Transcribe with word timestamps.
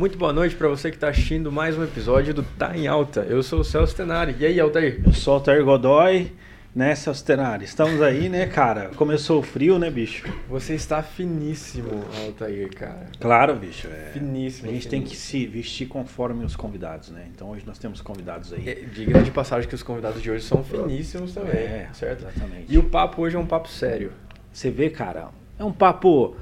Muito 0.00 0.16
boa 0.16 0.32
noite 0.32 0.56
para 0.56 0.66
você 0.66 0.88
que 0.90 0.96
está 0.96 1.10
assistindo 1.10 1.52
mais 1.52 1.76
um 1.76 1.84
episódio 1.84 2.32
do 2.32 2.42
Tá 2.42 2.74
em 2.74 2.86
Alta. 2.86 3.20
Eu 3.28 3.42
sou 3.42 3.60
o 3.60 3.64
Celso 3.64 3.94
Tenari. 3.94 4.34
E 4.38 4.46
aí, 4.46 4.58
Altair? 4.58 5.02
Eu 5.04 5.12
sou 5.12 5.34
o 5.34 5.36
Altair 5.36 5.62
Godoy, 5.62 6.32
né, 6.74 6.94
Celso 6.94 7.22
Tenari? 7.22 7.66
Estamos 7.66 8.00
aí, 8.00 8.30
né, 8.30 8.46
cara? 8.46 8.88
Começou 8.96 9.40
o 9.40 9.42
frio, 9.42 9.78
né, 9.78 9.90
bicho? 9.90 10.26
Você 10.48 10.72
está 10.72 11.02
finíssimo, 11.02 12.02
Altair, 12.24 12.70
cara. 12.74 13.08
Claro, 13.20 13.56
bicho. 13.56 13.88
É... 13.88 14.12
Finíssimo. 14.14 14.70
A 14.70 14.72
gente 14.72 14.84
finíssimo. 14.84 14.90
tem 14.90 15.02
que 15.02 15.14
se 15.14 15.46
vestir 15.46 15.86
conforme 15.86 16.46
os 16.46 16.56
convidados, 16.56 17.10
né? 17.10 17.26
Então 17.34 17.50
hoje 17.50 17.66
nós 17.66 17.76
temos 17.78 18.00
convidados 18.00 18.54
aí. 18.54 18.66
É, 18.70 18.74
Diga 18.76 19.20
de 19.22 19.30
passagem 19.30 19.68
que 19.68 19.74
os 19.74 19.82
convidados 19.82 20.22
de 20.22 20.30
hoje 20.30 20.46
são 20.46 20.64
finíssimos 20.64 21.34
também, 21.34 21.52
É, 21.60 21.90
certo? 21.92 22.22
exatamente. 22.26 22.64
E 22.72 22.78
o 22.78 22.84
papo 22.84 23.20
hoje 23.20 23.36
é 23.36 23.38
um 23.38 23.44
papo 23.44 23.68
sério. 23.68 24.14
Você 24.50 24.70
vê, 24.70 24.88
cara, 24.88 25.28
é 25.60 25.64
um 25.64 25.72
papo 25.72 26.34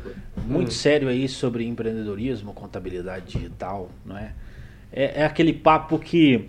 muito 0.47 0.69
Hum. 0.69 0.71
sério 0.71 1.09
aí 1.09 1.29
sobre 1.29 1.67
empreendedorismo, 1.67 2.53
contabilidade 2.55 3.33
digital, 3.33 3.91
não 4.07 4.17
é? 4.17 4.33
É, 4.93 5.23
é 5.23 5.25
aquele 5.25 5.53
papo 5.53 5.99
que 5.99 6.49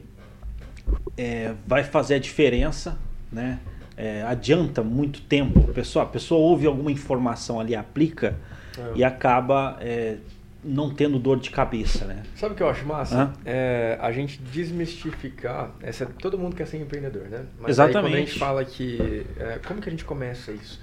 é, 1.17 1.53
vai 1.65 1.83
fazer 1.83 2.15
a 2.15 2.19
diferença, 2.19 2.97
né? 3.31 3.59
É, 3.97 4.21
adianta 4.21 4.81
muito 4.83 5.21
tempo. 5.21 5.67
A 5.69 5.73
pessoa, 5.73 6.03
a 6.03 6.07
pessoa 6.07 6.39
ouve 6.39 6.67
alguma 6.67 6.91
informação 6.91 7.59
ali, 7.59 7.75
aplica 7.75 8.37
É. 8.77 8.91
e 8.99 9.03
acaba 9.03 9.77
é, 9.81 10.17
não 10.63 10.93
tendo 10.93 11.17
dor 11.19 11.39
de 11.39 11.49
cabeça, 11.49 12.05
né? 12.05 12.23
Sabe 12.35 12.53
o 12.53 12.55
que 12.55 12.63
eu 12.63 12.69
acho 12.69 12.85
massa? 12.85 13.33
É 13.43 13.97
a 13.99 14.11
gente 14.11 14.39
desmistificar. 14.41 15.71
Essa, 15.81 16.05
todo 16.05 16.37
mundo 16.37 16.55
quer 16.55 16.67
ser 16.67 16.77
empreendedor, 16.77 17.23
né? 17.23 17.45
Mas 17.59 17.71
Exatamente. 17.71 17.97
Aí, 17.97 18.03
quando 18.03 18.15
a 18.15 18.25
gente 18.25 18.39
fala 18.39 18.63
que. 18.63 19.25
como 19.67 19.81
que 19.81 19.89
a 19.89 19.91
gente 19.91 20.05
começa 20.05 20.51
isso? 20.51 20.79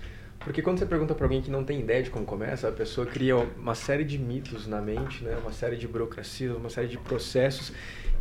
Porque 0.46 0.62
quando 0.62 0.78
você 0.78 0.86
pergunta 0.86 1.12
para 1.12 1.24
alguém 1.26 1.42
que 1.42 1.50
não 1.50 1.64
tem 1.64 1.80
ideia 1.80 2.04
de 2.04 2.08
como 2.08 2.24
começa, 2.24 2.68
a 2.68 2.72
pessoa 2.72 3.04
cria 3.04 3.36
uma 3.36 3.74
série 3.74 4.04
de 4.04 4.16
mitos 4.16 4.64
na 4.68 4.80
mente, 4.80 5.24
né? 5.24 5.36
Uma 5.42 5.52
série 5.52 5.74
de 5.74 5.88
burocracias, 5.88 6.56
uma 6.56 6.70
série 6.70 6.86
de 6.86 6.96
processos 6.98 7.72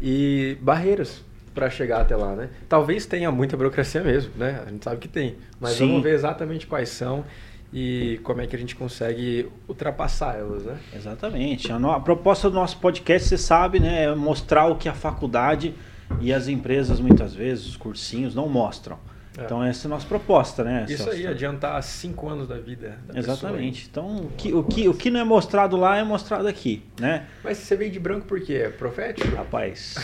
e 0.01 0.57
barreiras 0.59 1.23
para 1.53 1.69
chegar 1.69 2.01
até 2.01 2.15
lá, 2.15 2.35
né? 2.35 2.49
Talvez 2.67 3.05
tenha 3.05 3.31
muita 3.31 3.55
burocracia 3.55 4.01
mesmo, 4.01 4.31
né? 4.37 4.59
A 4.65 4.71
gente 4.71 4.83
sabe 4.83 4.97
que 4.97 5.07
tem, 5.07 5.35
mas 5.59 5.73
Sim. 5.73 5.87
vamos 5.87 6.01
ver 6.01 6.15
exatamente 6.15 6.65
quais 6.65 6.89
são 6.89 7.23
e 7.71 8.19
como 8.23 8.41
é 8.41 8.47
que 8.47 8.55
a 8.55 8.59
gente 8.59 8.75
consegue 8.75 9.47
ultrapassar 9.67 10.35
elas, 10.35 10.63
né? 10.63 10.79
Exatamente. 10.95 11.71
A, 11.71 11.77
no- 11.77 11.91
a 11.91 11.99
proposta 11.99 12.49
do 12.49 12.55
nosso 12.55 12.79
podcast, 12.79 13.29
você 13.29 13.37
sabe, 13.37 13.79
né, 13.79 14.05
é 14.05 14.15
mostrar 14.15 14.65
o 14.65 14.77
que 14.77 14.89
a 14.89 14.95
faculdade 14.95 15.75
e 16.19 16.33
as 16.33 16.47
empresas, 16.47 16.99
muitas 16.99 17.35
vezes, 17.35 17.67
os 17.67 17.77
cursinhos, 17.77 18.33
não 18.33 18.49
mostram. 18.49 18.97
É. 19.37 19.43
Então, 19.43 19.63
essa 19.63 19.85
é 19.85 19.87
a 19.87 19.89
nossa 19.89 20.07
proposta, 20.07 20.63
né? 20.63 20.85
Isso 20.87 21.09
aí, 21.09 21.27
adiantar 21.27 21.81
cinco 21.83 22.29
anos 22.29 22.47
da 22.47 22.57
vida 22.57 22.99
da 23.07 23.13
pessoa. 23.15 23.35
Exatamente. 23.35 23.87
Então, 23.89 24.17
o 24.17 24.29
que, 24.37 24.53
o, 24.53 24.63
que, 24.63 24.87
o 24.87 24.93
que 24.93 25.09
não 25.11 25.19
é 25.19 25.23
mostrado 25.23 25.75
lá 25.75 25.97
é 25.97 26.03
mostrado 26.03 26.47
aqui, 26.47 26.83
né? 26.99 27.27
Mas 27.43 27.57
você 27.57 27.75
veio 27.75 27.91
de 27.91 27.99
branco 27.99 28.25
por 28.25 28.39
quê? 28.39 28.53
É 28.65 28.69
profético? 28.69 29.35
Rapaz, 29.35 29.95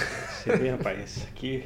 você 0.43 0.57
vê, 0.57 0.69
rapaz, 0.71 1.27
aqui 1.31 1.63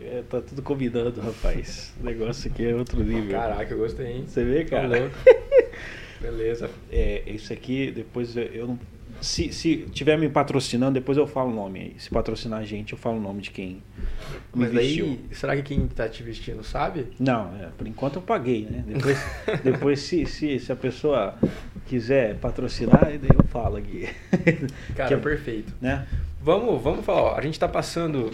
é, 0.00 0.22
tá 0.28 0.40
tudo 0.40 0.62
combinando, 0.62 1.20
rapaz. 1.20 1.92
O 2.00 2.04
negócio 2.04 2.50
aqui 2.50 2.66
é 2.66 2.74
outro 2.74 3.02
nível. 3.02 3.30
Caraca, 3.38 3.72
eu 3.74 3.78
gostei, 3.78 4.06
hein? 4.06 4.24
Você 4.26 4.44
vê, 4.44 4.64
Tô 4.64 4.70
cara? 4.70 4.86
louco. 5.00 5.16
Beleza. 6.20 6.70
É, 6.92 7.22
isso 7.26 7.52
aqui, 7.52 7.90
depois 7.90 8.36
eu- 8.36 8.42
eu 8.44 8.66
não. 8.68 8.78
Se, 9.20 9.52
se 9.52 9.76
tiver 9.92 10.16
me 10.18 10.28
patrocinando, 10.28 10.92
depois 10.94 11.18
eu 11.18 11.26
falo 11.26 11.50
o 11.50 11.54
nome 11.54 11.78
aí. 11.80 11.94
Se 11.98 12.08
patrocinar 12.10 12.60
a 12.60 12.64
gente, 12.64 12.92
eu 12.92 12.98
falo 12.98 13.18
o 13.18 13.20
nome 13.20 13.42
de 13.42 13.50
quem 13.50 13.82
me 14.54 14.64
Mas 14.64 14.72
vestiu. 14.72 15.04
aí, 15.06 15.20
será 15.32 15.54
que 15.56 15.62
quem 15.62 15.86
tá 15.88 16.08
te 16.08 16.22
vestindo 16.22 16.62
sabe? 16.64 17.06
Não, 17.18 17.54
é, 17.60 17.68
por 17.76 17.86
enquanto 17.86 18.16
eu 18.16 18.22
paguei, 18.22 18.66
né? 18.70 18.82
Depois, 18.86 19.18
depois 19.62 20.00
se, 20.00 20.24
se, 20.26 20.58
se 20.58 20.72
a 20.72 20.76
pessoa 20.76 21.34
quiser 21.86 22.36
patrocinar, 22.36 23.10
eu 23.12 23.44
falo 23.48 23.76
aqui. 23.76 24.08
Cara, 24.96 25.08
Que 25.08 25.14
é- 25.14 25.16
perfeito. 25.18 25.72
né? 25.80 26.06
Vamos, 26.42 26.82
vamos 26.82 27.04
falar, 27.04 27.22
ó, 27.22 27.36
a 27.36 27.42
gente 27.42 27.60
tá 27.60 27.68
passando, 27.68 28.30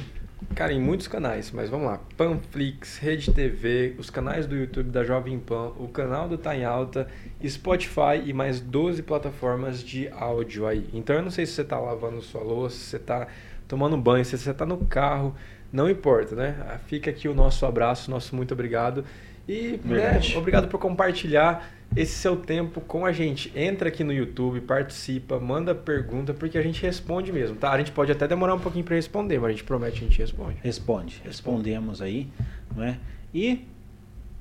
cara, 0.55 0.73
em 0.73 0.81
muitos 0.81 1.09
canais, 1.09 1.51
mas 1.51 1.69
vamos 1.69 1.87
lá. 1.87 2.01
Panflix, 2.17 2.99
Rede 2.99 3.33
TV, 3.33 3.95
os 3.99 4.11
canais 4.11 4.47
do 4.47 4.57
YouTube 4.57 4.91
da 4.91 5.05
Jovem 5.05 5.39
Pan, 5.39 5.73
o 5.79 5.89
canal 5.89 6.29
do 6.29 6.37
Tá 6.39 6.57
em 6.57 6.65
Alta, 6.65 7.09
Spotify 7.47 8.23
e 8.25 8.33
mais 8.33 8.61
12 8.61 9.03
plataformas 9.03 9.83
de 9.83 10.09
áudio 10.09 10.67
aí. 10.67 10.89
Então 10.93 11.17
eu 11.17 11.23
não 11.23 11.31
sei 11.31 11.47
se 11.47 11.53
você 11.53 11.65
tá 11.65 11.79
lavando 11.79 12.21
sua 12.23 12.43
louça, 12.43 12.77
se 12.77 12.85
você 12.85 12.99
tá 12.99 13.27
tomando 13.67 13.97
banho, 13.97 14.25
se 14.25 14.37
você 14.37 14.55
tá 14.55 14.65
no 14.65 14.79
carro, 14.87 15.35
não 15.73 15.91
importa, 15.91 16.35
né? 16.35 16.79
Fica 16.87 17.11
aqui 17.11 17.29
o 17.29 17.35
nosso 17.35 17.67
abraço, 17.67 18.11
nosso 18.11 18.35
muito 18.37 18.53
obrigado. 18.53 19.05
E 19.49 19.81
né, 19.85 20.21
obrigado 20.37 20.69
por 20.69 20.79
compartilhar 20.79 21.71
esse 21.95 22.13
seu 22.13 22.37
tempo 22.37 22.81
com 22.81 23.07
a 23.07 23.13
gente. 23.13 23.53
Entra 23.55 23.89
aqui 23.89 24.03
no 24.03 24.13
YouTube, 24.13 24.61
participa, 24.61 25.39
manda 25.39 25.75
pergunta, 25.75 26.35
porque 26.35 26.59
a 26.59 26.63
gente 26.63 26.83
responde 26.83 27.33
mesmo, 27.33 27.57
tá? 27.57 27.71
A 27.71 27.79
gente 27.79 27.93
pode 27.93 28.11
até 28.11 28.27
demorar 28.27 28.55
um 28.55 28.59
pouquinho 28.59 28.85
para 28.85 28.97
responder, 28.97 29.39
mas 29.39 29.51
a 29.51 29.53
gente 29.53 29.65
promete 29.65 30.01
que 30.01 30.05
a 30.05 30.09
gente 30.09 30.19
responde. 30.19 30.57
Responde, 30.63 31.23
respondemos 31.25 32.03
aí, 32.03 32.29
não 32.75 32.83
é? 32.83 32.99
E 33.33 33.67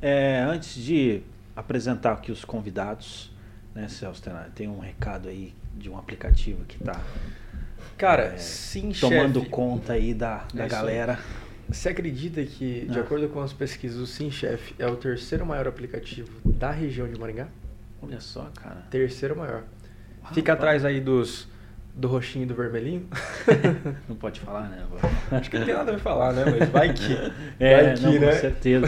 é, 0.02 0.40
antes 0.48 0.76
de 0.76 1.22
apresentar 1.56 2.14
aqui 2.14 2.32
os 2.32 2.44
convidados, 2.44 3.32
né, 3.76 3.88
Celso 3.88 4.22
Tenari, 4.22 4.52
tem 4.52 4.68
um 4.68 4.80
recado 4.80 5.30
aí 5.30 5.54
de 5.78 5.90
um 5.90 5.98
aplicativo 5.98 6.64
que 6.66 6.78
está 6.78 7.00
Cara, 7.98 8.24
É, 8.24 8.38
sim, 8.38 8.92
tomando 8.92 9.40
chefe. 9.40 9.52
conta 9.52 9.94
aí 9.94 10.14
da, 10.14 10.46
da 10.54 10.64
É 10.64 10.68
isso 10.68 10.76
aí. 10.76 11.18
Você 11.70 11.90
acredita 11.90 12.44
que, 12.44 12.86
de 12.90 12.98
Ah. 13.00 13.02
acordo 13.02 13.28
com 13.30 13.42
as 13.42 13.52
pesquisas, 13.54 13.98
o 14.00 14.06
Sim 14.08 14.30
Chef 14.30 14.74
é 14.78 14.88
o 14.88 14.96
terceiro 14.96 15.46
maior 15.46 15.68
aplicativo 15.68 16.30
da 16.46 16.72
região 16.72 17.08
de 17.08 17.20
Maringá? 17.20 17.48
Olha 18.02 18.20
só, 18.20 18.50
cara. 18.62 18.86
Terceiro 18.92 19.36
maior. 19.36 19.64
Fica 20.34 20.54
Rapaz. 20.54 20.80
atrás 20.80 20.86
aí 20.86 21.00
dos 21.02 21.48
do 21.96 22.08
roxinho 22.10 22.44
e 22.44 22.46
do 22.46 22.54
vermelhinho. 22.54 23.08
Não 24.10 24.16
pode 24.18 24.42
falar, 24.42 24.68
né? 24.70 24.86
Acho 25.32 25.50
que 25.50 25.58
não 25.58 25.66
tem 25.66 25.74
nada 25.74 25.96
a 25.96 25.98
falar, 26.00 26.34
né? 26.34 26.44
Mas 26.60 26.70
vai 26.70 26.94
que. 26.94 27.16
É, 27.58 27.84
vai 27.84 27.94
que, 27.96 28.04
não, 28.04 28.12
né? 28.20 28.32
com 28.34 28.40
certeza. 28.40 28.88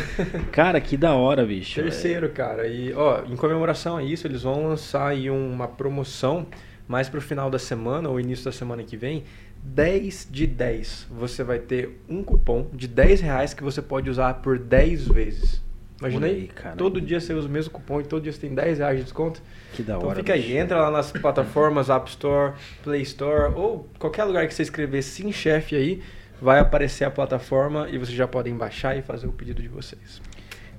Cara, 0.51 0.81
que 0.81 0.97
da 0.97 1.13
hora, 1.13 1.45
bicho. 1.45 1.81
Terceiro, 1.81 2.29
cara. 2.31 2.67
E, 2.67 2.94
ó, 2.94 3.23
em 3.23 3.38
comemoração 3.38 3.95
a 3.95 4.03
isso, 4.03 4.27
eles 4.27 4.44
vão 4.44 4.67
lançar 4.67 5.07
aí 5.07 5.29
uma 5.29 5.69
promoção 5.69 6.45
mais 6.85 7.07
pro 7.07 7.21
final 7.21 7.49
da 7.49 7.57
semana 7.57 8.09
ou 8.09 8.19
início 8.19 8.44
da 8.44 8.51
semana 8.51 8.83
que 8.83 8.97
vem. 8.97 9.23
10 9.67 10.29
de 10.31 10.47
10. 10.47 11.07
Você 11.11 11.44
vai 11.44 11.59
ter 11.59 12.01
um 12.09 12.23
cupom 12.23 12.67
de 12.73 12.88
10 12.88 13.22
reais 13.22 13.53
que 13.53 13.61
você 13.63 13.81
pode 13.81 14.09
usar 14.09 14.35
por 14.35 14.57
10 14.57 15.07
vezes. 15.09 15.61
Imagina 16.00 16.28
aí, 16.28 16.33
aí, 16.33 16.47
cara. 16.47 16.75
todo 16.75 17.01
dia 17.01 17.19
você 17.19 17.33
usa 17.33 17.47
o 17.47 17.51
mesmo 17.51 17.72
cupom 17.72 18.00
e 18.00 18.03
todo 18.03 18.22
dia 18.23 18.31
você 18.31 18.39
tem 18.39 18.53
10 18.53 18.77
reais 18.79 18.97
de 18.97 19.03
desconto. 19.03 19.41
Que 19.73 19.81
da 19.83 19.97
Então 19.97 20.07
hora. 20.09 20.19
fica 20.19 20.33
aí, 20.33 20.41
bicho. 20.41 20.53
entra 20.57 20.79
lá 20.79 20.91
nas 20.91 21.11
plataformas 21.11 21.89
App 21.89 22.07
Store, 22.09 22.53
Play 22.83 23.01
Store 23.01 23.53
ou 23.56 23.89
qualquer 24.00 24.23
lugar 24.23 24.47
que 24.47 24.53
você 24.53 24.61
escrever 24.61 25.01
Sim 25.01 25.31
Chef 25.31 25.75
aí, 25.75 26.01
vai 26.41 26.59
aparecer 26.59 27.03
a 27.03 27.11
plataforma 27.11 27.89
e 27.89 27.97
vocês 27.97 28.16
já 28.16 28.27
podem 28.27 28.56
baixar 28.56 28.95
e 28.95 29.01
fazer 29.01 29.27
o 29.27 29.31
pedido 29.31 29.59
de 29.61 29.67
vocês. 29.67 30.22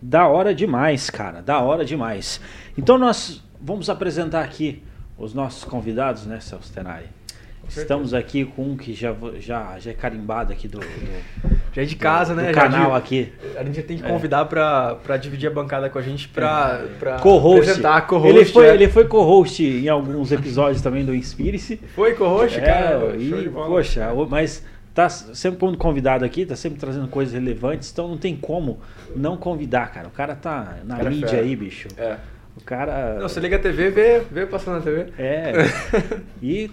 Da 0.00 0.28
hora 0.28 0.54
demais, 0.54 1.10
cara. 1.10 1.43
Da 1.43 1.60
hora 1.60 1.84
demais. 1.84 2.41
Então 2.77 2.97
nós 2.97 3.43
vamos 3.60 3.91
apresentar 3.91 4.44
aqui 4.44 4.82
os 5.19 5.34
nossos 5.34 5.65
convidados, 5.65 6.27
né, 6.27 6.38
Celso 6.38 6.72
Tenari? 6.72 7.06
Estamos 7.68 8.14
aqui 8.14 8.44
com 8.44 8.62
um 8.70 8.76
que 8.76 8.94
já, 8.94 9.14
já, 9.38 9.78
já 9.78 9.90
é 9.90 9.94
carimbado 9.94 10.52
aqui 10.52 10.66
do, 10.66 10.78
do, 10.80 10.86
Já 11.72 11.82
é 11.82 11.84
de 11.84 11.96
casa, 11.96 12.34
do 12.34 12.40
né? 12.40 12.52
Já 12.52 12.60
canal 12.62 12.90
de- 12.92 12.96
aqui. 12.96 13.32
A 13.56 13.62
gente 13.62 13.76
já 13.76 13.82
tem 13.82 13.98
que 13.98 14.04
É. 14.04 14.08
convidar 14.08 14.44
pra, 14.46 14.94
pra 14.96 15.16
dividir 15.16 15.48
a 15.48 15.52
bancada 15.52 15.88
com 15.90 15.98
a 15.98 16.02
gente 16.02 16.28
pra, 16.28 16.82
pra 16.98 17.18
Co-host. 17.18 17.80
Ele 18.24 18.44
foi, 18.46 18.66
é. 18.66 18.74
ele 18.74 18.88
foi 18.88 19.04
co-host 19.06 19.62
em 19.62 19.88
alguns 19.88 20.32
episódios 20.32 20.80
também 20.82 21.04
do 21.04 21.14
Inspire-se. 21.14 21.76
Foi 21.94 22.14
co-host, 22.14 22.59
É, 22.59 22.62
cara. 22.62 23.16
e, 23.16 23.48
poxa, 23.53 24.09
mas 24.28 24.64
tá 24.94 25.09
sempre 25.09 25.59
quando 25.60 25.76
convidado 25.76 26.24
aqui, 26.24 26.44
tá 26.47 26.56
sempre 26.56 26.78
trazendo 26.80 27.06
coisas 27.06 27.34
relevantes, 27.34 27.91
então 27.92 28.09
não 28.09 28.16
tem 28.16 28.34
como 28.34 28.80
não 29.14 29.36
convidar, 29.36 29.92
cara. 29.92 30.09
O 30.09 30.10
cara 30.10 30.34
tá 30.34 30.78
na 30.84 30.97
Cara 30.97 31.09
é 31.09 31.10
mídia 31.10 31.28
fera. 31.28 31.42
aí, 31.42 31.54
bicho. 31.54 31.86
É. 31.97 32.16
O 32.56 32.64
cara. 32.64 33.14
Não, 33.21 33.28
você 33.28 33.38
liga 33.38 33.54
a 33.54 33.59
TV, 33.60 33.91
vê, 33.91 34.21
vê 34.30 34.44
passando 34.47 34.76
na 34.76 34.80
TV. 34.80 35.12
É. 35.16 35.53
e 36.42 36.68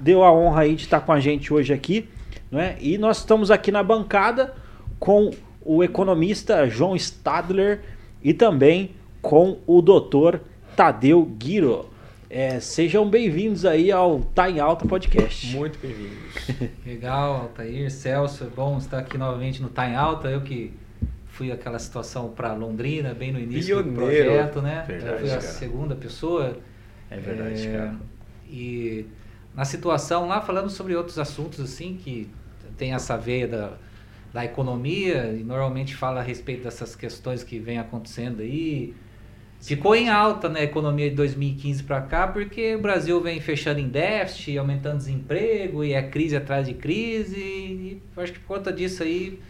deu 0.00 0.22
a 0.24 0.32
honra 0.32 0.62
aí 0.62 0.74
de 0.74 0.84
estar 0.84 1.00
com 1.00 1.12
a 1.12 1.20
gente 1.20 1.52
hoje 1.52 1.72
aqui, 1.72 2.08
não 2.50 2.58
é? 2.60 2.76
E 2.80 2.98
nós 2.98 3.18
estamos 3.18 3.50
aqui 3.50 3.70
na 3.72 3.82
bancada 3.82 4.54
com 4.98 5.30
o 5.62 5.82
economista 5.84 6.68
João 6.68 6.96
Stadler 6.96 7.80
e 8.22 8.32
também 8.32 8.92
com 9.20 9.58
o 9.66 9.82
doutor 9.82 10.40
Tadeu 10.76 11.22
Guiro. 11.24 11.90
É, 12.30 12.60
sejam 12.60 13.08
bem-vindos 13.08 13.64
aí 13.64 13.90
ao 13.90 14.20
Tá 14.20 14.50
em 14.50 14.60
Alta 14.60 14.86
Podcast. 14.86 15.54
Muito 15.56 15.78
bem-vindos. 15.78 16.70
Legal, 16.86 17.34
Altair, 17.42 17.90
Celso, 17.90 18.44
é 18.44 18.46
bom 18.48 18.76
estar 18.76 18.98
aqui 18.98 19.16
novamente 19.16 19.62
no 19.62 19.68
Tá 19.68 19.88
em 19.88 19.94
Alta. 19.96 20.28
Eu 20.28 20.42
que 20.42 20.72
fui 21.28 21.50
aquela 21.50 21.78
situação 21.78 22.28
para 22.28 22.52
Londrina, 22.52 23.14
bem 23.14 23.32
no 23.32 23.38
início 23.40 23.76
do 23.82 23.84
Pioneiro. 23.92 24.24
projeto, 24.26 24.60
né? 24.60 24.84
Verdade, 24.86 25.12
Eu 25.12 25.18
fui 25.20 25.28
a 25.28 25.30
cara. 25.30 25.40
segunda 25.40 25.94
pessoa. 25.94 26.56
É 27.10 27.16
verdade, 27.16 27.66
É, 27.66 27.72
cara. 27.72 27.94
E 28.50 29.06
na 29.58 29.64
situação 29.64 30.28
lá, 30.28 30.40
falando 30.40 30.70
sobre 30.70 30.94
outros 30.94 31.18
assuntos 31.18 31.58
assim, 31.58 31.96
que 31.96 32.30
tem 32.76 32.94
essa 32.94 33.16
veia 33.16 33.48
da, 33.48 33.72
da 34.32 34.44
economia, 34.44 35.32
e 35.32 35.42
normalmente 35.42 35.96
fala 35.96 36.20
a 36.20 36.22
respeito 36.22 36.62
dessas 36.62 36.94
questões 36.94 37.42
que 37.42 37.58
vem 37.58 37.76
acontecendo 37.76 38.40
aí, 38.40 38.94
Ficou 39.60 39.92
em 39.96 40.08
alta 40.08 40.48
na 40.48 40.62
economia 40.62 41.10
de 41.10 41.16
2015 41.16 41.82
para 41.82 42.00
cá, 42.00 42.28
porque 42.28 42.76
o 42.76 42.80
Brasil 42.80 43.20
vem 43.20 43.40
fechando 43.40 43.80
em 43.80 43.88
déficit, 43.88 44.56
aumentando 44.56 44.98
desemprego, 44.98 45.82
e 45.82 45.94
é 45.94 46.00
crise 46.00 46.36
atrás 46.36 46.68
de 46.68 46.74
crise. 46.74 47.40
E 47.40 48.00
acho 48.16 48.34
que 48.34 48.38
por 48.38 48.58
conta 48.58 48.72
disso 48.72 49.02
aí, 49.02 49.40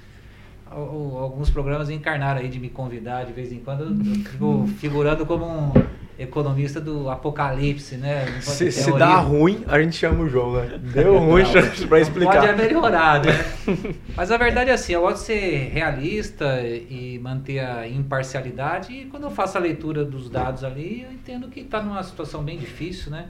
alguns 0.64 1.50
programas 1.50 1.90
encarnaram 1.90 2.40
aí 2.40 2.48
de 2.48 2.58
me 2.58 2.70
convidar 2.70 3.26
de 3.26 3.34
vez 3.34 3.52
em 3.52 3.58
quando. 3.58 3.84
Eu 3.84 4.24
fico 4.24 4.66
figurando 4.78 5.26
como 5.26 5.44
um 5.44 5.72
economista 6.18 6.80
do 6.80 7.08
apocalipse, 7.08 7.96
né? 7.96 8.40
Se, 8.40 8.72
se 8.72 8.92
dá 8.98 9.18
ruim, 9.20 9.64
a 9.68 9.80
gente 9.80 9.96
chama 9.96 10.24
o 10.24 10.28
jogo, 10.28 10.58
né? 10.58 10.78
Deu 10.92 11.16
ruim 11.16 11.44
para 11.88 12.00
explicar. 12.00 12.40
Pode 12.40 12.60
melhorar, 12.60 13.24
né? 13.24 13.32
Mas 14.16 14.32
a 14.32 14.36
verdade 14.36 14.70
é 14.70 14.72
assim, 14.72 14.94
eu 14.94 15.02
gosto 15.02 15.20
de 15.20 15.26
ser 15.26 15.70
realista 15.72 16.60
e 16.60 17.20
manter 17.22 17.60
a 17.60 17.86
imparcialidade. 17.86 18.92
E 18.92 19.04
quando 19.04 19.24
eu 19.24 19.30
faço 19.30 19.56
a 19.58 19.60
leitura 19.60 20.04
dos 20.04 20.28
dados 20.28 20.64
ali, 20.64 21.02
eu 21.02 21.12
entendo 21.12 21.46
que 21.48 21.60
está 21.60 21.80
numa 21.80 22.02
situação 22.02 22.42
bem 22.42 22.58
difícil, 22.58 23.12
né? 23.12 23.28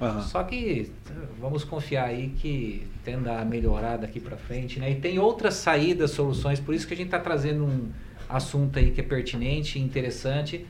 Uhum. 0.00 0.22
Só 0.22 0.44
que 0.44 0.92
vamos 1.40 1.64
confiar 1.64 2.04
aí 2.04 2.28
que 2.38 2.86
tenda 3.04 3.40
a 3.40 3.44
melhorar 3.44 3.96
daqui 3.96 4.20
para 4.20 4.36
frente, 4.36 4.78
né? 4.78 4.92
E 4.92 4.94
tem 4.94 5.18
outras 5.18 5.54
saídas, 5.54 6.12
soluções, 6.12 6.60
por 6.60 6.72
isso 6.72 6.86
que 6.86 6.94
a 6.94 6.96
gente 6.96 7.06
está 7.06 7.18
trazendo 7.18 7.64
um 7.64 7.88
assunto 8.28 8.78
aí 8.78 8.92
que 8.92 9.00
é 9.00 9.04
pertinente, 9.04 9.80
interessante 9.80 10.64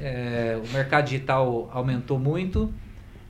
é, 0.00 0.60
o 0.62 0.72
mercado 0.72 1.06
digital 1.06 1.68
aumentou 1.72 2.18
muito 2.18 2.72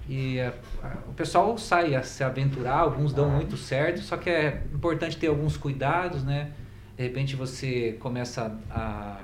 e 0.09 0.41
a, 0.41 0.53
a, 0.83 0.97
o 1.09 1.13
pessoal 1.13 1.57
sai 1.59 1.95
a 1.95 2.03
se 2.03 2.25
aventurar, 2.25 2.79
alguns 2.79 3.13
dão 3.13 3.29
muito 3.29 3.57
certo, 3.57 4.01
só 4.01 4.17
que 4.17 4.31
é 4.31 4.63
importante 4.73 5.17
ter 5.17 5.27
alguns 5.27 5.57
cuidados, 5.57 6.25
né? 6.25 6.53
De 6.97 7.03
repente 7.03 7.37
você 7.37 7.97
começa 8.01 8.59
a, 8.71 9.21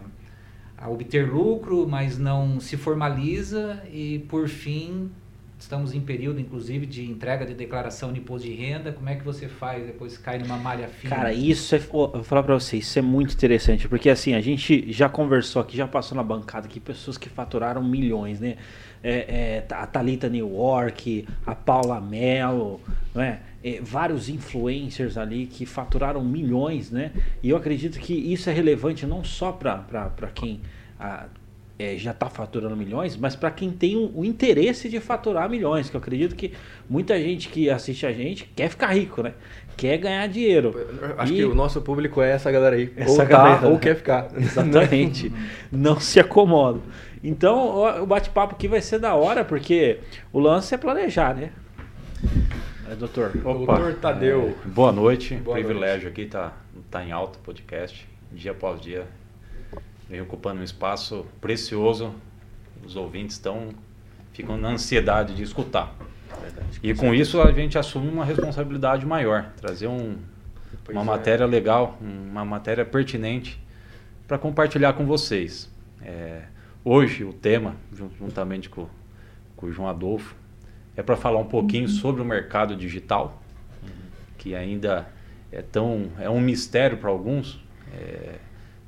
a 0.76 0.88
obter 0.88 1.28
lucro, 1.28 1.88
mas 1.88 2.18
não 2.18 2.60
se 2.60 2.76
formaliza 2.76 3.82
e 3.90 4.20
por 4.28 4.48
fim 4.48 5.10
Estamos 5.64 5.94
em 5.94 6.00
período, 6.00 6.38
inclusive, 6.38 6.84
de 6.84 7.10
entrega 7.10 7.46
de 7.46 7.54
declaração 7.54 8.12
de 8.12 8.20
imposto 8.20 8.46
de 8.46 8.52
renda. 8.52 8.92
Como 8.92 9.08
é 9.08 9.14
que 9.14 9.24
você 9.24 9.48
faz 9.48 9.86
depois 9.86 10.18
cai 10.18 10.36
numa 10.36 10.58
malha 10.58 10.88
fina? 10.88 11.16
Cara, 11.16 11.32
isso 11.32 11.74
é. 11.74 11.78
Vou 11.78 12.22
falar 12.22 12.42
pra 12.42 12.52
vocês, 12.52 12.84
isso 12.84 12.98
é 12.98 13.02
muito 13.02 13.32
interessante. 13.32 13.88
Porque 13.88 14.10
assim, 14.10 14.34
a 14.34 14.42
gente 14.42 14.92
já 14.92 15.08
conversou 15.08 15.62
aqui, 15.62 15.74
já 15.74 15.88
passou 15.88 16.14
na 16.16 16.22
bancada 16.22 16.66
aqui, 16.66 16.78
pessoas 16.78 17.16
que 17.16 17.30
faturaram 17.30 17.82
milhões, 17.82 18.40
né? 18.40 18.58
É, 19.02 19.64
é, 19.70 19.74
a 19.74 19.86
Thalita 19.86 20.28
New 20.28 20.54
York, 20.54 21.26
a 21.46 21.54
Paula 21.54 21.98
Mello, 21.98 22.78
não 23.14 23.22
é? 23.22 23.40
É, 23.64 23.80
vários 23.80 24.28
influencers 24.28 25.16
ali 25.16 25.46
que 25.46 25.64
faturaram 25.64 26.22
milhões, 26.22 26.90
né? 26.90 27.10
E 27.42 27.48
eu 27.48 27.56
acredito 27.56 27.98
que 27.98 28.12
isso 28.12 28.50
é 28.50 28.52
relevante 28.52 29.06
não 29.06 29.24
só 29.24 29.50
para 29.50 30.28
quem 30.34 30.60
a, 31.00 31.24
é, 31.78 31.96
já 31.96 32.12
está 32.12 32.28
faturando 32.28 32.76
milhões, 32.76 33.16
mas 33.16 33.34
para 33.34 33.50
quem 33.50 33.70
tem 33.70 33.96
o, 33.96 34.20
o, 34.20 34.24
interesse 34.24 34.88
de 34.88 35.00
faturar 35.00 35.50
milhões, 35.50 35.90
que 35.90 35.96
eu 35.96 36.00
acredito 36.00 36.36
que 36.36 36.52
muita 36.88 37.18
gente 37.18 37.48
que 37.48 37.68
assiste 37.68 38.06
a 38.06 38.12
gente 38.12 38.44
quer 38.54 38.68
ficar 38.68 38.94
rico, 38.94 39.22
né? 39.22 39.32
Quer 39.76 39.98
ganhar 39.98 40.26
dinheiro. 40.28 40.72
Acho 41.18 41.32
e... 41.32 41.36
que 41.36 41.44
o 41.44 41.54
nosso 41.54 41.82
público 41.82 42.22
é 42.22 42.30
essa 42.30 42.50
galera 42.50 42.76
aí. 42.76 42.92
Essa 42.96 43.10
ou 43.10 43.16
tá, 43.16 43.24
galera, 43.24 43.58
tá, 43.58 43.68
ou 43.68 43.78
quer 43.78 43.96
ficar. 43.96 44.28
Exatamente. 44.36 45.32
Não 45.72 45.98
se 45.98 46.20
acomoda. 46.20 46.80
Então, 47.24 48.02
o 48.02 48.06
bate-papo 48.06 48.54
aqui 48.54 48.68
vai 48.68 48.80
ser 48.80 49.00
da 49.00 49.14
hora, 49.14 49.44
porque 49.44 49.98
o 50.32 50.38
lance 50.38 50.74
é 50.74 50.78
planejar, 50.78 51.34
né? 51.34 51.50
É, 52.88 52.94
doutor. 52.94 53.32
Opa, 53.44 53.78
doutor 53.78 53.94
Tadeu. 53.94 54.54
É, 54.64 54.68
boa 54.68 54.92
noite. 54.92 55.34
Boa 55.36 55.56
Privilégio 55.56 56.04
noite. 56.04 56.20
aqui 56.20 56.26
tá, 56.26 56.52
tá 56.88 57.02
em 57.02 57.10
alto 57.10 57.38
podcast, 57.40 58.06
dia 58.30 58.52
após 58.52 58.80
dia 58.80 59.06
vem 60.08 60.20
ocupando 60.20 60.60
um 60.60 60.64
espaço 60.64 61.26
precioso. 61.40 62.14
Os 62.84 62.96
ouvintes 62.96 63.36
estão 63.36 63.70
ficam 64.32 64.56
na 64.56 64.70
ansiedade 64.70 65.34
de 65.34 65.42
escutar. 65.42 65.94
Verdade, 66.40 66.80
e 66.82 66.92
com 66.94 67.14
isso 67.14 67.40
a 67.40 67.52
gente 67.52 67.78
assume 67.78 68.08
uma 68.08 68.24
responsabilidade 68.24 69.06
maior, 69.06 69.52
trazer 69.56 69.86
um, 69.86 70.16
uma 70.90 71.02
é. 71.02 71.04
matéria 71.04 71.46
legal, 71.46 71.96
uma 72.00 72.44
matéria 72.44 72.84
pertinente 72.84 73.60
para 74.26 74.36
compartilhar 74.36 74.94
com 74.94 75.06
vocês. 75.06 75.70
É, 76.02 76.42
hoje 76.84 77.24
o 77.24 77.32
tema, 77.32 77.76
juntamente 78.18 78.68
com, 78.68 78.88
com 79.56 79.66
o 79.66 79.72
João 79.72 79.88
Adolfo, 79.88 80.34
é 80.96 81.02
para 81.02 81.16
falar 81.16 81.38
um 81.38 81.46
pouquinho 81.46 81.84
uhum. 81.84 81.94
sobre 81.94 82.20
o 82.20 82.24
mercado 82.24 82.76
digital, 82.76 83.40
uhum. 83.82 83.88
que 84.36 84.54
ainda 84.54 85.08
é 85.52 85.62
tão 85.62 86.10
é 86.18 86.28
um 86.28 86.40
mistério 86.40 86.98
para 86.98 87.10
alguns. 87.10 87.62
É, 87.92 88.34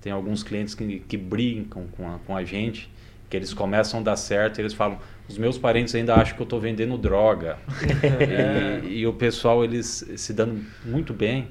tem 0.06 0.12
alguns 0.12 0.44
clientes 0.44 0.73
que, 0.73 1.00
que 1.00 1.17
brincam 1.17 1.88
com 1.97 2.08
a, 2.08 2.20
com 2.20 2.37
a 2.37 2.44
gente, 2.44 2.88
que 3.29 3.37
eles 3.37 3.53
começam 3.53 3.99
a 3.99 4.03
dar 4.05 4.14
certo 4.14 4.58
e 4.58 4.62
eles 4.62 4.73
falam, 4.73 5.00
os 5.29 5.37
meus 5.37 5.58
parentes 5.58 5.93
ainda 5.97 6.14
acham 6.14 6.37
que 6.37 6.41
eu 6.41 6.44
estou 6.44 6.61
vendendo 6.61 6.97
droga. 6.97 7.58
e, 8.87 9.00
e, 9.00 9.06
o 9.08 9.12
pessoal, 9.12 9.64
eles 9.64 10.08
se 10.17 10.32
dando 10.32 10.64
muito 10.85 11.12
bem, 11.12 11.49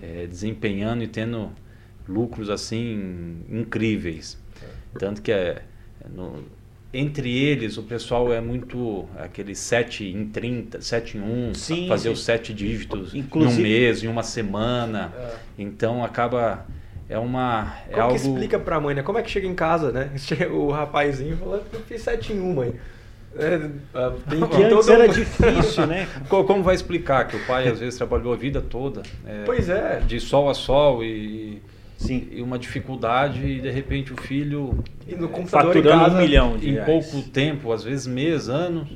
é, 0.00 0.24
desempenhando 0.24 1.02
e 1.02 1.08
tendo 1.08 1.50
lucros 2.08 2.48
assim 2.48 3.38
incríveis. 3.50 4.38
Tanto 4.96 5.20
que 5.20 5.32
é, 5.32 5.62
no, 6.08 6.44
entre 6.94 7.36
eles, 7.36 7.76
o 7.76 7.82
pessoal 7.82 8.32
é 8.32 8.40
muito 8.40 9.08
aquele 9.18 9.56
7 9.56 10.04
em 10.04 10.26
30, 10.26 10.80
7 10.80 11.18
em 11.18 11.22
1, 11.22 11.54
sim, 11.54 11.88
fazer 11.88 12.10
sim. 12.10 12.12
os 12.12 12.24
7 12.24 12.54
dígitos 12.54 13.16
Inclusive, 13.16 13.62
em 13.62 13.64
um 13.64 13.68
mês, 13.68 14.04
em 14.04 14.06
uma 14.06 14.22
semana. 14.22 15.12
É. 15.18 15.34
Então 15.58 16.04
acaba 16.04 16.64
é 17.08 17.18
uma. 17.18 17.76
É 17.88 17.92
Como 17.92 18.02
algo... 18.02 18.14
que 18.14 18.20
explica 18.20 18.58
pra 18.58 18.80
mãe, 18.80 18.94
né? 18.94 19.02
Como 19.02 19.18
é 19.18 19.22
que 19.22 19.30
chega 19.30 19.46
em 19.46 19.54
casa, 19.54 19.92
né? 19.92 20.10
Chega 20.18 20.52
o 20.52 20.70
rapazinho 20.70 21.36
fala, 21.36 21.62
eu 21.72 21.80
fiz 21.80 22.02
7 22.02 22.32
em 22.32 22.40
1, 22.40 22.54
mãe. 22.54 22.74
É, 23.38 23.58
tem 24.30 24.46
que 24.46 24.62
antes 24.62 24.88
era 24.88 25.06
difícil, 25.06 25.86
né? 25.86 26.08
Como 26.28 26.62
vai 26.62 26.74
explicar 26.74 27.28
que 27.28 27.36
o 27.36 27.46
pai 27.46 27.68
às 27.68 27.78
vezes 27.78 27.96
trabalhou 27.96 28.32
a 28.32 28.36
vida 28.36 28.62
toda? 28.62 29.02
É, 29.26 29.42
pois 29.44 29.68
é. 29.68 30.00
De 30.06 30.18
sol 30.18 30.48
a 30.48 30.54
sol 30.54 31.04
e, 31.04 31.62
Sim. 31.96 32.28
e 32.30 32.42
uma 32.42 32.58
dificuldade 32.58 33.44
e 33.44 33.60
de 33.60 33.70
repente 33.70 34.12
o 34.12 34.16
filho 34.16 34.84
e 35.08 35.14
no 35.14 35.28
computador 35.28 35.74
faturando 35.74 36.04
casa, 36.04 36.16
um 36.16 36.20
milhão 36.20 36.56
de 36.56 36.68
em 36.68 36.72
reais. 36.74 36.86
pouco 36.86 37.22
tempo, 37.28 37.72
às 37.72 37.84
vezes 37.84 38.06
meses, 38.06 38.48
anos, 38.48 38.88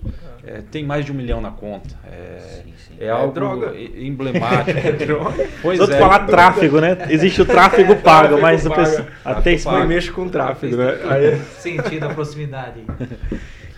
é, 0.44 0.60
tem 0.70 0.84
mais 0.84 1.04
de 1.04 1.12
um 1.12 1.14
milhão 1.14 1.40
na 1.40 1.50
conta. 1.50 1.94
É, 2.04 2.38
sim, 2.38 2.72
sim. 2.76 2.94
é, 2.98 3.06
é 3.06 3.10
algo 3.10 3.32
droga. 3.32 3.72
emblemático. 3.78 4.78
é 4.78 4.92
droga. 4.92 5.48
Pois 5.62 5.78
Outro 5.78 5.94
é. 5.94 5.98
falar 5.98 6.26
tráfego, 6.26 6.80
né? 6.80 6.96
Existe 7.08 7.42
o 7.42 7.46
tráfego 7.46 7.96
pago, 7.96 8.40
mas 8.40 8.66
o 8.66 8.70
pessoal, 8.70 9.06
até 9.24 9.54
isso 9.54 9.70
foi 9.70 9.86
mexe 9.86 10.10
com 10.10 10.28
tráfego, 10.28 10.76
né? 10.76 10.98
Aí... 11.08 11.40
Sentindo 11.58 12.06
a 12.06 12.14
proximidade. 12.14 12.80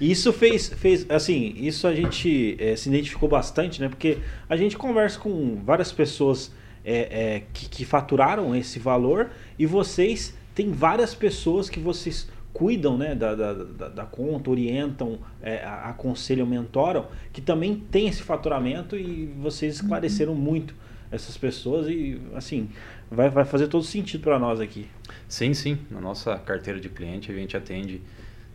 Isso 0.00 0.32
fez, 0.32 0.68
fez, 0.68 1.06
assim, 1.08 1.54
isso 1.56 1.86
a 1.86 1.94
gente 1.94 2.56
é, 2.58 2.74
se 2.74 2.88
identificou 2.88 3.28
bastante, 3.28 3.80
né? 3.80 3.88
Porque 3.88 4.18
a 4.48 4.56
gente 4.56 4.76
conversa 4.76 5.18
com 5.18 5.60
várias 5.64 5.92
pessoas 5.92 6.50
é, 6.84 7.34
é, 7.34 7.42
que, 7.52 7.68
que 7.68 7.84
faturaram 7.84 8.54
esse 8.54 8.78
valor 8.78 9.30
e 9.58 9.66
vocês 9.66 10.36
têm 10.54 10.70
várias 10.70 11.14
pessoas 11.14 11.68
que 11.70 11.80
vocês 11.80 12.28
cuidam 12.52 12.98
né, 12.98 13.14
da, 13.14 13.34
da, 13.34 13.52
da, 13.54 13.88
da 13.88 14.04
conta, 14.04 14.50
orientam, 14.50 15.18
é, 15.40 15.64
aconselham, 15.64 16.46
mentoram, 16.46 17.06
que 17.32 17.40
também 17.40 17.76
tem 17.90 18.08
esse 18.08 18.22
faturamento 18.22 18.96
e 18.96 19.26
vocês 19.38 19.76
esclareceram 19.76 20.34
muito 20.34 20.74
essas 21.10 21.36
pessoas 21.36 21.88
e 21.88 22.20
assim 22.34 22.70
vai, 23.10 23.28
vai 23.28 23.44
fazer 23.44 23.68
todo 23.68 23.84
sentido 23.84 24.22
para 24.22 24.38
nós 24.38 24.60
aqui. 24.60 24.88
Sim, 25.28 25.54
sim. 25.54 25.78
Na 25.90 26.00
nossa 26.00 26.36
carteira 26.38 26.80
de 26.80 26.88
cliente 26.88 27.30
a 27.30 27.34
gente 27.34 27.56
atende 27.56 27.98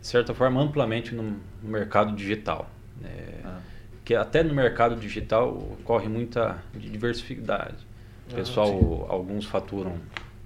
de 0.00 0.06
certa 0.06 0.34
forma 0.34 0.60
amplamente 0.60 1.14
no, 1.14 1.22
no 1.62 1.68
mercado 1.68 2.14
digital. 2.14 2.70
É, 3.02 3.40
ah. 3.44 3.60
Que 4.04 4.14
até 4.14 4.42
no 4.42 4.54
mercado 4.54 4.96
digital 4.96 5.56
ocorre 5.80 6.08
muita 6.08 6.62
diversidade. 6.74 7.87
O 8.30 8.34
pessoal, 8.34 9.06
ah, 9.08 9.12
alguns 9.12 9.44
faturam 9.44 9.94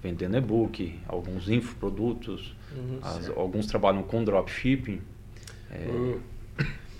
vendendo 0.01 0.37
e-book, 0.37 0.99
alguns 1.07 1.49
infoprodutos, 1.49 2.55
Uhum, 2.75 2.99
As, 3.01 3.29
alguns 3.29 3.67
trabalham 3.67 4.03
com 4.03 4.23
dropshipping. 4.23 5.01
É... 5.71 5.89
Uh. 5.89 6.21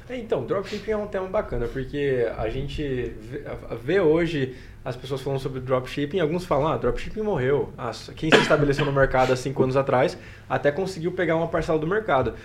Então, 0.10 0.46
dropshipping 0.46 0.92
é 0.92 0.98
um 0.98 1.08
tema 1.08 1.28
bacana, 1.28 1.66
porque 1.66 2.28
a 2.38 2.50
gente 2.50 2.84
vê, 2.84 3.44
vê, 3.82 4.00
hoje 4.02 4.56
as 4.84 4.98
pessoas 4.98 5.22
falando 5.22 5.40
sobre 5.40 5.62
dropshipping, 5.62 6.20
alguns 6.20 6.46
falam, 6.46 6.68
ah, 6.68 6.78
dropshipping 6.78 7.22
morreu. 7.22 7.72
Ah, 7.78 7.92
quem 8.16 8.30
se 8.30 8.38
estabeleceu 8.38 8.86
no 8.86 8.92
mercado 8.92 9.32
há 9.32 9.36
cinco 9.36 9.64
anos 9.64 9.78
atrás 9.78 10.18
até 10.50 10.72
conseguiu 10.72 11.14
pegar 11.14 11.38
uma 11.38 11.48
parcela 11.48 11.80
do 11.80 11.88
mercado. 11.88 12.36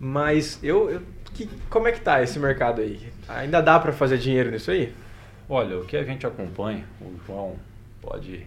Mas 0.00 0.58
eu, 0.62 0.90
eu 0.90 1.02
que, 1.34 1.48
como 1.68 1.86
é 1.86 1.92
que 1.92 2.00
tá 2.00 2.22
esse 2.22 2.38
mercado 2.38 2.80
aí? 2.80 2.98
Ainda 3.28 3.60
dá 3.60 3.78
para 3.78 3.92
fazer 3.92 4.16
dinheiro 4.16 4.50
nisso 4.50 4.70
aí? 4.70 4.92
Olha, 5.48 5.78
o 5.78 5.84
que 5.84 5.98
a 5.98 6.02
gente 6.02 6.26
acompanha, 6.26 6.84
o 7.00 7.14
João 7.26 7.56
pode 8.02 8.46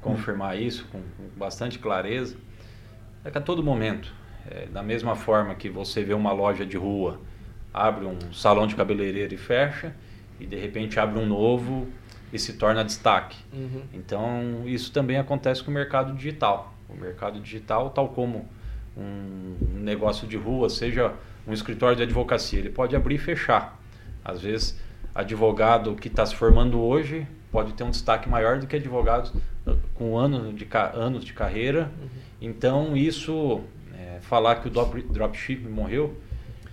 confirmar 0.00 0.56
hum. 0.56 0.60
isso 0.60 0.86
com, 0.92 1.00
com 1.00 1.28
bastante 1.36 1.78
clareza 1.78 2.36
é 3.24 3.30
que 3.30 3.38
a 3.38 3.40
todo 3.40 3.62
momento, 3.62 4.12
é, 4.50 4.66
da 4.66 4.82
mesma 4.82 5.14
forma 5.14 5.54
que 5.54 5.68
você 5.68 6.02
vê 6.02 6.14
uma 6.14 6.32
loja 6.32 6.64
de 6.64 6.76
rua, 6.76 7.20
abre 7.72 8.06
um 8.06 8.32
salão 8.32 8.66
de 8.66 8.74
cabeleireiro 8.74 9.34
e 9.34 9.36
fecha, 9.36 9.94
e 10.38 10.46
de 10.46 10.56
repente 10.56 10.98
abre 10.98 11.18
um 11.18 11.26
novo 11.26 11.86
e 12.32 12.38
se 12.38 12.54
torna 12.54 12.84
destaque. 12.84 13.36
Uhum. 13.52 13.82
Então, 13.92 14.62
isso 14.64 14.90
também 14.92 15.18
acontece 15.18 15.62
com 15.62 15.70
o 15.70 15.74
mercado 15.74 16.14
digital. 16.14 16.72
O 16.88 16.94
mercado 16.94 17.38
digital, 17.40 17.90
tal 17.90 18.08
como 18.08 18.48
um 18.96 19.56
negócio 19.74 20.26
de 20.26 20.36
rua, 20.36 20.68
seja 20.68 21.12
um 21.46 21.52
escritório 21.52 21.96
de 21.96 22.02
advocacia, 22.02 22.58
ele 22.58 22.70
pode 22.70 22.96
abrir 22.96 23.16
e 23.16 23.18
fechar. 23.18 23.78
Às 24.24 24.40
vezes, 24.40 24.80
advogado 25.14 25.94
que 25.94 26.08
está 26.08 26.24
se 26.24 26.34
formando 26.34 26.80
hoje 26.80 27.26
pode 27.50 27.72
ter 27.74 27.84
um 27.84 27.90
destaque 27.90 28.28
maior 28.28 28.58
do 28.58 28.66
que 28.66 28.76
advogados 28.76 29.30
uh, 29.66 29.76
com 29.94 30.16
anos 30.16 30.54
de, 30.54 30.66
anos 30.94 31.24
de 31.24 31.32
carreira. 31.32 31.90
Uhum. 32.00 32.08
Então, 32.40 32.96
isso, 32.96 33.60
é, 33.98 34.18
falar 34.20 34.56
que 34.56 34.68
o 34.68 34.70
dropship 34.70 35.66
morreu, 35.68 36.16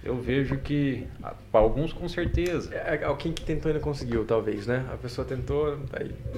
eu 0.04 0.16
vejo 0.16 0.58
que 0.58 1.06
para 1.52 1.60
alguns 1.60 1.92
com 1.92 2.08
certeza. 2.08 2.74
É, 2.74 2.96
é, 3.04 3.16
quem 3.16 3.34
que 3.34 3.44
tentou 3.44 3.70
e 3.70 3.74
não 3.74 3.82
conseguiu, 3.82 4.24
talvez, 4.24 4.66
né? 4.66 4.86
A 4.94 4.96
pessoa 4.96 5.28
tentou 5.28 5.78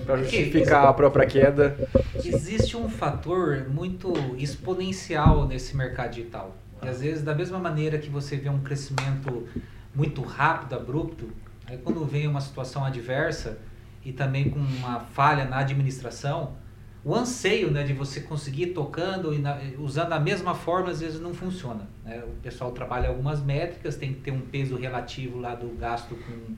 para 0.05 0.17
justificar 0.17 0.87
a 0.87 0.93
própria 0.93 1.27
queda. 1.27 1.77
Existe 2.15 2.75
um 2.75 2.89
fator 2.89 3.67
muito 3.69 4.11
exponencial 4.37 5.47
nesse 5.47 5.77
mercado 5.77 6.11
digital. 6.11 6.55
E 6.81 6.87
às 6.87 7.01
vezes, 7.01 7.23
da 7.23 7.35
mesma 7.35 7.59
maneira 7.59 7.99
que 7.99 8.09
você 8.09 8.37
vê 8.37 8.49
um 8.49 8.59
crescimento 8.59 9.47
muito 9.93 10.23
rápido, 10.23 10.73
abrupto, 10.73 11.29
aí 11.67 11.77
quando 11.77 12.03
vem 12.05 12.25
uma 12.25 12.41
situação 12.41 12.83
adversa 12.83 13.59
e 14.03 14.11
também 14.11 14.49
com 14.49 14.59
uma 14.59 14.99
falha 14.99 15.45
na 15.45 15.59
administração, 15.59 16.55
o 17.03 17.15
anseio 17.15 17.71
né, 17.71 17.83
de 17.83 17.93
você 17.93 18.21
conseguir 18.21 18.67
tocando 18.67 19.33
e 19.33 19.39
na, 19.39 19.57
usando 19.77 20.13
a 20.13 20.19
mesma 20.19 20.53
forma 20.53 20.89
às 20.89 20.99
vezes 20.99 21.19
não 21.19 21.33
funciona. 21.33 21.87
Né? 22.03 22.21
O 22.25 22.41
pessoal 22.41 22.71
trabalha 22.71 23.07
algumas 23.07 23.41
métricas, 23.41 23.95
tem 23.95 24.13
que 24.13 24.19
ter 24.19 24.31
um 24.31 24.41
peso 24.41 24.75
relativo 24.75 25.39
lá 25.39 25.55
do 25.55 25.69
gasto 25.77 26.15
com 26.15 26.55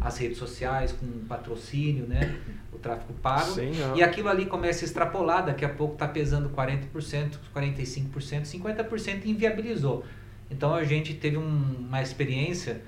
as 0.00 0.16
redes 0.16 0.38
sociais, 0.38 0.92
com 0.92 1.06
patrocínio, 1.26 2.06
né? 2.06 2.38
o 2.72 2.78
tráfego 2.78 3.12
pago. 3.14 3.52
Sim, 3.52 3.72
e 3.96 4.02
aquilo 4.02 4.28
ali 4.28 4.46
começa 4.46 4.84
a 4.84 4.86
extrapolar, 4.86 5.44
daqui 5.44 5.64
a 5.64 5.68
pouco 5.68 5.94
está 5.94 6.06
pesando 6.06 6.48
40%, 6.50 7.32
45%, 7.54 8.42
50% 8.44 9.24
e 9.24 9.30
inviabilizou. 9.30 10.04
Então 10.48 10.74
a 10.74 10.84
gente 10.84 11.14
teve 11.14 11.36
um, 11.36 11.86
uma 11.88 12.00
experiência 12.00 12.80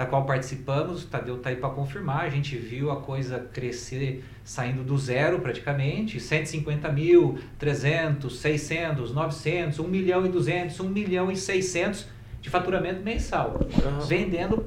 da 0.00 0.06
qual 0.06 0.24
participamos, 0.24 1.04
o 1.04 1.06
Tadeu 1.08 1.36
está 1.36 1.50
aí 1.50 1.56
para 1.56 1.68
confirmar, 1.68 2.24
a 2.24 2.30
gente 2.30 2.56
viu 2.56 2.90
a 2.90 2.96
coisa 2.96 3.38
crescer 3.52 4.24
saindo 4.42 4.82
do 4.82 4.96
zero 4.96 5.40
praticamente, 5.40 6.18
150 6.18 6.90
mil, 6.90 7.38
300, 7.58 8.34
600, 8.34 9.12
900, 9.12 9.78
1 9.78 9.86
milhão 9.86 10.24
e 10.24 10.30
200, 10.30 10.80
1 10.80 10.88
milhão 10.88 11.30
e 11.30 11.36
600 11.36 12.06
de 12.40 12.48
faturamento 12.48 13.02
mensal, 13.02 13.60
uhum. 13.60 14.00
vendendo, 14.06 14.64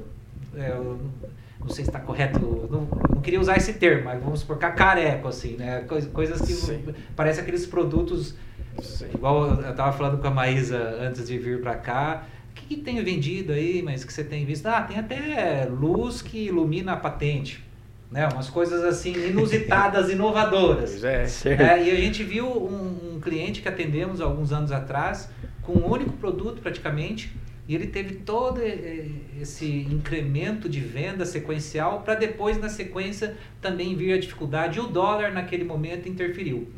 é, 0.54 0.72
não 1.58 1.68
sei 1.68 1.82
se 1.82 1.90
está 1.90 1.98
correto, 1.98 2.38
não, 2.70 2.82
não, 3.12 3.20
queria 3.20 3.40
usar 3.40 3.56
esse 3.56 3.72
termo, 3.72 4.04
mas 4.04 4.22
vamos 4.22 4.38
supor 4.38 4.56
cacareco, 4.56 5.26
assim, 5.26 5.56
né? 5.56 5.84
coisas 6.12 6.42
que 6.42 6.52
Sim. 6.52 6.94
parece 7.16 7.40
aqueles 7.40 7.66
produtos, 7.66 8.36
Sim. 8.80 9.08
igual 9.12 9.50
eu 9.60 9.70
estava 9.70 9.90
falando 9.90 10.20
com 10.20 10.28
a 10.28 10.30
Maísa 10.30 10.78
antes 11.00 11.26
de 11.26 11.36
vir 11.36 11.60
para 11.60 11.74
cá, 11.74 12.24
que, 12.64 12.76
tem 12.76 13.02
vendido 13.02 13.52
aí, 13.52 13.82
mas 13.82 14.04
que 14.04 14.12
você 14.12 14.24
tem 14.24 14.44
visto? 14.44 14.66
Ah, 14.66 14.82
tem 14.82 14.98
até 14.98 15.66
luz 15.66 16.22
que 16.22 16.46
ilumina 16.46 16.92
a 16.92 16.96
patente. 16.96 17.62
Né? 18.10 18.28
Umas 18.28 18.48
coisas 18.48 18.84
assim 18.84 19.12
inusitadas, 19.28 20.08
inovadoras. 20.10 21.02
É, 21.02 21.26
é, 21.46 21.84
e 21.84 21.90
a 21.90 21.96
gente 21.96 22.22
viu 22.22 22.46
um, 22.46 23.14
um 23.14 23.20
cliente 23.20 23.60
que 23.60 23.68
atendemos 23.68 24.20
alguns 24.20 24.52
anos 24.52 24.70
atrás 24.70 25.30
com 25.62 25.72
um 25.72 25.90
único 25.90 26.12
produto 26.12 26.60
praticamente 26.60 27.32
e 27.66 27.74
ele 27.74 27.86
teve 27.86 28.16
todo 28.16 28.60
esse 29.40 29.66
incremento 29.66 30.68
de 30.68 30.80
venda 30.80 31.24
sequencial 31.24 32.02
para 32.02 32.14
depois, 32.14 32.58
na 32.60 32.68
sequência, 32.68 33.36
também 33.60 33.96
vir 33.96 34.12
a 34.12 34.18
dificuldade. 34.18 34.78
E 34.78 34.82
o 34.82 34.86
dólar, 34.86 35.32
naquele 35.32 35.64
momento, 35.64 36.06
interferiu. 36.06 36.68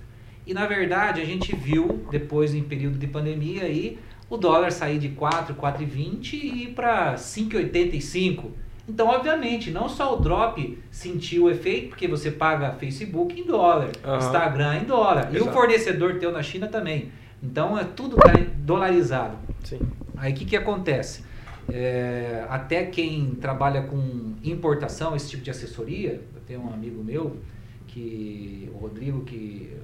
E, 0.46 0.54
na 0.54 0.64
verdade, 0.64 1.20
a 1.20 1.24
gente 1.24 1.56
viu, 1.56 2.06
depois, 2.08 2.54
em 2.54 2.62
período 2.62 2.98
de 2.98 3.08
pandemia, 3.08 3.64
aí, 3.64 3.98
o 4.28 4.37
dólar 4.37 4.73
sair 4.73 4.99
de 4.99 5.11
4, 5.11 5.54
4,20 5.54 6.33
e 6.35 6.64
ir 6.64 6.68
para 6.75 7.14
5,85. 7.14 8.50
Então, 8.88 9.09
obviamente, 9.09 9.71
não 9.71 9.88
só 9.88 10.14
o 10.14 10.21
drop 10.21 10.78
sentiu 10.90 11.45
o 11.45 11.50
efeito, 11.50 11.88
porque 11.88 12.06
você 12.06 12.30
paga 12.30 12.73
Facebook 12.73 13.38
em 13.38 13.45
dólar, 13.45 13.90
uhum. 14.04 14.16
Instagram 14.18 14.76
em 14.78 14.85
dólar, 14.85 15.28
Exato. 15.30 15.37
e 15.37 15.40
o 15.40 15.52
fornecedor 15.52 16.18
teu 16.18 16.30
na 16.30 16.42
China 16.42 16.68
também. 16.68 17.11
Então, 17.42 17.76
é 17.76 17.85
tudo 17.85 18.16
tá 18.16 18.33
dolarizado. 18.59 19.37
Sim. 19.64 19.80
Aí, 20.16 20.33
o 20.33 20.35
que, 20.37 20.45
que 20.45 20.56
acontece? 20.56 21.25
É, 21.68 22.45
até 22.49 22.85
quem 22.85 23.35
trabalha 23.40 23.83
com 23.83 24.35
importação, 24.42 25.16
esse 25.16 25.30
tipo 25.30 25.42
de 25.42 25.50
assessoria, 25.50 26.21
eu 26.35 26.40
tenho 26.47 26.61
um 26.61 26.73
amigo 26.73 27.02
meu, 27.02 27.37
que 27.88 28.71
o 28.73 28.78
Rodrigo, 28.78 29.23
que 29.25 29.76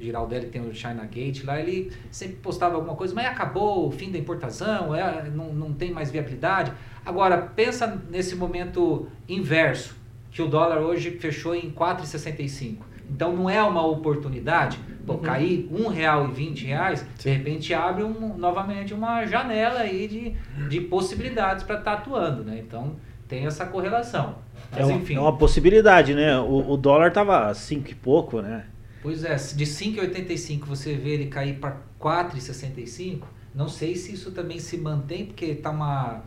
Giraldelli 0.00 0.46
tem 0.46 0.60
o 0.60 0.74
China 0.74 1.04
Gate 1.04 1.44
lá, 1.44 1.58
ele 1.58 1.92
sempre 2.10 2.36
postava 2.36 2.74
alguma 2.74 2.94
coisa, 2.94 3.14
mas 3.14 3.26
acabou 3.26 3.88
o 3.88 3.90
fim 3.90 4.10
da 4.10 4.18
importação, 4.18 4.94
é, 4.94 5.28
não, 5.30 5.52
não 5.52 5.72
tem 5.72 5.90
mais 5.90 6.10
viabilidade. 6.10 6.72
Agora, 7.04 7.38
pensa 7.38 8.00
nesse 8.10 8.36
momento 8.36 9.08
inverso, 9.28 9.96
que 10.30 10.42
o 10.42 10.46
dólar 10.46 10.80
hoje 10.80 11.12
fechou 11.12 11.54
em 11.54 11.70
4,65. 11.70 12.78
Então 13.10 13.34
não 13.34 13.48
é 13.48 13.62
uma 13.62 13.86
oportunidade, 13.86 14.78
pô, 15.06 15.14
uhum. 15.14 15.20
cair 15.20 15.68
um 15.70 15.88
real 15.88 16.28
e 16.28 16.32
vinte 16.32 16.66
reais, 16.66 17.06
de 17.18 17.30
repente 17.30 17.72
abre 17.72 18.02
um, 18.02 18.36
novamente 18.36 18.92
uma 18.92 19.24
janela 19.24 19.80
aí 19.80 20.08
de, 20.08 20.68
de 20.68 20.80
possibilidades 20.80 21.62
para 21.62 21.78
estar 21.78 21.92
tá 21.92 21.98
atuando, 21.98 22.44
né? 22.44 22.58
Então 22.58 22.96
tem 23.28 23.46
essa 23.46 23.64
correlação. 23.64 24.36
Mas, 24.70 24.80
é, 24.80 24.84
uma, 24.84 24.94
enfim. 24.96 25.14
é 25.14 25.20
uma 25.20 25.36
possibilidade, 25.36 26.14
né? 26.14 26.38
O, 26.38 26.72
o 26.72 26.76
dólar 26.76 27.12
tava 27.12 27.52
cinco 27.54 27.90
e 27.90 27.94
pouco, 27.94 28.42
né? 28.42 28.66
Pois 29.06 29.22
é, 29.22 29.36
de 29.36 29.64
5,85 29.64 30.64
você 30.64 30.96
vê 30.96 31.10
ele 31.10 31.26
cair 31.26 31.60
para 31.60 31.76
4,65, 32.00 33.22
não 33.54 33.68
sei 33.68 33.94
se 33.94 34.12
isso 34.12 34.32
também 34.32 34.58
se 34.58 34.76
mantém, 34.76 35.26
porque 35.26 35.44
está 35.44 35.70
uma 35.70 36.24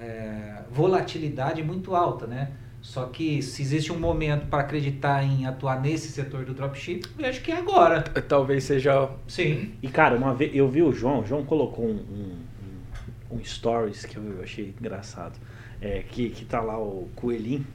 é, 0.00 0.62
volatilidade 0.70 1.60
muito 1.60 1.92
alta, 1.92 2.28
né? 2.28 2.52
Só 2.80 3.06
que 3.06 3.42
se 3.42 3.62
existe 3.62 3.92
um 3.92 3.98
momento 3.98 4.46
para 4.46 4.60
acreditar 4.60 5.24
em 5.24 5.44
atuar 5.44 5.80
nesse 5.80 6.12
setor 6.12 6.44
do 6.44 6.54
dropship, 6.54 7.02
eu 7.18 7.28
acho 7.28 7.42
que 7.42 7.50
é 7.50 7.56
agora. 7.56 8.00
Talvez 8.28 8.62
seja. 8.62 9.10
Sim. 9.26 9.74
E 9.82 9.88
cara, 9.88 10.16
uma 10.16 10.32
vez 10.32 10.54
eu 10.54 10.68
vi 10.68 10.82
o 10.82 10.92
João, 10.92 11.22
o 11.22 11.26
João 11.26 11.44
colocou 11.44 11.84
um, 11.84 11.98
um, 11.98 13.38
um 13.38 13.44
stories 13.44 14.04
que 14.04 14.16
eu 14.16 14.40
achei 14.40 14.72
engraçado. 14.80 15.36
É, 15.82 16.04
que, 16.08 16.30
que 16.30 16.44
tá 16.44 16.60
lá 16.60 16.78
o 16.78 17.08
coelhinho 17.16 17.66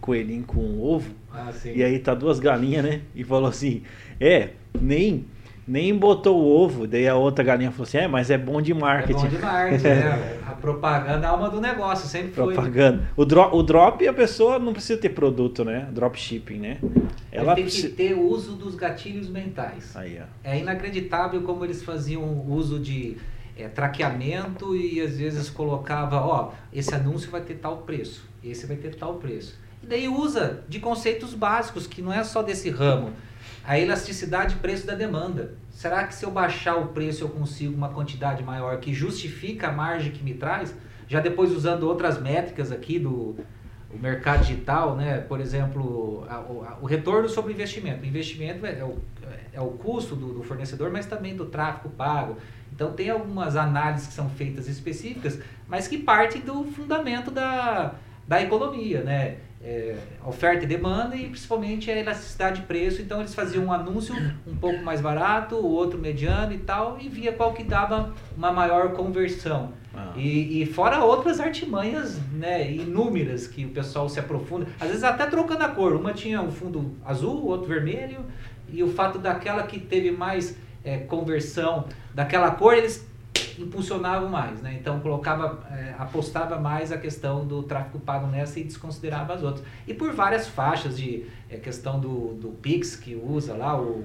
coelhinho 0.00 0.44
com 0.44 0.60
um 0.60 0.82
ovo. 0.82 1.10
Ah, 1.32 1.52
e 1.64 1.82
aí 1.82 1.98
tá 1.98 2.14
duas 2.14 2.40
galinhas, 2.40 2.84
né? 2.84 3.02
E 3.14 3.22
falou 3.24 3.48
assim: 3.48 3.82
É, 4.20 4.50
nem 4.80 5.26
nem 5.70 5.96
botou 5.96 6.36
o 6.36 6.48
ovo. 6.48 6.84
Daí 6.86 7.06
a 7.06 7.14
outra 7.14 7.44
galinha 7.44 7.70
falou 7.70 7.84
assim: 7.84 7.98
É, 7.98 8.08
mas 8.08 8.30
é 8.30 8.36
bom 8.36 8.60
de 8.60 8.74
marketing. 8.74 9.26
É 9.26 9.28
bom 9.28 9.36
de 9.36 9.38
marketing, 9.38 9.84
né? 9.84 10.38
A 10.50 10.54
propaganda 10.60 11.26
é 11.26 11.28
a 11.28 11.30
alma 11.30 11.48
do 11.48 11.60
negócio, 11.60 12.08
sempre 12.08 12.32
foi. 12.32 12.52
Propaganda. 12.52 13.08
O, 13.16 13.24
dro 13.24 13.54
o 13.54 13.62
drop, 13.62 14.06
a 14.06 14.12
pessoa 14.12 14.58
não 14.58 14.72
precisa 14.72 15.00
ter 15.00 15.10
produto, 15.10 15.64
né? 15.64 15.88
Dropshipping, 15.92 16.58
né? 16.58 16.78
Ela 17.30 17.54
tem 17.54 17.66
que 17.66 17.88
ter 17.88 18.14
o 18.14 18.22
uso 18.28 18.56
dos 18.56 18.74
gatilhos 18.74 19.28
mentais. 19.28 19.96
Aí, 19.96 20.20
ó. 20.20 20.24
É 20.42 20.58
inacreditável 20.58 21.40
como 21.42 21.64
eles 21.64 21.84
faziam 21.84 22.44
uso 22.48 22.80
de 22.80 23.16
é, 23.56 23.68
traqueamento 23.68 24.76
e 24.76 25.00
às 25.00 25.16
vezes 25.16 25.48
colocava: 25.48 26.20
Ó, 26.20 26.50
esse 26.72 26.94
anúncio 26.94 27.30
vai 27.30 27.42
ter 27.42 27.54
tal 27.54 27.78
preço, 27.78 28.28
esse 28.42 28.66
vai 28.66 28.76
ter 28.76 28.96
tal 28.96 29.14
preço. 29.14 29.56
Daí 29.90 30.06
usa 30.06 30.62
de 30.68 30.78
conceitos 30.78 31.34
básicos, 31.34 31.84
que 31.84 32.00
não 32.00 32.12
é 32.12 32.22
só 32.22 32.44
desse 32.44 32.70
ramo. 32.70 33.12
A 33.64 33.76
elasticidade 33.76 34.54
preço 34.54 34.86
da 34.86 34.94
demanda. 34.94 35.54
Será 35.68 36.06
que 36.06 36.14
se 36.14 36.24
eu 36.24 36.30
baixar 36.30 36.76
o 36.76 36.86
preço 36.88 37.24
eu 37.24 37.28
consigo 37.28 37.74
uma 37.76 37.88
quantidade 37.88 38.40
maior 38.44 38.78
que 38.78 38.94
justifica 38.94 39.66
a 39.66 39.72
margem 39.72 40.12
que 40.12 40.22
me 40.22 40.34
traz? 40.34 40.72
Já 41.08 41.18
depois 41.18 41.50
usando 41.50 41.88
outras 41.88 42.22
métricas 42.22 42.70
aqui 42.70 43.00
do 43.00 43.34
mercado 43.92 44.42
digital, 44.42 44.94
né? 44.94 45.18
por 45.18 45.40
exemplo, 45.40 46.24
a, 46.28 46.36
a, 46.36 46.78
o 46.80 46.86
retorno 46.86 47.28
sobre 47.28 47.50
o 47.50 47.54
investimento. 47.54 48.04
O 48.04 48.06
investimento 48.06 48.64
é, 48.64 48.78
é, 48.78 48.84
o, 48.84 48.96
é 49.52 49.60
o 49.60 49.70
custo 49.70 50.14
do, 50.14 50.34
do 50.34 50.44
fornecedor, 50.44 50.92
mas 50.92 51.06
também 51.06 51.34
do 51.34 51.46
tráfego 51.46 51.88
pago. 51.88 52.36
Então 52.72 52.92
tem 52.92 53.10
algumas 53.10 53.56
análises 53.56 54.06
que 54.06 54.14
são 54.14 54.30
feitas 54.30 54.68
específicas, 54.68 55.40
mas 55.66 55.88
que 55.88 55.98
partem 55.98 56.42
do 56.42 56.62
fundamento 56.62 57.32
da, 57.32 57.96
da 58.28 58.40
economia, 58.40 59.02
né? 59.02 59.38
É, 59.62 59.94
oferta 60.24 60.64
e 60.64 60.66
demanda 60.66 61.14
e 61.14 61.28
principalmente 61.28 61.90
a 61.90 61.98
elasticidade 61.98 62.60
de 62.60 62.66
preço. 62.66 63.02
Então 63.02 63.20
eles 63.20 63.34
faziam 63.34 63.64
um 63.64 63.72
anúncio 63.72 64.14
um 64.46 64.56
pouco 64.56 64.82
mais 64.82 65.00
barato, 65.00 65.56
o 65.56 65.70
outro 65.70 65.98
mediano 65.98 66.52
e 66.52 66.58
tal, 66.58 66.98
e 66.98 67.08
via 67.08 67.32
qual 67.32 67.52
que 67.52 67.62
dava 67.62 68.14
uma 68.36 68.50
maior 68.50 68.92
conversão. 68.92 69.72
Ah. 69.94 70.12
E, 70.16 70.62
e, 70.62 70.66
fora 70.66 71.04
outras 71.04 71.40
artimanhas 71.40 72.18
né, 72.32 72.70
inúmeras 72.70 73.46
que 73.46 73.64
o 73.64 73.70
pessoal 73.70 74.08
se 74.08 74.20
aprofunda, 74.20 74.66
às 74.80 74.88
vezes 74.88 75.02
até 75.02 75.26
trocando 75.26 75.64
a 75.64 75.68
cor. 75.68 75.94
Uma 75.94 76.12
tinha 76.12 76.40
um 76.40 76.50
fundo 76.50 76.96
azul, 77.04 77.44
outro 77.46 77.68
vermelho, 77.68 78.24
e 78.68 78.82
o 78.82 78.88
fato 78.88 79.18
daquela 79.18 79.64
que 79.64 79.80
teve 79.80 80.12
mais 80.12 80.56
é, 80.84 80.98
conversão 80.98 81.86
daquela 82.14 82.52
cor, 82.52 82.74
eles 82.74 83.09
impulsionavam 83.58 84.28
mais, 84.28 84.60
né? 84.60 84.76
Então 84.80 85.00
colocava, 85.00 85.60
é, 85.70 85.94
apostava 85.98 86.58
mais 86.58 86.92
a 86.92 86.98
questão 86.98 87.44
do 87.46 87.62
tráfego 87.62 87.98
pago 88.00 88.26
nessa 88.26 88.60
e 88.60 88.64
desconsiderava 88.64 89.34
as 89.34 89.42
outras. 89.42 89.64
E 89.86 89.94
por 89.94 90.12
várias 90.12 90.46
faixas 90.48 90.96
de 90.96 91.26
é, 91.48 91.56
questão 91.56 91.98
do, 91.98 92.34
do 92.34 92.48
Pix 92.48 92.96
que 92.96 93.14
usa 93.14 93.54
lá, 93.54 93.80
o 93.80 94.04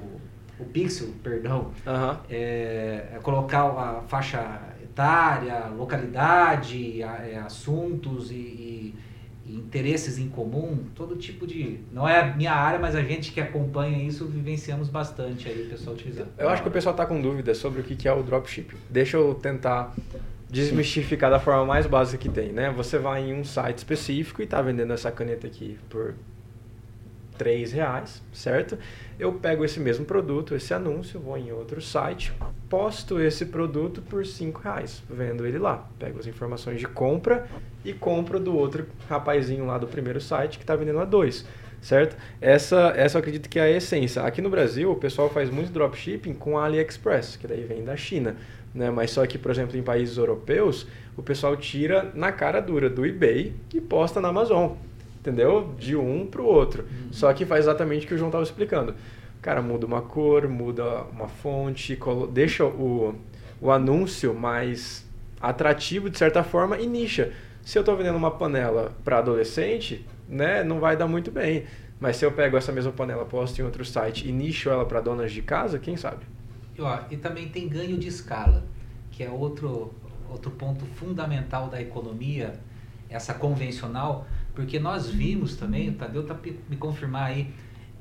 o 0.58 0.64
pixel, 0.64 1.10
perdão, 1.22 1.72
Aham. 1.86 2.18
é, 2.30 3.20
colocar 3.22 3.64
a 3.66 4.02
faixa 4.08 4.62
etária, 4.82 5.66
localidade, 5.78 7.04
a- 7.04 7.18
é, 7.28 7.36
assuntos 7.38 8.32
e 8.32 8.36
interesses 9.56 10.18
em 10.18 10.28
comum, 10.28 10.86
todo 10.94 11.16
tipo 11.16 11.48
de. 11.48 11.80
Não 11.92 12.08
é 12.08 12.20
a 12.20 12.36
minha 12.36 12.54
área, 12.54 12.80
mas 12.80 12.96
a 12.96 13.02
gente 13.02 13.32
que 13.32 13.40
acompanha 13.40 14.02
isso 14.04 14.26
vivenciamos 14.26 14.90
bastante 14.90 15.48
aí 15.48 15.66
o 15.66 15.70
pessoal 15.70 15.96
utilizando. 15.96 16.30
Eu 16.38 16.50
acho 16.50 16.62
que 16.62 16.68
o 16.68 16.72
pessoal 16.72 16.96
tá 16.96 17.06
com 17.06 17.22
dúvida 17.22 17.54
sobre 17.54 17.82
o 17.82 17.84
que 17.84 18.08
é 18.08 18.14
o 18.14 18.22
dropshipping. 18.22 18.78
Deixa 18.90 19.18
eu 19.18 19.34
tentar 19.36 19.94
desmistificar 20.50 21.30
da 21.30 21.40
forma 21.40 21.66
mais 21.66 21.86
básica 21.86 22.22
que 22.22 22.30
tem, 22.30 22.52
né? 22.52 22.72
Você 22.72 22.98
vai 22.98 23.30
em 23.30 23.34
um 23.34 23.44
site 23.44 23.80
específico 23.80 24.42
e 24.42 24.48
tá 24.48 24.62
vendendo 24.62 24.94
essa 24.94 25.12
caneta 25.12 25.48
aqui 25.48 25.78
por 25.90 26.14
3 27.38 27.72
reais, 27.72 28.22
certo? 28.34 28.78
Eu 29.20 29.34
pego 29.34 29.64
esse 29.64 29.80
mesmo 29.80 30.06
produto, 30.06 30.56
esse 30.56 30.74
anúncio, 30.74 31.20
vou 31.20 31.38
em 31.38 31.52
outro 31.52 31.82
site, 31.82 32.34
posto 32.70 33.20
esse 33.20 33.46
produto 33.46 34.02
por 34.02 34.26
5 34.26 34.62
reais, 34.62 35.02
vendo 35.10 35.46
ele 35.46 35.58
lá. 35.58 35.88
Pego 35.98 36.20
as 36.20 36.28
informações 36.28 36.80
de 36.80 36.88
compra 36.88 37.48
e 37.84 37.94
compro 37.94 38.40
do 38.40 38.56
outro 38.56 38.86
rapazinho 39.08 39.66
lá 39.66 39.78
do 39.78 39.88
primeiro 39.88 40.20
site 40.20 40.58
que 40.58 40.64
está 40.64 40.76
vendendo 40.76 41.00
a 41.00 41.06
2, 41.06 41.46
certo? 41.82 42.18
Essa, 42.42 42.94
essa 42.96 43.18
eu 43.18 43.20
acredito 43.20 43.48
que 43.48 43.60
é 43.60 43.64
a 43.64 43.72
essência. 43.72 44.24
Aqui 44.24 44.42
no 44.42 44.50
Brasil, 44.50 44.92
o 44.92 44.96
pessoal 44.96 45.30
faz 45.30 45.50
muito 45.50 45.72
dropshipping 45.72 46.34
com 46.34 46.58
AliExpress, 46.58 47.38
que 47.38 47.48
daí 47.48 47.64
vem 47.64 47.84
da 47.84 47.96
China. 47.96 48.36
Né? 48.74 48.92
Mas 48.92 49.12
só 49.12 49.26
que, 49.26 49.38
por 49.38 49.50
exemplo, 49.52 49.78
em 49.78 49.84
países 49.84 50.18
europeus, 50.18 50.86
o 51.16 51.24
pessoal 51.24 51.56
tira 51.56 52.12
na 52.14 52.32
cara 52.32 52.60
dura 52.60 52.90
do 52.90 53.06
eBay 53.06 53.54
e 53.74 53.80
posta 53.80 54.20
na 54.20 54.28
Amazon 54.28 54.74
entendeu? 55.26 55.74
De 55.78 55.96
um 55.96 56.28
para 56.28 56.42
o 56.42 56.46
outro. 56.46 56.86
Só 57.12 57.34
que 57.34 57.46
faz 57.46 57.66
exatamente 57.66 58.06
o 58.06 58.08
que 58.08 58.14
o 58.14 58.18
João 58.18 58.30
estava 58.30 58.44
explicando. 58.44 58.94
Cara, 59.42 59.62
muda 59.62 59.86
uma 59.86 60.02
cor, 60.02 60.48
muda 60.48 61.04
uma 61.12 61.28
fonte, 61.28 61.98
deixa 62.32 62.64
o, 62.66 63.16
o 63.60 63.72
anúncio 63.72 64.34
mais 64.34 65.06
atrativo 65.42 66.10
de 66.10 66.18
certa 66.18 66.44
forma 66.44 66.78
e 66.78 66.88
nicha. 66.88 67.34
Se 67.62 67.78
eu 67.78 67.82
estou 67.82 67.98
vendendo 67.98 68.16
uma 68.16 68.32
panela 68.32 68.96
para 69.04 69.18
adolescente, 69.18 70.06
né, 70.30 70.64
não 70.64 70.80
vai 70.80 70.96
dar 70.96 71.08
muito 71.08 71.32
bem. 71.32 71.66
Mas 72.00 72.18
se 72.18 72.26
eu 72.26 72.32
pego 72.32 72.58
essa 72.58 72.72
mesma 72.72 72.92
panela, 72.92 73.26
posto 73.26 73.60
em 73.60 73.64
outro 73.64 73.84
site 73.84 74.28
e 74.28 74.32
nicho 74.32 74.70
ela 74.70 74.86
para 74.86 75.02
donas 75.02 75.32
de 75.32 75.42
casa, 75.42 75.80
quem 75.80 75.98
sabe? 75.98 76.26
E, 76.78 76.82
ó, 76.82 77.00
e 77.10 77.18
também 77.18 77.48
tem 77.48 77.68
ganho 77.68 77.98
de 77.98 78.08
escala, 78.08 78.64
que 79.12 79.24
é 79.24 79.30
outro, 79.30 79.94
outro 80.30 80.52
ponto 80.52 80.86
fundamental 80.86 81.68
da 81.70 81.82
economia, 81.82 82.54
essa 83.10 83.34
convencional, 83.34 84.28
porque 84.56 84.80
nós 84.80 85.10
vimos 85.10 85.56
também, 85.56 85.90
o 85.90 85.94
Tadeu 85.94 86.24
tá 86.26 86.34
pe- 86.34 86.56
me 86.70 86.78
confirmar 86.78 87.28
aí, 87.32 87.48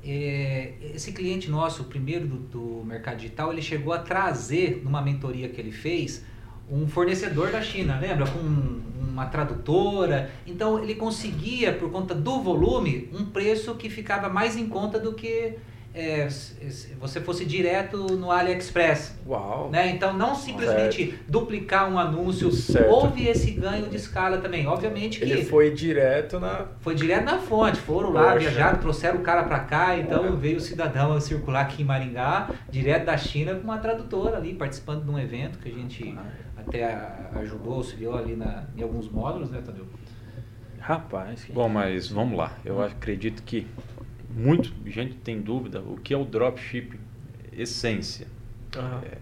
é, 0.03 0.73
esse 0.93 1.11
cliente 1.11 1.49
nosso, 1.49 1.83
o 1.83 1.85
primeiro 1.85 2.25
do, 2.27 2.37
do 2.37 2.85
mercado 2.85 3.17
digital, 3.17 3.51
ele 3.51 3.61
chegou 3.61 3.91
a 3.93 3.99
trazer, 3.99 4.81
numa 4.83 5.01
mentoria 5.01 5.49
que 5.49 5.59
ele 5.59 5.71
fez, 5.71 6.23
um 6.71 6.87
fornecedor 6.87 7.51
da 7.51 7.61
China, 7.61 7.99
lembra? 7.99 8.25
Com 8.27 8.39
um- 8.39 8.81
uma 9.15 9.25
tradutora. 9.27 10.29
Então 10.45 10.83
ele 10.83 10.95
conseguia, 10.95 11.71
por 11.73 11.89
conta 11.89 12.13
do 12.13 12.41
volume, 12.41 13.09
um 13.13 13.25
preço 13.25 13.73
que 13.75 13.89
ficava 13.89 14.27
mais 14.29 14.57
em 14.57 14.67
conta 14.67 14.99
do 14.99 15.13
que 15.13 15.53
é, 15.95 16.27
você 16.99 17.21
fosse 17.21 17.45
direto 17.45 17.97
no 18.17 18.29
AliExpress. 18.29 19.17
Uau! 19.25 19.69
Né? 19.71 19.91
Então, 19.91 20.11
não 20.13 20.35
simplesmente 20.35 21.17
duplicar 21.27 21.89
um 21.89 21.97
anúncio, 21.97 22.51
Certo. 22.51 22.89
houve 22.89 23.25
esse 23.27 23.51
ganho 23.51 23.87
de 23.87 23.95
escala 23.95 24.39
também. 24.39 24.67
Obviamente 24.67 25.19
que 25.19 25.23
Ele 25.23 25.45
foi 25.45 25.71
direto 25.73 26.37
na. 26.39 26.65
foi 26.81 26.95
direto 26.95 27.23
na 27.23 27.37
fonte, 27.39 27.77
foram 27.79 28.09
lá, 28.11 28.33
Poxa. 28.33 28.39
viajaram, 28.39 28.79
trouxeram 28.79 29.19
o 29.19 29.23
cara 29.23 29.43
pra 29.43 29.59
cá, 29.61 29.97
então 29.97 30.25
É. 30.25 30.31
veio 30.31 30.57
o 30.57 30.61
cidadão 30.61 31.13
a 31.13 31.21
circular 31.21 31.61
aqui 31.61 31.81
em 31.81 31.85
Maringá, 31.85 32.49
direto 32.69 33.05
da 33.05 33.15
China, 33.17 33.55
com 33.55 33.63
uma 33.63 33.77
tradutora 33.77 34.35
ali, 34.37 34.53
participando 34.53 35.05
de 35.05 35.09
um 35.09 35.17
evento 35.17 35.59
que 35.59 35.69
a 35.69 35.73
gente 35.73 36.13
até 36.57 36.83
a- 36.83 37.29
ajudou, 37.35 37.75
auxiliou 37.75 38.17
ali 38.17 38.35
na, 38.35 38.65
em 38.75 38.83
alguns 38.83 39.09
módulos, 39.09 39.49
né, 39.49 39.61
Tadeu? 39.65 39.85
Rapaz, 40.79 41.43
que- 41.45 41.51
Bom, 41.53 41.67
mas 41.69 42.09
vamos 42.09 42.37
lá. 42.37 42.51
Eu 42.63 42.81
acredito 42.83 43.41
que 43.43 43.65
muito 44.35 44.73
gente 44.85 45.15
tem 45.15 45.41
dúvida 45.41 45.79
o 45.79 45.97
que 45.97 46.13
é 46.13 46.17
o 46.17 46.25
dropshipping 46.25 46.99
essência. 47.57 48.27
Aham. 48.75 49.01
É, 49.05 49.17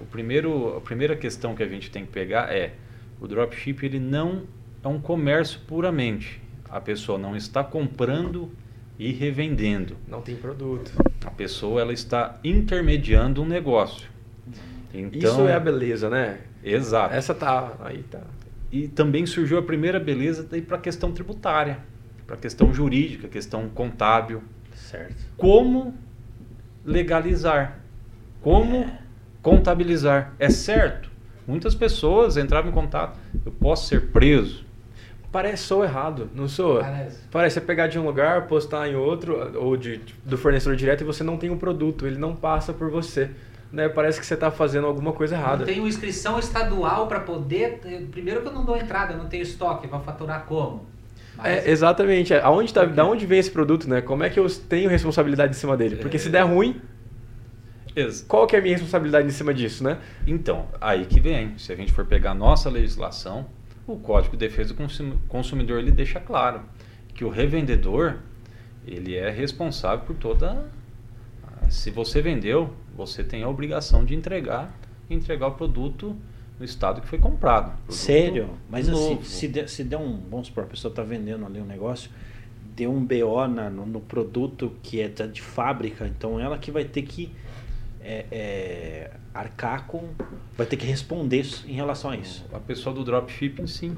o 0.00 0.06
primeiro, 0.06 0.76
a 0.76 0.80
primeira 0.80 1.16
questão 1.16 1.54
que 1.54 1.62
a 1.62 1.68
gente 1.68 1.90
tem 1.90 2.04
que 2.06 2.12
pegar 2.12 2.52
é 2.52 2.74
o 3.20 3.26
dropship 3.26 3.84
ele 3.84 4.00
não 4.00 4.44
é 4.82 4.88
um 4.88 5.00
comércio 5.00 5.60
puramente. 5.66 6.40
A 6.68 6.80
pessoa 6.80 7.18
não 7.18 7.36
está 7.36 7.62
comprando 7.62 8.50
e 8.98 9.12
revendendo. 9.12 9.96
Não 10.08 10.20
tem 10.22 10.36
produto. 10.36 10.92
A 11.24 11.30
pessoa 11.30 11.80
ela 11.80 11.92
está 11.92 12.38
intermediando 12.42 13.42
um 13.42 13.46
negócio. 13.46 14.08
Então, 14.92 15.30
Isso 15.30 15.48
é 15.48 15.54
a 15.54 15.60
beleza, 15.60 16.08
né? 16.10 16.40
Exato. 16.62 17.14
Essa 17.14 17.34
tá. 17.34 17.74
Aí 17.80 18.02
tá. 18.04 18.20
E 18.70 18.88
também 18.88 19.26
surgiu 19.26 19.58
a 19.58 19.62
primeira 19.62 20.00
beleza 20.00 20.48
para 20.66 20.76
a 20.76 20.80
questão 20.80 21.12
tributária, 21.12 21.78
para 22.26 22.36
a 22.36 22.38
questão 22.38 22.72
jurídica, 22.72 23.28
questão 23.28 23.68
contábil. 23.68 24.42
Certo. 24.74 25.16
Como 25.36 25.94
legalizar? 26.84 27.78
Como 28.40 28.90
contabilizar? 29.40 30.34
É 30.38 30.48
certo? 30.48 31.10
Muitas 31.46 31.74
pessoas 31.74 32.36
entravam 32.36 32.70
em 32.70 32.74
contato. 32.74 33.18
Eu 33.44 33.52
posso 33.52 33.86
ser 33.86 34.10
preso? 34.10 34.64
Parece 35.32 35.62
sou 35.62 35.82
errado, 35.82 36.28
não 36.34 36.46
sou? 36.46 36.80
Parece. 36.80 37.20
Parece 37.30 37.54
você 37.54 37.60
pegar 37.62 37.86
de 37.86 37.98
um 37.98 38.04
lugar, 38.04 38.46
postar 38.46 38.86
em 38.86 38.94
outro, 38.94 39.58
ou 39.58 39.76
de, 39.78 39.98
do 40.24 40.36
fornecedor 40.36 40.76
direto 40.76 41.00
e 41.00 41.04
você 41.04 41.24
não 41.24 41.38
tem 41.38 41.50
o 41.50 41.56
produto, 41.56 42.06
ele 42.06 42.18
não 42.18 42.36
passa 42.36 42.72
por 42.72 42.90
você. 42.90 43.30
Né? 43.72 43.88
Parece 43.88 44.20
que 44.20 44.26
você 44.26 44.34
está 44.34 44.50
fazendo 44.50 44.86
alguma 44.86 45.12
coisa 45.12 45.34
errada. 45.34 45.58
Não 45.58 45.64
tenho 45.64 45.88
inscrição 45.88 46.38
estadual 46.38 47.06
para 47.06 47.20
poder. 47.20 47.80
Primeiro 48.10 48.42
que 48.42 48.48
eu 48.48 48.52
não 48.52 48.62
dou 48.62 48.76
entrada, 48.76 49.14
eu 49.14 49.18
não 49.18 49.26
tenho 49.26 49.42
estoque, 49.42 49.86
vai 49.86 50.00
faturar 50.00 50.44
como? 50.44 50.84
Mas- 51.36 51.66
É, 51.66 51.70
exatamente. 51.70 52.34
Aonde 52.34 52.72
tá, 52.72 52.84
da 52.84 53.04
onde 53.04 53.24
vem 53.26 53.38
esse 53.38 53.50
produto, 53.50 53.88
né? 53.88 54.00
Como 54.00 54.22
é 54.22 54.30
que 54.30 54.38
eu 54.38 54.46
tenho 54.68 54.88
responsabilidade 54.90 55.50
em 55.52 55.58
cima 55.58 55.76
dele? 55.76 55.96
Porque 55.96 56.18
se 56.18 56.28
der 56.28 56.42
ruim, 56.42 56.80
qual 58.26 58.46
que 58.46 58.56
é 58.56 58.58
a 58.58 58.62
minha 58.62 58.74
responsabilidade 58.74 59.26
em 59.26 59.30
cima 59.30 59.52
disso, 59.52 59.84
né? 59.84 59.98
Então, 60.26 60.66
aí 60.80 61.04
que 61.06 61.20
vem. 61.20 61.56
Se 61.58 61.72
a 61.72 61.76
gente 61.76 61.92
for 61.92 62.04
pegar 62.06 62.30
a 62.30 62.34
nossa 62.34 62.70
legislação, 62.70 63.46
o 63.86 63.96
Código 63.96 64.36
de 64.36 64.46
Defesa 64.46 64.70
do 64.70 64.76
Consum- 64.76 65.18
Consumidor 65.28 65.78
ele 65.78 65.90
deixa 65.90 66.20
claro 66.20 66.62
que 67.14 67.24
o 67.24 67.28
revendedor 67.28 68.16
ele 68.86 69.14
é 69.16 69.30
responsável 69.30 70.04
por 70.06 70.16
toda. 70.16 70.64
Se 71.68 71.90
você 71.90 72.20
vendeu, 72.20 72.72
você 72.96 73.22
tem 73.24 73.42
a 73.42 73.48
obrigação 73.48 74.04
de 74.04 74.14
entregar 74.14 74.72
entregar 75.10 75.48
o 75.48 75.52
produto 75.52 76.16
no 76.58 76.64
estado 76.64 77.00
que 77.00 77.06
foi 77.08 77.18
comprado. 77.18 77.72
Sério? 77.88 78.50
Mas 78.70 78.88
assim, 78.88 79.14
novo. 79.14 79.24
se 79.24 79.48
der, 79.48 79.68
se 79.68 79.82
der 79.84 79.96
um. 79.96 80.20
Vamos 80.30 80.46
supor, 80.48 80.64
a 80.64 80.66
pessoa 80.66 80.90
está 80.90 81.02
vendendo 81.02 81.44
ali 81.46 81.60
um 81.60 81.64
negócio, 81.66 82.10
deu 82.76 82.92
um 82.92 83.04
BO 83.04 83.46
na- 83.48 83.68
no, 83.70 83.84
no 83.86 84.00
produto 84.00 84.72
que 84.82 85.00
é 85.00 85.08
de 85.08 85.40
fábrica, 85.42 86.06
então 86.06 86.38
ela 86.40 86.56
que 86.58 86.70
vai 86.70 86.84
ter 86.84 87.02
que 87.02 87.32
é, 88.04 88.24
é, 88.32 89.10
arcar 89.34 89.86
com. 89.86 90.08
Vai 90.56 90.66
ter 90.66 90.76
que 90.76 90.86
responder 90.86 91.40
isso- 91.40 91.64
em 91.68 91.72
relação 91.74 92.10
a 92.10 92.16
isso. 92.16 92.44
A 92.52 92.58
pessoa 92.58 92.94
do 92.94 93.04
dropshipping, 93.04 93.66
sim. 93.66 93.96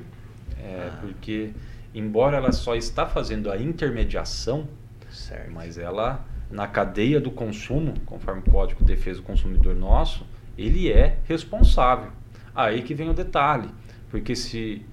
É, 0.58 0.90
Ah. 0.92 0.98
Porque, 1.00 1.50
embora 1.94 2.36
ela 2.36 2.52
só 2.52 2.74
está 2.74 3.06
fazendo 3.06 3.50
a 3.50 3.56
intermediação, 3.58 4.66
Certo. 5.10 5.50
mas 5.52 5.76
ela, 5.78 6.24
na 6.50 6.66
cadeia 6.66 7.20
do 7.20 7.30
consumo, 7.30 7.94
conforme 8.06 8.40
o 8.46 8.50
Código 8.50 8.80
de 8.84 8.94
Defesa 8.94 9.20
do 9.20 9.24
Consumidor 9.26 9.74
nosso, 9.74 10.26
ele 10.56 10.90
é 10.90 11.18
responsável. 11.26 12.10
Aí 12.54 12.82
que 12.82 12.94
vem 12.94 13.08
o 13.10 13.14
detalhe. 13.14 13.68
Porque 14.10 14.36
se 14.36 14.84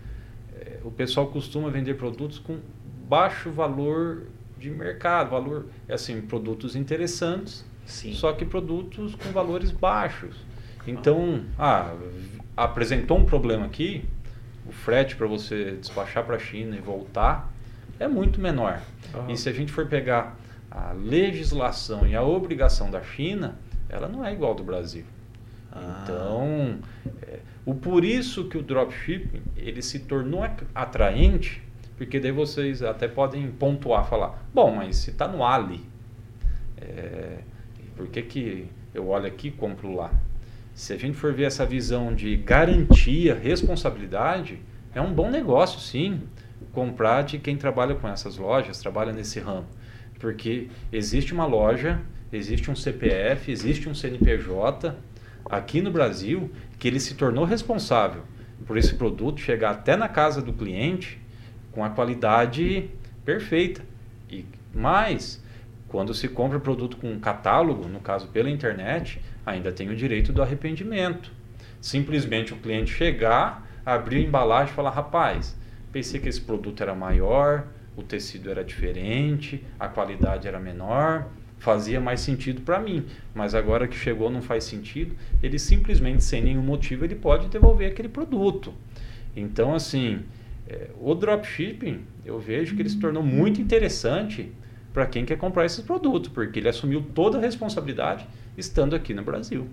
eh, 0.56 0.80
o 0.84 0.92
pessoal 0.92 1.28
costuma 1.28 1.70
vender 1.70 1.96
produtos 1.96 2.40
com 2.40 2.58
baixo 3.08 3.52
valor 3.52 4.28
de 4.58 4.70
mercado, 4.70 5.30
valor, 5.32 5.66
é 5.88 5.94
assim, 5.94 6.22
produtos 6.22 6.76
interessantes, 6.76 7.66
Sim. 7.86 8.14
só 8.14 8.32
que 8.34 8.46
produtos 8.46 9.16
com 9.16 9.32
valores 9.32 9.72
baixos. 9.72 10.36
Então, 10.88 11.44
ah, 11.58 11.94
apresentou 12.56 13.18
um 13.18 13.26
problema 13.26 13.66
aqui, 13.66 14.06
o 14.66 14.72
frete 14.72 15.16
para 15.16 15.28
você 15.28 15.74
despachar 15.74 16.26
para 16.26 16.36
a 16.36 16.40
China 16.40 16.76
e 16.76 16.80
voltar 16.80 17.52
é 18.00 18.08
muito 18.08 18.40
menor. 18.40 18.82
E 19.28 19.38
se 19.38 19.50
a 19.50 19.54
gente 19.54 19.72
for 19.72 19.88
pegar 19.88 20.36
a 20.70 20.94
legislação 20.94 22.08
e 22.08 22.16
a 22.16 22.24
obrigação 22.24 22.90
da 22.90 23.02
China, 23.04 23.60
ela 23.90 24.08
não 24.08 24.26
é 24.26 24.34
igual 24.34 24.52
ao 24.52 24.58
do 24.58 24.64
Brasil. 24.64 25.04
Então, 25.72 26.80
é, 27.24 27.40
o 27.66 27.74
por 27.74 28.04
isso 28.04 28.46
que 28.46 28.58
o 28.58 28.62
dropshipping 28.62 29.42
ele 29.56 29.82
se 29.82 30.00
tornou 30.00 30.46
atraente, 30.76 31.64
porque 31.98 32.20
daí 32.20 32.32
vocês 32.32 32.82
até 32.82 33.08
podem 33.08 33.50
pontuar, 33.52 34.08
falar, 34.08 34.44
bom, 34.54 34.76
mas 34.76 34.98
se 34.98 35.12
está 35.12 35.28
no 35.28 35.46
Ali, 35.46 35.82
é, 36.78 37.40
por 37.96 38.08
que, 38.08 38.22
que 38.22 38.68
eu 38.94 39.08
olho 39.08 39.28
aqui 39.28 39.48
e 39.48 39.52
compro 39.52 39.96
lá? 39.96 40.12
Se 40.74 40.94
a 40.94 40.98
gente 40.98 41.16
for 41.16 41.34
ver 41.34 41.44
essa 41.44 41.66
visão 41.66 42.14
de 42.14 42.36
garantia, 42.36 43.36
responsabilidade, 43.36 44.60
é 44.94 45.02
um 45.02 45.14
bom 45.14 45.30
negócio, 45.30 45.80
sim, 45.80 46.22
comprar 46.74 47.24
de 47.24 47.38
quem 47.38 47.56
trabalha 47.56 47.96
com 47.96 48.08
essas 48.08 48.38
lojas, 48.38 48.80
trabalha 48.80 49.14
nesse 49.14 49.40
ramo. 49.40 49.68
Porque 50.20 50.70
existe 50.92 51.34
uma 51.34 51.46
loja 51.46 52.00
existe 52.38 52.72
um 52.72 52.76
CPF, 52.76 53.52
existe 53.52 53.90
um 53.90 53.96
CNPJ 53.96 54.96
aqui 55.50 55.82
no 55.82 55.92
Brasil 55.92 56.52
que 56.78 56.88
ele 56.88 57.00
se 57.00 57.16
tornou 57.16 57.46
responsável 57.46 58.24
por 58.66 58.78
esse 58.78 58.94
produto 58.96 59.42
chegar 59.42 59.72
até 59.72 59.96
na 59.96 60.08
casa 60.08 60.42
do 60.42 60.54
cliente 60.54 61.20
com 61.72 61.84
a 61.84 61.90
qualidade 61.90 62.90
perfeita. 63.26 63.82
E 64.30 64.46
mais, 64.74 65.44
quando 65.88 66.14
se 66.14 66.28
compra 66.28 66.60
produto 66.60 66.98
com 66.98 67.20
catálogo, 67.20 67.88
no 67.88 68.00
caso 68.00 68.28
pela 68.28 68.50
internet, 68.50 69.22
ainda 69.46 69.72
tem 69.72 69.90
o 69.90 69.96
direito 69.96 70.32
do 70.32 70.42
arrependimento. 70.42 71.32
Simplesmente 71.80 72.54
o 72.54 72.58
cliente 72.58 72.94
chegar, 72.94 73.68
abrir 73.86 74.18
a 74.18 74.28
embalagem 74.28 74.72
e 74.72 74.76
falar: 74.76 74.92
rapaz, 74.92 75.58
pensei 75.92 76.20
que 76.20 76.30
esse 76.30 76.42
produto 76.42 76.82
era 76.82 76.94
maior, 76.94 77.68
o 77.96 78.04
tecido 78.04 78.50
era 78.50 78.64
diferente, 78.64 79.66
a 79.80 79.88
qualidade 79.88 80.48
era 80.48 80.60
menor, 80.60 81.28
fazia 81.62 82.02
mais 82.02 82.22
sentido 82.22 82.62
para 82.62 82.80
mim, 82.80 83.06
mas 83.36 83.54
agora 83.54 83.88
que 83.88 83.96
chegou 83.96 84.32
não 84.32 84.42
faz 84.42 84.64
sentido, 84.64 85.16
ele 85.44 85.60
simplesmente 85.60 86.24
sem 86.24 86.42
nenhum 86.42 86.64
motivo 86.64 87.06
ele 87.06 87.14
pode 87.14 87.48
devolver 87.50 87.92
aquele 87.92 88.10
produto. 88.10 88.74
Então 89.36 89.76
assim, 89.76 90.24
é, 90.68 90.90
o 91.00 91.14
dropshipping 91.14 92.02
eu 92.26 92.40
vejo 92.40 92.76
que 92.76 92.82
ele 92.82 92.90
se 92.90 93.00
tornou 93.00 93.22
muito 93.22 93.62
interessante 93.62 94.52
para 94.92 95.06
quem 95.06 95.24
quer 95.24 95.38
comprar 95.38 95.64
esses 95.64 95.86
produtos, 95.86 96.32
porque 96.32 96.58
ele 96.58 96.68
assumiu 96.68 97.06
toda 97.14 97.38
a 97.38 97.42
responsabilidade 97.42 98.28
estando 98.58 98.96
aqui 98.96 99.14
no 99.14 99.24
Brasil. 99.24 99.70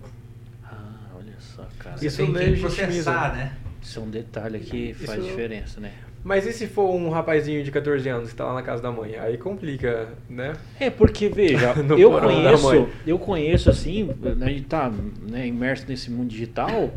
Ah, 0.63 0.93
olha 1.15 1.33
só, 1.39 1.67
cara. 1.79 1.95
Isso 2.05 2.17
tem 2.17 2.53
que 2.53 2.59
processar, 2.59 3.35
né? 3.35 3.57
Isso 3.81 3.99
é 3.99 4.01
um 4.03 4.09
detalhe 4.11 4.59
que 4.59 4.93
faz 4.93 5.19
Isso... 5.19 5.27
diferença, 5.27 5.81
né? 5.81 5.91
Mas 6.23 6.45
e 6.45 6.51
se 6.51 6.67
for 6.67 6.93
um 6.93 7.09
rapazinho 7.09 7.63
de 7.63 7.71
14 7.71 8.07
anos 8.09 8.27
que 8.27 8.33
está 8.33 8.45
lá 8.45 8.53
na 8.53 8.61
casa 8.61 8.83
da 8.83 8.91
mãe? 8.91 9.15
Aí 9.15 9.37
complica, 9.37 10.09
né? 10.29 10.53
É, 10.79 10.89
porque, 10.89 11.29
veja, 11.29 11.73
eu 11.97 12.11
conheço, 12.19 12.87
eu 13.07 13.17
conheço 13.17 13.69
assim, 13.69 14.09
a 14.41 14.49
gente 14.49 14.65
tá 14.65 14.91
né, 15.21 15.47
imerso 15.47 15.85
nesse 15.87 16.11
mundo 16.11 16.27
digital, 16.29 16.91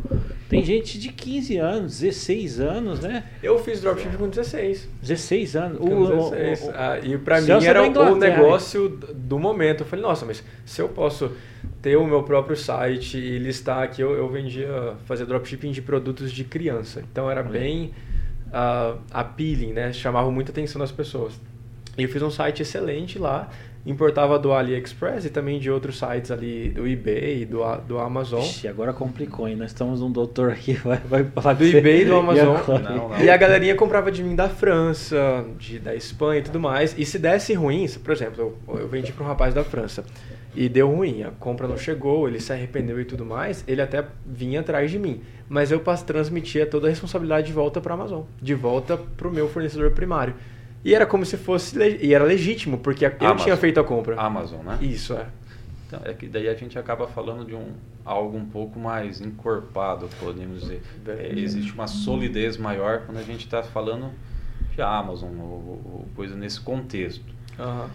tem 0.49 0.63
gente 0.65 0.99
de 0.99 1.09
15 1.11 1.57
anos, 1.57 2.01
16 2.01 2.61
anos, 2.61 3.01
né? 3.01 3.25
Eu 3.43 3.59
fiz 3.59 3.81
dropshipping 3.81 4.17
com 4.17 4.29
16. 4.29 4.89
16 5.01 5.57
anos. 5.57 5.79
Com 5.79 6.05
16. 6.05 6.61
O, 6.61 6.65
o, 6.65 6.69
o, 6.69 6.73
ah, 6.75 6.99
e 7.03 7.17
para 7.17 7.41
mim 7.41 7.65
era 7.65 7.83
o 7.83 8.17
negócio 8.17 8.89
do 9.15 9.39
momento. 9.39 9.81
Eu 9.81 9.87
falei, 9.87 10.05
nossa, 10.05 10.27
mas 10.27 10.43
se 10.67 10.83
eu 10.83 10.89
posso 10.89 11.33
ter 11.81 11.97
o 11.97 12.07
meu 12.07 12.23
próprio 12.23 12.57
site 12.57 13.17
e 13.17 13.39
listar 13.39 13.83
aqui, 13.83 14.03
eu, 14.03 14.13
eu 14.13 14.29
vendia, 14.29 14.95
fazer 15.07 15.25
dropshipping 15.27 15.71
de 15.71 15.81
produtos 15.81 16.31
de 16.33 16.45
criança. 16.45 17.03
Então 17.11 17.31
era 17.31 17.43
bem 17.43 17.93
uh, 18.53 18.99
appealing, 19.11 19.73
né? 19.73 19.93
Chamava 19.93 20.31
muita 20.31 20.53
atenção 20.53 20.81
das 20.81 20.93
pessoas. 20.93 21.33
E 21.97 22.03
eu 22.03 22.09
fiz 22.09 22.23
um 22.23 22.31
site 22.31 22.63
excelente 22.63 23.19
lá, 23.19 23.51
importava 23.85 24.39
do 24.39 24.53
AliExpress 24.53 25.27
e 25.27 25.31
também 25.31 25.59
de 25.59 25.71
outros 25.71 25.99
sites 25.99 26.31
ali, 26.31 26.71
do 26.71 26.87
eBay, 26.87 27.45
do, 27.45 27.61
do 27.87 27.99
Amazon. 27.99 28.41
Ixi, 28.41 28.69
agora 28.69 28.93
complicou, 28.93 29.47
hein? 29.47 29.57
Nós 29.57 29.73
estamos 29.73 30.01
um 30.01 30.11
doutor 30.11 30.53
aqui, 30.53 30.73
vai, 30.85 30.99
vai 30.99 31.25
falar 31.25 31.55
Do 31.55 31.65
eBay 31.67 32.03
e 32.03 32.05
do 32.07 32.17
Amazon. 32.17 32.57
E, 32.57 32.83
não, 32.83 33.09
não. 33.11 33.21
e 33.21 33.29
a 33.29 33.37
galerinha 33.37 33.75
comprava 33.75 34.11
de 34.11 34.23
mim 34.23 34.35
da 34.35 34.49
França, 34.49 35.45
de, 35.59 35.79
da 35.79 35.95
Espanha 35.95 36.41
e 36.41 36.43
tudo 36.45 36.61
mais. 36.61 36.95
E 36.97 37.05
se 37.05 37.19
desse 37.19 37.53
ruim, 37.53 37.87
por 38.03 38.13
exemplo, 38.13 38.57
eu, 38.69 38.79
eu 38.81 38.89
vendi 38.89 39.13
para 39.13 39.25
um 39.25 39.29
rapaz 39.29 39.53
da 39.53 39.65
França 39.65 40.05
e 40.55 40.69
deu 40.69 40.91
ruim, 40.91 41.23
a 41.23 41.31
compra 41.31 41.67
não 41.67 41.79
chegou, 41.79 42.29
ele 42.29 42.39
se 42.39 42.53
arrependeu 42.53 43.01
e 43.01 43.05
tudo 43.05 43.25
mais, 43.25 43.65
ele 43.67 43.81
até 43.81 44.05
vinha 44.27 44.61
atrás 44.61 44.91
de 44.91 44.99
mim. 44.99 45.23
Mas 45.49 45.71
eu 45.71 45.81
transmitia 46.07 46.67
toda 46.67 46.87
a 46.87 46.91
responsabilidade 46.91 47.47
de 47.47 47.53
volta 47.53 47.81
para 47.81 47.93
a 47.93 47.97
Amazon, 47.97 48.23
de 48.41 48.55
volta 48.55 48.97
para 48.97 49.29
o 49.29 49.33
meu 49.33 49.49
fornecedor 49.49 49.93
primário. 49.93 50.35
E 50.85 50.95
era 50.95 51.07
como 51.07 51.25
se 51.25 51.37
fosse. 51.37 51.79
E 52.01 52.13
era 52.13 52.25
legítimo, 52.25 52.79
porque 52.79 53.07
eu 53.07 53.13
Amazon. 53.21 53.37
tinha 53.45 53.57
feito 53.57 53.79
a 53.79 53.85
compra. 53.85 54.21
Amazon, 54.21 54.65
né? 54.65 54.79
Isso, 54.81 55.15
é. 55.15 55.27
Então, 55.87 56.01
é 56.05 56.13
que 56.13 56.27
daí 56.27 56.49
a 56.49 56.55
gente 56.55 56.79
acaba 56.79 57.07
falando 57.07 57.45
de 57.45 57.55
um 57.55 57.73
algo 58.05 58.37
um 58.37 58.47
pouco 58.47 58.79
mais 58.79 59.21
encorpado, 59.21 60.09
podemos 60.19 60.63
dizer. 60.63 60.83
É, 61.07 61.33
existe 61.37 61.73
uma 61.73 61.87
solidez 61.87 62.57
maior 62.57 63.03
quando 63.07 63.19
a 63.19 63.23
gente 63.23 63.45
está 63.45 63.63
falando 63.63 64.11
de 64.75 64.83
Amazon 64.83 65.39
ou, 65.39 65.81
ou, 65.85 66.09
coisa 66.17 66.35
nesse 66.35 66.61
contexto. 66.61 67.25
Uhum 67.59 67.89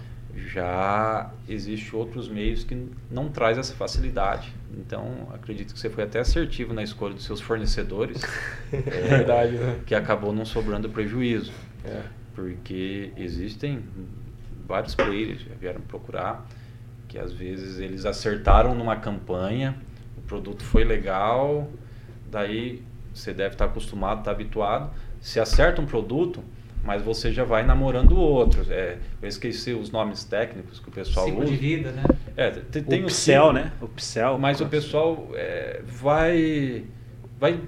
já 0.45 1.31
existe 1.47 1.95
outros 1.95 2.29
meios 2.29 2.63
que 2.63 2.89
não 3.09 3.29
traz 3.29 3.57
essa 3.57 3.73
facilidade. 3.73 4.53
Então, 4.77 5.27
acredito 5.33 5.73
que 5.73 5.79
você 5.79 5.89
foi 5.89 6.03
até 6.03 6.19
assertivo 6.19 6.73
na 6.73 6.83
escolha 6.83 7.13
dos 7.13 7.25
seus 7.25 7.41
fornecedores. 7.41 8.21
é, 8.71 8.79
Verdade, 8.79 9.53
né? 9.53 9.79
Que 9.85 9.95
acabou 9.95 10.33
não 10.33 10.45
sobrando 10.45 10.89
prejuízo. 10.89 11.51
É. 11.83 12.03
Porque 12.35 13.11
existem 13.17 13.83
vários 14.67 14.93
players 14.93 15.41
que 15.41 15.49
vieram 15.55 15.81
procurar 15.81 16.45
que 17.07 17.17
às 17.17 17.31
vezes 17.31 17.79
eles 17.79 18.05
acertaram 18.05 18.75
numa 18.75 18.97
campanha, 18.97 19.75
o 20.17 20.21
produto 20.21 20.63
foi 20.63 20.83
legal, 20.83 21.69
daí 22.29 22.83
você 23.13 23.33
deve 23.33 23.55
estar 23.55 23.65
acostumado, 23.65 24.19
estar 24.19 24.31
habituado. 24.31 24.91
Se 25.19 25.39
acerta 25.39 25.81
um 25.81 25.85
produto, 25.85 26.43
mas 26.87 27.01
você 27.01 27.33
já 27.33 27.43
vai 27.43 27.65
namorando 27.65 28.15
outros. 28.15 28.71
É, 28.71 28.97
eu 29.21 29.27
esqueci 29.27 29.73
os 29.73 29.91
nomes 29.91 30.23
técnicos 30.23 30.79
que 30.79 30.87
o 30.87 30.91
pessoal 30.91 31.25
Ciclo 31.25 31.43
usa. 31.43 31.51
de 31.51 31.57
vida, 31.57 31.91
né? 31.91 32.03
É, 32.37 32.49
tem, 32.49 32.81
tem 32.81 33.03
o 33.03 33.07
Pixel, 33.07 33.51
né? 33.51 33.73
O 33.81 33.89
Pixel. 33.89 34.39
Mas 34.39 34.61
o 34.61 34.67
pessoal 34.67 35.27
é, 35.33 35.81
vai 35.85 36.85
vai 37.37 37.59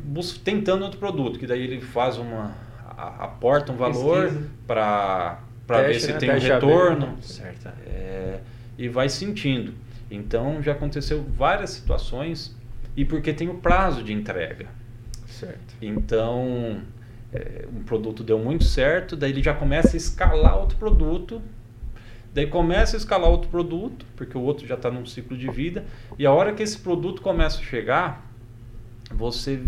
tentando 0.42 0.84
outro 0.84 0.98
produto, 0.98 1.38
que 1.38 1.46
daí 1.46 1.62
ele 1.62 1.82
faz 1.82 2.18
uma 2.18 2.56
aporta 2.96 3.74
um 3.74 3.76
valor 3.76 4.32
para 4.66 5.42
para 5.68 5.82
ver 5.82 6.00
se 6.00 6.14
né? 6.14 6.18
tem 6.18 6.32
um 6.32 6.40
retorno, 6.40 7.18
certo? 7.22 7.68
É, 7.86 8.40
e 8.78 8.88
vai 8.88 9.10
sentindo. 9.10 9.74
Então 10.10 10.64
já 10.64 10.72
aconteceu 10.72 11.26
várias 11.38 11.72
situações 11.72 12.56
e 12.96 13.04
porque 13.04 13.34
tem 13.34 13.50
o 13.50 13.56
prazo 13.56 14.02
de 14.02 14.14
entrega. 14.14 14.68
Certo. 15.28 15.76
Então 15.82 16.82
é, 17.34 17.66
um 17.72 17.84
produto 17.84 18.24
deu 18.24 18.40
muito 18.40 18.64
certo, 18.64 19.16
daí 19.16 19.32
ele 19.32 19.44
já 19.44 19.54
começa 19.54 19.96
a 19.96 19.98
escalar 19.98 20.58
outro 20.58 20.78
produto, 20.78 21.42
daí 22.34 22.48
começa 22.48 22.96
a 22.96 22.98
escalar 22.98 23.30
outro 23.30 23.50
produto, 23.50 24.06
porque 24.16 24.38
o 24.38 24.42
outro 24.42 24.66
já 24.68 24.76
está 24.76 24.90
num 24.90 25.06
ciclo 25.06 25.38
de 25.38 25.50
vida, 25.50 25.86
e 26.18 26.26
a 26.26 26.32
hora 26.32 26.54
que 26.54 26.64
esse 26.64 26.78
produto 26.78 27.22
começa 27.22 27.60
a 27.60 27.64
chegar, 27.64 28.26
você 29.14 29.60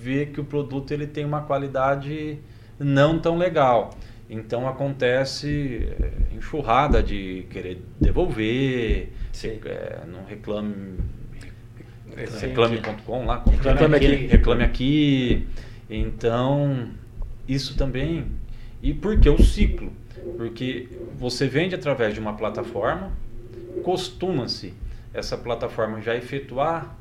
vê 0.00 0.26
que 0.26 0.40
o 0.40 0.44
produto 0.44 0.90
ele 0.90 1.06
tem 1.06 1.24
uma 1.24 1.42
qualidade 1.42 2.38
não 2.78 3.18
tão 3.18 3.38
legal. 3.38 3.90
Então 4.28 4.66
acontece 4.66 5.88
é, 6.00 6.34
enxurrada 6.34 7.02
de 7.02 7.46
querer 7.50 7.82
devolver, 8.00 9.12
é, 9.44 10.00
não 10.06 10.24
reclame 10.24 10.96
reclame.com 12.40 13.26
lá, 13.26 13.44
reclame 13.46 13.96
aqui, 13.96 14.26
reclame 14.26 14.64
aqui. 14.64 15.48
Então 15.90 16.88
isso 17.52 17.76
também. 17.76 18.26
E 18.82 18.92
por 18.92 19.18
que 19.20 19.28
o 19.28 19.42
ciclo? 19.42 19.92
Porque 20.36 20.88
você 21.16 21.46
vende 21.46 21.74
através 21.74 22.14
de 22.14 22.20
uma 22.20 22.34
plataforma, 22.34 23.12
costuma-se 23.82 24.74
essa 25.12 25.36
plataforma 25.36 26.00
já 26.00 26.16
efetuar 26.16 26.96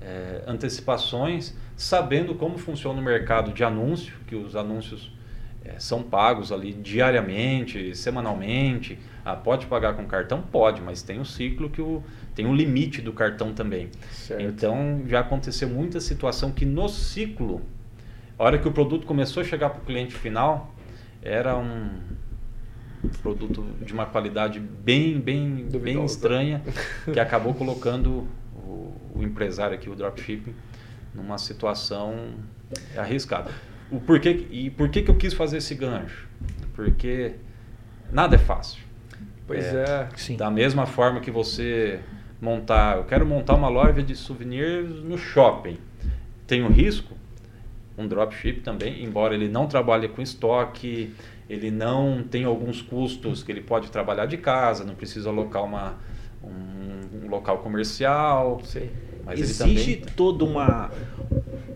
é, 0.00 0.42
antecipações, 0.46 1.54
sabendo 1.76 2.34
como 2.34 2.58
funciona 2.58 3.00
o 3.00 3.02
mercado 3.02 3.52
de 3.52 3.64
anúncio, 3.64 4.14
que 4.26 4.36
os 4.36 4.54
anúncios 4.54 5.12
é, 5.64 5.78
são 5.78 6.02
pagos 6.02 6.52
ali 6.52 6.72
diariamente, 6.72 7.96
semanalmente. 7.96 8.98
Ah, 9.24 9.34
pode 9.34 9.66
pagar 9.66 9.94
com 9.94 10.04
cartão? 10.04 10.42
Pode, 10.42 10.82
mas 10.82 11.02
tem 11.02 11.18
um 11.18 11.24
ciclo 11.24 11.70
que 11.70 11.80
o, 11.80 12.02
tem 12.34 12.46
um 12.46 12.54
limite 12.54 13.00
do 13.00 13.12
cartão 13.12 13.54
também. 13.54 13.88
Certo. 14.12 14.42
Então 14.42 15.02
já 15.06 15.20
aconteceu 15.20 15.68
muita 15.68 16.00
situação 16.00 16.52
que 16.52 16.66
no 16.66 16.88
ciclo 16.88 17.62
a 18.38 18.44
hora 18.44 18.58
que 18.58 18.66
o 18.66 18.72
produto 18.72 19.06
começou 19.06 19.42
a 19.42 19.44
chegar 19.44 19.70
para 19.70 19.80
o 19.80 19.84
cliente 19.84 20.14
final, 20.14 20.74
era 21.22 21.56
um 21.56 21.90
produto 23.22 23.64
de 23.82 23.92
uma 23.92 24.06
qualidade 24.06 24.58
bem, 24.58 25.20
bem, 25.20 25.66
bem 25.70 26.04
estranha, 26.04 26.62
que 27.12 27.18
acabou 27.20 27.54
colocando 27.54 28.26
o, 28.54 28.94
o, 29.14 29.22
empresário 29.22 29.74
aqui, 29.74 29.88
o 29.88 29.94
dropshipping, 29.94 30.54
numa 31.14 31.38
situação 31.38 32.34
arriscada. 32.96 33.50
O 33.90 34.00
porquê, 34.00 34.46
e 34.50 34.70
por 34.70 34.88
que, 34.88 35.02
que 35.02 35.10
eu 35.10 35.16
quis 35.16 35.34
fazer 35.34 35.58
esse 35.58 35.74
gancho? 35.74 36.26
Porque 36.74 37.34
nada 38.10 38.36
é 38.36 38.38
fácil. 38.38 38.82
Pois 39.46 39.64
é. 39.64 40.08
é 40.30 40.36
da 40.36 40.50
mesma 40.50 40.86
forma 40.86 41.20
que 41.20 41.30
você 41.30 42.00
montar, 42.40 42.96
eu 42.96 43.04
quero 43.04 43.26
montar 43.26 43.54
uma 43.54 43.68
loja 43.68 44.02
de 44.02 44.16
souvenirs 44.16 44.90
no 45.02 45.18
shopping. 45.18 45.78
Tem 46.46 46.62
um 46.62 46.68
risco? 46.68 47.14
Um 47.96 48.06
dropship 48.06 48.60
também, 48.60 49.04
embora 49.04 49.34
ele 49.34 49.48
não 49.48 49.66
trabalhe 49.66 50.08
com 50.08 50.20
estoque, 50.20 51.12
ele 51.48 51.70
não 51.70 52.22
tem 52.22 52.44
alguns 52.44 52.82
custos 52.82 53.42
que 53.42 53.52
ele 53.52 53.60
pode 53.60 53.90
trabalhar 53.90 54.26
de 54.26 54.36
casa, 54.36 54.84
não 54.84 54.94
precisa 54.94 55.28
alocar 55.28 55.62
uma, 55.64 55.94
um, 56.42 57.24
um 57.24 57.28
local 57.28 57.58
comercial. 57.58 58.60
Mas 59.24 59.40
Existe 59.40 59.96
também... 59.96 60.14
toda 60.16 60.44
uma 60.44 60.90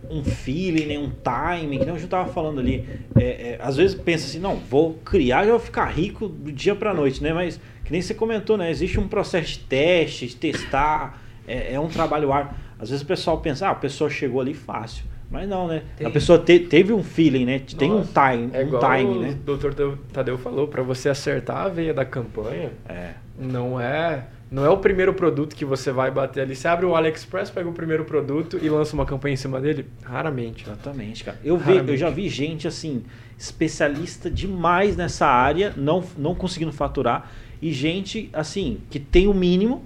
um 0.09 0.23
feeling, 0.23 0.87
né, 0.87 0.97
um 0.97 1.09
timing, 1.09 1.77
que 1.77 1.85
nem 1.85 1.93
eu 1.93 1.99
já 1.99 2.05
estava 2.05 2.31
falando 2.31 2.59
ali. 2.59 2.87
É, 3.15 3.51
é, 3.51 3.59
às 3.61 3.77
vezes 3.77 3.95
pensa 3.95 4.25
assim, 4.25 4.39
não, 4.39 4.55
vou 4.55 4.95
criar 5.05 5.45
e 5.45 5.51
vou 5.51 5.59
ficar 5.59 5.85
rico 5.85 6.27
do 6.27 6.51
dia 6.51 6.75
para 6.75 6.93
noite, 6.93 7.21
né? 7.21 7.31
Mas 7.31 7.59
que 7.85 7.91
nem 7.91 8.01
você 8.01 8.13
comentou, 8.13 8.57
né? 8.57 8.71
Existe 8.71 8.99
um 8.99 9.07
processo 9.07 9.53
de 9.53 9.59
teste, 9.59 10.27
de 10.27 10.35
testar, 10.35 11.21
é, 11.47 11.73
é 11.73 11.79
um 11.79 11.87
trabalho 11.87 12.33
ar. 12.33 12.57
Às 12.79 12.89
vezes 12.89 13.03
o 13.03 13.05
pessoal 13.05 13.39
pensa, 13.39 13.67
ah, 13.67 13.71
a 13.71 13.75
pessoa 13.75 14.09
chegou 14.09 14.41
ali 14.41 14.53
fácil. 14.53 15.05
Mas 15.29 15.47
não, 15.47 15.67
né? 15.67 15.83
Tem. 15.95 16.07
A 16.07 16.09
pessoa 16.09 16.39
te, 16.39 16.59
teve 16.59 16.91
um 16.91 17.03
feeling, 17.03 17.45
né? 17.45 17.59
Nossa, 17.59 17.77
tem 17.77 17.91
um 17.91 18.03
time, 18.03 18.49
é 18.53 18.65
um 18.65 18.79
time, 18.79 19.19
né? 19.19 19.29
O 19.31 19.45
doutor 19.45 19.75
Tadeu 20.11 20.37
falou, 20.37 20.67
para 20.67 20.81
você 20.81 21.09
acertar 21.09 21.65
a 21.65 21.69
veia 21.69 21.93
da 21.93 22.03
campanha, 22.03 22.71
é. 22.87 23.13
não 23.37 23.79
é 23.79 24.25
não 24.51 24.65
é 24.65 24.69
o 24.69 24.77
primeiro 24.77 25.13
produto 25.13 25.55
que 25.55 25.63
você 25.63 25.91
vai 25.91 26.09
bater 26.09 26.41
ali. 26.41 26.55
Você 26.55 26.67
abre 26.67 26.85
o 26.85 26.95
AliExpress, 26.95 27.51
pega 27.51 27.69
o 27.69 27.73
primeiro 27.73 28.03
produto 28.03 28.57
e 28.59 28.67
lança 28.67 28.95
uma 28.95 29.05
campanha 29.05 29.33
em 29.33 29.37
cima 29.37 29.61
dele? 29.61 29.85
Raramente. 30.03 30.63
Exatamente, 30.63 31.23
cara. 31.23 31.39
Eu, 31.43 31.55
vi, 31.55 31.77
eu 31.77 31.95
já 31.95 32.09
vi 32.09 32.27
gente, 32.27 32.67
assim, 32.67 33.03
especialista 33.37 34.29
demais 34.29 34.97
nessa 34.97 35.27
área, 35.27 35.71
não, 35.77 36.03
não 36.17 36.33
conseguindo 36.33 36.71
faturar. 36.71 37.31
E 37.61 37.71
gente, 37.71 38.29
assim, 38.33 38.79
que 38.89 38.99
tem 38.99 39.27
o 39.27 39.33
mínimo 39.35 39.85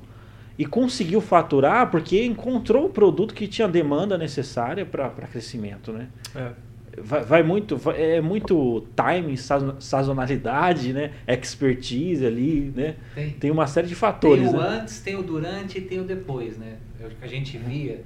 e 0.58 0.66
conseguiu 0.66 1.20
faturar 1.20 1.90
porque 1.90 2.24
encontrou 2.24 2.86
o 2.86 2.90
produto 2.90 3.34
que 3.34 3.48
tinha 3.48 3.68
a 3.68 3.72
demanda 3.72 4.18
necessária 4.18 4.86
para 4.86 5.10
crescimento, 5.10 5.92
né? 5.92 6.10
É. 6.36 6.52
Vai, 6.96 7.24
vai, 7.24 7.44
muito, 7.44 7.76
vai, 7.76 8.00
é 8.00 8.22
muito 8.22 8.86
time, 8.96 9.36
sazonalidade, 9.36 10.94
né? 10.94 11.12
Expertise 11.28 12.24
ali, 12.24 12.72
né? 12.76 12.96
Tem, 13.16 13.30
tem 13.32 13.52
uma 13.52 13.66
série 13.66 13.88
de 13.88 13.96
fatores. 13.96 14.44
Tem 14.44 14.54
o 14.54 14.62
né? 14.62 14.68
antes, 14.68 15.00
tem 15.00 15.16
o 15.16 15.24
durante 15.24 15.80
e 15.80 15.82
tem 15.82 16.00
o 16.00 16.04
depois, 16.04 16.56
né? 16.56 16.78
É 17.02 17.08
o 17.08 17.10
que 17.10 17.26
a 17.26 17.28
gente 17.28 17.58
via 17.58 18.04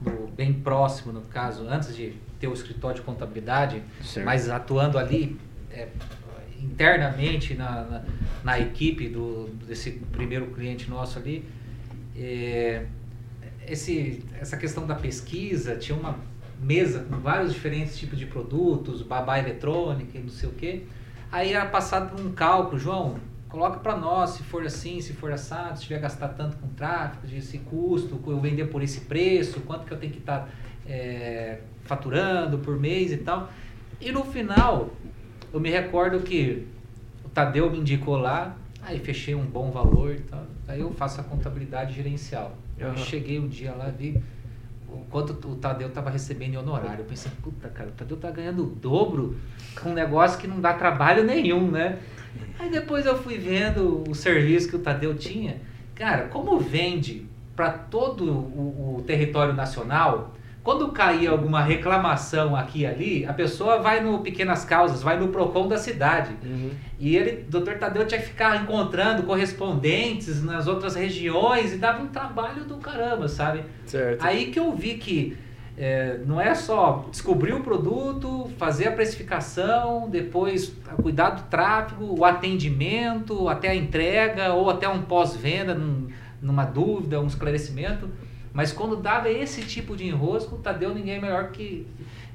no, 0.00 0.28
bem 0.28 0.54
próximo, 0.54 1.12
no 1.12 1.20
caso, 1.22 1.66
antes 1.68 1.94
de 1.94 2.14
ter 2.38 2.48
o 2.48 2.54
escritório 2.54 2.96
de 2.96 3.02
contabilidade, 3.02 3.82
certo. 4.02 4.24
mas 4.24 4.48
atuando 4.48 4.98
ali 4.98 5.36
é, 5.70 5.88
internamente 6.58 7.54
na, 7.54 7.82
na, 7.82 8.02
na, 8.42 8.58
equipe 8.58 9.08
do, 9.08 9.48
desse 9.66 9.90
primeiro 10.12 10.46
cliente 10.46 10.88
nosso 10.88 11.18
ali, 11.18 11.44
é, 12.20 12.86
esse, 13.66 14.22
essa 14.38 14.56
questão 14.56 14.86
da 14.86 14.94
pesquisa 14.94 15.76
tinha 15.76 15.96
uma 15.96 16.18
mesa 16.60 17.00
com 17.08 17.16
vários 17.16 17.54
diferentes 17.54 17.98
tipos 17.98 18.18
de 18.18 18.26
produtos, 18.26 19.02
babá 19.02 19.38
eletrônica 19.38 20.18
e 20.18 20.20
não 20.20 20.28
sei 20.28 20.48
o 20.48 20.52
que. 20.52 20.86
Aí 21.32 21.52
era 21.52 21.66
passado 21.66 22.14
por 22.14 22.20
um 22.24 22.32
cálculo, 22.32 22.78
João, 22.78 23.16
coloca 23.48 23.78
para 23.78 23.96
nós 23.96 24.30
se 24.30 24.42
for 24.42 24.64
assim, 24.66 25.00
se 25.00 25.12
for 25.14 25.32
assado, 25.32 25.78
se 25.78 25.84
tiver 25.84 26.00
gastar 26.00 26.28
tanto 26.28 26.56
com 26.56 26.68
tráfego, 26.68 27.34
esse 27.34 27.58
custo, 27.58 28.20
eu 28.26 28.40
vender 28.40 28.66
por 28.66 28.82
esse 28.82 29.02
preço, 29.02 29.60
quanto 29.60 29.86
que 29.86 29.92
eu 29.92 29.98
tenho 29.98 30.12
que 30.12 30.18
estar 30.18 30.40
tá, 30.40 30.48
é, 30.86 31.60
faturando 31.84 32.58
por 32.58 32.78
mês 32.78 33.12
e 33.12 33.18
tal. 33.18 33.50
E 34.00 34.12
no 34.12 34.24
final, 34.24 34.90
eu 35.52 35.60
me 35.60 35.70
recordo 35.70 36.20
que 36.20 36.66
o 37.24 37.28
Tadeu 37.28 37.70
me 37.70 37.78
indicou 37.78 38.16
lá, 38.16 38.56
aí 38.82 38.98
fechei 38.98 39.34
um 39.34 39.44
bom 39.44 39.70
valor 39.70 40.14
e 40.14 40.20
tal. 40.20 40.44
Aí 40.70 40.80
eu 40.80 40.92
faço 40.92 41.20
a 41.20 41.24
contabilidade 41.24 41.94
gerencial. 41.94 42.56
Uhum. 42.78 42.88
Eu 42.88 42.96
cheguei 42.96 43.38
um 43.38 43.48
dia 43.48 43.72
lá, 43.72 43.86
vi 43.86 44.22
o 44.88 45.04
quanto 45.10 45.32
o 45.48 45.56
Tadeu 45.56 45.88
estava 45.88 46.10
recebendo 46.10 46.54
em 46.54 46.56
honorário. 46.56 47.00
Eu 47.00 47.04
pensei, 47.04 47.30
puta, 47.42 47.68
cara, 47.68 47.88
o 47.88 47.92
Tadeu 47.92 48.16
tá 48.16 48.30
ganhando 48.30 48.64
o 48.64 48.66
dobro 48.66 49.36
com 49.80 49.90
um 49.90 49.94
negócio 49.94 50.38
que 50.38 50.46
não 50.46 50.60
dá 50.60 50.72
trabalho 50.74 51.24
nenhum, 51.24 51.70
né? 51.70 51.98
Aí 52.58 52.70
depois 52.70 53.06
eu 53.06 53.16
fui 53.16 53.36
vendo 53.36 54.04
o 54.08 54.14
serviço 54.14 54.68
que 54.68 54.76
o 54.76 54.78
Tadeu 54.78 55.14
tinha. 55.14 55.60
Cara, 55.94 56.28
como 56.28 56.58
vende 56.58 57.26
para 57.56 57.70
todo 57.70 58.24
o, 58.24 58.98
o 58.98 59.02
território 59.02 59.52
nacional, 59.52 60.34
quando 60.62 60.88
cair 60.88 61.26
alguma 61.26 61.62
reclamação 61.62 62.54
aqui 62.54 62.80
e 62.80 62.86
ali, 62.86 63.24
a 63.24 63.32
pessoa 63.32 63.78
vai 63.78 64.00
no 64.00 64.18
Pequenas 64.18 64.62
Causas, 64.64 65.02
vai 65.02 65.18
no 65.18 65.28
PROCON 65.28 65.66
da 65.66 65.78
cidade. 65.78 66.36
Uhum. 66.44 66.70
E 66.98 67.16
ele, 67.16 67.44
doutor 67.48 67.78
Tadeu, 67.78 68.06
tinha 68.06 68.20
que 68.20 68.26
ficar 68.26 68.62
encontrando 68.62 69.22
correspondentes 69.22 70.42
nas 70.42 70.66
outras 70.66 70.94
regiões 70.94 71.72
e 71.72 71.78
dava 71.78 72.02
um 72.02 72.08
trabalho 72.08 72.64
do 72.64 72.76
caramba, 72.76 73.26
sabe? 73.26 73.64
Certo. 73.86 74.22
Aí 74.22 74.50
que 74.50 74.58
eu 74.60 74.70
vi 74.72 74.98
que 74.98 75.36
é, 75.78 76.20
não 76.26 76.38
é 76.38 76.54
só 76.54 77.06
descobrir 77.10 77.54
o 77.54 77.60
produto, 77.62 78.50
fazer 78.58 78.88
a 78.88 78.92
precificação, 78.92 80.10
depois 80.10 80.76
cuidar 81.00 81.30
do 81.30 81.42
tráfego, 81.44 82.20
o 82.20 82.22
atendimento, 82.22 83.48
até 83.48 83.68
a 83.68 83.74
entrega 83.74 84.52
ou 84.52 84.68
até 84.68 84.86
um 84.86 85.00
pós-venda, 85.00 85.74
num, 85.74 86.08
numa 86.42 86.66
dúvida, 86.66 87.18
um 87.18 87.26
esclarecimento 87.26 88.10
mas 88.52 88.72
quando 88.72 88.96
dava 88.96 89.30
esse 89.30 89.62
tipo 89.62 89.96
de 89.96 90.06
enrosco, 90.06 90.56
Tadeu 90.58 90.94
ninguém 90.94 91.16
é 91.16 91.20
melhor 91.20 91.50
que, 91.50 91.86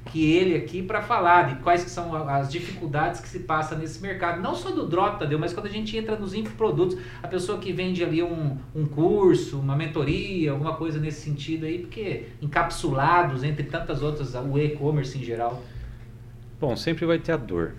que 0.05 0.31
ele 0.33 0.55
aqui 0.55 0.81
para 0.81 1.01
falar 1.01 1.53
de 1.53 1.61
quais 1.61 1.81
são 1.81 2.15
as 2.29 2.49
dificuldades 2.49 3.19
que 3.19 3.27
se 3.27 3.39
passa 3.39 3.75
nesse 3.75 4.01
mercado. 4.01 4.41
Não 4.41 4.55
só 4.55 4.71
do 4.71 4.87
drop, 4.87 5.19
Tadeu, 5.19 5.37
mas 5.37 5.53
quando 5.53 5.65
a 5.65 5.69
gente 5.69 5.97
entra 5.97 6.15
nos 6.15 6.33
infoprodutos, 6.33 6.97
a 7.21 7.27
pessoa 7.27 7.57
que 7.57 7.73
vende 7.73 8.03
ali 8.03 8.23
um, 8.23 8.57
um 8.73 8.85
curso, 8.85 9.59
uma 9.59 9.75
mentoria, 9.75 10.51
alguma 10.51 10.75
coisa 10.75 10.99
nesse 10.99 11.21
sentido 11.21 11.65
aí, 11.65 11.79
porque 11.79 12.27
encapsulados 12.41 13.43
entre 13.43 13.63
tantas 13.63 14.01
outras, 14.01 14.35
o 14.35 14.57
e-commerce 14.57 15.17
em 15.17 15.23
geral. 15.23 15.61
Bom, 16.59 16.75
sempre 16.75 17.05
vai 17.05 17.19
ter 17.19 17.33
a 17.33 17.37
dor. 17.37 17.73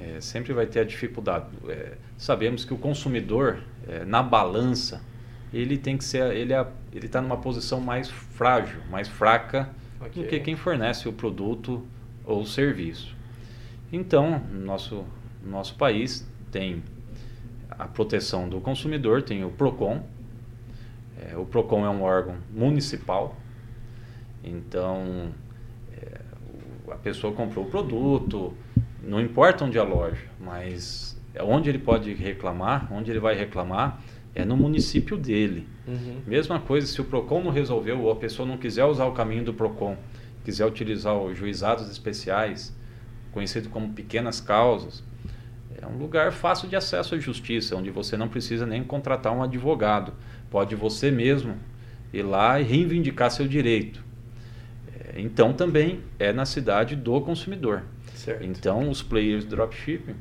É, 0.00 0.20
sempre 0.20 0.54
vai 0.54 0.66
ter 0.66 0.80
a 0.80 0.84
dificuldade. 0.84 1.46
É, 1.68 1.92
sabemos 2.16 2.64
que 2.64 2.72
o 2.72 2.78
consumidor, 2.78 3.58
é, 3.86 4.04
na 4.04 4.22
balança, 4.22 5.02
ele 5.52 5.76
tem 5.76 5.96
que 5.96 6.04
ser, 6.04 6.34
ele 6.34 6.52
é, 6.52 6.66
ele 6.92 7.06
está 7.06 7.20
numa 7.20 7.36
posição 7.36 7.80
mais 7.80 8.08
frágil, 8.08 8.80
mais 8.90 9.08
fraca 9.08 9.70
okay. 10.00 10.22
do 10.22 10.28
que 10.28 10.40
quem 10.40 10.56
fornece 10.56 11.08
o 11.08 11.12
produto 11.12 11.86
ou 12.24 12.40
o 12.40 12.46
serviço. 12.46 13.14
Então, 13.92 14.40
nosso 14.52 15.04
nosso 15.44 15.74
país 15.74 16.26
tem 16.50 16.82
a 17.70 17.86
proteção 17.86 18.48
do 18.48 18.60
consumidor, 18.60 19.22
tem 19.22 19.44
o 19.44 19.50
Procon. 19.50 20.02
É, 21.20 21.36
o 21.36 21.44
Procon 21.44 21.84
é 21.84 21.90
um 21.90 22.02
órgão 22.02 22.36
municipal. 22.50 23.36
Então, 24.44 25.32
é, 26.00 26.20
a 26.90 26.96
pessoa 26.96 27.32
comprou 27.32 27.64
o 27.66 27.70
produto, 27.70 28.54
não 29.02 29.20
importa 29.20 29.64
onde 29.64 29.78
é 29.78 29.80
a 29.80 29.84
loja, 29.84 30.26
mas 30.40 31.18
é 31.34 31.42
onde 31.42 31.68
ele 31.68 31.78
pode 31.78 32.12
reclamar, 32.14 32.92
onde 32.92 33.10
ele 33.10 33.20
vai 33.20 33.34
reclamar, 33.34 34.00
é 34.34 34.44
no 34.44 34.56
município 34.56 35.16
dele. 35.16 35.68
Uhum. 35.86 36.20
Mesma 36.26 36.60
coisa, 36.60 36.86
se 36.86 37.00
o 37.00 37.04
PROCON 37.04 37.42
não 37.42 37.50
resolveu 37.50 38.00
ou 38.00 38.10
a 38.10 38.16
pessoa 38.16 38.46
não 38.46 38.56
quiser 38.56 38.84
usar 38.84 39.06
o 39.06 39.12
caminho 39.12 39.44
do 39.44 39.54
PROCON, 39.54 39.96
quiser 40.44 40.66
utilizar 40.66 41.16
os 41.16 41.36
juizados 41.36 41.90
especiais, 41.90 42.74
conhecido 43.32 43.68
como 43.68 43.92
pequenas 43.92 44.40
causas, 44.40 45.02
é 45.80 45.86
um 45.86 45.98
lugar 45.98 46.32
fácil 46.32 46.68
de 46.68 46.76
acesso 46.76 47.16
à 47.16 47.18
justiça, 47.18 47.76
onde 47.76 47.90
você 47.90 48.16
não 48.16 48.28
precisa 48.28 48.64
nem 48.64 48.84
contratar 48.84 49.32
um 49.32 49.42
advogado. 49.42 50.12
Pode 50.48 50.76
você 50.76 51.10
mesmo 51.10 51.56
ir 52.12 52.22
lá 52.22 52.60
e 52.60 52.62
reivindicar 52.62 53.32
seu 53.32 53.48
direito. 53.48 54.04
É, 54.94 55.20
então 55.20 55.52
também 55.52 56.00
é 56.20 56.32
na 56.32 56.46
cidade 56.46 56.94
do 56.94 57.20
consumidor. 57.20 57.82
Certo. 58.14 58.44
Então 58.44 58.88
os 58.88 59.02
players 59.02 59.44
dropshipping, 59.44 60.14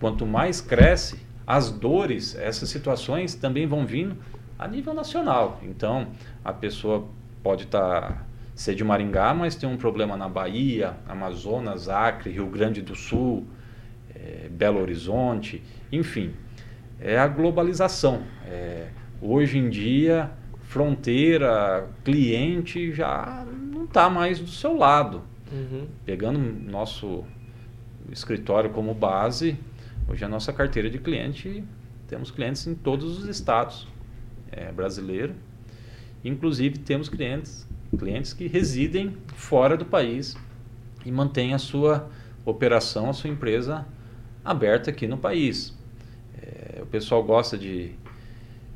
quanto 0.00 0.26
mais 0.26 0.60
cresce, 0.60 1.20
as 1.46 1.70
dores, 1.70 2.34
essas 2.36 2.68
situações 2.68 3.34
também 3.34 3.66
vão 3.66 3.86
vindo 3.86 4.16
a 4.58 4.66
nível 4.66 4.94
nacional. 4.94 5.60
Então, 5.62 6.08
a 6.44 6.52
pessoa 6.52 7.06
pode 7.42 7.64
estar 7.64 8.00
tá, 8.00 8.22
ser 8.54 8.74
de 8.74 8.84
Maringá, 8.84 9.34
mas 9.34 9.54
tem 9.54 9.68
um 9.68 9.76
problema 9.76 10.16
na 10.16 10.28
Bahia, 10.28 10.94
Amazonas, 11.06 11.88
Acre, 11.88 12.30
Rio 12.30 12.46
Grande 12.46 12.80
do 12.80 12.94
Sul, 12.94 13.46
é, 14.14 14.48
Belo 14.50 14.80
Horizonte, 14.80 15.62
enfim. 15.92 16.32
É 17.00 17.18
a 17.18 17.26
globalização. 17.26 18.22
É, 18.46 18.88
hoje 19.20 19.58
em 19.58 19.68
dia, 19.68 20.30
fronteira, 20.62 21.88
cliente 22.04 22.92
já 22.92 23.44
não 23.72 23.84
está 23.84 24.08
mais 24.08 24.38
do 24.38 24.48
seu 24.48 24.76
lado. 24.76 25.22
Uhum. 25.52 25.86
Pegando 26.06 26.38
nosso 26.38 27.24
escritório 28.10 28.70
como 28.70 28.94
base, 28.94 29.58
Hoje 30.06 30.22
a 30.22 30.28
nossa 30.28 30.52
carteira 30.52 30.90
de 30.90 30.98
cliente, 30.98 31.64
temos 32.06 32.30
clientes 32.30 32.66
em 32.66 32.74
todos 32.74 33.18
os 33.18 33.26
estados 33.26 33.88
é, 34.52 34.70
brasileiros. 34.70 35.34
Inclusive 36.22 36.78
temos 36.78 37.08
clientes, 37.08 37.66
clientes 37.98 38.34
que 38.34 38.46
residem 38.46 39.16
fora 39.34 39.78
do 39.78 39.86
país 39.86 40.36
e 41.06 41.10
mantêm 41.10 41.54
a 41.54 41.58
sua 41.58 42.10
operação, 42.44 43.08
a 43.08 43.14
sua 43.14 43.30
empresa 43.30 43.86
aberta 44.44 44.90
aqui 44.90 45.08
no 45.08 45.16
país. 45.16 45.74
É, 46.38 46.82
o 46.82 46.86
pessoal 46.86 47.24
gosta 47.24 47.56
de 47.56 47.92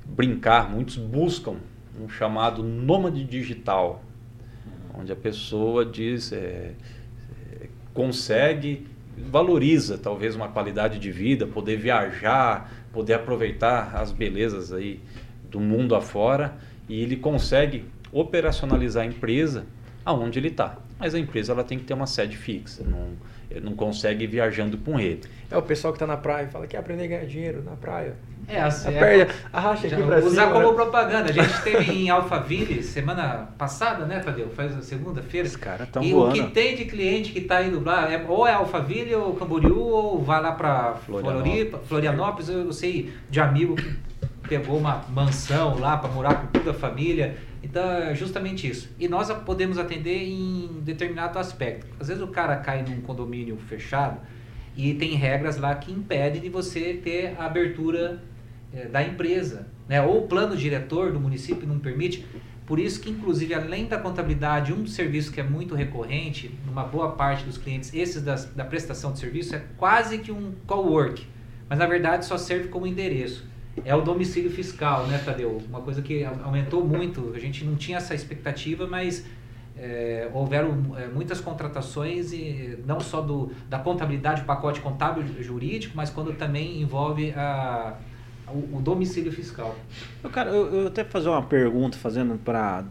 brincar, 0.06 0.70
muitos 0.70 0.96
buscam 0.96 1.56
um 2.00 2.08
chamado 2.08 2.62
nômade 2.62 3.22
digital, 3.22 4.02
onde 4.94 5.12
a 5.12 5.16
pessoa 5.16 5.84
diz, 5.84 6.32
é, 6.32 6.74
é 7.52 7.68
consegue 7.92 8.86
valoriza 9.30 9.98
talvez 9.98 10.34
uma 10.34 10.48
qualidade 10.48 10.98
de 10.98 11.10
vida, 11.10 11.46
poder 11.46 11.76
viajar, 11.76 12.72
poder 12.92 13.14
aproveitar 13.14 13.96
as 13.96 14.12
belezas 14.12 14.72
aí 14.72 15.00
do 15.50 15.60
mundo 15.60 15.94
afora 15.94 16.56
e 16.88 17.02
ele 17.02 17.16
consegue 17.16 17.84
operacionalizar 18.12 19.02
a 19.02 19.06
empresa 19.06 19.66
aonde 20.04 20.38
ele 20.38 20.48
está. 20.48 20.78
Mas 20.98 21.14
a 21.14 21.18
empresa 21.18 21.52
ela 21.52 21.64
tem 21.64 21.78
que 21.78 21.84
ter 21.84 21.94
uma 21.94 22.06
sede 22.06 22.36
fixa, 22.36 22.82
não, 22.82 23.10
não 23.62 23.74
consegue 23.74 24.24
ir 24.24 24.26
viajando 24.26 24.76
com 24.78 24.98
ele. 25.00 25.22
É 25.50 25.56
o 25.56 25.62
pessoal 25.62 25.92
que 25.92 25.96
está 25.96 26.06
na 26.06 26.16
praia 26.16 26.44
e 26.44 26.48
fala 26.48 26.66
que 26.66 26.72
quer 26.72 26.78
aprender 26.78 27.04
a 27.04 27.06
ganhar 27.06 27.26
dinheiro 27.26 27.62
na 27.64 27.72
praia. 27.72 28.14
É, 28.46 28.62
assim, 28.62 28.94
é, 28.94 29.28
arracha 29.52 29.86
aqui 29.86 30.02
pra 30.02 30.18
Usar 30.20 30.46
cima, 30.46 30.52
como 30.54 30.68
né? 30.68 30.74
propaganda. 30.74 31.30
A 31.30 31.32
gente 31.32 31.60
teve 31.62 31.92
em 31.92 32.08
Alphaville 32.08 32.82
semana 32.82 33.48
passada, 33.58 34.06
né, 34.06 34.20
Tadeu? 34.20 34.48
Faz 34.48 34.74
a 34.76 34.80
segunda-feira. 34.80 35.46
Os 35.46 35.56
caras 35.56 35.86
estão 35.86 36.02
E 36.02 36.12
voando. 36.12 36.30
o 36.30 36.32
que 36.32 36.50
tem 36.50 36.74
de 36.74 36.86
cliente 36.86 37.30
que 37.32 37.40
está 37.40 37.62
indo 37.62 37.82
lá, 37.84 38.10
é, 38.10 38.24
ou 38.26 38.46
é 38.46 38.52
Alphaville, 38.54 39.14
ou 39.14 39.34
Camboriú, 39.34 39.78
ou 39.78 40.22
vai 40.22 40.40
lá 40.40 40.52
para 40.52 40.94
Florianópolis. 40.94 41.68
Florianópolis. 41.86 42.48
Eu 42.48 42.72
sei 42.72 43.12
de 43.28 43.38
amigo 43.38 43.74
que 43.76 43.94
pegou 44.48 44.78
uma 44.78 45.04
mansão 45.10 45.78
lá 45.78 45.98
para 45.98 46.10
morar 46.10 46.34
com 46.36 46.46
toda 46.46 46.70
a 46.70 46.74
família. 46.74 47.36
Então 47.62 47.90
é 47.90 48.14
justamente 48.14 48.68
isso. 48.68 48.88
E 48.98 49.08
nós 49.08 49.30
podemos 49.44 49.78
atender 49.78 50.22
em 50.22 50.80
determinado 50.82 51.38
aspecto. 51.38 51.86
Às 51.98 52.08
vezes 52.08 52.22
o 52.22 52.28
cara 52.28 52.56
cai 52.56 52.82
num 52.82 53.00
condomínio 53.00 53.56
fechado 53.56 54.20
e 54.76 54.94
tem 54.94 55.14
regras 55.14 55.56
lá 55.56 55.74
que 55.74 55.90
impedem 55.90 56.40
de 56.40 56.48
você 56.48 56.94
ter 56.94 57.34
a 57.38 57.46
abertura 57.46 58.22
eh, 58.72 58.86
da 58.86 59.02
empresa, 59.02 59.66
né? 59.88 60.00
Ou 60.00 60.24
o 60.24 60.28
plano 60.28 60.56
diretor 60.56 61.12
do 61.12 61.18
município 61.18 61.66
não 61.66 61.78
permite. 61.78 62.24
Por 62.64 62.78
isso 62.78 63.00
que, 63.00 63.10
inclusive, 63.10 63.54
além 63.54 63.86
da 63.86 63.98
contabilidade, 63.98 64.74
um 64.74 64.86
serviço 64.86 65.32
que 65.32 65.40
é 65.40 65.42
muito 65.42 65.74
recorrente, 65.74 66.54
numa 66.66 66.84
boa 66.84 67.12
parte 67.12 67.44
dos 67.44 67.56
clientes, 67.56 67.92
esses 67.94 68.22
das, 68.22 68.44
da 68.44 68.64
prestação 68.64 69.12
de 69.12 69.18
serviço, 69.18 69.56
é 69.56 69.62
quase 69.78 70.18
que 70.18 70.30
um 70.30 70.52
co-work. 70.66 71.26
Mas, 71.68 71.78
na 71.78 71.86
verdade, 71.86 72.26
só 72.26 72.36
serve 72.36 72.68
como 72.68 72.86
endereço. 72.86 73.46
É 73.84 73.94
o 73.94 74.00
domicílio 74.00 74.50
fiscal, 74.50 75.06
né, 75.06 75.18
Tadeu? 75.24 75.60
Uma 75.68 75.80
coisa 75.80 76.02
que 76.02 76.24
au- 76.24 76.36
aumentou 76.44 76.84
muito. 76.84 77.32
A 77.34 77.38
gente 77.38 77.64
não 77.64 77.76
tinha 77.76 77.98
essa 77.98 78.14
expectativa, 78.14 78.86
mas 78.86 79.24
é, 79.76 80.28
houveram 80.32 80.96
é, 80.96 81.06
muitas 81.06 81.40
contratações, 81.40 82.32
e 82.32 82.78
não 82.86 83.00
só 83.00 83.20
do, 83.20 83.50
da 83.68 83.78
contabilidade, 83.78 84.42
pacote 84.42 84.80
contábil 84.80 85.24
jurídico, 85.42 85.96
mas 85.96 86.10
quando 86.10 86.32
também 86.34 86.80
envolve 86.80 87.30
a, 87.32 87.94
o, 88.48 88.78
o 88.78 88.80
domicílio 88.80 89.32
fiscal. 89.32 89.76
Eu, 90.22 90.30
cara, 90.30 90.50
eu, 90.50 90.80
eu 90.82 90.86
até 90.88 91.04
fazer 91.04 91.28
uma 91.28 91.42
pergunta, 91.42 91.96
fazendo 91.96 92.38
para 92.38 92.84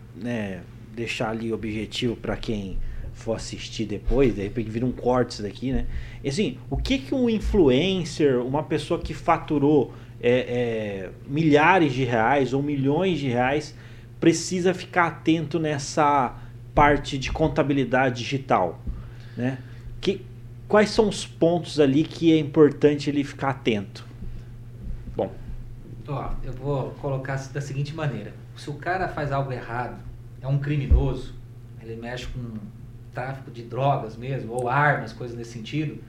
deixar 0.95 1.29
ali 1.29 1.51
objetivo 1.53 2.15
para 2.15 2.35
quem 2.37 2.77
for 3.13 3.35
assistir 3.35 3.85
depois, 3.85 4.35
de 4.35 4.43
repente 4.43 4.69
vira 4.69 4.85
um 4.85 4.91
corte 4.91 5.31
isso 5.31 5.41
daqui, 5.43 5.71
né? 5.71 5.87
E 6.23 6.29
assim, 6.29 6.57
o 6.69 6.77
que 6.77 6.99
que 6.99 7.15
um 7.15 7.27
influencer, 7.29 8.39
uma 8.39 8.61
pessoa 8.63 8.99
que 8.99 9.13
faturou 9.13 9.91
é, 10.21 10.31
é, 10.31 11.11
milhares 11.27 11.93
de 11.93 12.03
reais 12.03 12.53
ou 12.53 12.61
milhões 12.61 13.19
de 13.19 13.27
reais, 13.27 13.75
precisa 14.19 14.73
ficar 14.73 15.07
atento 15.07 15.59
nessa 15.59 16.35
parte 16.73 17.17
de 17.17 17.31
contabilidade 17.31 18.23
digital, 18.23 18.79
né? 19.35 19.59
Que, 19.99 20.25
quais 20.67 20.89
são 20.89 21.07
os 21.07 21.25
pontos 21.25 21.79
ali 21.79 22.03
que 22.03 22.31
é 22.31 22.37
importante 22.37 23.09
ele 23.09 23.23
ficar 23.23 23.49
atento? 23.49 24.05
Bom, 25.15 25.33
Ó, 26.07 26.31
eu 26.43 26.53
vou 26.53 26.91
colocar 27.01 27.35
da 27.51 27.61
seguinte 27.61 27.93
maneira: 27.93 28.33
se 28.55 28.69
o 28.69 28.75
cara 28.75 29.07
faz 29.07 29.31
algo 29.31 29.51
errado, 29.51 29.99
é 30.41 30.47
um 30.47 30.57
criminoso, 30.57 31.35
ele 31.81 31.95
mexe 31.95 32.27
com 32.27 32.57
tráfico 33.13 33.51
de 33.51 33.63
drogas 33.63 34.15
mesmo, 34.15 34.53
ou 34.53 34.69
armas, 34.69 35.11
coisas 35.11 35.35
nesse 35.35 35.51
sentido, 35.51 36.01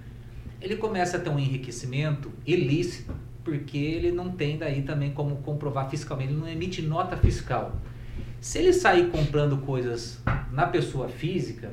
ele 0.61 0.77
começa 0.77 1.17
a 1.17 1.21
ter 1.21 1.31
um 1.31 1.39
enriquecimento 1.39 2.31
ilícito, 2.47 3.15
porque 3.49 3.79
ele 3.79 4.13
não 4.13 4.31
tem 4.31 4.59
daí 4.59 4.83
também 4.83 5.11
como 5.11 5.37
comprovar 5.37 5.89
fiscalmente, 5.89 6.33
ele 6.33 6.41
não 6.41 6.49
emite 6.49 6.83
nota 6.83 7.17
fiscal. 7.17 7.75
Se 8.41 8.59
ele 8.59 8.73
sair 8.73 9.09
comprando 9.09 9.57
coisas 9.59 10.21
na 10.53 10.67
pessoa 10.67 11.09
física, 11.09 11.73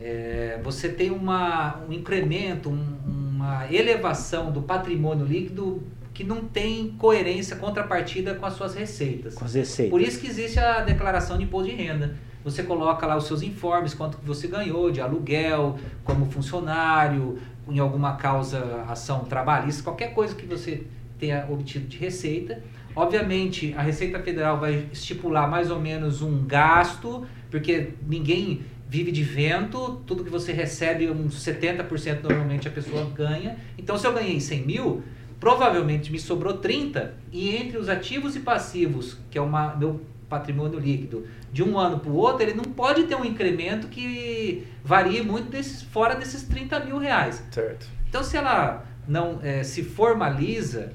é, 0.00 0.60
você 0.62 0.88
tem 0.88 1.10
uma, 1.10 1.80
um 1.88 1.92
incremento, 1.92 2.68
um- 2.70 2.96
uma 3.34 3.72
elevação 3.72 4.52
do 4.52 4.60
patrimônio 4.62 5.24
líquido 5.24 5.82
que 6.12 6.22
não 6.22 6.42
tem 6.44 6.88
coerência, 6.98 7.56
contrapartida 7.56 8.34
com 8.34 8.44
as 8.44 8.52
suas 8.52 8.74
receitas. 8.74 9.34
Com 9.34 9.44
as 9.46 9.54
receitas. 9.54 9.90
Por 9.90 10.00
isso 10.02 10.20
que 10.20 10.26
existe 10.26 10.58
a 10.58 10.80
declaração 10.80 11.38
de 11.38 11.44
imposto 11.44 11.70
de 11.70 11.76
renda. 11.76 12.16
Você 12.44 12.62
coloca 12.62 13.06
lá 13.06 13.16
os 13.16 13.24
seus 13.24 13.42
informes, 13.42 13.94
quanto 13.94 14.18
que 14.18 14.24
você 14.26 14.46
ganhou 14.46 14.90
de 14.90 15.00
aluguel, 15.00 15.78
como 16.04 16.30
funcionário, 16.30 17.38
em 17.70 17.78
alguma 17.78 18.16
causa, 18.16 18.84
ação 18.88 19.24
trabalhista, 19.24 19.82
qualquer 19.82 20.12
coisa 20.12 20.34
que 20.34 20.46
você 20.46 20.86
tenha 21.18 21.46
obtido 21.48 21.86
de 21.86 21.98
receita. 21.98 22.62
Obviamente, 22.96 23.74
a 23.76 23.82
Receita 23.82 24.18
Federal 24.18 24.58
vai 24.58 24.88
estipular 24.92 25.48
mais 25.48 25.70
ou 25.70 25.78
menos 25.78 26.22
um 26.22 26.44
gasto, 26.44 27.26
porque 27.50 27.90
ninguém 28.06 28.62
vive 28.88 29.12
de 29.12 29.22
vento, 29.22 30.02
tudo 30.06 30.24
que 30.24 30.30
você 30.30 30.52
recebe, 30.52 31.08
uns 31.08 31.36
70% 31.44 32.22
normalmente 32.22 32.66
a 32.66 32.70
pessoa 32.70 33.08
ganha. 33.14 33.56
Então, 33.78 33.96
se 33.96 34.04
eu 34.06 34.12
ganhei 34.12 34.40
100 34.40 34.66
mil, 34.66 35.04
provavelmente 35.38 36.10
me 36.10 36.18
sobrou 36.18 36.54
30, 36.54 37.14
e 37.30 37.54
entre 37.54 37.78
os 37.78 37.88
ativos 37.88 38.34
e 38.34 38.40
passivos, 38.40 39.16
que 39.30 39.38
é 39.38 39.40
uma, 39.40 39.76
meu 39.76 40.00
patrimônio 40.30 40.78
líquido, 40.78 41.26
de 41.52 41.62
um 41.62 41.76
ano 41.76 41.98
para 41.98 42.10
o 42.10 42.16
outro, 42.16 42.42
ele 42.42 42.54
não 42.54 42.64
pode 42.64 43.04
ter 43.04 43.16
um 43.16 43.24
incremento 43.24 43.88
que 43.88 44.66
varie 44.82 45.20
muito 45.22 45.50
desses, 45.50 45.82
fora 45.82 46.14
desses 46.14 46.44
30 46.44 46.80
mil 46.84 46.96
reais. 46.96 47.42
Certo. 47.50 47.86
Então, 48.08 48.22
se 48.22 48.36
ela 48.36 48.84
não 49.06 49.40
eh, 49.42 49.64
se 49.64 49.82
formaliza, 49.82 50.92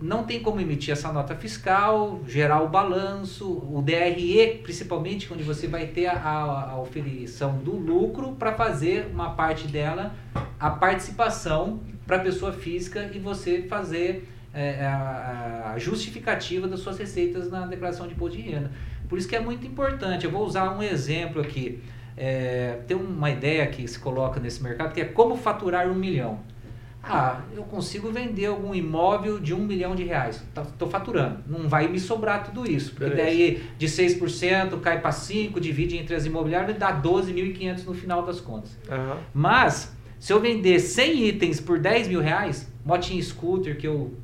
não 0.00 0.24
tem 0.24 0.40
como 0.40 0.60
emitir 0.60 0.92
essa 0.92 1.12
nota 1.12 1.34
fiscal, 1.36 2.20
gerar 2.26 2.60
o 2.60 2.68
balanço, 2.68 3.48
o 3.48 3.80
DRE, 3.80 4.60
principalmente, 4.62 5.32
onde 5.32 5.44
você 5.44 5.68
vai 5.68 5.86
ter 5.86 6.06
a, 6.06 6.14
a, 6.14 6.70
a 6.72 6.80
oferição 6.80 7.58
do 7.58 7.76
lucro 7.76 8.32
para 8.32 8.52
fazer 8.52 9.08
uma 9.12 9.30
parte 9.30 9.68
dela, 9.68 10.12
a 10.58 10.70
participação 10.70 11.80
para 12.06 12.16
a 12.16 12.20
pessoa 12.20 12.52
física 12.52 13.10
e 13.14 13.18
você 13.18 13.62
fazer 13.62 14.28
eh, 14.54 14.84
a, 14.84 15.72
a 15.74 15.78
justificativa 15.78 16.68
das 16.68 16.80
suas 16.80 16.98
receitas 16.98 17.50
na 17.50 17.66
declaração 17.66 18.06
de 18.06 18.14
imposto 18.14 18.36
de 18.36 18.42
renda. 18.42 18.70
Por 19.08 19.18
isso 19.18 19.28
que 19.28 19.36
é 19.36 19.40
muito 19.40 19.66
importante. 19.66 20.24
Eu 20.24 20.30
vou 20.30 20.44
usar 20.46 20.76
um 20.76 20.82
exemplo 20.82 21.40
aqui. 21.40 21.82
É, 22.16 22.78
tem 22.86 22.96
uma 22.96 23.30
ideia 23.30 23.66
que 23.66 23.86
se 23.88 23.98
coloca 23.98 24.38
nesse 24.38 24.62
mercado 24.62 24.92
que 24.92 25.00
é 25.00 25.04
como 25.04 25.36
faturar 25.36 25.88
um 25.88 25.94
milhão. 25.94 26.40
Ah, 27.02 27.40
eu 27.56 27.64
consigo 27.64 28.12
vender 28.12 28.46
algum 28.46 28.72
imóvel 28.72 29.40
de 29.40 29.52
um 29.52 29.58
milhão 29.58 29.96
de 29.96 30.04
reais. 30.04 30.42
Estou 30.56 30.88
faturando. 30.88 31.40
Não 31.48 31.68
vai 31.68 31.88
me 31.88 31.98
sobrar 31.98 32.44
tudo 32.44 32.70
isso. 32.70 32.92
Porque 32.92 33.16
Beleza. 33.16 33.24
daí 33.24 33.64
de 33.76 33.86
6% 33.86 34.80
cai 34.80 35.00
para 35.00 35.10
5%, 35.10 35.58
divide 35.58 35.96
entre 35.96 36.14
as 36.14 36.24
imobiliárias 36.24 36.76
e 36.76 36.78
dá 36.78 37.02
12.500 37.02 37.84
no 37.84 37.94
final 37.94 38.24
das 38.24 38.40
contas. 38.40 38.78
Aham. 38.88 39.18
Mas, 39.34 39.96
se 40.20 40.32
eu 40.32 40.40
vender 40.40 40.78
100 40.78 41.26
itens 41.26 41.60
por 41.60 41.80
10 41.80 42.06
mil 42.06 42.20
reais, 42.20 42.70
motinha 42.84 43.20
scooter 43.20 43.76
que 43.76 43.86
eu 43.86 44.14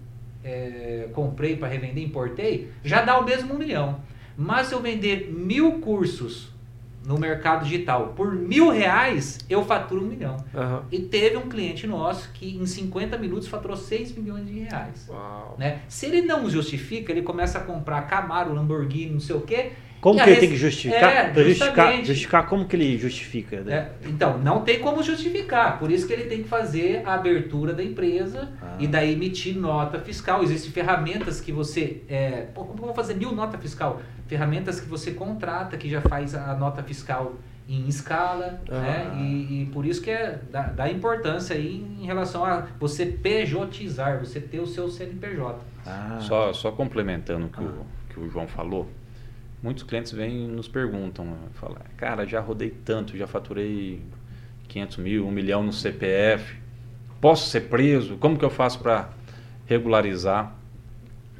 é, 0.42 1.09
comprei 1.12 1.57
para 1.57 1.68
revender, 1.68 2.03
importei, 2.03 2.70
já 2.83 3.03
dá 3.03 3.18
o 3.18 3.24
mesmo 3.24 3.55
um 3.55 3.59
milhão. 3.59 4.01
Mas 4.37 4.68
se 4.68 4.74
eu 4.74 4.81
vender 4.81 5.33
mil 5.33 5.81
cursos 5.81 6.53
no 7.05 7.18
mercado 7.18 7.64
digital 7.64 8.12
por 8.14 8.33
mil 8.35 8.70
reais, 8.70 9.38
eu 9.48 9.64
faturo 9.64 10.05
um 10.05 10.09
milhão. 10.09 10.37
Aham. 10.55 10.85
E 10.92 11.01
teve 11.01 11.37
um 11.37 11.48
cliente 11.48 11.87
nosso 11.87 12.31
que 12.33 12.57
em 12.57 12.66
50 12.66 13.16
minutos 13.16 13.48
faturou 13.48 13.77
6 13.77 14.12
milhões 14.12 14.46
de 14.46 14.61
reais. 14.61 15.09
Uau. 15.09 15.57
Né? 15.59 15.81
Se 15.88 16.07
ele 16.07 16.22
não 16.22 16.48
justifica, 16.51 17.11
ele 17.11 17.22
começa 17.22 17.59
a 17.59 17.62
comprar 17.62 18.03
Camaro, 18.03 18.53
Lamborghini, 18.53 19.12
não 19.12 19.20
sei 19.20 19.37
o 19.37 19.40
quê. 19.40 19.72
Como 20.01 20.19
e 20.19 20.23
que 20.23 20.31
ele 20.31 20.41
tem 20.41 20.49
que 20.51 20.57
justificar? 20.57 21.11
É, 21.13 21.29
Pra 21.31 21.43
justificar, 21.43 21.97
justificar 22.05 22.47
como 22.47 22.67
que 22.67 22.77
ele 22.77 22.97
justifica? 22.99 23.61
né? 23.63 23.75
É, 24.05 24.09
então, 24.09 24.39
não 24.39 24.61
tem 24.63 24.79
como 24.79 25.03
justificar. 25.03 25.79
Por 25.79 25.91
isso 25.91 26.07
que 26.07 26.13
ele 26.13 26.25
tem 26.25 26.43
que 26.43 26.49
fazer 26.49 27.03
a 27.05 27.15
abertura 27.15 27.73
da 27.73 27.83
empresa 27.83 28.49
Ah. 28.63 28.77
e 28.79 28.87
daí 28.87 29.13
emitir 29.15 29.57
nota 29.57 29.99
fiscal. 29.99 30.43
Existem 30.43 30.71
ferramentas 30.71 31.41
que 31.41 31.51
você. 31.51 32.03
É, 32.09 32.47
como 32.55 32.75
que 32.75 32.81
eu 32.81 32.87
vou 32.87 32.95
fazer 32.95 33.15
mil 33.15 33.33
nota 33.33 33.59
fiscal? 33.59 34.01
Ferramentas 34.29 34.79
que 34.79 34.87
você 34.89 35.11
contrata, 35.13 35.77
que 35.77 35.89
já 35.91 36.01
faz 36.01 36.35
a 36.35 36.55
nota 36.55 36.83
fiscal 36.83 37.35
em 37.69 37.87
escala. 37.89 38.61
Ah. 38.71 38.81
Né? 38.81 39.11
E, 39.19 39.63
e 39.63 39.67
por 39.73 39.85
isso 39.85 40.01
que 40.01 40.11
é 40.11 40.39
da, 40.51 40.62
da 40.62 40.89
importância 40.91 41.57
aí 41.57 41.85
em 42.01 42.07
relação 42.07 42.45
a 42.45 42.66
você 42.79 43.05
pejotizar, 43.05 44.18
você 44.20 44.41
ter 44.41 44.61
o 44.61 44.66
seu 44.66 44.89
CNPJ. 44.89 45.59
Ah, 45.87 46.18
Só, 46.20 46.53
só 46.53 46.70
complementando 46.70 47.47
o 47.47 47.49
que, 47.49 47.61
o 47.62 47.85
que 48.11 48.20
o 48.20 48.29
João 48.31 48.47
falou, 48.47 48.89
muitos 49.63 49.83
clientes 49.85 50.13
vêm 50.13 50.45
e 50.45 50.49
nos 50.49 50.69
perguntam, 50.69 51.37
falam, 51.55 51.79
cara, 51.97 52.27
já 52.27 52.41
rodei 52.41 52.71
tanto, 52.71 53.17
já 53.17 53.27
faturei 53.27 54.03
500 54.69 54.97
mil, 54.99 55.27
1 55.27 55.31
milhão 55.31 55.63
no 55.63 55.73
CPF, 55.73 56.57
posso 57.21 57.49
ser 57.49 57.63
preso? 57.63 58.17
Como 58.19 58.39
que 58.39 58.45
eu 58.45 58.51
faço 58.51 58.79
para 58.79 59.11
regularizar? 59.67 60.55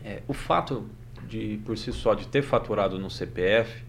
É, 0.05 0.23
o 0.27 0.33
fato 0.33 0.89
de, 1.29 1.61
por 1.65 1.77
si 1.77 1.93
só, 1.93 2.15
de 2.15 2.27
ter 2.27 2.43
faturado 2.43 2.99
no 2.99 3.11
CPF, 3.11 3.83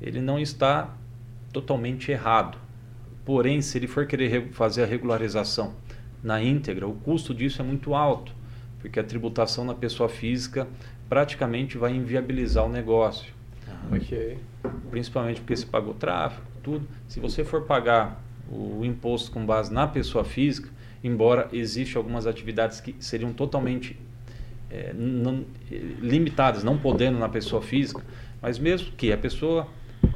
ele 0.00 0.20
não 0.20 0.38
está 0.38 0.94
totalmente 1.52 2.10
errado. 2.10 2.58
Porém, 3.24 3.62
se 3.62 3.78
ele 3.78 3.86
for 3.86 4.06
querer 4.06 4.28
re- 4.28 4.52
fazer 4.52 4.82
a 4.82 4.86
regularização 4.86 5.74
na 6.22 6.42
íntegra, 6.42 6.86
o 6.86 6.94
custo 6.94 7.34
disso 7.34 7.62
é 7.62 7.64
muito 7.64 7.94
alto, 7.94 8.32
porque 8.80 8.98
a 8.98 9.04
tributação 9.04 9.64
na 9.64 9.74
pessoa 9.74 10.08
física 10.08 10.66
praticamente 11.12 11.76
vai 11.76 11.94
inviabilizar 11.94 12.64
o 12.64 12.70
negócio, 12.70 13.34
Ok. 13.94 14.38
principalmente 14.90 15.42
porque 15.42 15.54
se 15.54 15.66
pagou 15.66 15.92
tráfego, 15.92 16.46
tudo. 16.62 16.88
Se 17.06 17.20
você 17.20 17.44
for 17.44 17.64
pagar 17.64 18.18
o 18.50 18.82
imposto 18.82 19.30
com 19.30 19.44
base 19.44 19.70
na 19.70 19.86
pessoa 19.86 20.24
física, 20.24 20.70
embora 21.04 21.50
existam 21.52 21.98
algumas 21.98 22.26
atividades 22.26 22.80
que 22.80 22.96
seriam 22.98 23.30
totalmente 23.30 23.94
é, 24.70 24.94
não, 24.94 25.44
limitadas, 26.00 26.64
não 26.64 26.78
podendo 26.78 27.18
na 27.18 27.28
pessoa 27.28 27.60
física, 27.60 28.02
mas 28.40 28.58
mesmo 28.58 28.92
que 28.92 29.12
a 29.12 29.18
pessoa 29.18 29.68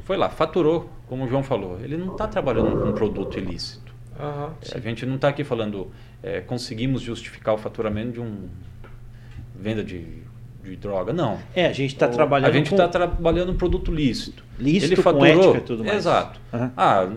foi 0.05 0.17
lá, 0.17 0.31
faturou, 0.31 0.91
como 1.09 1.27
o 1.27 1.29
João 1.29 1.43
falou, 1.43 1.79
ele 1.79 1.99
não 1.99 2.13
está 2.13 2.27
trabalhando 2.27 2.75
com 2.81 2.89
um 2.89 2.95
produto 2.95 3.39
ilícito. 3.39 3.95
Uhum, 4.19 4.51
a 4.75 4.81
gente 4.81 5.05
não 5.05 5.17
está 5.17 5.29
aqui 5.29 5.45
falando, 5.45 5.91
é, 6.23 6.41
conseguimos 6.41 7.03
justificar 7.03 7.53
o 7.55 7.59
faturamento 7.59 8.13
de 8.13 8.21
um 8.23 8.49
venda 9.55 9.83
de, 9.85 10.26
de 10.71 10.77
droga, 10.77 11.13
não. 11.13 11.39
É, 11.55 11.67
a 11.67 11.73
gente 11.73 11.95
está 11.95 12.09
trabalhando. 12.09 12.51
A 12.51 12.53
gente 12.53 12.73
está 12.73 12.85
com... 12.85 12.91
trabalhando 12.91 13.53
um 13.53 13.57
produto 13.57 13.93
lícito. 13.93 14.45
Lícito 14.59 14.95
ele 14.95 15.03
faturou, 15.03 15.35
com 15.35 15.41
ética 15.41 15.59
e 15.59 15.61
tudo 15.61 15.85
mais. 15.85 15.99
Exato. 15.99 16.41
Uhum. 16.53 16.71
Ah, 16.77 17.09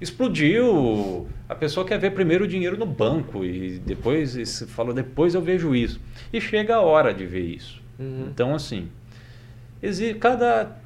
explodiu. 0.00 1.28
A 1.48 1.54
pessoa 1.54 1.86
quer 1.86 1.98
ver 1.98 2.10
primeiro 2.10 2.44
o 2.44 2.48
dinheiro 2.48 2.76
no 2.76 2.86
banco 2.86 3.44
e 3.44 3.78
depois 3.78 4.30
se 4.30 4.66
fala 4.66 4.92
depois 4.92 5.34
eu 5.34 5.40
vejo 5.40 5.74
isso. 5.74 6.00
E 6.32 6.40
chega 6.40 6.76
a 6.76 6.80
hora 6.80 7.14
de 7.14 7.24
ver 7.24 7.44
isso. 7.44 7.80
Uhum. 7.98 8.28
Então 8.28 8.54
assim, 8.54 8.88
cada 10.20 10.76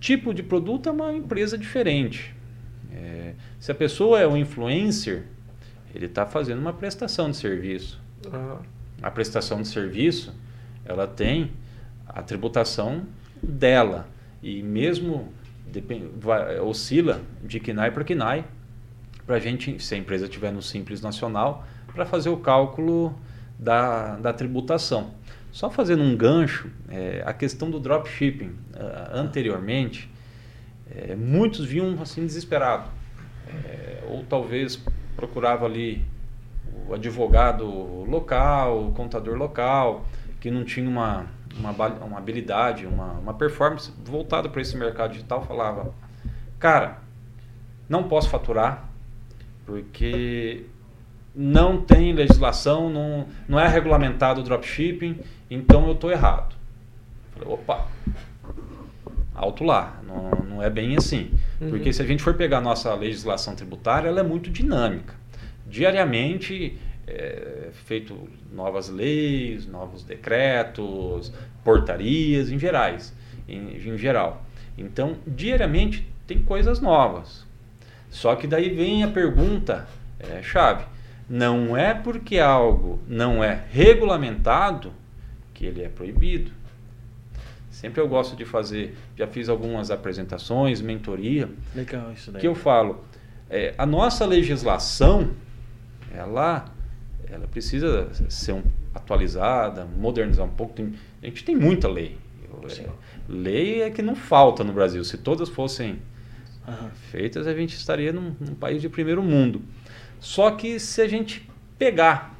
tipo 0.00 0.34
de 0.34 0.42
produto 0.42 0.88
é 0.88 0.92
uma 0.92 1.12
empresa 1.12 1.56
diferente. 1.56 2.34
É, 2.92 3.34
se 3.60 3.70
a 3.70 3.74
pessoa 3.74 4.20
é 4.20 4.26
um 4.26 4.36
influencer, 4.36 5.24
ele 5.94 6.06
está 6.06 6.26
fazendo 6.26 6.58
uma 6.58 6.72
prestação 6.72 7.30
de 7.30 7.36
serviço. 7.36 8.00
Uhum. 8.26 8.58
A 9.00 9.10
prestação 9.10 9.62
de 9.62 9.68
serviço, 9.68 10.34
ela 10.88 11.06
tem 11.06 11.52
a 12.06 12.22
tributação 12.22 13.02
dela 13.42 14.08
e 14.42 14.62
mesmo 14.62 15.32
depend, 15.66 16.06
vai, 16.18 16.58
oscila 16.58 17.20
de 17.44 17.60
KNAI 17.60 17.90
para 17.90 18.02
KNAI 18.02 18.44
para 19.26 19.36
a 19.36 19.38
gente, 19.38 19.78
se 19.82 19.94
a 19.94 19.98
empresa 19.98 20.26
tiver 20.26 20.50
no 20.50 20.62
Simples 20.62 21.02
Nacional, 21.02 21.66
para 21.92 22.06
fazer 22.06 22.30
o 22.30 22.38
cálculo 22.38 23.14
da, 23.58 24.16
da 24.16 24.32
tributação. 24.32 25.10
Só 25.52 25.70
fazendo 25.70 26.02
um 26.02 26.16
gancho, 26.16 26.70
é, 26.88 27.22
a 27.26 27.34
questão 27.34 27.70
do 27.70 27.78
dropshipping, 27.78 28.46
uh, 28.46 29.12
anteriormente, 29.12 30.10
é, 30.90 31.14
muitos 31.14 31.66
vinham 31.66 32.00
assim 32.00 32.24
desesperados. 32.24 32.90
É, 33.46 34.02
ou 34.08 34.24
talvez 34.24 34.82
procurava 35.14 35.66
ali 35.66 36.04
o 36.88 36.94
advogado 36.94 37.66
local, 38.04 38.88
o 38.88 38.92
contador 38.92 39.36
local, 39.36 40.06
que 40.40 40.50
não 40.50 40.64
tinha 40.64 40.88
uma, 40.88 41.26
uma, 41.58 41.70
uma 41.70 42.18
habilidade, 42.18 42.86
uma, 42.86 43.12
uma 43.12 43.34
performance 43.34 43.92
voltada 44.04 44.48
para 44.48 44.60
esse 44.60 44.76
mercado 44.76 45.12
digital, 45.12 45.44
falava, 45.44 45.92
cara, 46.58 46.98
não 47.88 48.04
posso 48.04 48.28
faturar, 48.28 48.88
porque 49.66 50.64
não 51.34 51.80
tem 51.80 52.12
legislação, 52.12 52.90
não, 52.90 53.26
não 53.48 53.58
é 53.58 53.68
regulamentado 53.68 54.40
o 54.40 54.44
dropshipping, 54.44 55.20
então 55.50 55.86
eu 55.86 55.92
estou 55.92 56.10
errado. 56.10 56.54
Falei, 57.32 57.54
opa, 57.54 57.86
alto 59.34 59.64
lá, 59.64 60.00
não, 60.06 60.30
não 60.48 60.62
é 60.62 60.68
bem 60.68 60.96
assim. 60.96 61.30
Uhum. 61.60 61.70
Porque 61.70 61.92
se 61.92 62.02
a 62.02 62.06
gente 62.06 62.22
for 62.22 62.34
pegar 62.34 62.58
a 62.58 62.60
nossa 62.60 62.94
legislação 62.94 63.54
tributária, 63.54 64.08
ela 64.08 64.20
é 64.20 64.22
muito 64.22 64.50
dinâmica. 64.50 65.14
Diariamente 65.66 66.78
é 67.08 67.70
feito 67.72 68.28
novas 68.52 68.88
leis, 68.88 69.66
novos 69.66 70.02
decretos, 70.02 71.32
portarias 71.64 72.50
em 72.50 72.58
gerais, 72.58 73.14
em, 73.48 73.76
em 73.76 73.98
geral. 73.98 74.44
Então, 74.76 75.16
diariamente 75.26 76.06
tem 76.26 76.42
coisas 76.42 76.80
novas. 76.80 77.46
Só 78.10 78.36
que 78.36 78.46
daí 78.46 78.70
vem 78.70 79.02
a 79.02 79.08
pergunta 79.08 79.88
é, 80.18 80.42
chave. 80.42 80.84
Não 81.28 81.76
é 81.76 81.92
porque 81.92 82.38
algo 82.38 83.00
não 83.06 83.42
é 83.44 83.64
regulamentado 83.70 84.92
que 85.52 85.66
ele 85.66 85.82
é 85.82 85.88
proibido. 85.88 86.52
Sempre 87.70 88.00
eu 88.00 88.08
gosto 88.08 88.34
de 88.34 88.44
fazer, 88.44 88.96
já 89.16 89.26
fiz 89.26 89.48
algumas 89.48 89.90
apresentações, 89.90 90.80
mentoria. 90.80 91.48
Legal 91.74 92.12
isso 92.12 92.32
daí. 92.32 92.40
Que 92.40 92.48
eu 92.48 92.54
falo, 92.54 93.04
é, 93.48 93.74
a 93.78 93.86
nossa 93.86 94.26
legislação, 94.26 95.30
ela, 96.12 96.64
ela 97.30 97.46
precisa 97.46 98.08
ser 98.28 98.52
um, 98.52 98.62
atualizada, 98.94 99.84
modernizar 99.84 100.46
um 100.46 100.50
pouco. 100.50 100.74
Tem, 100.74 100.94
a 101.22 101.26
gente 101.26 101.44
tem 101.44 101.56
muita 101.56 101.88
lei. 101.88 102.18
É, 102.68 102.88
lei 103.28 103.82
é 103.82 103.90
que 103.90 104.02
não 104.02 104.14
falta 104.14 104.64
no 104.64 104.72
Brasil. 104.72 105.04
Se 105.04 105.18
todas 105.18 105.48
fossem 105.48 105.98
uhum. 106.66 106.90
feitas, 107.10 107.46
a 107.46 107.54
gente 107.54 107.74
estaria 107.74 108.12
num, 108.12 108.34
num, 108.40 108.54
país 108.54 108.80
de 108.80 108.88
primeiro 108.88 109.22
mundo. 109.22 109.62
Só 110.20 110.50
que 110.50 110.78
se 110.80 111.00
a 111.00 111.08
gente 111.08 111.48
pegar 111.78 112.34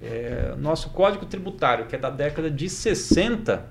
é, 0.00 0.54
nosso 0.58 0.90
código 0.90 1.26
tributário, 1.26 1.86
que 1.86 1.96
é 1.96 1.98
da 1.98 2.10
década 2.10 2.50
de 2.50 2.68
60, 2.68 3.66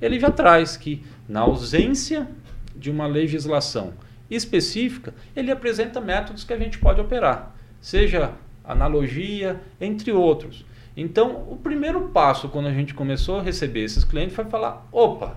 ele 0.00 0.20
já 0.20 0.30
traz 0.30 0.76
que, 0.76 1.02
na 1.28 1.40
ausência 1.40 2.28
de 2.76 2.90
uma 2.90 3.06
legislação 3.06 3.94
específica, 4.30 5.14
ele 5.34 5.50
apresenta 5.50 6.00
métodos 6.00 6.44
que 6.44 6.52
a 6.52 6.58
gente 6.58 6.78
pode 6.78 7.00
operar, 7.00 7.54
seja 7.80 8.34
analogia, 8.72 9.60
entre 9.80 10.12
outros. 10.12 10.64
Então, 10.96 11.46
o 11.50 11.56
primeiro 11.56 12.08
passo 12.08 12.48
quando 12.48 12.68
a 12.68 12.72
gente 12.72 12.92
começou 12.92 13.38
a 13.38 13.42
receber 13.42 13.84
esses 13.84 14.04
clientes 14.04 14.34
foi 14.34 14.44
falar: 14.44 14.86
opa, 14.92 15.36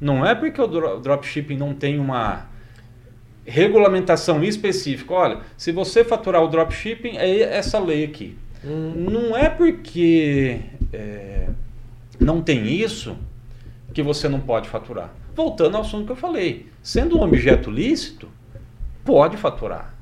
não 0.00 0.24
é 0.24 0.34
porque 0.34 0.60
o 0.60 0.66
dropshipping 0.98 1.56
não 1.56 1.74
tem 1.74 1.98
uma 1.98 2.46
regulamentação 3.44 4.42
específica. 4.42 5.12
Olha, 5.12 5.40
se 5.56 5.72
você 5.72 6.04
faturar 6.04 6.42
o 6.42 6.48
dropshipping, 6.48 7.16
é 7.16 7.40
essa 7.40 7.78
lei 7.78 8.04
aqui. 8.04 8.36
Hum. 8.64 8.92
Não 9.10 9.36
é 9.36 9.48
porque 9.48 10.60
é, 10.92 11.48
não 12.18 12.40
tem 12.40 12.66
isso 12.66 13.16
que 13.92 14.02
você 14.02 14.28
não 14.28 14.40
pode 14.40 14.68
faturar. 14.68 15.12
Voltando 15.34 15.76
ao 15.76 15.82
assunto 15.82 16.06
que 16.06 16.12
eu 16.12 16.16
falei, 16.16 16.66
sendo 16.82 17.18
um 17.18 17.22
objeto 17.22 17.70
lícito, 17.70 18.28
pode 19.04 19.36
faturar, 19.36 19.94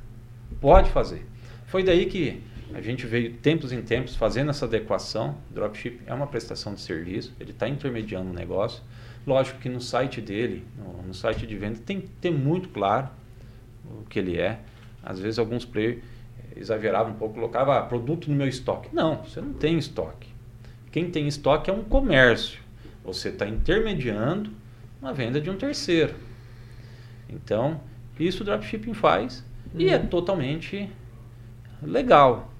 pode 0.61 0.91
fazer. 0.91 1.25
Foi 1.67 1.83
daí 1.83 2.07
que 2.07 2.43
a 2.79 2.83
gente 2.83 3.07
veio 3.07 3.35
tempos 3.35 3.73
em 3.73 3.83
tempos 3.83 4.15
fazendo 4.15 4.51
essa 4.51 4.65
adequação. 4.65 5.37
Dropship 5.51 6.01
é 6.07 6.15
uma 6.15 6.29
prestação 6.29 6.75
de 6.75 6.81
serviço, 6.81 7.35
ele 7.41 7.51
está 7.51 7.69
intermediando 7.69 8.31
o 8.31 8.33
negócio. 8.33 8.83
Lógico 9.27 9.59
que 9.59 9.69
no 9.69 9.81
site 9.81 10.21
dele, 10.21 10.65
no, 10.77 11.09
no 11.09 11.13
site 11.13 11.45
de 11.45 11.57
venda, 11.57 11.81
tem 11.85 12.01
que 12.01 12.09
ter 12.09 12.31
muito 12.31 12.69
claro 12.69 13.09
o 13.85 14.05
que 14.05 14.21
ele 14.21 14.39
é. 14.39 14.61
Às 15.03 15.19
vezes 15.19 15.41
alguns 15.41 15.65
players 15.65 16.03
exageravam 16.57 17.13
um 17.13 17.17
pouco, 17.17 17.35
colocava 17.35 17.77
ah, 17.77 17.83
produto 17.83 18.31
no 18.31 18.37
meu 18.37 18.47
estoque. 18.47 18.89
Não, 18.93 19.25
você 19.25 19.41
não 19.41 19.53
tem 19.53 19.77
estoque. 19.77 20.29
Quem 20.93 21.11
tem 21.11 21.27
estoque 21.27 21.69
é 21.69 21.73
um 21.73 21.83
comércio. 21.83 22.61
Você 23.05 23.31
está 23.31 23.47
intermediando 23.47 24.51
uma 25.03 25.13
venda 25.13 25.41
de 25.41 25.51
um 25.51 25.57
terceiro. 25.57 26.15
Então, 27.29 27.81
isso 28.19 28.43
o 28.43 28.47
dropshipping 28.47 28.95
faz 28.95 29.45
uhum. 29.75 29.81
e 29.81 29.89
é 29.89 29.97
uhum. 29.97 30.07
totalmente 30.07 30.89
legal. 31.83 32.53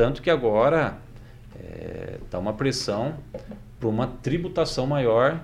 Tanto 0.00 0.22
que 0.22 0.30
agora 0.30 0.96
está 1.54 1.62
é, 1.62 2.18
tá 2.30 2.38
uma 2.38 2.54
pressão 2.54 3.16
para 3.78 3.86
uma 3.86 4.06
tributação 4.06 4.86
maior 4.86 5.38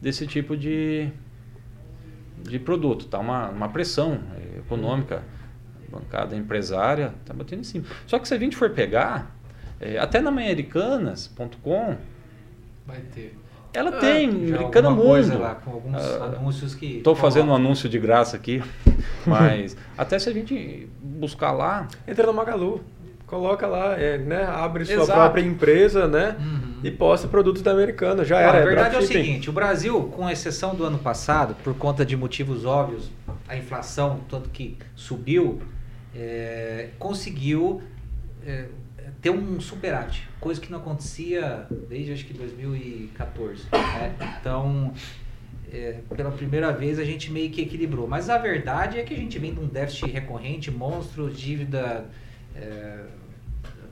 desse 0.00 0.26
tipo 0.26 0.56
de, 0.56 1.10
de 2.42 2.58
produto. 2.58 3.04
Está 3.04 3.18
uma, 3.18 3.50
uma 3.50 3.68
pressão 3.68 4.18
é, 4.34 4.60
econômica, 4.60 5.22
bancada 5.90 6.34
empresária, 6.34 7.12
está 7.20 7.34
batendo 7.34 7.60
em 7.60 7.64
cima. 7.64 7.84
Só 8.06 8.18
que 8.18 8.26
se 8.26 8.32
a 8.32 8.38
gente 8.38 8.56
for 8.56 8.70
pegar, 8.70 9.36
é, 9.78 9.98
até 9.98 10.22
na 10.22 10.30
americanas.com, 10.30 11.98
vai 12.86 13.00
ter. 13.14 13.36
Ela 13.74 13.90
ah, 13.90 13.98
tem, 13.98 14.24
Americana 14.30 14.90
Mundo. 14.90 15.38
Lá, 15.38 15.54
com 15.56 15.70
alguns 15.70 15.96
ah, 15.96 16.34
anúncios 16.34 16.74
que. 16.74 16.96
Estou 16.96 17.14
fazendo 17.14 17.50
um 17.50 17.54
anúncio 17.54 17.90
de 17.90 17.98
graça 17.98 18.38
aqui, 18.38 18.62
mas 19.26 19.76
até 19.98 20.18
se 20.18 20.30
a 20.30 20.32
gente 20.32 20.88
buscar 20.98 21.52
lá. 21.52 21.86
Entra 22.06 22.26
no 22.26 22.32
Magalu 22.32 22.82
coloca 23.28 23.66
lá, 23.66 23.96
é, 24.00 24.18
né, 24.18 24.42
abre 24.42 24.84
sua 24.84 24.94
Exato. 24.94 25.12
própria 25.12 25.42
empresa, 25.42 26.08
né, 26.08 26.36
uhum. 26.40 26.80
e 26.82 26.90
posta 26.90 27.28
produtos 27.28 27.62
da 27.62 27.70
Americana. 27.70 28.24
Já 28.24 28.40
era. 28.40 28.58
A 28.58 28.64
verdade 28.64 28.96
é, 28.96 28.98
é 28.98 29.02
o 29.02 29.06
seguinte: 29.06 29.48
o 29.48 29.52
Brasil, 29.52 30.04
com 30.04 30.28
exceção 30.28 30.74
do 30.74 30.84
ano 30.84 30.98
passado, 30.98 31.54
por 31.62 31.74
conta 31.74 32.04
de 32.04 32.16
motivos 32.16 32.64
óbvios, 32.64 33.10
a 33.46 33.56
inflação, 33.56 34.20
tanto 34.28 34.48
que 34.48 34.78
subiu, 34.96 35.60
é, 36.16 36.88
conseguiu 36.98 37.82
é, 38.44 38.64
ter 39.20 39.30
um 39.30 39.60
superávit, 39.60 40.28
coisa 40.40 40.60
que 40.60 40.72
não 40.72 40.78
acontecia 40.78 41.66
desde 41.88 42.12
acho 42.12 42.24
que 42.24 42.32
2014. 42.32 43.64
Né? 43.70 44.14
Então, 44.40 44.92
é, 45.70 45.98
pela 46.16 46.30
primeira 46.30 46.72
vez 46.72 46.98
a 46.98 47.04
gente 47.04 47.30
meio 47.30 47.50
que 47.50 47.60
equilibrou. 47.60 48.08
Mas 48.08 48.30
a 48.30 48.38
verdade 48.38 48.98
é 48.98 49.02
que 49.02 49.12
a 49.12 49.16
gente 49.16 49.38
vem 49.38 49.52
de 49.52 49.60
um 49.60 49.66
déficit 49.66 50.10
recorrente, 50.10 50.70
monstro, 50.70 51.30
dívida 51.30 52.06
é, 52.60 53.04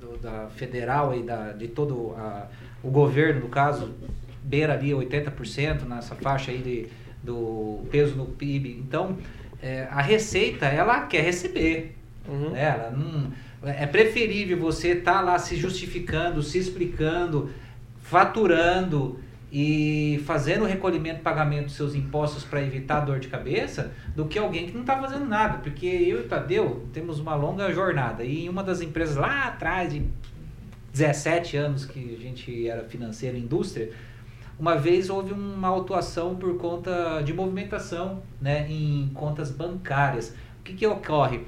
do, 0.00 0.16
da 0.18 0.48
federal 0.48 1.14
e 1.14 1.22
da, 1.22 1.52
de 1.52 1.68
todo 1.68 2.14
a, 2.16 2.46
o 2.82 2.90
governo, 2.90 3.40
no 3.40 3.48
caso, 3.48 3.94
beira 4.42 4.74
ali 4.74 4.90
80% 4.90 5.84
nessa 5.86 6.14
faixa 6.14 6.50
aí 6.50 6.58
de, 6.58 6.86
do 7.22 7.84
peso 7.90 8.14
no 8.14 8.26
PIB. 8.26 8.78
Então, 8.78 9.18
é, 9.62 9.88
a 9.90 10.00
Receita, 10.00 10.66
ela 10.66 11.06
quer 11.06 11.22
receber. 11.22 11.96
Uhum. 12.28 12.50
Né? 12.50 12.62
Ela 12.62 12.90
não, 12.90 13.32
é 13.68 13.86
preferível 13.86 14.58
você 14.58 14.92
estar 14.92 15.14
tá 15.14 15.20
lá 15.20 15.38
se 15.38 15.56
justificando, 15.56 16.42
se 16.42 16.58
explicando, 16.58 17.50
faturando 18.02 19.18
e 19.58 20.22
fazendo 20.26 20.64
o 20.64 20.66
recolhimento 20.66 21.20
e 21.20 21.22
pagamento 21.22 21.64
dos 21.64 21.76
seus 21.76 21.94
impostos 21.94 22.44
para 22.44 22.60
evitar 22.60 23.00
dor 23.00 23.18
de 23.18 23.28
cabeça, 23.28 23.90
do 24.14 24.26
que 24.26 24.38
alguém 24.38 24.66
que 24.66 24.74
não 24.74 24.82
está 24.82 25.00
fazendo 25.00 25.24
nada. 25.24 25.56
Porque 25.56 25.86
eu 25.86 26.18
e 26.18 26.20
o 26.20 26.28
Tadeu 26.28 26.86
temos 26.92 27.18
uma 27.18 27.34
longa 27.34 27.72
jornada. 27.72 28.22
E 28.22 28.44
em 28.44 28.48
uma 28.50 28.62
das 28.62 28.82
empresas 28.82 29.16
lá 29.16 29.44
atrás, 29.44 29.94
de 29.94 30.02
17 30.92 31.56
anos 31.56 31.86
que 31.86 32.14
a 32.14 32.22
gente 32.22 32.68
era 32.68 32.84
financeiro 32.84 33.38
indústria, 33.38 33.92
uma 34.58 34.76
vez 34.76 35.08
houve 35.08 35.32
uma 35.32 35.68
autuação 35.68 36.36
por 36.36 36.58
conta 36.58 37.22
de 37.22 37.32
movimentação 37.32 38.22
né, 38.38 38.66
em 38.68 39.10
contas 39.14 39.50
bancárias. 39.50 40.34
O 40.60 40.64
que, 40.64 40.74
que 40.74 40.86
ocorre? 40.86 41.40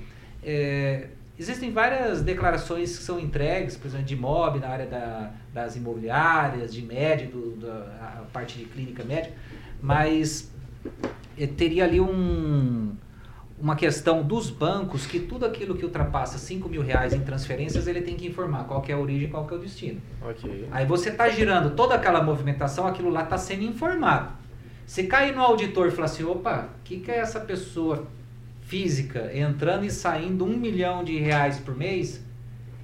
É, 0.43 1.09
existem 1.39 1.73
várias 1.73 2.23
declarações 2.23 2.97
que 2.97 3.05
são 3.05 3.19
entregues, 3.19 3.77
por 3.77 3.87
exemplo, 3.87 4.07
de 4.07 4.17
MOB 4.17 4.59
na 4.59 4.69
área 4.69 4.87
da, 4.87 5.31
das 5.53 5.77
imobiliárias, 5.77 6.73
de 6.73 6.83
médico, 6.83 7.57
da 7.61 8.19
a 8.19 8.25
parte 8.33 8.59
de 8.59 8.65
clínica 8.65 9.05
médica, 9.05 9.35
mas 9.81 10.53
é, 11.39 11.47
teria 11.47 11.85
ali 11.85 12.01
um, 12.01 12.95
uma 13.61 13.77
questão 13.77 14.23
dos 14.23 14.51
bancos 14.51 15.07
que 15.07 15.21
tudo 15.21 15.47
aquilo 15.47 15.77
que 15.77 15.85
ultrapassa 15.85 16.39
5 16.39 16.69
mil 16.69 16.83
reais 16.83 17.13
em 17.13 17.21
transferências, 17.21 17.87
ele 17.87 18.03
tem 18.03 18.17
que 18.17 18.27
informar 18.27 18.65
qual 18.65 18.83
que 18.83 18.93
é 18.93 18.95
a 18.95 18.99
origem 18.99 19.29
qual 19.29 19.47
que 19.47 19.55
é 19.55 19.57
o 19.57 19.61
destino. 19.61 20.01
Ok. 20.23 20.69
Aí 20.71 20.87
você 20.87 21.11
está 21.11 21.29
girando 21.29 21.75
toda 21.75 21.95
aquela 21.95 22.23
movimentação, 22.23 22.87
aquilo 22.87 23.11
lá 23.11 23.25
está 23.25 23.39
sendo 23.39 23.63
informado. 23.63 24.33
Se 24.87 25.05
cair 25.05 25.35
no 25.35 25.43
auditor 25.43 25.89
e 25.89 25.91
falar 25.91 26.07
assim, 26.07 26.25
opa, 26.25 26.69
o 26.81 26.83
que, 26.83 27.01
que 27.01 27.11
é 27.11 27.19
essa 27.19 27.41
pessoa 27.41 28.07
física 28.69 29.31
entrando 29.35 29.87
e 29.87 29.91
saindo 29.91 30.45
um 30.45 30.55
milhão 30.55 31.03
de 31.03 31.19
reais 31.19 31.59
por 31.59 31.75
mês, 31.75 32.23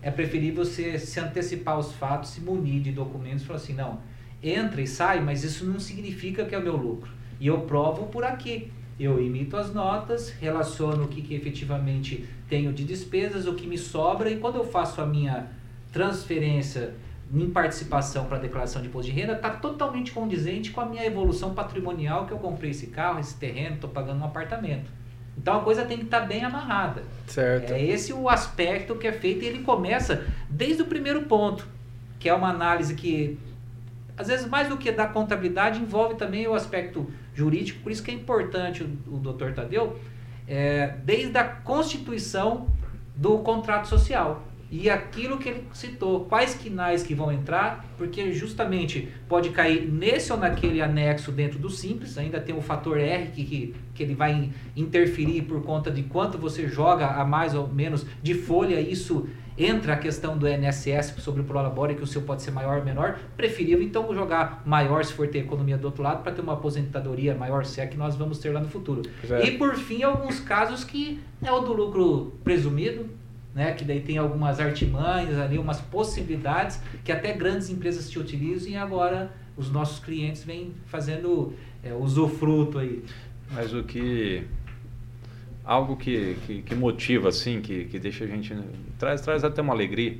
é 0.00 0.10
preferível 0.10 0.64
você 0.64 0.98
se 0.98 1.20
antecipar 1.20 1.78
os 1.78 1.92
fatos, 1.92 2.30
se 2.30 2.40
munir 2.40 2.80
de 2.80 2.90
documentos 2.90 3.42
e 3.42 3.46
falar 3.46 3.58
assim, 3.58 3.74
não, 3.74 4.00
entra 4.42 4.80
e 4.80 4.86
sai, 4.86 5.20
mas 5.20 5.44
isso 5.44 5.66
não 5.66 5.78
significa 5.78 6.44
que 6.46 6.54
é 6.54 6.58
o 6.58 6.62
meu 6.62 6.76
lucro. 6.76 7.10
E 7.38 7.46
eu 7.46 7.60
provo 7.62 8.06
por 8.06 8.24
aqui. 8.24 8.72
Eu 8.98 9.20
emito 9.20 9.56
as 9.56 9.74
notas, 9.74 10.30
relaciono 10.30 11.04
o 11.04 11.08
que, 11.08 11.20
que 11.20 11.34
efetivamente 11.34 12.28
tenho 12.48 12.72
de 12.72 12.84
despesas, 12.84 13.46
o 13.46 13.54
que 13.54 13.66
me 13.66 13.76
sobra, 13.76 14.30
e 14.30 14.36
quando 14.38 14.56
eu 14.56 14.64
faço 14.64 15.00
a 15.00 15.06
minha 15.06 15.48
transferência 15.92 16.94
em 17.32 17.50
participação 17.50 18.26
para 18.26 18.38
a 18.38 18.40
declaração 18.40 18.80
de 18.80 18.88
imposto 18.88 19.10
de 19.10 19.18
renda, 19.18 19.32
está 19.32 19.50
totalmente 19.50 20.12
condizente 20.12 20.70
com 20.70 20.80
a 20.80 20.86
minha 20.86 21.04
evolução 21.04 21.54
patrimonial, 21.54 22.26
que 22.26 22.32
eu 22.32 22.38
comprei 22.38 22.70
esse 22.70 22.86
carro, 22.86 23.18
esse 23.18 23.36
terreno, 23.36 23.74
estou 23.74 23.90
pagando 23.90 24.20
um 24.20 24.24
apartamento. 24.24 25.03
Então 25.36 25.58
a 25.58 25.60
coisa 25.60 25.84
tem 25.84 25.98
que 25.98 26.04
estar 26.04 26.20
tá 26.20 26.26
bem 26.26 26.44
amarrada. 26.44 27.02
Certo. 27.26 27.72
É 27.72 27.82
esse 27.82 28.12
o 28.12 28.28
aspecto 28.28 28.94
que 28.94 29.06
é 29.06 29.12
feito 29.12 29.44
e 29.44 29.46
ele 29.46 29.60
começa 29.60 30.26
desde 30.48 30.82
o 30.82 30.86
primeiro 30.86 31.22
ponto, 31.22 31.66
que 32.18 32.28
é 32.28 32.34
uma 32.34 32.48
análise 32.48 32.94
que, 32.94 33.38
às 34.16 34.28
vezes, 34.28 34.46
mais 34.46 34.68
do 34.68 34.76
que 34.76 34.90
da 34.92 35.06
contabilidade, 35.06 35.80
envolve 35.80 36.14
também 36.14 36.46
o 36.46 36.54
aspecto 36.54 37.10
jurídico, 37.34 37.80
por 37.80 37.90
isso 37.90 38.02
que 38.02 38.10
é 38.10 38.14
importante 38.14 38.82
o, 38.82 39.14
o 39.14 39.18
doutor 39.18 39.52
Tadeu, 39.52 39.98
é, 40.46 40.94
desde 41.04 41.36
a 41.36 41.44
constituição 41.44 42.68
do 43.14 43.38
contrato 43.38 43.88
social. 43.88 44.42
E 44.76 44.90
aquilo 44.90 45.38
que 45.38 45.48
ele 45.48 45.64
citou, 45.72 46.24
quais 46.24 46.56
quinais 46.56 47.04
que 47.04 47.14
vão 47.14 47.30
entrar, 47.30 47.84
porque 47.96 48.32
justamente 48.32 49.08
pode 49.28 49.50
cair 49.50 49.88
nesse 49.88 50.32
ou 50.32 50.38
naquele 50.38 50.82
anexo 50.82 51.30
dentro 51.30 51.60
do 51.60 51.70
simples, 51.70 52.18
ainda 52.18 52.40
tem 52.40 52.56
o 52.56 52.60
fator 52.60 52.98
R 52.98 53.28
que, 53.28 53.44
que, 53.44 53.74
que 53.94 54.02
ele 54.02 54.16
vai 54.16 54.50
interferir 54.76 55.42
por 55.42 55.62
conta 55.62 55.92
de 55.92 56.02
quanto 56.02 56.36
você 56.38 56.66
joga 56.66 57.06
a 57.06 57.24
mais 57.24 57.54
ou 57.54 57.68
menos 57.68 58.04
de 58.20 58.34
folha, 58.34 58.80
isso 58.80 59.28
entra 59.56 59.92
a 59.92 59.96
questão 59.96 60.36
do 60.36 60.48
INSS 60.48 61.14
sobre 61.18 61.42
o 61.42 61.44
Prolabore, 61.44 61.94
que 61.94 62.02
o 62.02 62.06
seu 62.06 62.22
pode 62.22 62.42
ser 62.42 62.50
maior 62.50 62.78
ou 62.78 62.84
menor, 62.84 63.20
preferível 63.36 63.80
então 63.80 64.12
jogar 64.12 64.60
maior 64.66 65.04
se 65.04 65.12
for 65.12 65.28
ter 65.28 65.38
economia 65.38 65.78
do 65.78 65.84
outro 65.84 66.02
lado, 66.02 66.24
para 66.24 66.32
ter 66.32 66.40
uma 66.40 66.54
aposentadoria 66.54 67.32
maior, 67.36 67.64
se 67.64 67.80
é 67.80 67.86
que 67.86 67.96
nós 67.96 68.16
vamos 68.16 68.38
ter 68.38 68.50
lá 68.50 68.58
no 68.58 68.68
futuro. 68.68 69.02
É. 69.30 69.46
E 69.46 69.56
por 69.56 69.76
fim, 69.76 70.02
alguns 70.02 70.40
casos 70.40 70.82
que 70.82 71.20
é 71.40 71.52
o 71.52 71.60
do 71.60 71.72
lucro 71.72 72.32
presumido, 72.42 73.08
né, 73.54 73.72
que 73.72 73.84
daí 73.84 74.00
tem 74.00 74.18
algumas 74.18 74.58
artimanhas 74.58 75.38
ali, 75.38 75.58
umas 75.58 75.80
possibilidades 75.80 76.80
que 77.04 77.12
até 77.12 77.32
grandes 77.32 77.70
empresas 77.70 78.10
te 78.10 78.18
utilizam 78.18 78.70
e 78.70 78.76
agora 78.76 79.30
os 79.56 79.70
nossos 79.70 80.00
clientes 80.04 80.42
vêm 80.42 80.72
fazendo 80.86 81.54
é, 81.82 81.92
usufruto 81.94 82.78
aí. 82.78 83.04
Mas 83.52 83.72
o 83.72 83.84
que 83.84 84.44
algo 85.64 85.96
que, 85.96 86.36
que, 86.46 86.62
que, 86.62 86.74
motiva, 86.74 87.28
assim, 87.30 87.60
que, 87.60 87.86
que 87.86 87.98
deixa 87.98 88.24
a 88.24 88.26
gente. 88.26 88.54
Traz, 88.98 89.20
traz 89.22 89.42
até 89.42 89.62
uma 89.62 89.72
alegria. 89.72 90.18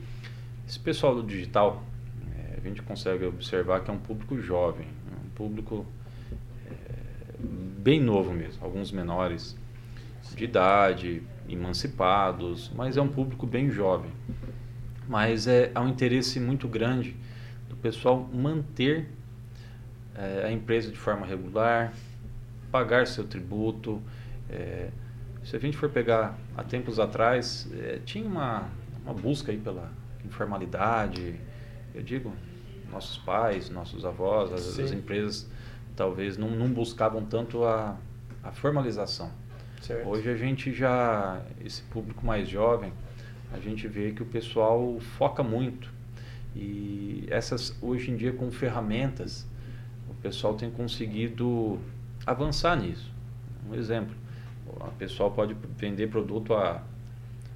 Esse 0.66 0.78
pessoal 0.78 1.14
do 1.14 1.22
digital, 1.22 1.82
é, 2.39 2.57
a 2.57 2.61
gente 2.61 2.80
consegue 2.82 3.26
observar 3.26 3.80
que 3.80 3.91
é 3.91 3.95
um 3.95 3.99
público 3.99 4.41
jovem, 4.41 4.87
um 5.24 5.28
público 5.30 5.85
é, 6.66 6.72
bem 7.78 8.01
novo 8.01 8.32
mesmo, 8.32 8.64
alguns 8.64 8.91
menores 8.91 9.55
de 10.35 10.45
idade, 10.45 11.22
emancipados, 11.49 12.70
mas 12.74 12.97
é 12.97 13.03
um 13.03 13.09
público 13.09 13.47
bem 13.47 13.70
jovem. 13.70 14.11
Mas 15.09 15.47
é, 15.47 15.70
há 15.74 15.80
um 15.80 15.88
interesse 15.88 16.40
muito 16.40 16.66
grande 16.66 17.14
do 17.68 17.76
pessoal 17.76 18.28
manter 18.32 19.09
é, 20.14 20.45
a 20.47 20.53
empresa 20.53 20.90
de 20.90 20.99
forma 20.99 21.26
regular, 21.26 21.92
pagar 22.70 23.07
seu 23.07 23.24
tributo. 23.24 24.01
É, 24.49 24.90
se 25.45 25.55
a 25.55 25.59
gente 25.59 25.76
for 25.76 25.90
pegar 25.90 26.38
há 26.57 26.62
tempos 26.62 26.99
atrás, 26.99 27.68
é, 27.72 28.01
tinha 28.05 28.26
uma, 28.26 28.68
uma 29.05 29.12
busca 29.12 29.53
aí 29.53 29.59
pela 29.59 29.92
informalidade. 30.24 31.38
Eu 31.95 32.03
digo, 32.03 32.32
nossos 32.90 33.18
pais, 33.18 33.68
nossos 33.68 34.05
avós, 34.05 34.53
as, 34.53 34.78
as 34.78 34.92
empresas 34.92 35.51
talvez 35.95 36.36
não, 36.36 36.51
não, 36.51 36.68
buscavam 36.68 37.24
tanto 37.24 37.64
a, 37.64 37.97
a 38.42 38.53
formalização. 38.53 39.30
Certo. 39.81 40.09
Hoje 40.09 40.29
a 40.31 40.37
gente 40.37 40.72
já, 40.72 41.43
esse 41.64 41.83
público 41.83 42.25
mais 42.25 42.49
jovem, 42.49 42.93
a 43.53 43.59
gente 43.59 43.87
vê 43.87 44.12
que 44.12 44.22
o 44.22 44.27
pessoal 44.27 44.99
foca 45.18 45.43
muito. 45.43 45.93
E 46.57 47.27
essas, 47.29 47.77
hoje 47.83 48.11
em 48.11 48.16
dia, 48.16 48.33
com 48.33 48.51
ferramentas, 48.51 49.47
o 50.09 50.14
pessoal 50.14 50.55
tem 50.55 50.70
conseguido 50.70 51.79
avançar 52.27 52.77
nisso. 52.77 53.12
Um 53.68 53.75
exemplo, 53.75 54.14
o 54.66 54.91
pessoal 54.93 55.31
pode 55.31 55.57
vender 55.77 56.09
produto 56.09 56.55
a 56.55 56.75
R$ 56.75 56.81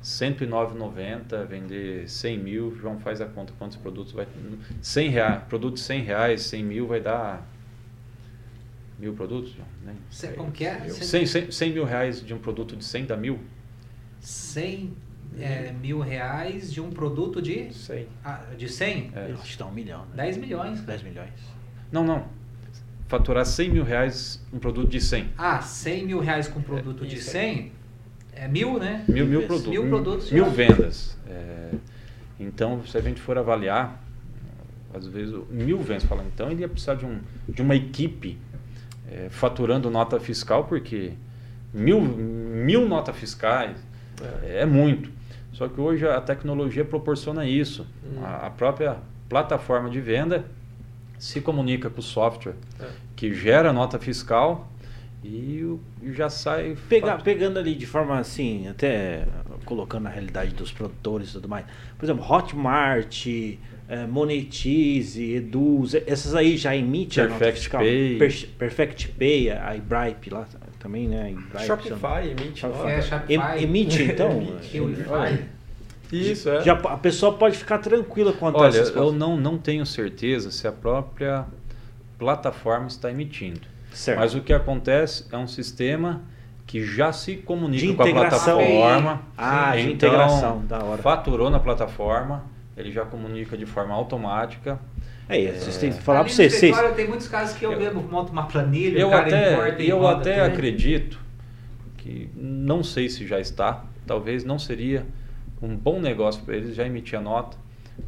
109,90, 0.03 1.47
vender 1.47 2.09
100 2.09 2.39
mil, 2.39 2.77
João 2.77 2.99
faz 2.99 3.21
a 3.21 3.27
conta 3.27 3.53
quantos 3.59 3.77
produtos 3.77 4.12
vai... 4.12 4.27
100 4.81 5.11
reais, 5.11 5.43
produto 5.45 5.75
de 5.75 5.81
100 5.81 6.03
reais, 6.03 6.43
100 6.43 6.64
mil 6.64 6.87
vai 6.87 7.01
dar 7.01 7.47
mil 8.99 9.14
produtos? 9.14 9.55
Né? 9.84 9.94
Cê, 10.11 10.28
como 10.28 10.51
que 10.51 10.66
é? 10.66 10.88
100, 10.88 11.26
100, 11.26 11.51
100 11.51 11.72
mil 11.72 11.84
reais 11.84 12.24
de 12.24 12.34
um 12.34 12.38
produto 12.38 12.76
de 12.76 12.84
100 12.84 13.07
dá 13.07 13.16
mil? 13.16 13.38
100 14.20 14.92
é, 15.38 15.72
mil 15.72 16.01
reais 16.01 16.72
de 16.72 16.80
um 16.80 16.90
produto 16.90 17.40
de 17.40 17.72
100. 17.72 18.07
Ah, 18.24 18.42
de 18.57 18.68
100? 18.68 19.12
É. 19.14 19.32
Acho 19.32 19.53
que 19.53 19.59
dá 19.59 19.66
um 19.66 19.72
milhão. 19.72 20.01
Né? 20.14 20.24
10 20.24 20.36
milhões. 20.38 20.80
10 20.80 21.03
milhões. 21.03 21.30
Não, 21.92 22.05
não. 22.05 22.26
Faturar 23.07 23.46
100 23.46 23.70
mil 23.70 23.84
reais 23.84 24.44
um 24.53 24.59
produto 24.59 24.88
de 24.88 25.01
100. 25.01 25.30
Ah, 25.38 25.61
100 25.61 26.07
mil 26.07 26.20
reais 26.20 26.49
com 26.49 26.59
um 26.59 26.62
produto 26.62 27.05
é, 27.05 27.07
de 27.07 27.20
100? 27.20 27.72
É 28.32 28.46
mil, 28.46 28.78
né? 28.78 29.05
Mil, 29.09 29.26
mil, 29.26 29.46
produtos. 29.46 29.70
Mil 29.70 29.88
produtos. 29.88 30.30
Mil 30.30 30.51
vendas. 30.51 31.16
É, 31.26 31.70
então, 32.38 32.84
se 32.86 32.96
a 32.96 33.01
gente 33.01 33.20
for 33.20 33.36
avaliar, 33.36 34.03
às 34.94 35.07
vezes, 35.07 35.34
mil 35.51 35.78
vendas, 35.78 36.05
fala, 36.05 36.24
então 36.24 36.51
ele 36.51 36.61
ia 36.61 36.68
precisar 36.68 36.94
de, 36.94 37.05
um, 37.05 37.20
de 37.49 37.62
uma 37.62 37.74
equipe 37.74 38.38
é, 39.11 39.29
faturando 39.31 39.91
nota 39.91 40.21
fiscal, 40.21 40.65
porque 40.65 41.13
mil, 41.73 42.01
mil 42.01 42.89
notas 42.89 43.17
fiscais 43.17 43.77
é. 44.43 44.61
é. 44.61 44.67
muito. 44.67 45.11
Só 45.53 45.69
que 45.69 45.81
hoje 45.81 46.07
a 46.07 46.21
tecnologia 46.21 46.85
proporciona 46.85 47.47
isso. 47.47 47.87
Hum. 48.05 48.23
A, 48.23 48.47
a, 48.47 48.51
própria 48.51 48.99
plataforma 49.29 49.91
de 49.91 50.01
venda 50.01 50.45
se 51.19 51.41
comunica 51.41 51.91
com 51.91 52.01
o 52.01 52.03
software 52.03 52.55
é. 52.81 52.87
que 53.17 53.35
gera 53.35 53.73
nota 53.73 53.99
fiscal 53.99 54.71
e, 55.25 55.79
e 56.03 56.13
já 56.13 56.31
sai. 56.31 56.77
Pega, 56.89 57.19
pegando 57.19 57.59
ali 57.59 57.75
de 57.75 57.87
forma 57.87 58.19
assim, 58.19 58.69
até 58.69 59.27
colocando 59.65 60.07
a 60.07 60.11
realidade 60.11 60.55
dos 60.55 60.73
produtores 60.73 61.31
e 61.31 61.33
tudo 61.33 61.49
mais. 61.49 61.67
Por 61.99 62.05
exemplo, 62.05 62.25
Hotmart, 62.25 63.27
é, 63.89 64.07
Monetize, 64.07 65.32
Eduz, 65.32 65.95
essas 65.95 66.34
aí 66.34 66.59
já 66.59 66.76
emite 66.76 67.20
Perfect 67.20 67.32
a 67.32 67.47
nota 67.47 67.53
fiscal. 67.53 67.80
Pay. 67.80 68.18
Per, 68.18 68.49
Perfect 68.59 69.09
Pay, 69.09 69.51
a 69.51 69.76
Ibripe 69.76 70.30
lá 70.30 70.47
também, 70.78 71.09
né? 71.09 71.30
Ibripe, 71.30 71.64
Shopify 71.64 72.28
emite 72.30 72.66
nota. 72.66 72.91
É, 72.91 73.01
Shopify. 73.01 73.62
Emite 73.62 74.03
então? 74.03 74.30
emite, 74.72 75.45
Isso, 76.12 76.51
é. 76.51 76.62
Já, 76.62 76.74
a 76.74 76.99
pessoa 76.99 77.32
pode 77.32 77.57
ficar 77.57 77.78
tranquila 77.78 78.34
quanto 78.34 78.59
Olha, 78.59 78.76
eu 78.76 79.11
não, 79.11 79.39
não 79.39 79.57
tenho 79.57 79.86
certeza 79.86 80.51
se 80.51 80.68
a 80.68 80.72
própria 80.72 81.47
plataforma 82.18 82.89
está 82.89 83.11
emitindo. 83.11 83.61
Certo. 83.93 84.18
Mas 84.18 84.34
o 84.34 84.43
que 84.43 84.53
acontece 84.53 85.24
é 85.32 85.36
um 85.39 85.49
sistema 85.49 86.22
que 86.66 86.84
já 86.84 87.11
se 87.11 87.36
comunica 87.36 87.95
com 87.95 88.03
a 88.03 88.12
plataforma. 88.12 89.22
Ah, 89.34 89.74
de 89.74 89.80
então, 89.80 89.93
integração, 89.93 90.66
da 90.66 90.84
hora. 90.84 91.01
Faturou 91.01 91.49
na 91.49 91.59
plataforma, 91.59 92.45
ele 92.79 92.93
já 92.93 93.05
comunica 93.05 93.57
de 93.57 93.66
forma 93.66 93.95
automática. 93.95 94.79
É 95.29 95.39
isso, 95.39 95.68
é. 95.68 95.81
tem 95.81 95.93
que 95.93 96.01
falar 96.01 96.24
para 96.24 96.33
vocês. 96.33 96.55
Vocês... 96.55 96.76
Tem 96.95 97.09
muitos 97.09 97.29
casos 97.29 97.57
que 97.57 97.64
eu, 97.64 97.72
eu 97.72 97.79
mesmo 97.79 98.03
monto 98.03 98.33
uma 98.33 98.47
planilha, 98.47 98.99
eu 98.99 99.12
até, 99.12 99.81
eu 99.81 100.07
até 100.07 100.41
acredito 100.41 101.20
que 101.99 102.31
não 102.35 102.83
sei 102.83 103.09
se 103.09 103.26
já 103.26 103.39
está, 103.39 103.85
talvez 104.07 104.45
não 104.45 104.59
seria 104.59 105.05
um 105.61 105.76
bom 105.76 106.01
negócio 106.01 106.43
para 106.43 106.57
eles 106.57 106.74
já 106.74 106.87
emitir 106.87 107.18
a 107.18 107.22
nota, 107.22 107.59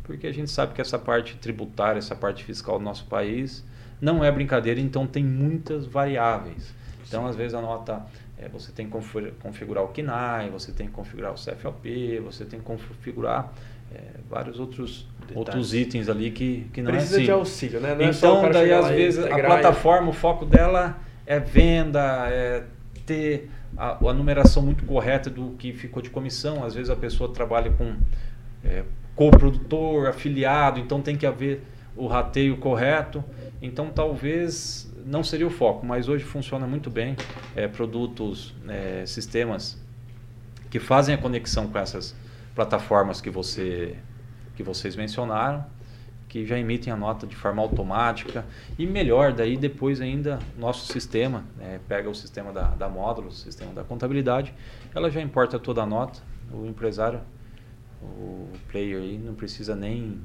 porque 0.04 0.26
a 0.26 0.32
gente 0.32 0.50
sabe 0.50 0.72
que 0.72 0.80
essa 0.80 0.98
parte 0.98 1.36
tributária, 1.36 1.98
essa 1.98 2.14
parte 2.14 2.44
fiscal 2.44 2.78
do 2.78 2.84
nosso 2.84 3.04
país 3.06 3.64
não 4.00 4.24
é 4.24 4.30
brincadeira, 4.32 4.80
então 4.80 5.06
tem 5.06 5.22
muitas 5.22 5.84
variáveis. 5.84 6.72
Então, 7.06 7.26
às 7.26 7.36
vezes 7.36 7.54
a 7.54 7.60
nota 7.60 8.06
é, 8.38 8.48
você 8.48 8.72
tem 8.72 8.88
que 8.88 8.92
configurar 9.42 9.84
o 9.84 9.88
KNAI, 9.88 10.48
você 10.48 10.72
tem 10.72 10.86
que 10.86 10.92
configurar 10.92 11.32
o 11.32 11.34
CFLP, 11.34 12.20
você 12.24 12.44
tem 12.44 12.58
que 12.58 12.64
configurar 12.64 13.52
é, 13.52 13.79
vários 14.30 14.60
outros, 14.60 15.08
outros 15.34 15.74
itens 15.74 16.08
ali 16.08 16.30
que, 16.30 16.68
que 16.72 16.80
não 16.80 16.92
Precisa 16.92 17.14
é 17.14 17.16
assim. 17.16 17.24
de 17.24 17.30
auxílio, 17.32 17.80
né? 17.80 17.94
Não 17.96 18.04
é 18.04 18.10
então, 18.10 18.46
é 18.46 18.50
daí 18.50 18.72
às 18.72 18.88
vezes 18.88 19.24
a 19.24 19.38
plataforma, 19.38 20.08
o 20.08 20.12
foco 20.12 20.46
dela 20.46 20.98
é 21.26 21.40
venda, 21.40 22.28
é 22.30 22.64
ter 23.04 23.50
a, 23.76 23.98
a, 24.08 24.12
numeração 24.12 24.62
muito 24.62 24.84
correta 24.84 25.28
do 25.28 25.50
que 25.58 25.72
ficou 25.72 26.00
de 26.00 26.10
comissão. 26.10 26.64
Às 26.64 26.74
vezes 26.74 26.90
a 26.90 26.96
pessoa 26.96 27.32
trabalha 27.32 27.72
com 27.72 27.94
é, 28.64 28.84
coprodutor, 29.16 30.06
afiliado, 30.06 30.78
então 30.78 31.00
tem 31.00 31.16
que 31.16 31.26
haver 31.26 31.62
o 31.96 32.06
rateio 32.06 32.56
correto. 32.56 33.24
Então 33.60 33.90
talvez 33.90 34.90
não 35.04 35.24
seria 35.24 35.46
o 35.46 35.50
foco, 35.50 35.84
mas 35.84 36.08
hoje 36.08 36.24
funciona 36.24 36.66
muito 36.68 36.88
bem. 36.88 37.16
É, 37.56 37.66
produtos, 37.66 38.54
é, 38.68 39.04
sistemas 39.06 39.76
que 40.70 40.78
fazem 40.78 41.16
a 41.16 41.18
conexão 41.18 41.66
com 41.66 41.78
essas 41.78 42.14
plataformas 42.54 43.20
que, 43.20 43.30
você, 43.30 43.96
que 44.56 44.62
vocês 44.62 44.96
mencionaram, 44.96 45.64
que 46.28 46.46
já 46.46 46.56
emitem 46.58 46.92
a 46.92 46.96
nota 46.96 47.26
de 47.26 47.34
forma 47.34 47.60
automática. 47.60 48.44
E 48.78 48.86
melhor, 48.86 49.32
daí 49.32 49.56
depois 49.56 50.00
ainda, 50.00 50.38
nosso 50.56 50.92
sistema, 50.92 51.44
é, 51.60 51.80
pega 51.88 52.08
o 52.08 52.14
sistema 52.14 52.52
da, 52.52 52.68
da 52.70 52.88
módulo, 52.88 53.28
o 53.28 53.32
sistema 53.32 53.72
da 53.72 53.82
contabilidade, 53.82 54.54
ela 54.94 55.10
já 55.10 55.20
importa 55.20 55.58
toda 55.58 55.82
a 55.82 55.86
nota. 55.86 56.20
O 56.52 56.66
empresário, 56.66 57.20
o 58.02 58.48
player 58.68 59.00
aí, 59.00 59.18
não 59.18 59.34
precisa 59.34 59.74
nem 59.74 60.20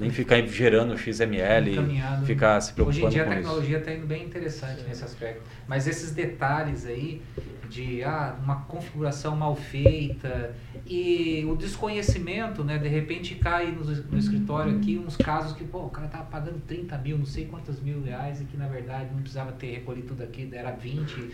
nem 0.00 0.10
ficar 0.10 0.40
gerando 0.46 0.96
XML, 0.96 1.76
ficar 2.24 2.60
se 2.60 2.72
preocupando 2.72 3.06
Hoje 3.06 3.18
em 3.18 3.22
dia 3.22 3.24
a 3.24 3.34
tecnologia 3.36 3.78
está 3.78 3.92
indo 3.92 4.06
bem 4.06 4.24
interessante 4.24 4.82
nesse 4.84 5.04
aspecto. 5.04 5.42
Mas 5.68 5.86
esses 5.86 6.12
detalhes 6.12 6.86
aí 6.86 7.20
de 7.68 8.02
ah, 8.02 8.36
uma 8.42 8.56
configuração 8.62 9.34
mal 9.34 9.56
feita 9.56 10.54
e 10.86 11.44
o 11.48 11.56
desconhecimento, 11.56 12.62
né? 12.62 12.78
De 12.78 12.88
repente 12.88 13.34
cai 13.34 13.72
no, 13.72 13.84
no 13.84 14.18
escritório 14.18 14.76
aqui 14.76 14.98
uns 14.98 15.16
casos 15.16 15.56
que, 15.56 15.64
pô, 15.64 15.86
o 15.86 15.90
cara 15.90 16.08
tava 16.08 16.24
pagando 16.24 16.60
30 16.66 16.98
mil, 16.98 17.18
não 17.18 17.24
sei 17.24 17.46
quantos 17.46 17.80
mil 17.80 18.02
reais 18.02 18.40
e 18.40 18.44
que 18.44 18.56
na 18.56 18.68
verdade 18.68 19.10
não 19.12 19.20
precisava 19.20 19.52
ter 19.52 19.72
recolhido 19.72 20.08
tudo 20.08 20.22
aqui, 20.22 20.48
era 20.52 20.70
20, 20.70 21.30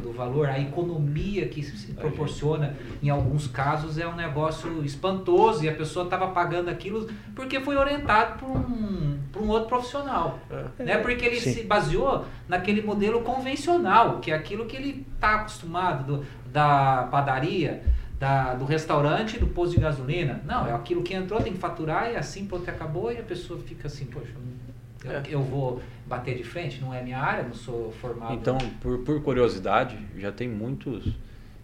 do 0.00 0.12
valor, 0.12 0.48
a 0.48 0.58
economia 0.58 1.48
que 1.48 1.62
se 1.62 1.92
proporciona 1.94 2.76
em 3.02 3.08
alguns 3.08 3.46
casos 3.46 3.98
é 3.98 4.06
um 4.06 4.14
negócio 4.14 4.84
espantoso 4.84 5.64
e 5.64 5.68
a 5.68 5.74
pessoa 5.74 6.04
estava 6.04 6.28
pagando 6.28 6.68
aquilo 6.68 7.08
porque 7.34 7.58
foi 7.60 7.76
orientado 7.76 8.38
por 8.38 8.50
um, 8.50 9.18
por 9.32 9.42
um 9.42 9.48
outro 9.48 9.68
profissional. 9.68 10.38
É. 10.78 10.84
Né? 10.84 10.98
Porque 10.98 11.24
ele 11.24 11.40
Sim. 11.40 11.54
se 11.54 11.62
baseou 11.62 12.26
naquele 12.46 12.82
modelo 12.82 13.22
convencional, 13.22 14.18
que 14.20 14.30
é 14.30 14.34
aquilo 14.34 14.66
que 14.66 14.76
ele 14.76 15.06
está 15.14 15.36
acostumado 15.36 16.18
do, 16.18 16.26
da 16.52 17.08
padaria, 17.10 17.82
da, 18.18 18.54
do 18.54 18.64
restaurante 18.64 19.38
do 19.38 19.46
posto 19.46 19.76
de 19.76 19.80
gasolina. 19.80 20.42
Não, 20.44 20.66
é 20.66 20.72
aquilo 20.72 21.02
que 21.02 21.14
entrou, 21.14 21.40
tem 21.40 21.52
que 21.52 21.58
faturar 21.58 22.10
e 22.10 22.16
assim 22.16 22.46
pronto, 22.46 22.68
acabou 22.68 23.10
e 23.12 23.18
a 23.18 23.22
pessoa 23.22 23.58
fica 23.60 23.86
assim, 23.86 24.04
poxa, 24.06 24.32
eu, 25.04 25.10
é. 25.10 25.22
eu 25.28 25.42
vou 25.42 25.80
bater 26.08 26.36
de 26.36 26.42
frente, 26.42 26.80
não 26.80 26.92
é 26.92 27.02
minha 27.02 27.18
área, 27.18 27.44
não 27.44 27.54
sou 27.54 27.92
formado. 27.92 28.34
Então, 28.34 28.56
por, 28.80 28.98
por 29.00 29.22
curiosidade, 29.22 29.98
já 30.16 30.32
tem 30.32 30.48
muitos 30.48 31.14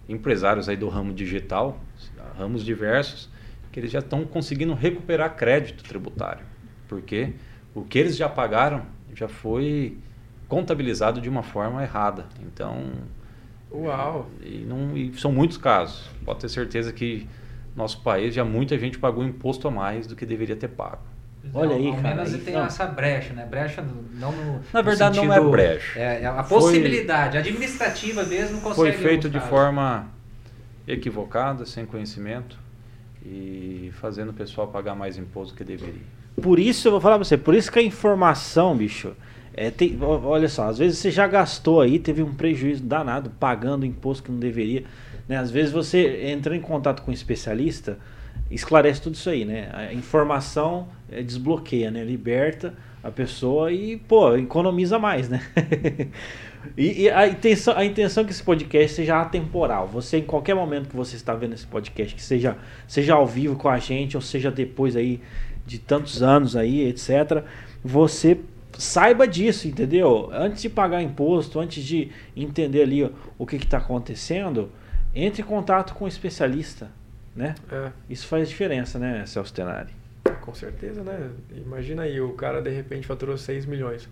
empresários 0.09 0.69
aí 0.69 0.77
do 0.77 0.89
ramo 0.89 1.13
digital, 1.13 1.81
ramos 2.37 2.65
diversos, 2.65 3.31
que 3.73 3.81
eles 3.81 3.91
já 3.91 4.01
estão 4.01 4.25
conseguindo 4.25 4.75
recuperar 4.75 5.35
crédito 5.35 5.83
tributário, 5.83 6.45
porque 6.87 7.33
o 7.75 7.83
que 7.83 7.99
eles 7.99 8.17
já 8.17 8.29
pagaram 8.29 8.85
já 9.15 9.29
foi 9.29 9.97
contabilizado 10.47 11.21
de 11.21 11.29
uma 11.29 11.43
forma 11.43 11.83
errada. 11.83 12.27
Então, 12.43 12.93
uau! 13.73 14.29
E, 14.43 14.59
não, 14.59 14.97
e 14.97 15.13
são 15.19 15.33
muitos 15.33 15.57
casos. 15.57 16.09
Pode 16.25 16.41
ter 16.41 16.49
certeza 16.49 16.93
que 16.93 17.27
nosso 17.75 18.01
país 18.03 18.35
já 18.35 18.45
muita 18.45 18.79
gente 18.79 18.99
pagou 18.99 19.25
imposto 19.25 19.67
a 19.67 19.71
mais 19.71 20.07
do 20.07 20.15
que 20.15 20.27
deveria 20.27 20.55
ter 20.55 20.69
pago. 20.69 21.14
Olha 21.53 21.77
aí, 21.77 21.89
ao 21.89 21.97
cara. 21.97 22.17
menos 22.17 22.43
tem 22.43 22.55
não. 22.55 22.65
essa 22.65 22.87
brecha, 22.87 23.35
né? 23.35 23.45
Brecha 23.45 23.83
não 23.83 24.33
no, 24.33 24.61
Na 24.73 24.83
verdade 24.83 25.19
no 25.19 25.27
não 25.27 25.35
é 25.35 25.41
brecha. 25.41 25.99
É, 25.99 26.23
é 26.23 26.27
a 26.27 26.43
possibilidade 26.43 27.33
foi, 27.33 27.41
administrativa 27.41 28.23
mesmo 28.25 28.61
consegue. 28.61 28.93
Foi 28.93 28.93
feito 28.93 29.29
de 29.29 29.41
forma 29.41 30.09
equivocada, 30.87 31.65
sem 31.67 31.85
conhecimento 31.85 32.59
e 33.25 33.91
fazendo 34.01 34.31
o 34.31 34.35
pessoal 34.35 34.69
pagar 34.69 34.95
mais 34.95 35.17
imposto 35.17 35.55
que 35.55 35.65
deveria. 35.65 36.03
Por 36.41 36.59
isso 36.59 36.89
eu 36.89 36.93
vou 36.93 37.01
falar 37.01 37.17
pra 37.17 37.25
você, 37.25 37.39
por 37.39 37.55
isso 37.55 37.71
que 37.71 37.79
a 37.79 37.83
informação, 37.83 38.77
bicho, 38.77 39.15
é, 39.55 39.71
tem, 39.71 39.97
olha 40.03 40.49
só, 40.49 40.69
às 40.69 40.79
vezes 40.79 40.99
você 40.99 41.11
já 41.11 41.27
gastou 41.27 41.81
aí, 41.81 41.99
teve 41.99 42.23
um 42.23 42.35
prejuízo 42.35 42.83
danado 42.83 43.31
pagando 43.39 43.87
imposto 43.87 44.25
que 44.25 44.33
não 44.33 44.39
deveria. 44.39 44.85
Né? 45.29 45.37
Às 45.37 45.51
vezes 45.51 45.73
você 45.73 46.27
entra 46.27 46.57
em 46.57 46.61
contato 46.61 47.03
com 47.03 47.11
um 47.11 47.15
especialista, 47.15 47.99
esclarece 48.51 49.01
tudo 49.01 49.15
isso 49.15 49.29
aí, 49.29 49.45
né? 49.45 49.69
A 49.73 49.93
informação 49.93 50.89
é, 51.11 51.23
desbloqueia, 51.23 51.91
né? 51.91 52.05
Liberta 52.05 52.75
a 53.03 53.11
pessoa 53.11 53.71
e, 53.71 53.97
pô, 53.97 54.35
economiza 54.37 54.99
mais, 54.99 55.29
né? 55.29 55.43
e, 56.77 57.03
e 57.03 57.11
a, 57.11 57.27
intenção, 57.29 57.77
a 57.77 57.85
intenção 57.85 58.23
é 58.23 58.27
que 58.27 58.33
esse 58.33 58.43
podcast 58.43 58.97
seja 58.97 59.21
atemporal. 59.21 59.89
Você, 59.89 60.19
em 60.19 60.23
qualquer 60.25 60.55
momento 60.55 60.89
que 60.89 60.97
você 60.97 61.17
está 61.17 61.35
vendo 61.35 61.55
esse 61.55 61.67
podcast, 61.67 62.15
que 62.15 62.23
seja, 62.23 62.57
seja 62.87 63.15
ao 63.15 63.27
vivo 63.27 63.57
com 63.57 63.69
a 63.69 63.79
gente, 63.79 64.17
ou 64.17 64.23
seja 64.23 64.51
depois 64.51 64.97
aí 64.97 65.21
de 65.67 65.79
tantos 65.79 66.23
anos 66.23 66.57
aí, 66.57 66.87
etc., 66.89 67.45
você 67.83 68.41
saiba 68.79 69.27
disso, 69.27 69.69
entendeu? 69.69 70.31
Antes 70.33 70.63
de 70.63 70.69
pagar 70.69 71.03
imposto, 71.03 71.61
antes 71.61 71.85
de 71.85 72.11
entender 72.37 72.83
ali 72.83 73.11
o 73.39 73.47
que 73.47 73.57
está 73.57 73.79
acontecendo, 73.79 74.71
entre 75.15 75.43
em 75.43 75.45
contato 75.45 75.95
com 75.95 76.07
um 76.07 76.09
especialista 76.09 76.91
né? 77.35 77.55
É. 77.71 77.91
Isso 78.09 78.27
faz 78.27 78.49
diferença, 78.49 78.99
né, 78.99 79.25
Celso 79.27 79.53
Tenari? 79.53 79.93
Com 80.41 80.55
certeza, 80.55 81.03
né? 81.03 81.31
Imagina 81.55 82.03
aí, 82.03 82.21
o 82.21 82.33
cara 82.33 82.61
de 82.61 82.71
repente 82.71 83.07
faturou 83.07 83.37
6 83.37 83.67
milhões. 83.67 84.09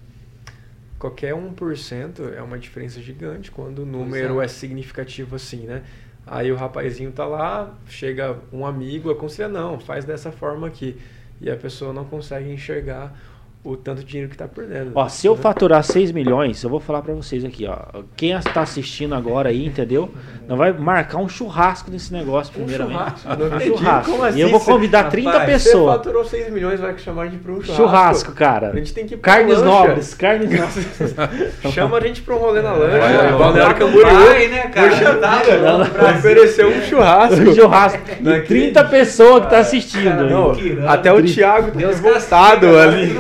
Qualquer 0.99 1.35
1% 1.35 2.33
é 2.35 2.43
uma 2.43 2.59
diferença 2.59 3.01
gigante 3.01 3.51
quando 3.51 3.81
o 3.81 3.87
número 3.87 4.41
é. 4.41 4.45
é. 4.45 4.49
significativo 4.49 5.37
assim, 5.37 5.67
né? 5.67 5.83
Aí 6.27 6.53
o 6.53 6.57
rapazinho 6.57 7.11
tá 7.11 7.27
lá, 7.27 7.77
chega 7.89 8.39
um 8.53 8.65
amigo, 8.65 9.11
aconselha, 9.11 9.49
não, 9.49 9.81
faz 9.81 10.05
dessa 10.05 10.31
forma 10.31 10.67
aqui. 10.67 10.97
E 11.41 11.51
a 11.51 11.57
pessoa 11.57 11.93
não 11.93 12.05
consegue 12.05 12.51
enxergar 12.51 13.13
o 13.65 13.77
tanto 13.77 14.01
de 14.01 14.07
dinheiro 14.07 14.29
que 14.29 14.35
está 14.35 14.49
perdendo. 14.49 14.91
Ó, 14.95 15.09
se 15.09 15.25
eu 15.25 15.37
faturar 15.37 15.85
6 15.85 16.11
milhões, 16.11 16.61
eu 16.65 16.69
vou 16.69 16.81
falar 16.81 17.01
para 17.01 17.15
vocês 17.15 17.45
aqui, 17.45 17.65
ó. 17.67 18.03
Quem 18.17 18.33
está 18.33 18.63
assistindo 18.63 19.15
agora 19.15 19.51
aí, 19.51 19.65
entendeu? 19.65 20.11
Não 20.49 20.57
vai 20.57 20.73
marcar 20.73 21.19
um 21.19 21.29
churrasco 21.29 21.89
nesse 21.89 22.13
negócio, 22.13 22.53
primeiramente. 22.53 22.99
Um 22.99 23.37
churrasco. 23.37 23.55
Um 23.55 23.61
churrasco. 23.61 24.25
Assim, 24.25 24.39
e 24.39 24.41
eu 24.41 24.49
vou 24.49 24.59
convidar 24.59 25.05
30 25.05 25.31
rapaz, 25.31 25.47
pessoas. 25.47 25.93
Você 25.93 25.99
faturou 25.99 26.25
6 26.25 26.53
milhões, 26.53 26.81
vai 26.81 26.99
chamar 26.99 27.23
a 27.23 27.25
gente 27.27 27.39
para 27.39 27.53
um 27.53 27.63
churrasco. 27.63 27.77
Churrasco, 27.77 28.33
cara. 28.33 28.71
A 28.71 28.77
gente 28.77 28.93
tem 28.93 29.07
que 29.07 29.15
ir 29.15 29.19
Carnes 29.19 29.59
lancha. 29.59 29.65
nobres, 29.65 30.15
carnes 30.15 30.51
nobres. 30.59 31.73
Chama 31.73 31.99
a 31.99 32.01
gente 32.01 32.23
para 32.23 32.35
um 32.35 32.39
rolê 32.39 32.63
na 32.63 32.73
lancha. 32.73 32.99
Vai, 32.99 33.33
Balneário 33.39 33.77
Camboriú. 33.77 34.27
Vai, 34.27 34.49
né, 34.49 34.63
cara? 34.63 34.89
Puxa 34.89 35.13
vida. 35.13 36.19
Ofereceu 36.19 36.69
um 36.69 36.83
churrasco. 36.83 37.43
Um 37.53 37.55
churrasco. 37.55 37.99
De 38.21 38.41
30 38.43 38.85
pessoas 38.85 39.45
que 39.45 39.51
tá 39.51 39.59
assistindo. 39.59 40.29
Não, 40.29 40.53
até 40.89 41.13
o 41.13 41.23
Thiago 41.23 41.71
tem 41.71 41.89
voltado 41.93 42.77
ali. 42.79 43.13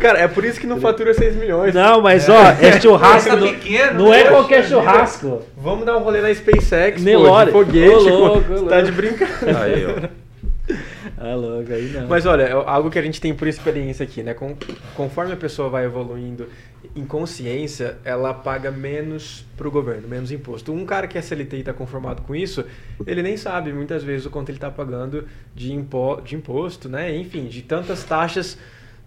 Cara, 0.00 0.18
é 0.18 0.28
por 0.28 0.44
isso 0.44 0.60
que 0.60 0.66
não 0.66 0.80
fatura 0.80 1.14
6 1.14 1.36
milhões. 1.36 1.74
Não, 1.74 2.00
mas 2.00 2.28
ó, 2.28 2.42
é 2.60 2.80
churrasco. 2.80 3.30
É 3.30 3.36
pequeno, 3.36 4.04
não 4.04 4.14
é 4.14 4.24
qualquer 4.24 4.64
churrasco. 4.64 5.42
Vamos 5.56 5.84
dar 5.84 5.96
um 5.96 6.00
rolê 6.00 6.20
na 6.20 6.34
SpaceX, 6.34 7.02
Nelore. 7.02 7.52
pô, 7.52 7.64
de 7.64 7.70
foguete. 7.70 8.10
Ô, 8.10 8.18
louco, 8.18 8.66
tá 8.66 8.80
de 8.80 8.92
brincadeira. 8.92 9.60
Aí, 9.60 9.86
ó. 9.86 10.24
Ah, 11.16 11.34
louco, 11.34 11.72
aí 11.72 11.90
não. 11.90 12.06
Mas 12.08 12.26
olha, 12.26 12.42
é 12.42 12.52
algo 12.52 12.90
que 12.90 12.98
a 12.98 13.02
gente 13.02 13.20
tem 13.20 13.34
por 13.34 13.46
experiência 13.46 14.04
aqui, 14.04 14.22
né? 14.22 14.34
conforme 14.94 15.32
a 15.32 15.36
pessoa 15.36 15.68
vai 15.68 15.84
evoluindo 15.84 16.48
em 16.94 17.04
consciência, 17.04 17.96
ela 18.04 18.32
paga 18.32 18.70
menos 18.70 19.44
pro 19.56 19.70
governo, 19.70 20.08
menos 20.08 20.30
imposto. 20.30 20.72
Um 20.72 20.84
cara 20.84 21.06
que 21.06 21.16
é 21.18 21.22
CLT 21.22 21.56
e 21.56 21.60
está 21.60 21.72
conformado 21.72 22.22
com 22.22 22.34
isso, 22.34 22.64
ele 23.06 23.22
nem 23.22 23.36
sabe 23.36 23.72
muitas 23.72 24.02
vezes 24.02 24.26
o 24.26 24.30
quanto 24.30 24.50
ele 24.50 24.58
está 24.58 24.70
pagando 24.70 25.26
de, 25.54 25.72
impo 25.72 26.20
de 26.20 26.36
imposto, 26.36 26.88
né? 26.88 27.14
Enfim, 27.16 27.46
de 27.46 27.62
tantas 27.62 28.04
taxas 28.04 28.58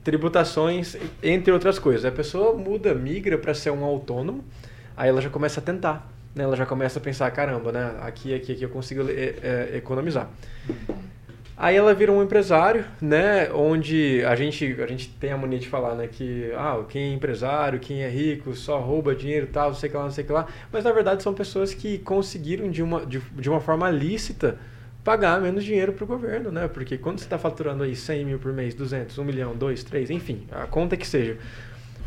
tributações, 0.07 0.95
entre 1.21 1.51
outras 1.51 1.77
coisas. 1.77 2.05
A 2.05 2.11
pessoa 2.11 2.53
muda, 2.53 2.95
migra 2.95 3.37
para 3.37 3.53
ser 3.53 3.71
um 3.71 3.83
autônomo, 3.83 4.41
aí 4.95 5.09
ela 5.09 5.19
já 5.19 5.29
começa 5.29 5.59
a 5.59 5.63
tentar. 5.63 6.09
né, 6.33 6.45
ela 6.45 6.55
já 6.55 6.65
começa 6.65 6.97
a 6.97 7.01
pensar, 7.01 7.29
caramba, 7.31 7.73
né, 7.73 7.93
aqui, 7.99 8.33
aqui, 8.33 8.53
aqui 8.53 8.63
eu 8.63 8.69
consigo 8.69 9.01
é, 9.09 9.35
é, 9.43 9.71
economizar. 9.75 10.29
Aí 11.57 11.75
ela 11.75 11.93
vira 11.93 12.09
um 12.09 12.23
empresário, 12.23 12.85
né, 13.01 13.51
onde 13.51 14.23
a 14.23 14.33
gente, 14.33 14.77
a 14.81 14.87
gente 14.87 15.09
tem 15.09 15.33
a 15.33 15.37
mania 15.37 15.59
de 15.59 15.67
falar, 15.67 15.93
né, 15.95 16.07
que 16.07 16.53
ah, 16.55 16.81
quem 16.87 17.11
é 17.11 17.13
empresário, 17.13 17.77
quem 17.77 18.01
é 18.01 18.07
rico, 18.07 18.55
só 18.55 18.79
rouba 18.79 19.13
dinheiro 19.13 19.47
e 19.47 19.49
tal, 19.49 19.71
não 19.71 19.75
sei 19.75 19.89
o 19.89 19.91
que 19.91 19.97
lá, 19.97 20.03
não 20.03 20.11
sei 20.11 20.23
o 20.23 20.27
que 20.27 20.31
lá. 20.31 20.47
Mas 20.71 20.85
na 20.85 20.93
verdade 20.93 21.21
são 21.21 21.33
pessoas 21.33 21.73
que 21.73 21.97
conseguiram 21.97 22.71
de 22.71 22.81
uma, 22.81 23.05
de, 23.05 23.19
de 23.19 23.49
uma 23.49 23.59
forma 23.59 23.89
lícita 23.89 24.57
pagar 25.07 25.39
menos 25.39 25.63
dinheiro 25.63 25.93
para 25.93 26.03
o 26.03 26.07
governo, 26.07 26.51
né? 26.51 26.67
Porque 26.67 26.97
quando 26.97 27.19
você 27.19 27.23
está 27.23 27.37
faturando 27.37 27.81
aí 27.81 27.95
100 27.95 28.25
mil 28.25 28.39
por 28.39 28.51
mês, 28.51 28.73
200, 28.73 29.17
1 29.17 29.23
milhão, 29.23 29.55
2, 29.55 29.81
3, 29.85 30.09
enfim, 30.09 30.45
a 30.51 30.67
conta 30.67 30.97
que 30.97 31.07
seja, 31.07 31.37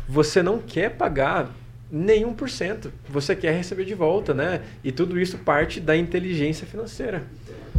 você 0.07 0.43
não 0.43 0.59
quer 0.59 0.91
pagar 0.91 1.49
nenhum 1.91 2.31
por 2.31 2.47
cento. 2.47 2.93
Você 3.09 3.35
quer 3.35 3.53
receber 3.53 3.85
de 3.85 3.95
volta, 3.95 4.35
né? 4.35 4.61
E 4.83 4.91
tudo 4.91 5.19
isso 5.19 5.39
parte 5.39 5.79
da 5.79 5.97
inteligência 5.97 6.67
financeira. 6.67 7.23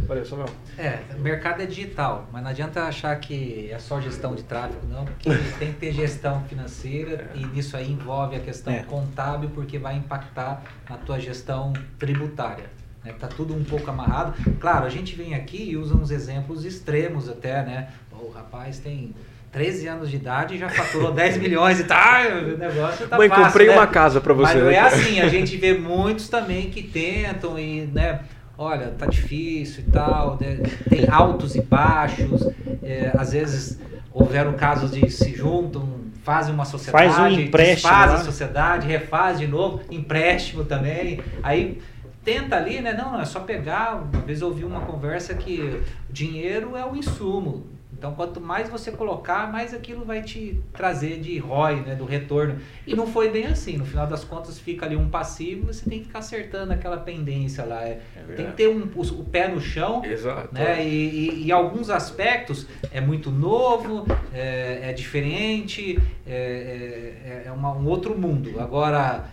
Valeu, 0.05 0.25
Samuel. 0.25 0.49
É, 0.77 0.99
o 1.15 1.21
mercado 1.21 1.61
é 1.61 1.65
digital, 1.65 2.27
mas 2.29 2.43
não 2.43 2.49
adianta 2.49 2.83
achar 2.83 3.17
que 3.17 3.71
é 3.71 3.79
só 3.79 4.01
gestão 4.01 4.35
de 4.35 4.43
tráfego, 4.43 4.85
não, 4.89 5.05
porque 5.05 5.29
tem 5.57 5.71
que 5.71 5.79
ter 5.79 5.93
gestão 5.93 6.43
financeira 6.49 7.31
é. 7.33 7.37
e 7.37 7.45
nisso 7.45 7.77
aí 7.77 7.89
envolve 7.89 8.35
a 8.35 8.41
questão 8.41 8.73
é. 8.73 8.83
contábil, 8.83 9.49
porque 9.51 9.77
vai 9.77 9.95
impactar 9.95 10.61
na 10.89 10.97
tua 10.97 11.17
gestão 11.17 11.71
tributária. 11.97 12.82
Né? 13.03 13.13
Tá 13.19 13.27
tudo 13.27 13.53
um 13.55 13.63
pouco 13.63 13.89
amarrado. 13.89 14.33
Claro, 14.59 14.85
a 14.85 14.89
gente 14.89 15.15
vem 15.15 15.35
aqui 15.35 15.71
e 15.71 15.77
usa 15.77 15.95
uns 15.95 16.11
exemplos 16.11 16.65
extremos 16.65 17.29
até, 17.29 17.63
né? 17.63 17.89
O 18.11 18.29
rapaz 18.29 18.79
tem 18.79 19.13
13 19.51 19.87
anos 19.87 20.09
de 20.09 20.15
idade 20.15 20.55
e 20.55 20.57
já 20.57 20.69
faturou 20.69 21.11
10 21.13 21.37
milhões 21.37 21.79
e 21.79 21.83
tá, 21.83 22.21
o 22.41 22.57
negócio 22.57 23.07
tá 23.07 23.17
Mãe, 23.17 23.29
fácil, 23.29 23.45
comprei 23.45 23.67
né? 23.67 23.73
uma 23.73 23.87
casa 23.87 24.19
para 24.21 24.33
você. 24.33 24.53
Mas 24.55 24.63
não 24.63 24.69
é 24.69 24.79
assim, 24.79 25.19
a 25.19 25.27
gente 25.27 25.55
vê 25.57 25.73
muitos 25.77 26.29
também 26.29 26.69
que 26.69 26.81
tentam 26.81 27.59
e, 27.59 27.81
né, 27.81 28.21
olha, 28.57 28.87
tá 28.97 29.05
difícil 29.05 29.83
e 29.87 29.91
tal, 29.91 30.37
né? 30.39 30.57
tem 30.89 31.07
altos 31.09 31.55
e 31.55 31.61
baixos, 31.61 32.47
é, 32.81 33.11
às 33.17 33.33
vezes 33.33 33.79
houveram 34.11 34.53
casos 34.53 34.91
de 34.91 35.09
se 35.09 35.35
juntam, 35.35 36.01
fazem 36.23 36.53
uma 36.53 36.65
sociedade, 36.65 37.13
Faz 37.13 37.33
um 37.33 37.39
empréstimo 37.39 37.91
faz 37.91 38.11
a 38.11 38.13
lá. 38.15 38.23
sociedade, 38.23 38.87
refaz 38.87 39.39
de 39.39 39.47
novo, 39.47 39.81
empréstimo 39.91 40.63
também, 40.63 41.19
aí 41.43 41.79
tenta 42.23 42.55
ali, 42.55 42.81
né? 42.81 42.93
Não, 42.93 43.19
é 43.19 43.25
só 43.25 43.39
pegar. 43.41 43.95
Uma 44.11 44.21
vez 44.21 44.41
eu 44.41 44.47
ouvi 44.47 44.63
uma 44.63 44.81
conversa 44.81 45.33
que 45.33 45.81
dinheiro 46.09 46.75
é 46.77 46.85
o 46.85 46.95
insumo. 46.95 47.71
Então, 47.95 48.15
quanto 48.15 48.41
mais 48.41 48.67
você 48.67 48.91
colocar, 48.91 49.49
mais 49.49 49.73
aquilo 49.73 50.03
vai 50.03 50.21
te 50.21 50.59
trazer 50.73 51.21
de 51.21 51.37
ROI, 51.37 51.75
né, 51.81 51.95
do 51.95 52.03
retorno. 52.03 52.57
E 52.85 52.93
não 52.93 53.07
foi 53.07 53.29
bem 53.29 53.45
assim. 53.45 53.77
No 53.77 53.85
final 53.85 54.05
das 54.05 54.25
contas, 54.25 54.59
fica 54.59 54.85
ali 54.85 54.97
um 54.97 55.07
passivo, 55.07 55.67
você 55.67 55.89
tem 55.89 55.99
que 55.99 56.07
ficar 56.07 56.19
acertando 56.19 56.73
aquela 56.73 56.97
pendência 56.97 57.63
lá. 57.63 57.81
É, 57.81 58.01
É 58.29 58.33
tem 58.35 58.47
que 58.47 58.51
ter 58.53 58.67
um, 58.67 58.89
o, 58.93 59.01
o 59.01 59.23
pé 59.23 59.47
no 59.47 59.61
chão. 59.61 60.03
Exato. 60.03 60.49
Né? 60.53 60.85
E, 60.85 61.43
e, 61.43 61.47
em 61.47 61.51
alguns 61.51 61.89
aspectos 61.89 62.67
é 62.91 62.99
muito 62.99 63.31
novo, 63.31 64.05
é, 64.33 64.89
é 64.89 64.91
diferente, 64.91 65.97
é, 66.27 67.13
é, 67.25 67.43
é 67.47 67.51
uma- 67.53 67.71
um 67.71 67.87
outro 67.87 68.17
mundo. 68.19 68.59
Agora, 68.59 69.31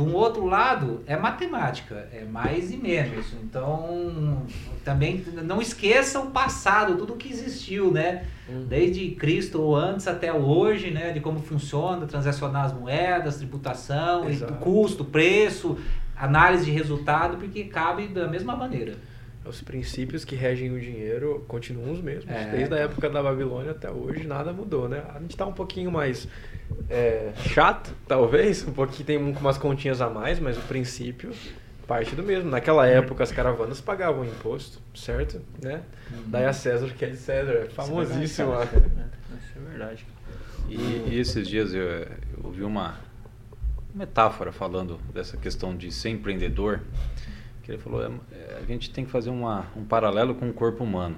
um 0.00 0.14
outro 0.14 0.46
lado, 0.46 1.02
é 1.06 1.16
matemática, 1.16 2.08
é 2.12 2.24
mais 2.24 2.72
e 2.72 2.76
menos. 2.76 3.34
Então, 3.42 4.42
também 4.84 5.24
não 5.42 5.60
esqueça 5.60 6.20
o 6.20 6.30
passado, 6.30 6.96
tudo 6.96 7.14
que 7.14 7.30
existiu, 7.30 7.90
né? 7.90 8.24
Uhum. 8.48 8.64
Desde 8.64 9.10
Cristo 9.10 9.60
ou 9.60 9.76
antes 9.76 10.06
até 10.08 10.32
hoje, 10.32 10.90
né? 10.90 11.12
De 11.12 11.20
como 11.20 11.40
funciona, 11.40 12.06
transacionar 12.06 12.66
as 12.66 12.72
moedas, 12.72 13.36
tributação, 13.36 14.28
Exato. 14.28 14.54
custo, 14.54 15.04
preço, 15.04 15.76
análise 16.16 16.64
de 16.64 16.70
resultado, 16.70 17.36
porque 17.36 17.64
cabe 17.64 18.08
da 18.08 18.26
mesma 18.28 18.56
maneira. 18.56 18.96
Os 19.44 19.60
princípios 19.60 20.24
que 20.24 20.36
regem 20.36 20.70
o 20.72 20.78
dinheiro 20.80 21.44
continuam 21.48 21.92
os 21.92 22.00
mesmos. 22.00 22.30
É. 22.32 22.50
Desde 22.52 22.74
a 22.74 22.78
época 22.78 23.10
da 23.10 23.20
Babilônia 23.22 23.72
até 23.72 23.90
hoje, 23.90 24.24
nada 24.26 24.52
mudou, 24.52 24.88
né? 24.88 25.02
A 25.14 25.18
gente 25.18 25.36
tá 25.36 25.44
um 25.46 25.52
pouquinho 25.52 25.90
mais 25.90 26.28
é, 26.88 27.32
chato, 27.36 27.92
talvez, 28.06 28.66
um 28.66 28.72
pouquinho 28.72 29.04
tem 29.04 29.18
um- 29.18 29.32
umas 29.32 29.58
continhas 29.58 30.00
a 30.00 30.08
mais, 30.08 30.38
mas 30.38 30.56
o 30.56 30.60
princípio 30.62 31.32
parte 31.88 32.14
do 32.14 32.22
mesmo. 32.22 32.48
Naquela 32.48 32.86
época, 32.86 33.24
as 33.24 33.32
caravanas 33.32 33.80
pagavam 33.80 34.24
imposto, 34.24 34.80
certo? 34.94 35.40
Né? 35.60 35.82
Daí 36.28 36.44
a 36.46 36.52
César, 36.52 36.88
que 36.96 37.04
é 37.04 37.08
de 37.08 37.16
César, 37.16 37.52
é 37.52 37.64
famosíssimo. 37.68 38.22
Isso 38.24 38.42
é 38.42 38.46
verdade. 38.46 38.90
Isso 39.40 39.52
é 39.58 39.68
verdade. 39.70 40.06
E, 40.68 41.08
e 41.10 41.18
esses 41.18 41.46
dias 41.48 41.74
eu, 41.74 41.82
eu 41.82 42.06
ouvi 42.44 42.62
uma 42.62 42.96
metáfora 43.94 44.52
falando 44.52 44.98
dessa 45.12 45.36
questão 45.36 45.76
de 45.76 45.90
ser 45.92 46.08
empreendedor, 46.10 46.80
ele 47.74 47.82
falou, 47.82 48.02
é, 48.02 48.58
a 48.60 48.64
gente 48.66 48.90
tem 48.90 49.04
que 49.04 49.10
fazer 49.10 49.30
uma, 49.30 49.66
um 49.76 49.84
paralelo 49.84 50.34
com 50.34 50.48
o 50.48 50.52
corpo 50.52 50.84
humano. 50.84 51.16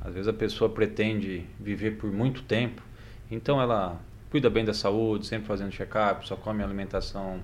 Às 0.00 0.14
vezes 0.14 0.28
a 0.28 0.32
pessoa 0.32 0.70
pretende 0.70 1.44
viver 1.58 1.92
por 1.92 2.10
muito 2.12 2.42
tempo, 2.42 2.82
então 3.30 3.60
ela 3.60 4.00
cuida 4.30 4.48
bem 4.48 4.64
da 4.64 4.74
saúde, 4.74 5.26
sempre 5.26 5.46
fazendo 5.46 5.70
check-up, 5.72 6.26
só 6.26 6.36
come 6.36 6.62
alimentação 6.62 7.40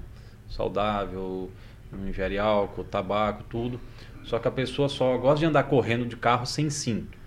saudável, 0.49 1.51
não 1.91 2.09
ingere 2.09 2.39
álcool, 2.39 2.85
tabaco, 2.85 3.43
tudo. 3.45 3.81
Só 4.25 4.39
que 4.39 4.49
a 4.49 4.51
pessoa 4.51 4.89
só 4.89 5.17
gosta 5.19 5.41
de 5.41 5.47
andar 5.47 5.65
correndo 5.65 6.07
de 6.07 6.17
carro 6.17 6.47
sem 6.47 6.71
cinto. 6.71 7.19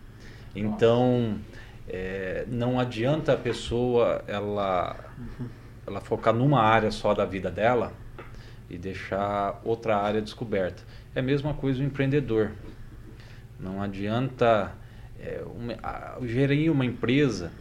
Então, 0.56 1.38
é, 1.88 2.46
não 2.48 2.80
adianta 2.80 3.34
a 3.34 3.38
pessoa 3.38 4.24
ela, 4.28 4.96
ela 5.86 6.02
focar 6.02 6.34
numa 6.34 6.62
área 6.62 6.92
só 6.92 7.14
da 7.14 7.26
vida 7.26 7.52
dela 7.52 7.94
e 8.70 8.78
deixar 8.78 9.62
outra 9.64 9.98
área 9.98 10.22
descoberta. 10.22 10.84
É 11.18 11.20
a 11.20 11.24
mesma 11.24 11.52
coisa 11.52 11.82
o 11.82 11.84
empreendedor. 11.84 12.52
Não 13.60 13.82
adianta 13.82 14.72
é, 15.20 15.44
gerir 16.22 16.72
uma 16.72 16.86
empresa, 16.86 17.52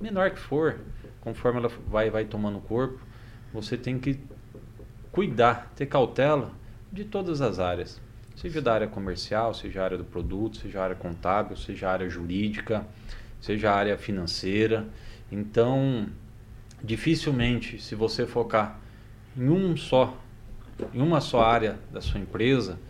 menor 0.00 0.32
que 0.32 0.40
for, 0.40 0.80
conforme 1.20 1.60
ela 1.60 1.68
vai, 1.86 2.10
vai 2.10 2.24
tomando 2.24 2.58
corpo, 2.58 2.98
você 3.52 3.76
tem 3.76 3.96
que 3.96 4.18
cuidar, 5.12 5.72
ter 5.76 5.86
cautela 5.86 6.50
de 6.90 7.04
todas 7.04 7.40
as 7.40 7.60
áreas. 7.60 8.00
Seja 8.34 8.60
da 8.60 8.74
área 8.74 8.88
comercial, 8.88 9.54
seja 9.54 9.82
a 9.82 9.84
área 9.84 9.98
do 9.98 10.04
produto, 10.04 10.56
seja 10.56 10.80
a 10.80 10.82
área 10.82 10.96
contábil, 10.96 11.56
seja 11.56 11.88
a 11.88 11.92
área 11.92 12.10
jurídica, 12.10 12.84
seja 13.40 13.70
a 13.70 13.76
área 13.76 13.96
financeira. 13.96 14.84
Então, 15.30 16.08
dificilmente, 16.82 17.80
se 17.80 17.94
você 17.94 18.26
focar 18.26 18.80
em 19.36 19.48
um 19.48 19.76
só, 19.76 20.20
em 20.92 21.00
uma 21.00 21.20
só 21.20 21.42
área 21.42 21.78
da 21.92 22.00
sua 22.00 22.18
empresa, 22.18 22.80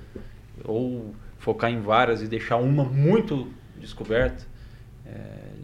ou 0.64 1.14
focar 1.38 1.70
em 1.70 1.80
várias 1.80 2.22
e 2.22 2.26
deixar 2.26 2.56
uma 2.56 2.84
muito 2.84 3.48
descoberta, 3.78 4.44
é, 5.04 5.12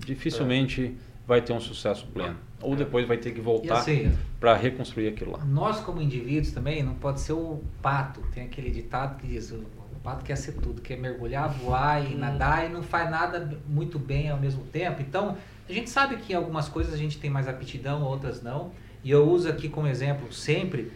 dificilmente 0.05 0.97
vai 1.26 1.40
ter 1.40 1.53
um 1.53 1.61
sucesso 1.61 2.07
pleno. 2.12 2.36
Ou 2.61 2.76
depois 2.76 3.07
vai 3.07 3.16
ter 3.16 3.32
que 3.32 3.40
voltar 3.40 3.78
assim, 3.78 4.16
para 4.38 4.55
reconstruir 4.55 5.09
aquilo 5.09 5.32
lá. 5.32 5.45
Nós, 5.45 5.80
como 5.80 6.01
indivíduos 6.01 6.53
também, 6.53 6.82
não 6.82 6.95
pode 6.95 7.20
ser 7.20 7.32
o 7.32 7.61
pato. 7.80 8.20
Tem 8.32 8.45
aquele 8.45 8.70
ditado 8.70 9.18
que 9.18 9.26
diz: 9.26 9.51
o, 9.51 9.64
pato 10.03 10.24
quer 10.24 10.36
ser 10.36 10.53
tudo, 10.53 10.82
quer 10.82 10.99
mergulhar, 10.99 11.49
voar 11.49 12.05
e 12.05 12.14
nadar 12.14 12.68
e 12.68 12.72
não 12.72 12.82
faz 12.82 13.11
nada 13.11 13.59
muito 13.66 13.99
bem 13.99 14.30
ao 14.30 14.38
mesmo 14.38 14.64
tempo. 14.64 15.01
Então, 15.01 15.36
a 15.68 15.72
gente 15.72 15.88
sabe 15.88 16.16
que 16.16 16.32
em 16.32 16.36
algumas 16.36 16.68
coisas 16.68 16.93
a 16.93 16.97
gente 16.97 17.18
tem 17.18 17.30
mais 17.30 17.49
aptidão, 17.49 18.03
outras 18.03 18.43
não. 18.43 18.72
E 19.05 19.11
eu 19.11 19.28
uso 19.28 19.49
aqui 19.49 19.68
como 19.68 19.86
exemplo 19.86 20.32
sempre. 20.32 20.93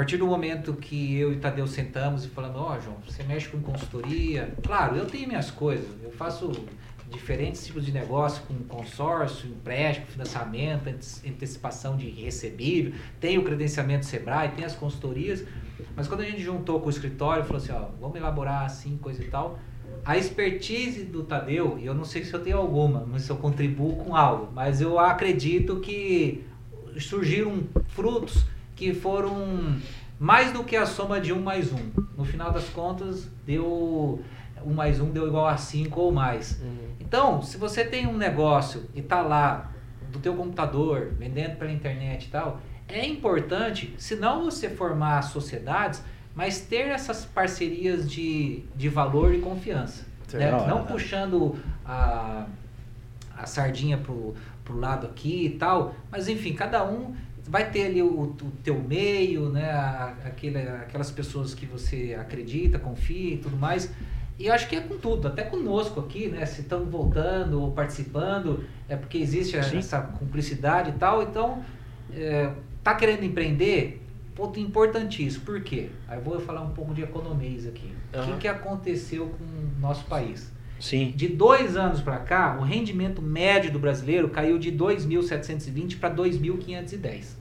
Partir 0.00 0.16
do 0.16 0.26
momento 0.26 0.72
que 0.72 1.18
eu 1.18 1.30
e 1.30 1.36
Tadeu 1.36 1.66
sentamos 1.66 2.24
e 2.24 2.28
falando, 2.28 2.56
ó, 2.56 2.80
João, 2.80 2.96
você 3.06 3.22
mexe 3.22 3.48
com 3.48 3.60
consultoria. 3.60 4.50
Claro, 4.62 4.96
eu 4.96 5.04
tenho 5.04 5.28
minhas 5.28 5.50
coisas, 5.50 5.86
eu 6.02 6.10
faço 6.10 6.50
diferentes 7.10 7.66
tipos 7.66 7.84
de 7.84 7.92
negócio, 7.92 8.42
com 8.44 8.54
consórcio, 8.60 9.50
empréstimo, 9.50 10.06
financiamento, 10.06 10.88
ante- 10.88 11.28
antecipação 11.28 11.98
de 11.98 12.08
recebível, 12.08 12.94
tem 13.20 13.36
o 13.36 13.44
credenciamento 13.44 14.06
Sebrae, 14.06 14.48
tem 14.52 14.64
as 14.64 14.74
consultorias, 14.74 15.44
mas 15.94 16.08
quando 16.08 16.22
a 16.22 16.24
gente 16.24 16.40
juntou 16.40 16.80
com 16.80 16.86
o 16.86 16.90
escritório, 16.90 17.44
falou 17.44 17.62
assim, 17.62 17.72
ó, 17.72 17.90
vamos 18.00 18.16
elaborar 18.16 18.64
assim, 18.64 18.96
coisa 18.96 19.22
e 19.22 19.28
tal, 19.28 19.58
a 20.02 20.16
expertise 20.16 21.04
do 21.04 21.24
Tadeu, 21.24 21.78
e 21.78 21.84
eu 21.84 21.92
não 21.92 22.06
sei 22.06 22.24
se 22.24 22.32
eu 22.32 22.40
tenho 22.40 22.56
alguma, 22.56 23.04
mas 23.06 23.24
se 23.24 23.30
eu 23.30 23.36
contribuo 23.36 23.96
com 23.96 24.16
algo, 24.16 24.50
mas 24.54 24.80
eu 24.80 24.98
acredito 24.98 25.78
que 25.78 26.42
surgiram 26.98 27.64
frutos 27.88 28.46
que 28.80 28.94
foram 28.94 29.76
mais 30.18 30.54
do 30.54 30.64
que 30.64 30.74
a 30.74 30.86
soma 30.86 31.20
de 31.20 31.34
um 31.34 31.42
mais 31.42 31.70
um. 31.70 31.90
No 32.16 32.24
final 32.24 32.50
das 32.50 32.66
contas, 32.70 33.28
deu 33.44 34.24
um 34.64 34.72
mais 34.72 34.98
um 34.98 35.10
deu 35.10 35.28
igual 35.28 35.46
a 35.46 35.58
cinco 35.58 36.00
ou 36.00 36.10
mais. 36.10 36.58
Então, 36.98 37.42
se 37.42 37.58
você 37.58 37.84
tem 37.84 38.06
um 38.06 38.16
negócio 38.16 38.88
e 38.94 39.02
tá 39.02 39.20
lá 39.20 39.70
do 40.10 40.18
teu 40.18 40.34
computador, 40.34 41.12
vendendo 41.18 41.58
pela 41.58 41.70
internet 41.70 42.24
e 42.24 42.30
tal, 42.30 42.58
é 42.88 43.06
importante, 43.06 43.94
se 43.98 44.16
não 44.16 44.44
você 44.44 44.70
formar 44.70 45.20
sociedades, 45.22 46.02
mas 46.34 46.62
ter 46.62 46.88
essas 46.88 47.26
parcerias 47.26 48.10
de, 48.10 48.64
de 48.74 48.88
valor 48.88 49.34
e 49.34 49.40
confiança. 49.40 50.06
Né? 50.32 50.50
Não, 50.50 50.66
Não 50.66 50.78
é, 50.80 50.82
puxando 50.84 51.54
a, 51.84 52.46
a 53.36 53.44
sardinha 53.44 53.98
pro, 53.98 54.34
pro 54.64 54.78
lado 54.78 55.06
aqui 55.06 55.46
e 55.46 55.50
tal, 55.50 55.94
mas 56.10 56.28
enfim, 56.28 56.54
cada 56.54 56.82
um 56.82 57.14
vai 57.50 57.68
ter 57.68 57.86
ali 57.86 58.00
o, 58.00 58.22
o 58.22 58.52
teu 58.62 58.80
meio, 58.80 59.50
né? 59.50 59.70
Aquele, 60.24 60.58
aquelas 60.58 61.10
pessoas 61.10 61.52
que 61.52 61.66
você 61.66 62.16
acredita, 62.18 62.78
confia 62.78 63.34
e 63.34 63.38
tudo 63.38 63.56
mais. 63.56 63.92
E 64.38 64.46
eu 64.46 64.54
acho 64.54 64.68
que 64.68 64.76
é 64.76 64.80
com 64.80 64.96
tudo, 64.96 65.26
até 65.28 65.42
conosco 65.42 66.00
aqui, 66.00 66.28
né? 66.28 66.46
Se 66.46 66.60
estão 66.60 66.84
voltando 66.86 67.60
ou 67.60 67.72
participando, 67.72 68.64
é 68.88 68.96
porque 68.96 69.18
existe 69.18 69.60
Sim. 69.64 69.78
essa 69.78 70.00
cumplicidade 70.00 70.90
e 70.90 70.92
tal. 70.92 71.22
Então, 71.22 71.62
é, 72.12 72.52
tá 72.84 72.94
querendo 72.94 73.24
empreender? 73.24 74.00
Ponto 74.34 74.58
importantíssimo. 74.58 75.44
Por 75.44 75.60
quê? 75.62 75.90
Aí 76.08 76.18
eu 76.18 76.22
vou 76.22 76.40
falar 76.40 76.62
um 76.62 76.70
pouco 76.70 76.94
de 76.94 77.02
economia 77.02 77.68
aqui. 77.68 77.92
Uhum. 78.14 78.22
O 78.22 78.26
que, 78.26 78.38
que 78.42 78.48
aconteceu 78.48 79.26
com 79.26 79.44
o 79.44 79.80
nosso 79.80 80.04
país? 80.06 80.50
Sim. 80.78 81.12
De 81.14 81.28
dois 81.28 81.76
anos 81.76 82.00
para 82.00 82.18
cá, 82.20 82.56
o 82.58 82.62
rendimento 82.62 83.20
médio 83.20 83.70
do 83.70 83.78
brasileiro 83.78 84.30
caiu 84.30 84.58
de 84.58 84.72
2.720 84.72 85.98
para 85.98 86.14
2.510. 86.14 87.39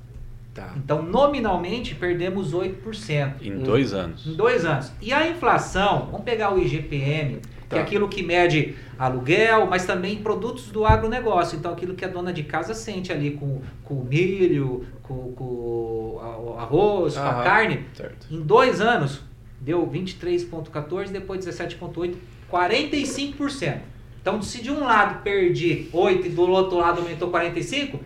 Tá. 0.59 0.73
Então, 0.75 1.01
nominalmente, 1.01 1.95
perdemos 1.95 2.53
8%. 2.53 3.35
Em 3.41 3.59
dois 3.59 3.93
anos. 3.93 4.27
Em 4.27 4.33
dois 4.33 4.65
anos. 4.65 4.91
E 5.01 5.13
a 5.13 5.25
inflação, 5.29 6.09
vamos 6.11 6.25
pegar 6.25 6.53
o 6.53 6.59
IGPM, 6.59 7.37
tá. 7.37 7.47
que 7.69 7.75
é 7.75 7.77
tá. 7.77 7.81
aquilo 7.81 8.09
que 8.09 8.21
mede 8.21 8.75
aluguel, 8.97 9.67
mas 9.67 9.85
também 9.85 10.17
produtos 10.17 10.65
do 10.69 10.85
agronegócio. 10.85 11.57
Então, 11.57 11.71
aquilo 11.71 11.95
que 11.95 12.03
a 12.03 12.09
dona 12.09 12.33
de 12.33 12.43
casa 12.43 12.73
sente 12.73 13.09
ali 13.09 13.31
com, 13.31 13.61
com 13.85 13.93
o 13.93 14.03
milho, 14.03 14.85
com, 15.01 15.31
com 15.31 15.45
o 15.45 16.55
arroz, 16.59 17.15
Aham, 17.15 17.33
com 17.33 17.39
a 17.39 17.43
carne. 17.43 17.85
Certo. 17.93 18.27
Em 18.29 18.41
dois 18.41 18.81
anos, 18.81 19.21
deu 19.61 19.87
23,14, 19.87 21.07
depois 21.07 21.45
17,8, 21.45 22.15
45%. 22.51 23.77
Então, 24.21 24.41
se 24.41 24.61
de 24.61 24.69
um 24.69 24.83
lado 24.83 25.23
perdi 25.23 25.87
8 25.93 26.27
e 26.27 26.29
do 26.31 26.41
outro 26.41 26.77
lado 26.77 26.99
aumentou 26.99 27.29
45, 27.29 28.01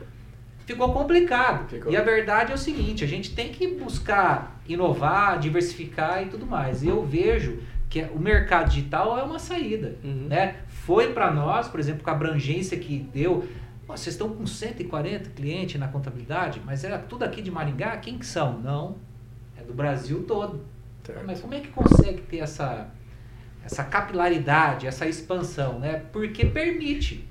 ficou 0.65 0.91
complicado. 0.93 1.67
Ficou. 1.69 1.91
E 1.91 1.97
a 1.97 2.01
verdade 2.01 2.51
é 2.51 2.55
o 2.55 2.57
seguinte, 2.57 3.03
a 3.03 3.07
gente 3.07 3.33
tem 3.33 3.51
que 3.51 3.67
buscar 3.67 4.59
inovar, 4.67 5.39
diversificar 5.39 6.23
e 6.23 6.27
tudo 6.27 6.45
mais. 6.45 6.83
Eu 6.83 7.03
vejo 7.05 7.59
que 7.89 8.01
o 8.03 8.19
mercado 8.19 8.69
digital 8.69 9.17
é 9.17 9.23
uma 9.23 9.39
saída, 9.39 9.95
uhum. 10.03 10.27
né? 10.27 10.55
Foi 10.67 11.13
para 11.13 11.31
nós, 11.31 11.67
por 11.67 11.79
exemplo, 11.79 12.03
com 12.03 12.09
a 12.09 12.13
abrangência 12.13 12.77
que 12.77 12.99
deu, 13.13 13.47
vocês 13.87 14.15
estão 14.15 14.29
com 14.29 14.45
140 14.45 15.29
clientes 15.31 15.79
na 15.79 15.87
contabilidade, 15.87 16.61
mas 16.65 16.83
era 16.83 16.97
tudo 16.97 17.23
aqui 17.23 17.41
de 17.41 17.51
Maringá, 17.51 17.97
quem 17.97 18.17
que 18.17 18.25
são? 18.25 18.59
Não, 18.59 18.97
é 19.57 19.63
do 19.63 19.73
Brasil 19.73 20.23
todo. 20.23 20.65
Mas 21.25 21.41
como 21.41 21.53
é 21.53 21.59
que 21.59 21.67
consegue 21.67 22.21
ter 22.21 22.37
essa 22.37 22.89
essa 23.65 23.83
capilaridade, 23.83 24.87
essa 24.87 25.07
expansão, 25.07 25.79
né? 25.79 26.03
Porque 26.11 26.45
permite, 26.45 27.25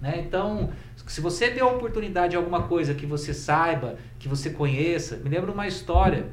né? 0.00 0.18
Então, 0.18 0.70
se 1.06 1.20
você 1.20 1.50
deu 1.50 1.68
a 1.68 1.72
oportunidade 1.72 2.32
de 2.32 2.36
alguma 2.36 2.64
coisa 2.64 2.92
que 2.92 3.06
você 3.06 3.32
saiba, 3.32 3.96
que 4.18 4.28
você 4.28 4.50
conheça, 4.50 5.16
me 5.16 5.30
lembra 5.30 5.52
uma 5.52 5.66
história. 5.66 6.26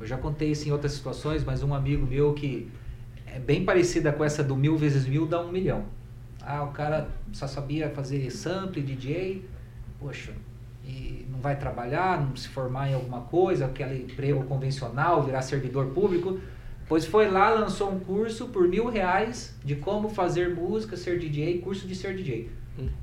Eu 0.00 0.06
já 0.06 0.16
contei 0.16 0.52
isso 0.52 0.68
em 0.68 0.72
outras 0.72 0.92
situações, 0.92 1.42
mas 1.44 1.62
um 1.62 1.74
amigo 1.74 2.06
meu 2.06 2.32
que 2.34 2.70
é 3.26 3.38
bem 3.40 3.64
parecida 3.64 4.12
com 4.12 4.24
essa 4.24 4.44
do 4.44 4.56
mil 4.56 4.76
vezes 4.76 5.06
mil 5.06 5.26
dá 5.26 5.40
um 5.40 5.50
milhão. 5.50 5.84
Ah, 6.40 6.62
o 6.62 6.68
cara 6.68 7.08
só 7.32 7.48
sabia 7.48 7.90
fazer 7.90 8.30
sample, 8.30 8.80
DJ, 8.80 9.44
poxa, 9.98 10.32
e 10.84 11.26
não 11.28 11.40
vai 11.40 11.58
trabalhar, 11.58 12.24
não 12.24 12.36
se 12.36 12.48
formar 12.48 12.88
em 12.88 12.94
alguma 12.94 13.22
coisa, 13.22 13.66
aquele 13.66 14.04
emprego 14.04 14.44
convencional, 14.44 15.24
virar 15.24 15.42
servidor 15.42 15.86
público. 15.88 16.38
Pois 16.88 17.04
foi 17.04 17.28
lá, 17.28 17.50
lançou 17.50 17.92
um 17.92 17.98
curso 17.98 18.48
por 18.48 18.66
mil 18.66 18.88
reais 18.88 19.54
de 19.64 19.74
como 19.74 20.08
fazer 20.08 20.54
música, 20.54 20.96
ser 20.96 21.18
DJ, 21.18 21.58
curso 21.58 21.86
de 21.86 21.94
ser 21.94 22.16
DJ. 22.16 22.48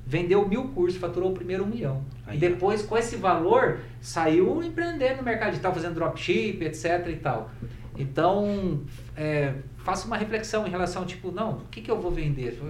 Vendeu 0.06 0.46
mil 0.48 0.68
cursos, 0.68 0.98
faturou 0.98 1.30
o 1.30 1.34
primeiro 1.34 1.64
um 1.64 1.66
milhão. 1.66 2.02
Aí, 2.26 2.36
e 2.36 2.40
depois, 2.40 2.82
com 2.82 2.96
esse 2.96 3.16
valor, 3.16 3.80
saiu 4.00 4.62
empreendendo 4.62 5.18
no 5.18 5.22
mercado 5.22 5.50
digital, 5.50 5.74
fazendo 5.74 5.94
dropship, 5.94 6.62
etc 6.62 7.06
e 7.08 7.16
tal. 7.16 7.50
Então, 7.98 8.82
é, 9.16 9.54
faça 9.78 10.06
uma 10.06 10.16
reflexão 10.16 10.66
em 10.66 10.70
relação, 10.70 11.04
tipo, 11.04 11.30
não, 11.30 11.58
o 11.58 11.68
que, 11.70 11.80
que 11.80 11.90
eu 11.90 12.00
vou 12.00 12.10
vender? 12.10 12.60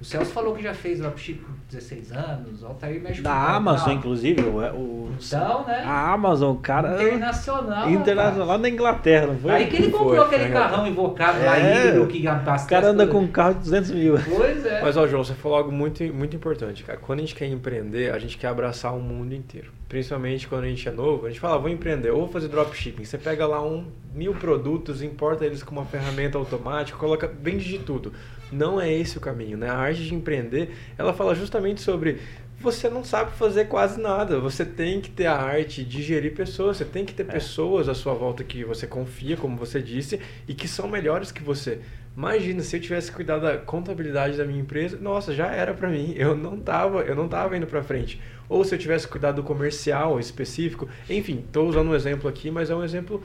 O 0.00 0.04
Celso 0.04 0.30
falou 0.30 0.54
que 0.54 0.62
já 0.62 0.72
fez 0.72 1.00
dropship 1.00 1.40
com 1.40 1.52
16 1.68 2.12
anos, 2.12 2.62
o 2.62 2.66
Altair 2.66 3.02
mexe 3.02 3.20
Da 3.20 3.56
Amazon, 3.56 3.94
inclusive. 3.94 4.42
O, 4.42 4.58
o, 4.58 5.12
então, 5.20 5.66
né? 5.66 5.82
A 5.84 6.12
Amazon, 6.12 6.56
cara. 6.56 7.02
Internacional. 7.02 7.90
Internacional, 7.90 8.46
lá 8.46 8.58
na 8.58 8.68
Inglaterra, 8.68 9.26
não 9.26 9.38
foi? 9.38 9.50
Aí 9.50 9.66
que 9.66 9.76
ele 9.76 9.90
comprou 9.90 10.24
foi, 10.24 10.36
aquele 10.36 10.52
carrão 10.52 10.86
invocado 10.86 11.40
é, 11.40 11.46
lá 11.46 11.58
híbrido 11.58 12.06
que 12.06 12.28
abastece. 12.28 12.66
O 12.66 12.68
cara 12.68 12.90
anda 12.90 13.08
com 13.08 13.18
um 13.18 13.26
carro 13.26 13.54
de 13.54 13.60
200 13.60 13.90
mil. 13.90 14.14
Pois 14.20 14.64
é. 14.64 14.80
Mas, 14.80 14.96
ó, 14.96 15.04
João, 15.08 15.24
você 15.24 15.34
falou 15.34 15.58
algo 15.58 15.72
muito, 15.72 16.04
muito 16.14 16.36
importante, 16.36 16.84
cara. 16.84 16.98
Quando 16.98 17.18
a 17.18 17.22
gente 17.22 17.34
quer 17.34 17.46
empreender, 17.46 18.12
a 18.12 18.18
gente 18.20 18.38
quer 18.38 18.48
abraçar 18.48 18.94
o 18.94 19.00
mundo 19.00 19.34
inteiro. 19.34 19.72
Principalmente 19.88 20.46
quando 20.46 20.64
a 20.64 20.68
gente 20.68 20.88
é 20.88 20.92
novo, 20.92 21.26
a 21.26 21.28
gente 21.28 21.40
fala, 21.40 21.58
vou 21.58 21.70
empreender, 21.70 22.10
ou 22.10 22.20
vou 22.20 22.28
fazer 22.28 22.46
dropshipping. 22.46 23.04
Você 23.04 23.18
pega 23.18 23.46
lá 23.46 23.64
um 23.64 23.86
mil 24.14 24.34
produtos, 24.34 25.02
importa 25.02 25.44
eles 25.44 25.62
com 25.62 25.72
uma 25.72 25.84
ferramenta 25.84 26.38
automática, 26.38 26.96
coloca, 26.96 27.26
vende 27.26 27.64
de 27.64 27.78
tudo 27.78 28.12
não 28.50 28.80
é 28.80 28.92
esse 28.92 29.18
o 29.18 29.20
caminho, 29.20 29.56
né? 29.56 29.68
A 29.68 29.76
arte 29.76 30.02
de 30.02 30.14
empreender, 30.14 30.74
ela 30.96 31.12
fala 31.12 31.34
justamente 31.34 31.80
sobre 31.80 32.18
você 32.60 32.88
não 32.88 33.04
sabe 33.04 33.32
fazer 33.36 33.66
quase 33.66 34.00
nada. 34.00 34.40
Você 34.40 34.64
tem 34.64 35.00
que 35.00 35.10
ter 35.10 35.26
a 35.26 35.36
arte 35.36 35.84
de 35.84 36.02
gerir 36.02 36.34
pessoas. 36.34 36.76
Você 36.76 36.84
tem 36.84 37.04
que 37.04 37.14
ter 37.14 37.22
é. 37.22 37.26
pessoas 37.26 37.88
à 37.88 37.94
sua 37.94 38.14
volta 38.14 38.42
que 38.42 38.64
você 38.64 38.86
confia, 38.86 39.36
como 39.36 39.56
você 39.56 39.80
disse, 39.80 40.20
e 40.46 40.54
que 40.54 40.66
são 40.66 40.88
melhores 40.88 41.30
que 41.30 41.42
você. 41.42 41.80
Imagina 42.16 42.60
se 42.62 42.76
eu 42.76 42.80
tivesse 42.80 43.12
cuidado 43.12 43.42
da 43.42 43.58
contabilidade 43.58 44.36
da 44.36 44.44
minha 44.44 44.60
empresa, 44.60 44.98
nossa, 45.00 45.32
já 45.32 45.46
era 45.52 45.72
para 45.72 45.88
mim. 45.88 46.14
Eu 46.16 46.34
não 46.34 46.58
tava, 46.58 47.02
eu 47.02 47.14
não 47.14 47.28
tava 47.28 47.56
indo 47.56 47.66
para 47.66 47.80
frente. 47.80 48.20
Ou 48.48 48.64
se 48.64 48.74
eu 48.74 48.78
tivesse 48.78 49.06
cuidado 49.06 49.36
do 49.36 49.44
comercial 49.44 50.18
específico, 50.18 50.88
enfim, 51.08 51.44
estou 51.46 51.68
usando 51.68 51.90
um 51.90 51.94
exemplo 51.94 52.28
aqui, 52.28 52.50
mas 52.50 52.70
é 52.70 52.74
um 52.74 52.82
exemplo 52.82 53.22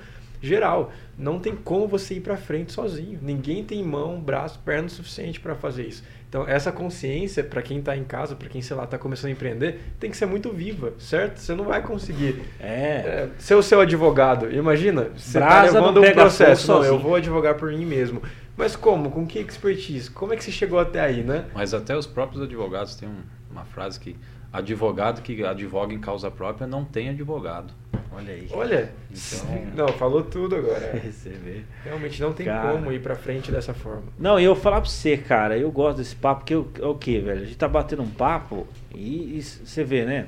geral. 0.47 0.91
Não 1.17 1.39
tem 1.39 1.55
como 1.55 1.87
você 1.87 2.15
ir 2.15 2.21
para 2.21 2.35
frente 2.35 2.71
sozinho. 2.73 3.17
Ninguém 3.21 3.63
tem 3.63 3.83
mão, 3.83 4.19
braço, 4.19 4.59
perna 4.59 4.89
suficiente 4.89 5.39
para 5.39 5.55
fazer 5.55 5.87
isso. 5.87 6.03
Então, 6.27 6.47
essa 6.47 6.71
consciência, 6.71 7.43
para 7.43 7.61
quem 7.61 7.79
está 7.79 7.95
em 7.95 8.03
casa, 8.03 8.35
para 8.35 8.49
quem, 8.49 8.61
sei 8.61 8.75
lá, 8.75 8.85
está 8.85 8.97
começando 8.97 9.29
a 9.29 9.31
empreender, 9.31 9.79
tem 9.99 10.09
que 10.09 10.17
ser 10.17 10.25
muito 10.25 10.51
viva, 10.51 10.93
certo? 10.97 11.37
Você 11.37 11.53
não 11.53 11.63
vai 11.63 11.81
conseguir 11.81 12.41
é. 12.59 12.65
É, 12.65 13.29
ser 13.37 13.55
o 13.55 13.61
seu 13.61 13.79
advogado. 13.79 14.51
Imagina, 14.51 15.09
você 15.15 15.37
está 15.37 15.61
levando 15.63 16.01
um 16.01 16.11
processo. 16.11 16.71
Não, 16.71 16.83
eu 16.83 16.97
vou 16.97 17.15
advogar 17.15 17.55
por 17.55 17.71
mim 17.71 17.85
mesmo. 17.85 18.21
Mas 18.57 18.75
como? 18.75 19.11
Com 19.11 19.25
que 19.25 19.39
expertise? 19.39 20.09
Como 20.09 20.33
é 20.33 20.35
que 20.35 20.43
você 20.43 20.51
chegou 20.51 20.79
até 20.79 21.01
aí, 21.01 21.23
né? 21.23 21.45
Mas 21.53 21.73
até 21.73 21.95
os 21.95 22.07
próprios 22.07 22.41
advogados 22.41 22.95
têm 22.95 23.09
uma 23.51 23.65
frase 23.65 23.99
que 23.99 24.15
advogado 24.51 25.21
que 25.21 25.43
advoga 25.43 25.93
em 25.93 25.99
causa 25.99 26.29
própria 26.29 26.67
não 26.67 26.83
tem 26.83 27.09
advogado. 27.09 27.73
Olha 28.15 28.33
aí. 28.33 28.47
Olha. 28.51 28.91
Então... 29.09 29.65
Não, 29.75 29.87
falou 29.89 30.23
tudo 30.23 30.55
agora. 30.55 31.01
Você 31.11 31.29
vê. 31.29 31.63
Realmente 31.83 32.21
não 32.21 32.33
tem 32.33 32.45
cara... 32.45 32.73
como 32.73 32.91
ir 32.91 33.01
pra 33.01 33.15
frente 33.15 33.51
dessa 33.51 33.73
forma. 33.73 34.03
Não, 34.17 34.39
e 34.39 34.43
eu 34.43 34.53
vou 34.53 34.63
falar 34.63 34.81
pra 34.81 34.89
você, 34.89 35.17
cara, 35.17 35.57
eu 35.57 35.71
gosto 35.71 35.97
desse 35.97 36.15
papo, 36.15 36.41
porque 36.41 36.53
é 36.53 36.85
o 36.85 36.95
que, 36.95 37.19
velho? 37.19 37.41
A 37.41 37.45
gente 37.45 37.57
tá 37.57 37.67
batendo 37.67 38.03
um 38.03 38.09
papo 38.09 38.67
e, 38.93 39.37
e 39.37 39.41
você 39.41 39.83
vê, 39.83 40.05
né? 40.05 40.27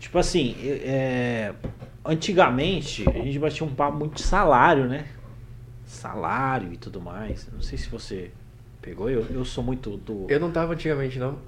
Tipo 0.00 0.18
assim, 0.18 0.56
é, 0.62 1.52
antigamente 2.04 3.08
a 3.08 3.12
gente 3.12 3.38
batia 3.38 3.66
um 3.66 3.74
papo 3.74 3.98
muito 3.98 4.16
de 4.16 4.22
salário, 4.22 4.86
né? 4.86 5.06
Salário 5.86 6.72
e 6.72 6.76
tudo 6.76 7.00
mais. 7.00 7.48
Não 7.52 7.62
sei 7.62 7.78
se 7.78 7.88
você 7.88 8.30
Pegou? 8.82 9.08
Eu, 9.08 9.24
eu 9.30 9.44
sou 9.44 9.62
muito 9.62 9.96
do. 9.96 10.26
Eu 10.28 10.40
não 10.40 10.50
tava 10.50 10.72
antigamente, 10.72 11.16
não. 11.16 11.38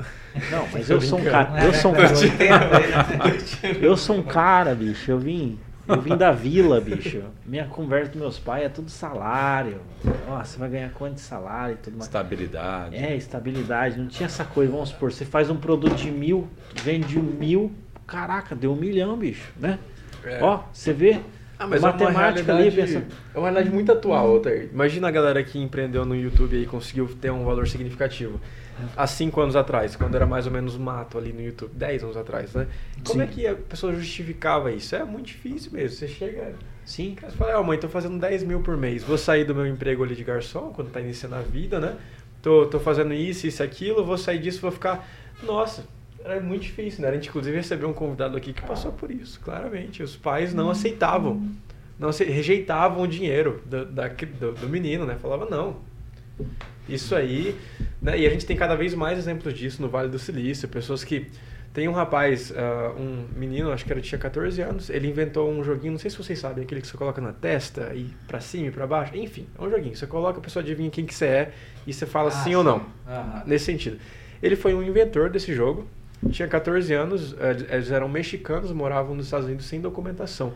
Não, 0.53 0.69
mas 0.73 0.89
eu 0.89 1.01
sou 1.01 1.19
um 1.19 1.25
cara. 1.25 1.65
Eu 1.65 1.75
sou 1.75 1.91
um 1.91 1.95
cara. 1.95 2.15
eu 3.83 3.97
sou 3.97 4.17
um 4.19 4.23
cara, 4.23 4.73
bicho. 4.73 5.11
Eu 5.11 5.19
vim. 5.19 5.59
Eu 5.87 6.01
vim 6.01 6.17
da 6.17 6.31
vila, 6.31 6.81
bicho. 6.81 7.25
Minha 7.45 7.67
conversa 7.67 8.13
com 8.13 8.21
meus 8.21 8.39
pais 8.39 8.65
é 8.65 8.69
tudo 8.69 8.89
salário. 8.89 9.81
Nossa, 10.29 10.53
você 10.53 10.59
vai 10.59 10.71
ganhar 10.71 10.91
quanto 10.93 11.15
de 11.15 11.21
salário 11.21 11.75
e 11.75 11.79
tudo 11.79 11.95
mais. 11.95 12.07
Estabilidade. 12.07 12.97
É, 12.97 13.17
estabilidade. 13.17 13.99
Não 13.99 14.07
tinha 14.07 14.27
essa 14.27 14.45
coisa. 14.45 14.71
Vamos 14.71 14.91
supor, 14.91 15.13
você 15.13 15.25
faz 15.25 15.51
um 15.51 15.57
produto 15.57 15.97
de 15.97 16.13
mil, 16.13 16.49
vende 16.83 17.19
mil. 17.19 17.73
Caraca, 18.07 18.55
deu 18.55 18.73
um 18.73 18.77
milhão, 18.77 19.17
bicho, 19.17 19.53
né? 19.59 19.79
É. 20.25 20.43
Ó, 20.43 20.61
você 20.73 20.93
vê. 20.93 21.21
Ah, 21.65 21.67
mas 21.67 21.81
matemática 21.81 22.53
é 22.53 22.55
uma 22.55 22.61
ali, 22.61 22.71
pensa... 22.71 23.05
é 23.35 23.39
uma 23.39 23.49
realidade 23.49 23.75
muito 23.75 23.91
atual, 23.91 24.29
Altair. 24.29 24.69
Imagina 24.71 25.09
a 25.09 25.11
galera 25.11 25.43
que 25.43 25.59
empreendeu 25.59 26.05
no 26.05 26.15
YouTube 26.15 26.61
e 26.61 26.67
conseguiu 26.67 27.09
ter 27.21 27.31
um 27.31 27.45
valor 27.45 27.67
significativo. 27.67 28.39
Há 28.95 29.07
cinco 29.07 29.41
anos 29.41 29.57
atrás, 29.57 29.97
quando 29.97 30.15
era 30.15 30.27
mais 30.27 30.47
ou 30.47 30.53
menos 30.53 30.77
mato 30.77 31.17
ali 31.17 31.33
no 31.33 31.41
YouTube, 31.41 31.73
dez 31.75 32.03
anos 32.03 32.17
atrás, 32.17 32.53
né? 32.53 32.67
Como 33.05 33.21
Sim. 33.21 33.25
é 33.25 33.27
que 33.27 33.47
a 33.47 33.55
pessoa 33.55 33.95
justificava 33.95 34.71
isso? 34.73 34.95
É 34.95 35.05
muito 35.05 35.27
difícil 35.27 35.73
mesmo. 35.73 35.97
Você 35.97 36.09
chega. 36.09 36.53
Sim. 36.85 37.17
Você 37.19 37.37
fala, 37.37 37.57
ó, 37.57 37.61
oh, 37.61 37.65
mãe, 37.65 37.79
tô 37.79 37.89
fazendo 37.89 38.19
10 38.19 38.43
mil 38.43 38.61
por 38.61 38.77
mês. 38.77 39.03
Vou 39.03 39.17
sair 39.17 39.45
do 39.45 39.55
meu 39.55 39.67
emprego 39.67 40.05
ali 40.05 40.15
de 40.15 40.25
garçom, 40.25 40.71
quando 40.75 40.91
tá 40.91 41.01
iniciando 41.01 41.37
a 41.37 41.41
vida, 41.41 41.81
né? 41.81 41.97
Tô, 42.43 42.67
tô 42.67 42.79
fazendo 42.79 43.15
isso, 43.15 43.47
isso, 43.47 43.63
aquilo, 43.63 44.05
vou 44.05 44.19
sair 44.19 44.39
disso, 44.39 44.61
vou 44.61 44.71
ficar. 44.71 45.09
Nossa, 45.43 45.87
era 46.25 46.41
muito 46.41 46.63
difícil, 46.63 47.03
né? 47.03 47.09
A 47.09 47.13
gente 47.13 47.29
inclusive 47.29 47.55
recebeu 47.55 47.89
um 47.89 47.93
convidado 47.93 48.37
aqui 48.37 48.53
que 48.53 48.63
passou 48.63 48.91
por 48.91 49.11
isso, 49.11 49.39
claramente. 49.41 50.03
Os 50.03 50.17
pais 50.17 50.55
não 50.55 50.71
aceitavam, 50.71 51.47
não 51.99 52.11
rejeitavam 52.11 53.03
o 53.03 53.07
dinheiro 53.07 53.63
do, 53.67 53.85
da, 53.85 54.09
do, 54.09 54.53
do 54.53 54.69
menino, 54.69 55.05
né? 55.05 55.17
Falava 55.21 55.45
não. 55.45 55.77
Isso 56.89 57.15
aí, 57.15 57.55
né? 58.01 58.19
E 58.19 58.27
a 58.27 58.31
gente 58.31 58.47
tem 58.47 58.57
cada 58.57 58.75
vez 58.75 58.95
mais 58.95 59.19
exemplos 59.19 59.53
disso 59.55 59.83
no 59.83 59.89
Vale 59.89 60.09
do 60.09 60.19
Silício, 60.19 60.67
pessoas 60.67 61.05
que 61.05 61.27
Tem 61.75 61.89
um 61.89 61.93
rapaz, 61.93 62.51
uh, 62.53 62.99
um 63.01 63.27
menino, 63.37 63.73
acho 63.73 63.85
que 63.85 63.93
ele 63.93 64.01
tinha 64.01 64.19
14 64.19 64.63
anos, 64.63 64.91
ele 64.91 65.09
inventou 65.09 65.51
um 65.51 65.63
joguinho, 65.65 65.93
não 65.93 65.99
sei 65.99 66.09
se 66.09 66.17
vocês 66.17 66.39
sabem, 66.39 66.65
aquele 66.65 66.81
que 66.81 66.87
você 66.87 66.97
coloca 66.97 67.21
na 67.21 67.33
testa 67.33 67.93
e 67.95 68.07
para 68.29 68.41
cima 68.41 68.69
e 68.69 68.71
para 68.71 68.87
baixo, 68.87 69.17
enfim, 69.17 69.47
é 69.59 69.63
um 69.63 69.69
joguinho. 69.69 69.97
Você 69.97 70.07
coloca, 70.07 70.39
a 70.39 70.43
pessoa 70.43 70.63
adivinha 70.63 70.89
quem 70.89 71.05
que 71.05 71.13
você 71.13 71.27
é 71.27 71.53
e 71.87 71.93
você 71.93 72.07
fala 72.07 72.29
ah, 72.29 72.31
sim, 72.31 72.51
sim, 72.51 72.55
ou 72.55 72.65
não. 72.65 72.87
Nesse 73.45 73.67
sentido. 73.67 73.99
Ele 74.43 74.57
foi 74.57 74.73
um 74.73 74.83
inventor 74.83 75.31
desse 75.31 75.53
jogo, 75.53 75.87
tinha 76.31 76.49
14 76.49 76.93
anos, 76.93 77.35
eh, 77.39 77.75
eles 77.77 77.91
eram 77.91 78.09
mexicanos, 78.09 78.73
moravam 78.73 79.15
nos 79.15 79.27
Estados 79.27 79.47
Unidos 79.47 79.67
sem 79.67 79.81
documentação 79.81 80.55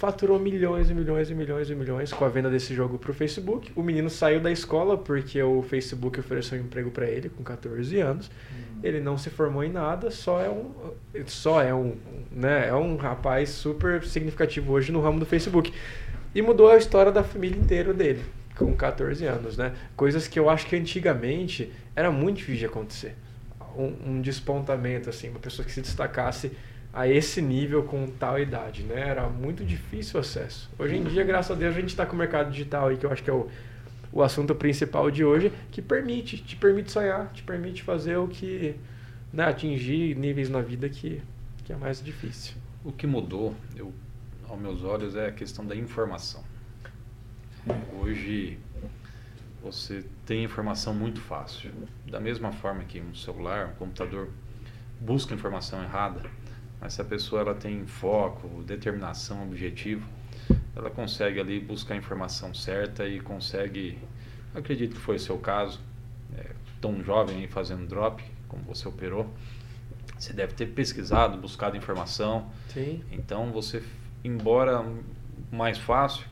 faturou 0.00 0.38
milhões 0.38 0.88
e 0.88 0.94
milhões 0.94 1.28
e 1.28 1.34
milhões 1.34 1.68
e 1.68 1.74
milhões 1.74 2.10
com 2.10 2.24
a 2.24 2.28
venda 2.30 2.48
desse 2.48 2.74
jogo 2.74 2.96
para 2.96 3.10
o 3.10 3.14
Facebook. 3.14 3.70
O 3.76 3.82
menino 3.82 4.08
saiu 4.08 4.40
da 4.40 4.50
escola 4.50 4.96
porque 4.96 5.42
o 5.42 5.60
Facebook 5.60 6.18
ofereceu 6.18 6.58
um 6.58 6.62
emprego 6.62 6.90
para 6.90 7.04
ele 7.04 7.28
com 7.28 7.44
14 7.44 8.00
anos. 8.00 8.28
Uhum. 8.28 8.80
Ele 8.82 8.98
não 8.98 9.18
se 9.18 9.28
formou 9.28 9.62
em 9.62 9.70
nada, 9.70 10.10
só 10.10 10.40
é 10.40 10.48
um 10.48 10.72
só 11.26 11.62
é 11.62 11.74
um, 11.74 11.96
né, 12.32 12.68
é 12.68 12.74
um 12.74 12.96
rapaz 12.96 13.50
super 13.50 14.02
significativo 14.02 14.72
hoje 14.72 14.90
no 14.90 15.02
ramo 15.02 15.20
do 15.20 15.26
Facebook. 15.26 15.70
E 16.34 16.40
mudou 16.40 16.70
a 16.70 16.78
história 16.78 17.12
da 17.12 17.22
família 17.22 17.60
inteira 17.60 17.92
dele 17.92 18.22
com 18.56 18.74
14 18.74 19.22
anos, 19.26 19.58
né? 19.58 19.74
Coisas 19.96 20.26
que 20.26 20.38
eu 20.38 20.48
acho 20.48 20.66
que 20.66 20.76
antigamente 20.76 21.70
era 21.94 22.10
muito 22.10 22.38
difícil 22.38 22.60
de 22.60 22.66
acontecer. 22.66 23.14
Um, 23.76 24.12
um 24.12 24.20
despontamento 24.20 25.08
assim, 25.08 25.28
uma 25.28 25.38
pessoa 25.38 25.64
que 25.64 25.72
se 25.72 25.80
destacasse 25.80 26.52
a 26.92 27.06
esse 27.06 27.40
nível 27.40 27.84
com 27.84 28.06
tal 28.06 28.38
idade, 28.38 28.82
né? 28.82 29.08
Era 29.08 29.28
muito 29.28 29.64
difícil 29.64 30.18
o 30.18 30.20
acesso. 30.20 30.68
Hoje 30.78 30.96
em 30.96 31.04
dia, 31.04 31.22
graças 31.22 31.50
a 31.50 31.54
Deus, 31.54 31.76
a 31.76 31.80
gente 31.80 31.90
está 31.90 32.04
com 32.04 32.14
o 32.14 32.18
mercado 32.18 32.50
digital 32.50 32.88
aí, 32.88 32.96
que 32.96 33.06
eu 33.06 33.12
acho 33.12 33.22
que 33.22 33.30
é 33.30 33.32
o, 33.32 33.48
o 34.12 34.22
assunto 34.22 34.54
principal 34.54 35.10
de 35.10 35.24
hoje, 35.24 35.52
que 35.70 35.80
permite, 35.80 36.38
te 36.38 36.56
permite 36.56 36.90
sonhar, 36.90 37.30
te 37.32 37.42
permite 37.42 37.82
fazer 37.82 38.16
o 38.16 38.26
que, 38.26 38.74
né, 39.32 39.44
atingir 39.44 40.16
níveis 40.16 40.50
na 40.50 40.60
vida 40.60 40.88
que, 40.88 41.22
que 41.64 41.72
é 41.72 41.76
mais 41.76 42.02
difícil. 42.02 42.54
O 42.84 42.90
que 42.90 43.06
mudou, 43.06 43.54
eu, 43.76 43.92
aos 44.48 44.60
meus 44.60 44.82
olhos, 44.82 45.14
é 45.14 45.28
a 45.28 45.32
questão 45.32 45.64
da 45.64 45.76
informação. 45.76 46.42
Hoje 48.00 48.58
você 49.62 50.04
tem 50.24 50.44
informação 50.44 50.94
muito 50.94 51.20
fácil. 51.20 51.70
Da 52.06 52.20
mesma 52.20 52.52
forma 52.52 52.84
que 52.84 53.00
um 53.00 53.14
celular, 53.14 53.68
um 53.68 53.74
computador 53.74 54.28
busca 55.00 55.34
informação 55.34 55.82
errada, 55.82 56.22
mas 56.80 56.94
se 56.94 57.02
a 57.02 57.04
pessoa 57.04 57.42
ela 57.42 57.54
tem 57.54 57.86
foco, 57.86 58.62
determinação, 58.62 59.42
objetivo, 59.42 60.06
ela 60.74 60.90
consegue 60.90 61.40
ali 61.40 61.60
buscar 61.60 61.94
a 61.94 61.96
informação 61.96 62.54
certa 62.54 63.06
e 63.06 63.20
consegue, 63.20 63.98
acredito 64.54 64.94
que 64.94 65.00
foi 65.00 65.16
o 65.16 65.20
seu 65.20 65.38
caso, 65.38 65.80
é, 66.36 66.50
tão 66.80 67.02
jovem 67.02 67.38
aí 67.38 67.46
fazendo 67.48 67.86
drop, 67.86 68.22
como 68.48 68.62
você 68.64 68.88
operou, 68.88 69.32
você 70.18 70.32
deve 70.32 70.54
ter 70.54 70.66
pesquisado, 70.66 71.38
buscado 71.38 71.76
informação. 71.76 72.50
Sim. 72.68 73.02
Então 73.10 73.50
você, 73.52 73.82
embora 74.24 74.84
mais 75.50 75.78
fácil, 75.78 76.26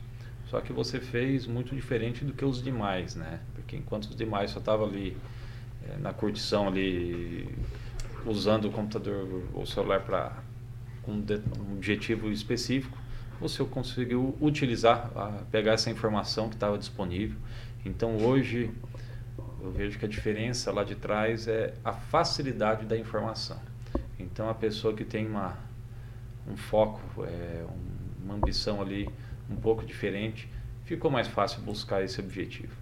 só 0.49 0.59
que 0.61 0.73
você 0.73 0.99
fez 0.99 1.45
muito 1.45 1.75
diferente 1.75 2.25
do 2.25 2.33
que 2.33 2.43
os 2.43 2.61
demais, 2.61 3.15
né? 3.15 3.39
Porque 3.53 3.75
enquanto 3.75 4.05
os 4.05 4.15
demais 4.15 4.49
só 4.49 4.59
estavam 4.59 4.87
ali 4.87 5.15
é, 5.87 5.97
na 5.97 6.11
curtição 6.11 6.67
ali 6.67 7.55
usando 8.25 8.65
o 8.65 8.71
computador 8.71 9.43
ou 9.53 9.65
celular 9.65 10.01
para 10.01 10.41
um, 11.07 11.13
um, 11.13 11.73
objetivo 11.73 12.31
específico, 12.31 12.97
você 13.39 13.63
conseguiu 13.63 14.35
utilizar, 14.41 15.11
pegar 15.51 15.73
essa 15.73 15.89
informação 15.91 16.49
que 16.49 16.55
estava 16.55 16.77
disponível. 16.77 17.37
Então 17.85 18.17
hoje 18.17 18.71
eu 19.61 19.71
vejo 19.71 19.99
que 19.99 20.05
a 20.05 20.09
diferença 20.09 20.71
lá 20.71 20.83
de 20.83 20.95
trás 20.95 21.47
é 21.47 21.75
a 21.85 21.93
facilidade 21.93 22.85
da 22.85 22.97
informação. 22.97 23.59
Então 24.17 24.49
a 24.49 24.55
pessoa 24.55 24.95
que 24.95 25.05
tem 25.05 25.27
uma, 25.27 25.55
um 26.47 26.57
foco, 26.57 27.23
é, 27.23 27.65
uma 28.23 28.33
ambição 28.33 28.81
ali 28.81 29.07
um 29.49 29.55
pouco 29.55 29.85
diferente, 29.85 30.47
ficou 30.85 31.09
mais 31.09 31.27
fácil 31.27 31.61
buscar 31.61 32.03
esse 32.03 32.19
objetivo. 32.19 32.73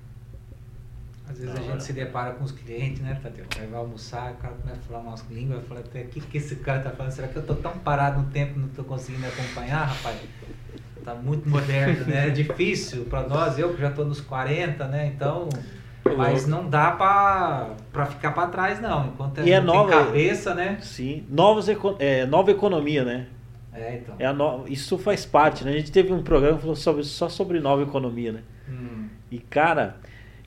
Às 1.30 1.40
vezes 1.40 1.56
a 1.56 1.62
gente 1.62 1.84
se 1.84 1.92
depara 1.92 2.34
com 2.36 2.44
os 2.46 2.54
clientes, 2.54 3.02
né, 3.02 3.20
Tadeu? 3.22 3.46
Aí 3.60 3.68
vai 3.68 3.80
almoçar, 3.80 4.32
o 4.32 4.36
cara 4.36 4.54
começa 4.56 4.80
a 4.80 4.84
falar 4.84 5.00
umas 5.00 5.26
línguas, 5.30 5.66
fala 5.68 5.82
até 5.82 6.02
o 6.02 6.08
que, 6.08 6.22
que 6.22 6.38
esse 6.38 6.56
cara 6.58 6.80
tá 6.80 6.92
falando? 6.92 7.12
Será 7.12 7.28
que 7.28 7.36
eu 7.36 7.46
tô 7.46 7.54
tão 7.56 7.78
parado 7.80 8.22
no 8.22 8.28
tempo 8.28 8.58
não 8.58 8.70
tô 8.70 8.84
conseguindo 8.84 9.28
acompanhar, 9.28 9.84
rapaz? 9.84 10.22
Tá 11.04 11.14
muito 11.14 11.50
moderno, 11.50 12.06
né? 12.06 12.28
É 12.28 12.30
difícil 12.30 13.06
para 13.06 13.28
nós, 13.28 13.60
eu 13.60 13.74
que 13.74 13.82
já 13.82 13.92
tô 13.92 14.06
nos 14.06 14.22
40, 14.22 14.88
né? 14.88 15.08
Então. 15.08 15.50
Mas 16.16 16.48
não 16.48 16.70
dá 16.70 16.92
pra 16.92 18.06
ficar 18.06 18.32
para 18.32 18.48
trás, 18.48 18.80
não. 18.80 19.08
Enquanto 19.08 19.42
e 19.42 19.52
é 19.52 19.60
nova, 19.60 20.06
cabeça, 20.06 20.56
né? 20.56 20.78
Sim. 20.82 21.26
Novos, 21.30 21.68
é, 22.00 22.26
nova 22.26 22.52
economia, 22.52 23.04
né? 23.04 23.28
É, 23.78 23.98
então. 23.98 24.16
É 24.18 24.34
no... 24.34 24.66
Isso 24.68 24.98
faz 24.98 25.26
parte, 25.26 25.64
né? 25.64 25.72
A 25.72 25.78
gente 25.78 25.92
teve 25.92 26.12
um 26.12 26.24
programa 26.24 26.56
que 26.56 26.62
falou 26.62 26.76
sobre, 26.76 27.04
só 27.04 27.30
sobre 27.30 27.60
nova 27.60 27.84
economia, 27.84 28.32
né? 28.32 28.42
Hum. 28.68 29.08
E, 29.32 29.40
cara, 29.40 29.98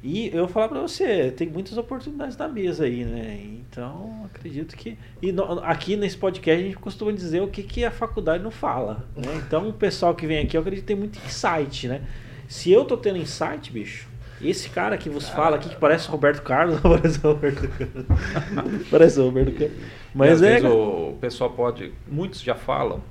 e 0.03 0.29
eu 0.29 0.47
vou 0.47 0.49
falar 0.49 0.69
para 0.69 0.81
você, 0.81 1.31
tem 1.31 1.49
muitas 1.49 1.77
oportunidades 1.77 2.37
na 2.37 2.49
mesa 2.49 2.85
aí, 2.85 3.05
né? 3.05 3.39
Então, 3.43 4.25
acredito 4.25 4.75
que. 4.75 4.97
E 5.21 5.31
no, 5.31 5.61
aqui 5.61 5.95
nesse 5.95 6.17
podcast 6.17 6.63
a 6.63 6.67
gente 6.67 6.79
costuma 6.79 7.13
dizer 7.13 7.43
o 7.43 7.49
que, 7.49 7.63
que 7.63 7.85
a 7.85 7.91
faculdade 7.91 8.43
não 8.43 8.51
fala. 8.51 9.07
Né? 9.15 9.41
Então, 9.51 9.69
o 9.69 9.73
pessoal 9.73 10.15
que 10.15 10.27
vem 10.27 10.39
aqui, 10.39 10.57
eu 10.57 10.61
acredito 10.61 10.83
que 10.83 10.87
tem 10.87 10.97
muito 10.97 11.19
insight, 11.27 11.89
né? 11.89 12.03
Se 12.49 12.71
eu 12.71 12.85
tô 12.85 12.97
tendo 12.97 13.19
insight, 13.19 13.71
bicho, 13.71 14.09
esse 14.41 14.71
cara 14.71 14.97
que 14.97 15.11
você 15.11 15.31
fala 15.33 15.57
aqui, 15.57 15.69
que 15.69 15.77
parece 15.77 16.09
o 16.09 16.13
Roberto 16.13 16.43
Carlos, 16.43 16.83
não 16.83 16.91
parece 16.97 17.19
o 17.19 17.33
Roberto 17.33 17.69
Carlos. 17.69 18.87
parece 18.91 19.21
o 19.21 19.25
Roberto 19.25 19.53
Carlos. 19.53 19.77
Mas 20.15 20.43
é. 20.43 20.61
O, 20.63 21.11
o 21.11 21.19
pessoal 21.21 21.51
pode. 21.51 21.93
Muitos 22.09 22.41
já 22.41 22.55
falam, 22.55 23.03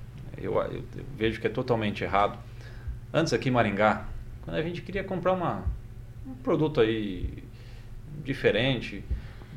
eu, 0.41 0.55
eu 0.61 0.83
vejo 1.17 1.39
que 1.39 1.47
é 1.47 1.49
totalmente 1.49 2.03
errado. 2.03 2.37
Antes 3.13 3.33
aqui 3.33 3.49
em 3.49 3.51
Maringá, 3.51 4.05
quando 4.43 4.57
a 4.57 4.61
gente 4.61 4.81
queria 4.81 5.03
comprar 5.03 5.33
uma 5.33 5.63
um 6.29 6.35
produto 6.43 6.79
aí 6.79 7.43
diferente. 8.23 9.03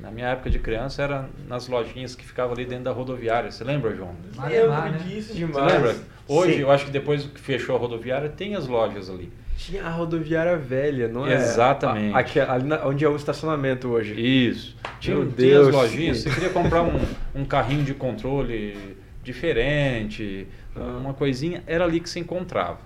Na 0.00 0.10
minha 0.10 0.28
época 0.28 0.50
de 0.50 0.58
criança 0.58 1.02
era 1.02 1.28
nas 1.46 1.68
lojinhas 1.68 2.14
que 2.14 2.24
ficavam 2.24 2.54
ali 2.54 2.64
dentro 2.64 2.84
da 2.84 2.92
rodoviária. 2.92 3.50
Você 3.50 3.62
lembra, 3.62 3.94
João? 3.94 4.14
Lembro 4.36 4.98
disso 5.04 5.34
demais. 5.34 5.66
Você 5.66 5.78
lembra? 5.78 5.96
Hoje, 6.26 6.54
Sim. 6.54 6.60
eu 6.60 6.70
acho 6.70 6.86
que 6.86 6.90
depois 6.90 7.24
que 7.24 7.40
fechou 7.40 7.76
a 7.76 7.78
rodoviária, 7.78 8.28
tem 8.28 8.54
as 8.54 8.66
lojas 8.66 9.08
ali. 9.10 9.30
Tinha 9.56 9.84
a 9.84 9.90
rodoviária 9.90 10.56
velha, 10.56 11.06
não 11.06 11.26
é? 11.26 11.34
Exatamente. 11.34 12.16
Aqui, 12.16 12.40
ali 12.40 12.64
na, 12.64 12.84
onde 12.84 13.04
é 13.04 13.08
o 13.08 13.14
estacionamento 13.14 13.88
hoje. 13.88 14.14
Isso. 14.20 14.76
Tinha, 14.98 15.16
Meu 15.16 15.26
tinha 15.26 15.36
Deus. 15.36 15.68
as 15.68 15.74
lojinhas. 15.74 16.18
Você 16.18 16.30
queria 16.30 16.50
comprar 16.50 16.82
um, 16.82 17.00
um 17.34 17.44
carrinho 17.44 17.84
de 17.84 17.94
controle 17.94 18.96
diferente. 19.22 20.48
Uma 20.74 21.14
coisinha, 21.14 21.62
era 21.66 21.84
ali 21.84 22.00
que 22.00 22.08
se 22.08 22.18
encontrava. 22.18 22.80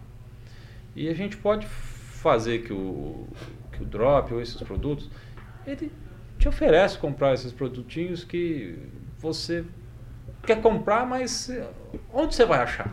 E 0.94 1.08
a 1.08 1.14
gente 1.14 1.36
pode 1.36 1.66
fazer 1.66 2.60
que 2.60 2.72
o, 2.72 3.26
que 3.72 3.82
o 3.82 3.86
Drop 3.86 4.32
ou 4.32 4.40
esses 4.40 4.60
produtos, 4.62 5.08
ele 5.66 5.92
te 6.38 6.48
oferece 6.48 6.98
comprar 6.98 7.34
esses 7.34 7.52
produtinhos 7.52 8.24
que 8.24 8.78
você 9.18 9.64
quer 10.42 10.60
comprar, 10.60 11.06
mas 11.06 11.50
onde 12.12 12.34
você 12.34 12.44
vai 12.44 12.60
achar? 12.60 12.92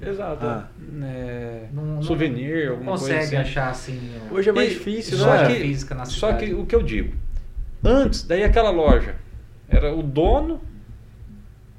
Exato. 0.00 0.44
Ah. 0.44 0.68
É, 1.02 1.68
não, 1.72 2.02
souvenir, 2.02 2.66
não 2.66 2.72
alguma 2.72 2.92
consegue 2.92 3.18
coisa 3.18 3.26
assim. 3.26 3.36
achar 3.36 3.70
assim. 3.70 4.20
Hoje 4.30 4.48
é 4.48 4.52
mais 4.52 4.70
e, 4.70 4.74
difícil, 4.74 5.18
só 5.18 5.34
né? 5.34 5.46
Que, 5.46 5.60
física 5.60 5.94
na 5.94 6.04
só 6.04 6.32
que 6.32 6.54
o 6.54 6.64
que 6.66 6.74
eu 6.74 6.82
digo, 6.82 7.14
antes, 7.84 8.22
daí 8.22 8.42
aquela 8.42 8.70
loja 8.70 9.16
era 9.68 9.94
o 9.94 10.02
dono, 10.02 10.60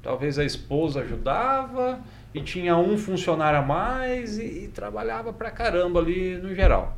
talvez 0.02 0.38
a 0.38 0.44
esposa 0.44 1.00
ajudava 1.00 2.00
e 2.36 2.42
tinha 2.42 2.76
um 2.76 2.98
funcionário 2.98 3.60
a 3.60 3.62
mais 3.62 4.38
e, 4.38 4.64
e 4.64 4.68
trabalhava 4.68 5.32
pra 5.32 5.50
caramba 5.50 6.00
ali 6.00 6.36
no 6.36 6.54
geral. 6.54 6.94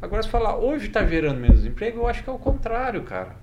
Agora, 0.00 0.22
se 0.22 0.30
falar 0.30 0.56
hoje 0.56 0.86
está 0.86 1.04
gerando 1.04 1.38
menos 1.38 1.66
emprego, 1.66 1.98
eu 1.98 2.08
acho 2.08 2.24
que 2.24 2.30
é 2.30 2.32
o 2.32 2.38
contrário, 2.38 3.02
cara. 3.02 3.36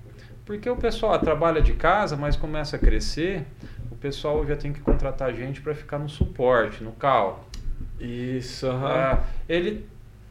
Porque 0.44 0.68
o 0.68 0.74
pessoal 0.74 1.16
trabalha 1.20 1.62
de 1.62 1.72
casa, 1.74 2.16
mas 2.16 2.34
começa 2.34 2.74
a 2.74 2.78
crescer, 2.80 3.46
o 3.92 3.94
pessoal 3.94 4.44
já 4.44 4.56
tem 4.56 4.72
que 4.72 4.80
contratar 4.80 5.32
gente 5.32 5.60
para 5.60 5.72
ficar 5.72 6.00
no 6.00 6.08
suporte, 6.08 6.82
no 6.82 6.90
cal. 6.90 7.48
Isso, 8.00 8.66
uhum. 8.66 9.18
ele 9.48 9.86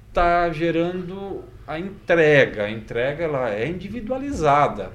está 0.09 0.49
gerando 0.49 1.45
a 1.66 1.80
entrega. 1.80 2.63
A 2.63 2.72
entrega 2.72 3.24
ela 3.24 3.49
é 3.51 3.68
individualizada. 3.68 4.91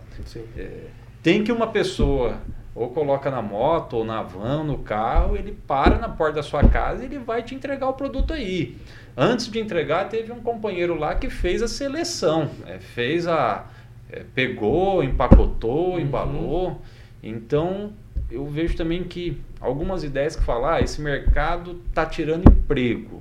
É, 0.54 0.88
tem 1.22 1.42
que 1.42 1.50
uma 1.50 1.68
pessoa 1.68 2.36
ou 2.74 2.90
coloca 2.90 3.30
na 3.30 3.42
moto, 3.42 3.94
ou 3.98 4.04
na 4.04 4.22
van, 4.22 4.64
no 4.64 4.78
carro, 4.78 5.36
ele 5.36 5.56
para 5.66 5.98
na 5.98 6.08
porta 6.08 6.36
da 6.36 6.42
sua 6.42 6.62
casa 6.68 7.02
e 7.02 7.06
ele 7.06 7.18
vai 7.18 7.42
te 7.42 7.54
entregar 7.54 7.88
o 7.88 7.94
produto 7.94 8.32
aí. 8.32 8.76
Antes 9.16 9.48
de 9.48 9.58
entregar, 9.58 10.08
teve 10.08 10.32
um 10.32 10.40
companheiro 10.40 10.94
lá 10.94 11.14
que 11.14 11.28
fez 11.28 11.62
a 11.62 11.68
seleção, 11.68 12.50
é, 12.66 12.78
fez 12.78 13.26
a. 13.26 13.66
É, 14.12 14.24
pegou, 14.34 15.04
empacotou, 15.04 15.92
uhum. 15.92 16.00
embalou. 16.00 16.80
Então, 17.22 17.92
eu 18.30 18.46
vejo 18.46 18.76
também 18.76 19.04
que 19.04 19.40
algumas 19.60 20.02
ideias 20.02 20.34
que 20.34 20.42
falar, 20.42 20.76
ah, 20.76 20.80
esse 20.80 21.00
mercado 21.00 21.80
está 21.88 22.06
tirando 22.06 22.48
emprego. 22.50 23.20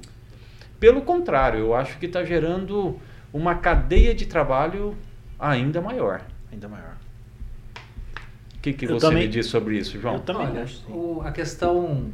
Pelo 0.79 1.01
contrário, 1.01 1.59
eu 1.59 1.75
acho 1.75 1.97
que 1.99 2.05
está 2.05 2.23
gerando 2.23 2.97
uma 3.33 3.55
cadeia 3.55 4.15
de 4.15 4.25
trabalho 4.25 4.95
ainda 5.39 5.81
maior. 5.81 6.21
Ainda 6.51 6.67
maior. 6.67 6.95
O 8.59 8.61
que, 8.61 8.73
que 8.73 8.85
você 8.85 9.07
também, 9.07 9.23
me 9.23 9.29
diz 9.29 9.45
sobre 9.45 9.77
isso, 9.77 9.97
João? 10.01 10.15
Eu 10.15 10.19
também 10.19 10.47
Olha, 10.47 10.63
acho. 10.63 10.83
O, 10.91 11.21
a 11.23 11.31
questão 11.31 12.11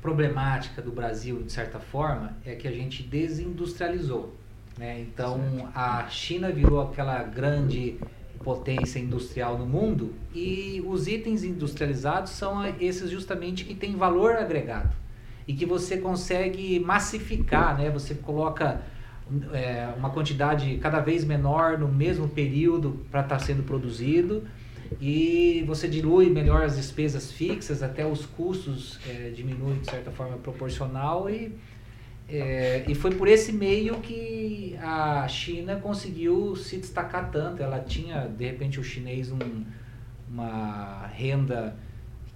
problemática 0.00 0.80
do 0.80 0.90
Brasil, 0.90 1.42
de 1.42 1.52
certa 1.52 1.78
forma, 1.78 2.34
é 2.42 2.54
que 2.54 2.66
a 2.66 2.70
gente 2.70 3.02
desindustrializou. 3.02 4.34
Né? 4.78 5.00
Então, 5.00 5.68
a 5.74 6.08
China 6.08 6.50
virou 6.50 6.80
aquela 6.80 7.22
grande 7.22 7.98
potência 8.42 8.98
industrial 8.98 9.58
no 9.58 9.66
mundo 9.66 10.14
e 10.34 10.82
os 10.86 11.06
itens 11.06 11.44
industrializados 11.44 12.32
são 12.32 12.66
esses 12.80 13.10
justamente 13.10 13.64
que 13.66 13.74
têm 13.74 13.94
valor 13.94 14.36
agregado 14.36 14.94
e 15.46 15.52
que 15.52 15.66
você 15.66 15.98
consegue 15.98 16.80
massificar, 16.80 17.76
né? 17.76 17.90
Você 17.90 18.14
coloca 18.14 18.80
é, 19.52 19.88
uma 19.98 20.08
quantidade 20.10 20.78
cada 20.78 21.00
vez 21.00 21.24
menor 21.24 21.78
no 21.78 21.88
mesmo 21.88 22.26
período 22.26 23.04
para 23.10 23.20
estar 23.20 23.36
tá 23.36 23.44
sendo 23.44 23.62
produzido 23.62 24.44
e 25.00 25.64
você 25.66 25.88
dilui 25.88 26.30
melhor 26.30 26.64
as 26.64 26.76
despesas 26.76 27.32
fixas, 27.32 27.82
até 27.82 28.06
os 28.06 28.26
custos 28.26 28.98
é, 29.08 29.30
diminuem 29.30 29.78
de 29.78 29.90
certa 29.90 30.10
forma 30.10 30.36
proporcional 30.38 31.28
e 31.28 31.52
é, 32.28 32.84
e 32.88 32.94
foi 32.94 33.14
por 33.14 33.28
esse 33.28 33.52
meio 33.52 34.00
que 34.00 34.76
a 34.80 35.26
China 35.28 35.76
conseguiu 35.76 36.56
se 36.56 36.78
destacar 36.78 37.30
tanto. 37.30 37.62
Ela 37.62 37.80
tinha, 37.80 38.26
de 38.26 38.46
repente, 38.46 38.80
o 38.80 38.84
chinês 38.84 39.30
um, 39.30 39.38
uma 40.30 41.06
renda 41.08 41.76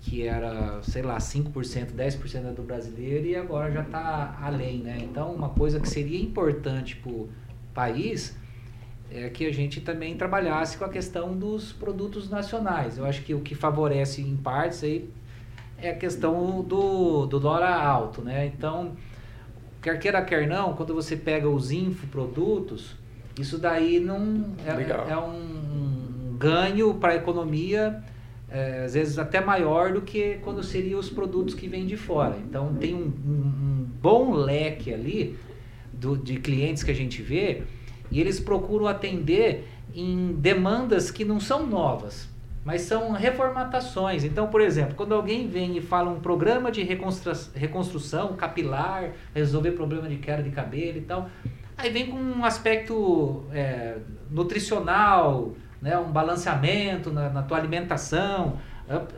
que 0.01 0.23
era, 0.23 0.81
sei 0.83 1.03
lá, 1.03 1.19
5%, 1.19 1.93
10% 1.93 2.55
do 2.55 2.63
brasileiro 2.63 3.27
e 3.27 3.35
agora 3.35 3.71
já 3.73 3.83
está 3.83 4.39
além, 4.41 4.79
né? 4.79 4.99
Então, 5.03 5.33
uma 5.33 5.49
coisa 5.49 5.81
que 5.81 5.89
seria 5.89 6.21
importante 6.21 6.97
para 6.97 7.11
o 7.11 7.29
país 7.75 8.37
é 9.11 9.29
que 9.29 9.47
a 9.47 9.53
gente 9.53 9.81
também 9.81 10.17
trabalhasse 10.17 10.77
com 10.77 10.85
a 10.85 10.89
questão 10.89 11.35
dos 11.35 11.73
produtos 11.73 12.29
nacionais. 12.29 12.99
Eu 12.99 13.07
acho 13.07 13.23
que 13.23 13.35
o 13.35 13.41
que 13.41 13.55
favorece 13.55 14.21
em 14.21 14.37
partes 14.37 14.85
aí 14.85 15.09
é 15.81 15.91
a 15.91 15.95
questão 15.95 16.63
do, 16.63 17.27
do 17.27 17.41
dólar 17.41 17.73
alto, 17.73 18.21
né? 18.21 18.47
Então, 18.47 18.93
quer 19.81 19.99
queira, 19.99 20.23
quer 20.23 20.47
não, 20.47 20.75
quando 20.75 20.95
você 20.95 21.17
pega 21.17 21.49
os 21.49 21.71
infoprodutos, 21.71 22.97
isso 23.39 23.59
daí 23.59 24.01
não 24.01 24.53
é, 24.67 25.13
é 25.13 25.17
um 25.17 26.37
ganho 26.39 26.95
para 26.95 27.13
a 27.13 27.17
economia, 27.17 28.03
é, 28.51 28.85
às 28.85 28.95
vezes 28.95 29.19
até 29.19 29.41
maior 29.41 29.93
do 29.93 30.03
que 30.03 30.39
quando 30.43 30.63
seriam 30.63 30.99
os 30.99 31.09
produtos 31.09 31.55
que 31.55 31.69
vêm 31.69 31.87
de 31.87 31.97
fora. 31.97 32.37
Então 32.49 32.75
tem 32.75 32.95
um, 32.95 32.99
um, 32.99 33.31
um 33.31 33.89
bom 34.03 34.35
leque 34.35 34.93
ali 34.93 35.39
do, 35.93 36.17
de 36.17 36.37
clientes 36.37 36.83
que 36.83 36.91
a 36.91 36.95
gente 36.95 37.23
vê 37.23 37.63
e 38.11 38.21
eles 38.21 38.41
procuram 38.41 38.87
atender 38.87 39.69
em 39.95 40.33
demandas 40.33 41.11
que 41.11 41.25
não 41.25 41.41
são 41.41 41.67
novas 41.67 42.29
mas 42.69 42.83
são 42.83 43.13
reformatações. 43.13 44.25
Então, 44.25 44.49
por 44.49 44.61
exemplo, 44.61 44.95
quando 44.95 45.15
alguém 45.15 45.49
vem 45.49 45.79
e 45.79 45.81
fala 45.81 46.11
um 46.11 46.21
programa 46.21 46.71
de 46.71 46.83
reconstru 46.83 47.33
reconstrução 47.55 48.37
capilar, 48.37 49.13
resolver 49.35 49.71
problema 49.71 50.07
de 50.07 50.17
queda 50.17 50.43
de 50.43 50.51
cabelo 50.51 50.99
e 50.99 51.01
tal, 51.01 51.31
aí 51.79 51.89
vem 51.89 52.11
com 52.11 52.19
um 52.19 52.45
aspecto 52.45 53.45
é, 53.55 53.97
nutricional, 54.31 55.55
né, 55.81 55.97
um 55.97 56.13
balanceamento 56.13 57.11
na, 57.11 57.31
na 57.31 57.43
tua 57.43 57.57
alimentação. 57.57 58.59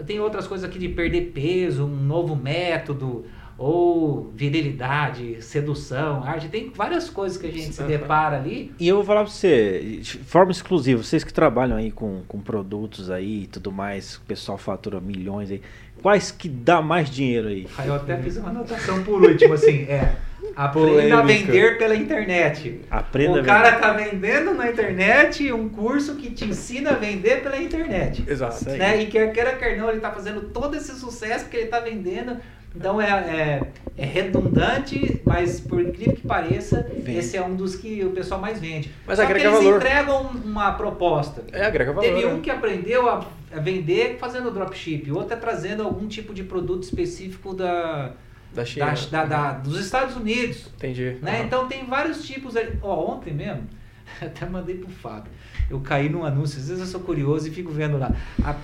Tem 0.06 0.20
outras 0.20 0.46
coisas 0.46 0.68
aqui 0.68 0.78
de 0.78 0.88
perder 0.88 1.32
peso, 1.32 1.86
um 1.86 2.04
novo 2.04 2.36
método, 2.36 3.24
ou 3.60 4.32
virilidade, 4.34 5.36
sedução, 5.42 6.24
arte, 6.24 6.48
tem 6.48 6.72
várias 6.74 7.10
coisas 7.10 7.36
que 7.36 7.46
a 7.46 7.52
gente 7.52 7.74
se 7.74 7.82
depara 7.82 8.38
ali. 8.38 8.72
E 8.80 8.88
eu 8.88 8.96
vou 8.96 9.04
falar 9.04 9.24
para 9.24 9.30
você, 9.30 9.98
de 10.00 10.16
forma 10.16 10.50
exclusiva, 10.50 11.02
vocês 11.02 11.22
que 11.22 11.30
trabalham 11.30 11.76
aí 11.76 11.90
com, 11.90 12.22
com 12.26 12.40
produtos 12.40 13.10
aí 13.10 13.42
e 13.42 13.46
tudo 13.46 13.70
mais, 13.70 14.16
o 14.16 14.22
pessoal 14.22 14.56
fatura 14.56 14.98
milhões 14.98 15.50
aí, 15.50 15.60
quais 16.00 16.30
que 16.30 16.48
dá 16.48 16.80
mais 16.80 17.10
dinheiro 17.10 17.48
aí? 17.48 17.66
Aí 17.76 17.86
eu 17.86 17.96
até 17.96 18.16
fiz 18.16 18.38
uma 18.38 18.48
anotação 18.48 19.04
por 19.04 19.20
último, 19.28 19.52
assim, 19.52 19.82
é, 19.82 20.16
aprenda 20.56 21.18
a 21.18 21.22
vender 21.22 21.76
pela 21.76 21.94
internet. 21.94 22.80
Aprenda 22.90 23.42
o 23.42 23.44
cara 23.44 23.72
tá 23.72 23.92
vendendo 23.92 24.54
na 24.54 24.70
internet 24.70 25.52
um 25.52 25.68
curso 25.68 26.16
que 26.16 26.30
te 26.30 26.46
ensina 26.46 26.92
a 26.92 26.94
vender 26.94 27.42
pela 27.42 27.60
internet. 27.60 28.24
Exato. 28.26 28.70
Né? 28.70 29.02
E 29.02 29.06
quer 29.08 29.30
queira, 29.34 29.54
quer 29.56 29.76
não, 29.76 29.90
ele 29.90 30.00
tá 30.00 30.10
fazendo 30.10 30.48
todo 30.48 30.74
esse 30.74 30.98
sucesso 30.98 31.44
porque 31.44 31.58
ele 31.58 31.66
tá 31.66 31.80
vendendo 31.80 32.38
então 32.74 33.00
é, 33.00 33.08
é, 33.08 33.62
é, 33.96 34.06
redundante, 34.06 35.20
mas 35.24 35.60
por 35.60 35.80
incrível 35.80 36.14
que 36.14 36.26
pareça, 36.26 36.90
esse 37.06 37.36
é 37.36 37.44
um 37.44 37.56
dos 37.56 37.74
que 37.74 38.04
o 38.04 38.10
pessoal 38.10 38.40
mais 38.40 38.60
vende. 38.60 38.92
Mas 39.06 39.18
Só 39.18 39.24
agrega 39.24 39.40
que 39.40 39.56
eles 39.56 39.64
valor. 39.64 39.76
entregam 39.76 40.30
uma 40.44 40.72
proposta. 40.72 41.44
É, 41.52 41.64
agrega 41.64 41.92
valor. 41.92 42.08
Teve 42.08 42.26
um 42.26 42.36
né? 42.36 42.40
que 42.42 42.50
aprendeu 42.50 43.08
a, 43.08 43.26
vender 43.60 44.18
fazendo 44.18 44.50
dropship, 44.50 45.10
o 45.10 45.16
outro 45.16 45.34
é 45.34 45.36
trazendo 45.36 45.82
algum 45.82 46.06
tipo 46.06 46.32
de 46.32 46.44
produto 46.44 46.84
específico 46.84 47.52
da, 47.52 48.12
da 48.54 48.64
China. 48.64 48.94
Da, 49.10 49.24
da, 49.24 49.24
da, 49.24 49.52
dos 49.58 49.80
Estados 49.80 50.16
Unidos. 50.16 50.70
Entendi. 50.76 51.16
Né? 51.20 51.40
Uhum. 51.40 51.46
Então 51.46 51.68
tem 51.68 51.84
vários 51.84 52.24
tipos. 52.24 52.54
Ó, 52.82 53.14
ontem 53.14 53.34
mesmo, 53.34 53.66
até 54.22 54.46
mandei 54.46 54.76
pro 54.76 54.88
Fábio. 54.88 55.32
Eu 55.68 55.80
caí 55.80 56.08
num 56.08 56.24
anúncio, 56.24 56.58
às 56.58 56.68
vezes 56.68 56.80
eu 56.80 56.86
sou 56.88 57.00
curioso 57.00 57.48
e 57.48 57.50
fico 57.50 57.70
vendo 57.70 57.96
lá. 57.98 58.12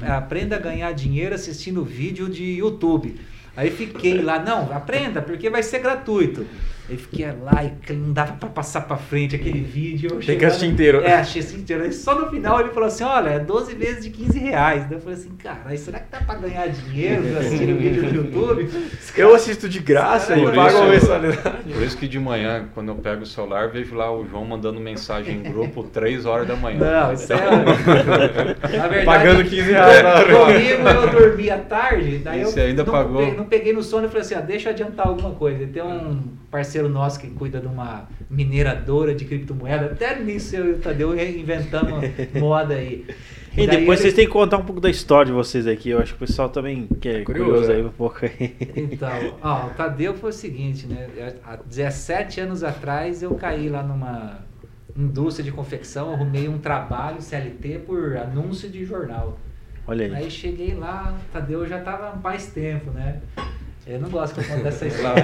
Aprenda 0.02 0.56
a 0.56 0.58
ganhar 0.58 0.92
dinheiro 0.92 1.34
assistindo 1.34 1.84
vídeo 1.84 2.28
de 2.28 2.44
YouTube. 2.44 3.16
Aí 3.56 3.70
fiquei 3.70 4.20
lá, 4.20 4.38
não, 4.38 4.70
aprenda, 4.72 5.22
porque 5.22 5.48
vai 5.48 5.62
ser 5.62 5.78
gratuito. 5.78 6.46
Aí 6.88 6.96
fiquei 6.96 7.26
lá 7.26 7.64
e 7.64 7.92
não 7.92 8.12
dava 8.12 8.34
pra 8.34 8.48
passar 8.48 8.82
pra 8.82 8.96
frente 8.96 9.34
aquele 9.34 9.60
vídeo. 9.60 10.20
Tem 10.24 10.38
que 10.38 10.44
assistir 10.44 10.66
inteiro. 10.66 11.02
É, 11.02 11.14
achei 11.14 11.42
assim 11.42 11.58
inteiro. 11.58 11.82
Aí 11.82 11.92
só 11.92 12.14
no 12.14 12.30
final 12.30 12.60
ele 12.60 12.68
falou 12.70 12.86
assim: 12.86 13.02
olha, 13.02 13.30
é 13.30 13.38
12 13.40 13.74
vezes 13.74 14.04
de 14.04 14.10
15 14.10 14.38
reais. 14.38 14.84
Daí 14.84 14.98
eu 14.98 15.00
falei 15.00 15.18
assim, 15.18 15.30
cara, 15.30 15.76
será 15.76 15.98
que 15.98 16.12
dá 16.12 16.20
pra 16.20 16.36
ganhar 16.36 16.68
dinheiro 16.68 17.22
assistindo 17.38 17.76
vídeo 17.76 18.02
no 18.04 18.14
YouTube? 18.14 18.70
Eu 19.16 19.34
assisto 19.34 19.68
de 19.68 19.80
graça 19.80 20.38
e 20.38 20.44
pago 20.54 20.78
a 20.78 20.86
mensalidade. 20.86 21.72
Por 21.72 21.82
isso 21.82 21.96
que 21.96 22.06
de 22.06 22.20
manhã, 22.20 22.68
quando 22.72 22.88
eu 22.88 22.94
pego 22.94 23.22
o 23.22 23.26
celular, 23.26 23.68
vejo 23.68 23.96
lá 23.96 24.12
o 24.12 24.24
João 24.24 24.44
mandando 24.44 24.78
mensagem 24.78 25.38
em 25.38 25.42
grupo 25.42 25.82
3 25.92 26.24
horas 26.24 26.46
da 26.46 26.54
manhã. 26.54 26.78
Não, 26.78 27.12
isso 27.12 27.32
é. 27.32 27.36
Na 28.76 28.88
verdade, 28.88 29.04
Pagando 29.04 29.44
15 29.44 29.72
reais 29.72 30.02
na 30.02 30.14
hora. 30.14 30.36
Comigo 30.36 30.88
eu 30.88 31.10
dormi 31.10 31.50
à 31.50 31.58
tarde, 31.58 32.18
daí 32.18 32.44
Você 32.44 32.60
eu 32.60 32.64
ainda 32.66 32.84
não, 32.84 32.92
pagou. 32.92 33.18
Peguei, 33.18 33.36
não 33.36 33.44
peguei 33.44 33.72
no 33.72 33.82
sono 33.82 34.06
e 34.06 34.08
falei 34.08 34.22
assim: 34.22 34.34
ah, 34.34 34.40
deixa 34.40 34.68
eu 34.68 34.72
adiantar 34.72 35.08
alguma 35.08 35.32
coisa. 35.32 35.66
Tem 35.66 35.82
um 35.82 36.22
parceiro 36.56 36.88
nosso 36.88 37.20
que 37.20 37.28
cuida 37.28 37.60
de 37.60 37.66
uma 37.66 38.08
mineradora 38.30 39.14
de 39.14 39.26
criptomoeda. 39.26 39.92
Até 39.92 40.18
nisso 40.18 40.56
eu 40.56 40.68
e 40.68 40.72
o 40.72 40.78
Tadeu 40.78 41.14
inventamos 41.14 42.02
moda 42.40 42.74
aí. 42.74 43.04
E, 43.54 43.64
e 43.64 43.66
depois 43.66 44.00
vocês 44.00 44.14
têm 44.14 44.24
que 44.24 44.32
contar 44.32 44.56
um 44.56 44.64
pouco 44.64 44.80
da 44.80 44.88
história 44.88 45.26
de 45.26 45.32
vocês 45.32 45.66
aqui. 45.66 45.90
Eu 45.90 45.98
acho 45.98 46.14
que 46.14 46.24
o 46.24 46.26
pessoal 46.26 46.48
também 46.48 46.88
quer 46.98 47.20
é 47.20 47.24
curioso, 47.24 47.50
curioso 47.50 47.72
aí 47.72 47.80
é. 47.82 47.84
um 47.84 47.90
pouco 47.90 48.24
aí. 48.24 48.56
Então, 48.74 49.10
ó, 49.42 49.66
o 49.66 49.70
Tadeu 49.70 50.14
foi 50.14 50.30
o 50.30 50.32
seguinte, 50.32 50.86
né? 50.86 51.08
Há 51.44 51.56
17 51.56 52.40
anos 52.40 52.64
atrás 52.64 53.22
eu 53.22 53.34
caí 53.34 53.68
lá 53.68 53.82
numa 53.82 54.38
indústria 54.96 55.44
de 55.44 55.52
confecção, 55.52 56.14
arrumei 56.14 56.48
um 56.48 56.56
trabalho 56.56 57.20
CLT 57.20 57.80
por 57.80 58.16
anúncio 58.16 58.70
de 58.70 58.82
jornal. 58.82 59.38
Olha 59.86 60.06
aí. 60.06 60.14
Aí 60.14 60.30
cheguei 60.30 60.74
lá, 60.74 61.14
o 61.14 61.32
Tadeu 61.32 61.66
já 61.66 61.80
estava 61.80 62.16
mais 62.16 62.46
tempo, 62.46 62.90
né? 62.92 63.20
Eu 63.86 64.00
não 64.00 64.10
gosto 64.10 64.34
que 64.34 64.40
eu 64.40 64.44
conte 64.44 64.64
dessa 64.64 64.84
história. 64.84 65.22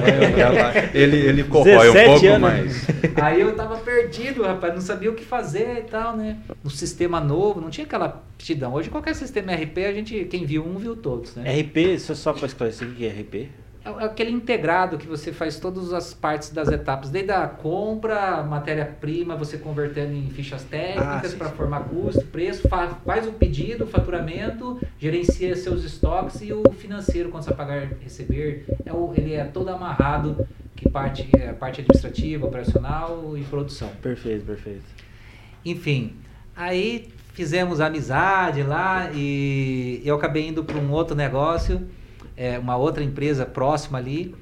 ele, 0.95 1.17
ele 1.17 1.45
corrói 1.45 1.91
um 1.91 1.93
pouco 1.93 2.27
anos. 2.27 2.41
mais. 2.41 2.87
Aí 3.21 3.41
eu 3.41 3.57
tava 3.57 3.77
perdido, 3.79 4.45
rapaz, 4.45 4.73
não 4.73 4.81
sabia 4.81 5.11
o 5.11 5.15
que 5.15 5.25
fazer 5.25 5.79
e 5.79 5.91
tal, 5.91 6.17
né? 6.17 6.39
No 6.63 6.71
sistema 6.71 7.21
novo, 7.21 7.61
não 7.61 7.71
tinha 7.71 7.85
aquela 7.85 8.07
aptidão. 8.07 8.73
Hoje 8.75 8.89
qualquer 8.89 9.17
sistema 9.17 9.53
RP, 9.53 9.79
a 9.79 9.93
gente, 9.93 10.25
quem 10.27 10.47
viu 10.47 10.65
um, 10.65 10.77
viu 10.79 10.95
todos, 10.95 11.35
né? 11.35 11.61
RP, 11.61 11.99
só 11.99 12.33
para 12.33 12.47
esclarecer 12.47 12.87
o 12.87 12.93
que 12.93 13.05
é 13.05 13.09
RP? 13.09 13.49
É, 13.85 13.89
é 13.89 14.05
aquele 14.05 14.31
integrado 14.31 14.97
que 14.97 15.07
você 15.07 15.33
faz 15.33 15.59
todas 15.59 15.93
as 15.93 16.15
partes 16.15 16.51
das 16.51 16.69
etapas, 16.69 17.11
desde 17.11 17.33
a 17.33 17.47
compra, 17.47 18.43
matéria-prima, 18.43 19.37
você 19.37 19.59
convertendo 19.59 20.15
em 20.15 20.31
fichas 20.31 20.63
técnicas 20.65 21.35
ah, 21.35 21.37
para 21.37 21.49
formar 21.51 21.81
custo, 21.85 22.25
preço, 22.27 22.69
fa 22.69 22.89
faz 23.05 23.27
o 23.27 23.33
pedido, 23.33 23.85
o 23.85 23.87
faturamento, 23.87 24.81
gerencia 24.99 25.55
seus 25.57 25.85
estoques 25.85 26.41
e 26.43 26.53
o 26.53 26.63
financeiro 26.73 27.29
quando 27.29 27.45
você 27.45 27.55
pagar 27.55 27.89
receber, 28.01 28.67
é 28.85 28.93
o, 28.93 29.13
ele 29.17 29.35
é 29.35 29.45
todo 29.45 29.69
amarrado 29.69 30.47
que 30.77 30.89
parte 30.89 31.29
é 31.37 31.53
parte 31.53 31.81
administrativa, 31.81 32.47
operacional 32.47 33.37
e 33.37 33.43
produção. 33.43 33.89
Perfeito, 34.01 34.45
perfeito. 34.45 34.85
Enfim, 35.65 36.17
aí 36.57 37.09
fizemos 37.33 37.81
amizade 37.81 38.63
lá 38.63 39.11
e 39.15 40.03
eu 40.05 40.15
acabei 40.15 40.49
indo 40.49 40.65
para 40.65 40.77
um 40.77 40.91
outro 40.91 41.15
negócio 41.15 41.89
é, 42.37 42.59
uma 42.59 42.77
outra 42.77 43.03
empresa 43.03 43.45
próxima 43.47 43.99
ali. 43.99 44.35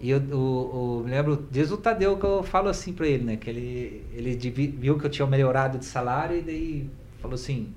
E 0.00 0.10
eu, 0.10 0.18
o, 0.18 1.00
o, 1.00 1.04
me 1.04 1.10
lembro, 1.10 1.46
diz 1.50 1.70
o 1.70 1.76
Tadeu 1.76 2.16
que 2.18 2.24
eu 2.24 2.42
falo 2.42 2.68
assim 2.68 2.92
para 2.92 3.06
ele, 3.06 3.24
né? 3.24 3.36
Que 3.36 3.48
ele, 3.48 4.04
ele 4.12 4.36
viu 4.76 4.98
que 4.98 5.06
eu 5.06 5.10
tinha 5.10 5.26
melhorado 5.26 5.78
de 5.78 5.84
salário 5.84 6.36
e 6.36 6.42
daí 6.42 6.90
falou 7.20 7.34
assim: 7.34 7.72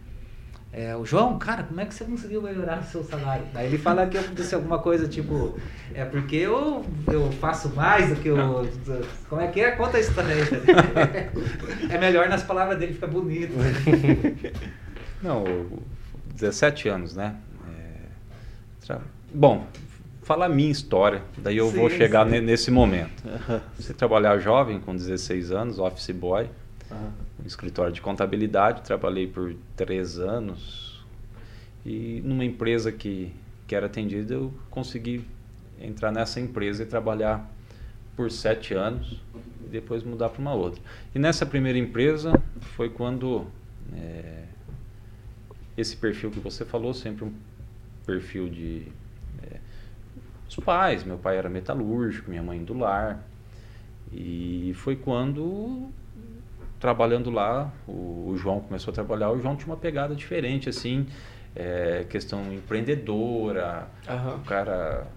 é, 0.74 0.96
o 0.96 1.06
João, 1.06 1.40
cara, 1.40 1.64
como 1.64 1.80
é 1.80 1.86
que 1.86 1.94
você 1.94 2.04
conseguiu 2.04 2.42
melhorar 2.42 2.80
o 2.80 2.84
seu 2.84 3.04
salário? 3.04 3.46
Daí 3.54 3.68
ele 3.68 3.78
fala 3.78 4.06
que 4.08 4.18
eu 4.18 4.24
disse 4.30 4.54
alguma 4.54 4.80
coisa 4.80 5.08
tipo: 5.08 5.58
é 5.94 6.04
porque 6.04 6.36
eu, 6.36 6.86
eu 7.08 7.32
faço 7.34 7.70
mais 7.70 8.10
do 8.10 8.16
que 8.18 8.28
eu. 8.28 8.38
Como 9.30 9.42
é 9.42 9.48
que 9.48 9.62
é? 9.62 9.72
Conta 9.72 10.00
isso 10.00 10.14
também. 10.16 10.38
é 11.90 11.98
melhor 11.98 12.28
nas 12.28 12.44
palavras 12.44 12.78
dele, 12.78 12.94
fica 12.94 13.08
bonito. 13.08 13.54
Não, 15.24 15.44
17 16.36 16.90
anos, 16.90 17.16
né? 17.16 17.36
Bom, 19.34 19.68
fala 20.24 20.46
a 20.46 20.50
minha 20.50 20.72
história, 20.72 21.22
daí 21.38 21.58
eu 21.58 21.70
sim, 21.70 21.78
vou 21.78 21.90
chegar 21.90 22.26
nesse 22.26 22.72
momento. 22.72 23.24
Você 23.78 23.94
trabalhar 23.94 24.40
jovem, 24.40 24.80
com 24.80 24.96
16 24.96 25.52
anos, 25.52 25.80
office 25.80 26.12
boy, 26.12 26.50
uhum. 26.90 27.12
no 27.40 27.46
escritório 27.46 27.92
de 27.92 28.02
contabilidade, 28.02 28.82
trabalhei 28.84 29.28
por 29.28 29.54
três 29.76 30.18
anos 30.18 31.06
e 31.86 32.22
numa 32.24 32.44
empresa 32.46 32.92
que, 32.92 33.34
que 33.68 33.76
era 33.76 33.86
atendida 33.86 34.34
eu 34.34 34.54
consegui 34.70 35.26
entrar 35.80 36.12
nessa 36.12 36.40
empresa 36.40 36.84
e 36.84 36.86
trabalhar 36.86 37.50
por 38.16 38.32
sete 38.32 38.74
anos 38.74 39.22
e 39.66 39.70
depois 39.70 40.04
mudar 40.04 40.30
para 40.30 40.42
uma 40.42 40.54
outra. 40.54 40.82
E 41.14 41.20
nessa 41.20 41.46
primeira 41.46 41.78
empresa 41.78 42.34
foi 42.76 42.90
quando 42.90 43.46
é, 43.94 44.44
esse 45.78 45.96
perfil 45.96 46.32
que 46.32 46.40
você 46.40 46.66
falou, 46.66 46.94
sempre 46.94 47.26
um 47.26 47.34
perfil 48.06 48.50
de 48.50 48.88
os 50.48 50.56
pais, 50.58 51.04
meu 51.04 51.18
pai 51.18 51.38
era 51.38 51.50
metalúrgico, 51.50 52.30
minha 52.30 52.44
mãe 52.44 52.64
do 52.64 52.78
lar. 52.78 53.24
E 54.12 54.74
foi 54.76 54.96
quando 54.96 55.90
trabalhando 56.80 57.30
lá, 57.30 57.72
o, 57.88 58.30
o 58.30 58.38
João 58.38 58.60
começou 58.60 58.92
a 58.92 58.96
trabalhar, 58.96 59.32
o 59.32 59.40
João 59.40 59.56
tinha 59.56 59.68
uma 59.68 59.78
pegada 59.78 60.16
diferente 60.16 60.70
assim, 60.70 61.08
é, 61.56 62.06
questão 62.10 62.54
empreendedora, 62.54 63.88
uhum. 64.08 64.36
o 64.36 64.40
cara 64.40 65.08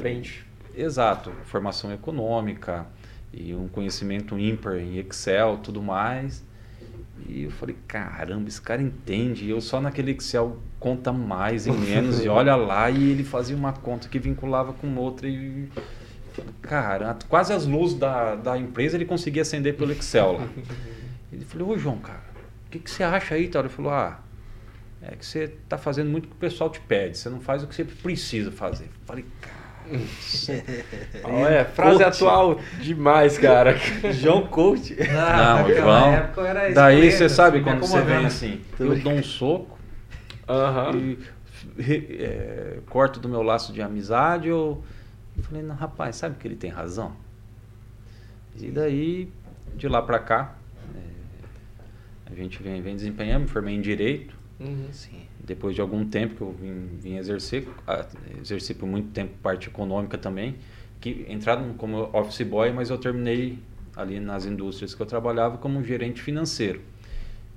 frente. 0.00 0.46
Exato, 0.74 1.30
formação 1.44 1.92
econômica 1.92 2.86
e 3.32 3.54
um 3.54 3.68
conhecimento 3.68 4.38
ímpar 4.38 4.76
em 4.76 4.98
Excel, 4.98 5.58
tudo 5.62 5.82
mais. 5.82 6.44
E 7.28 7.44
eu 7.44 7.50
falei, 7.50 7.76
caramba, 7.86 8.48
esse 8.48 8.60
cara 8.60 8.82
entende. 8.82 9.48
Eu 9.48 9.60
só 9.60 9.80
naquele 9.80 10.12
Excel 10.12 10.58
conta 10.78 11.12
mais 11.12 11.66
e 11.66 11.72
menos, 11.72 12.24
e 12.24 12.28
olha 12.28 12.56
lá, 12.56 12.90
e 12.90 13.10
ele 13.10 13.24
fazia 13.24 13.56
uma 13.56 13.72
conta 13.72 14.08
que 14.08 14.18
vinculava 14.18 14.72
com 14.72 14.94
outra 14.96 15.28
e. 15.28 15.68
Cara, 16.62 17.16
quase 17.28 17.52
as 17.52 17.66
luzes 17.66 17.98
da, 17.98 18.34
da 18.34 18.58
empresa 18.58 18.96
ele 18.96 19.04
conseguia 19.04 19.42
acender 19.42 19.76
pelo 19.76 19.92
Excel 19.92 20.32
lá. 20.32 20.48
Ele 21.30 21.44
falou, 21.44 21.70
ô 21.70 21.78
João, 21.78 21.98
cara, 21.98 22.24
o 22.66 22.70
que, 22.70 22.78
que 22.78 22.90
você 22.90 23.02
acha 23.02 23.34
aí? 23.34 23.50
Ele 23.54 23.68
falou, 23.68 23.92
ah, 23.92 24.20
é 25.02 25.14
que 25.14 25.24
você 25.24 25.44
está 25.44 25.76
fazendo 25.76 26.10
muito 26.10 26.24
o 26.24 26.28
que 26.28 26.34
o 26.34 26.38
pessoal 26.38 26.70
te 26.70 26.80
pede, 26.80 27.18
você 27.18 27.28
não 27.28 27.40
faz 27.40 27.62
o 27.62 27.66
que 27.66 27.74
você 27.74 27.84
precisa 27.84 28.50
fazer. 28.50 28.84
Eu 28.84 29.06
falei, 29.06 29.24
cara 29.40 29.61
Olha, 31.24 31.64
frase 31.64 31.98
coach. 31.98 32.08
atual 32.08 32.60
demais, 32.80 33.38
cara. 33.38 33.76
João 34.12 34.46
Coach. 34.46 34.96
Não, 34.96 35.68
não 35.68 35.74
João. 35.74 36.74
Daí 36.74 37.10
você 37.10 37.28
sabe 37.28 37.62
quando 37.62 37.80
você 37.80 38.00
vem 38.00 38.26
assim, 38.26 38.60
eu 38.78 38.98
dou 38.98 39.12
um 39.12 39.22
soco 39.22 39.78
e 40.96 41.18
é, 42.20 42.78
corto 42.88 43.20
do 43.20 43.28
meu 43.28 43.42
laço 43.42 43.72
de 43.72 43.82
amizade. 43.82 44.48
Eu, 44.48 44.82
eu 45.36 45.42
falei, 45.42 45.62
não, 45.62 45.74
rapaz, 45.74 46.16
sabe 46.16 46.36
que 46.38 46.46
ele 46.46 46.56
tem 46.56 46.70
razão? 46.70 47.12
E 48.56 48.70
daí, 48.70 49.32
de 49.76 49.88
lá 49.88 50.02
pra 50.02 50.18
cá, 50.18 50.54
é, 50.94 52.32
a 52.32 52.34
gente 52.34 52.62
vem, 52.62 52.82
vem 52.82 52.96
desempenhando, 52.96 53.42
me 53.42 53.48
formei 53.48 53.74
em 53.74 53.80
Direito. 53.80 54.36
Uhum. 54.60 54.88
Sim 54.92 55.31
depois 55.44 55.74
de 55.74 55.80
algum 55.80 56.04
tempo 56.04 56.36
que 56.36 56.40
eu 56.40 56.52
vim, 56.52 56.88
vim 56.98 57.16
exercer, 57.16 57.66
exerci 58.40 58.74
por 58.74 58.86
muito 58.86 59.10
tempo 59.10 59.32
parte 59.42 59.68
econômica 59.68 60.16
também, 60.16 60.56
que 61.00 61.26
entrado 61.28 61.74
como 61.74 62.08
office 62.12 62.46
boy, 62.46 62.70
mas 62.72 62.90
eu 62.90 62.98
terminei 62.98 63.58
ali 63.96 64.20
nas 64.20 64.46
indústrias 64.46 64.94
que 64.94 65.02
eu 65.02 65.06
trabalhava 65.06 65.58
como 65.58 65.82
gerente 65.82 66.22
financeiro. 66.22 66.80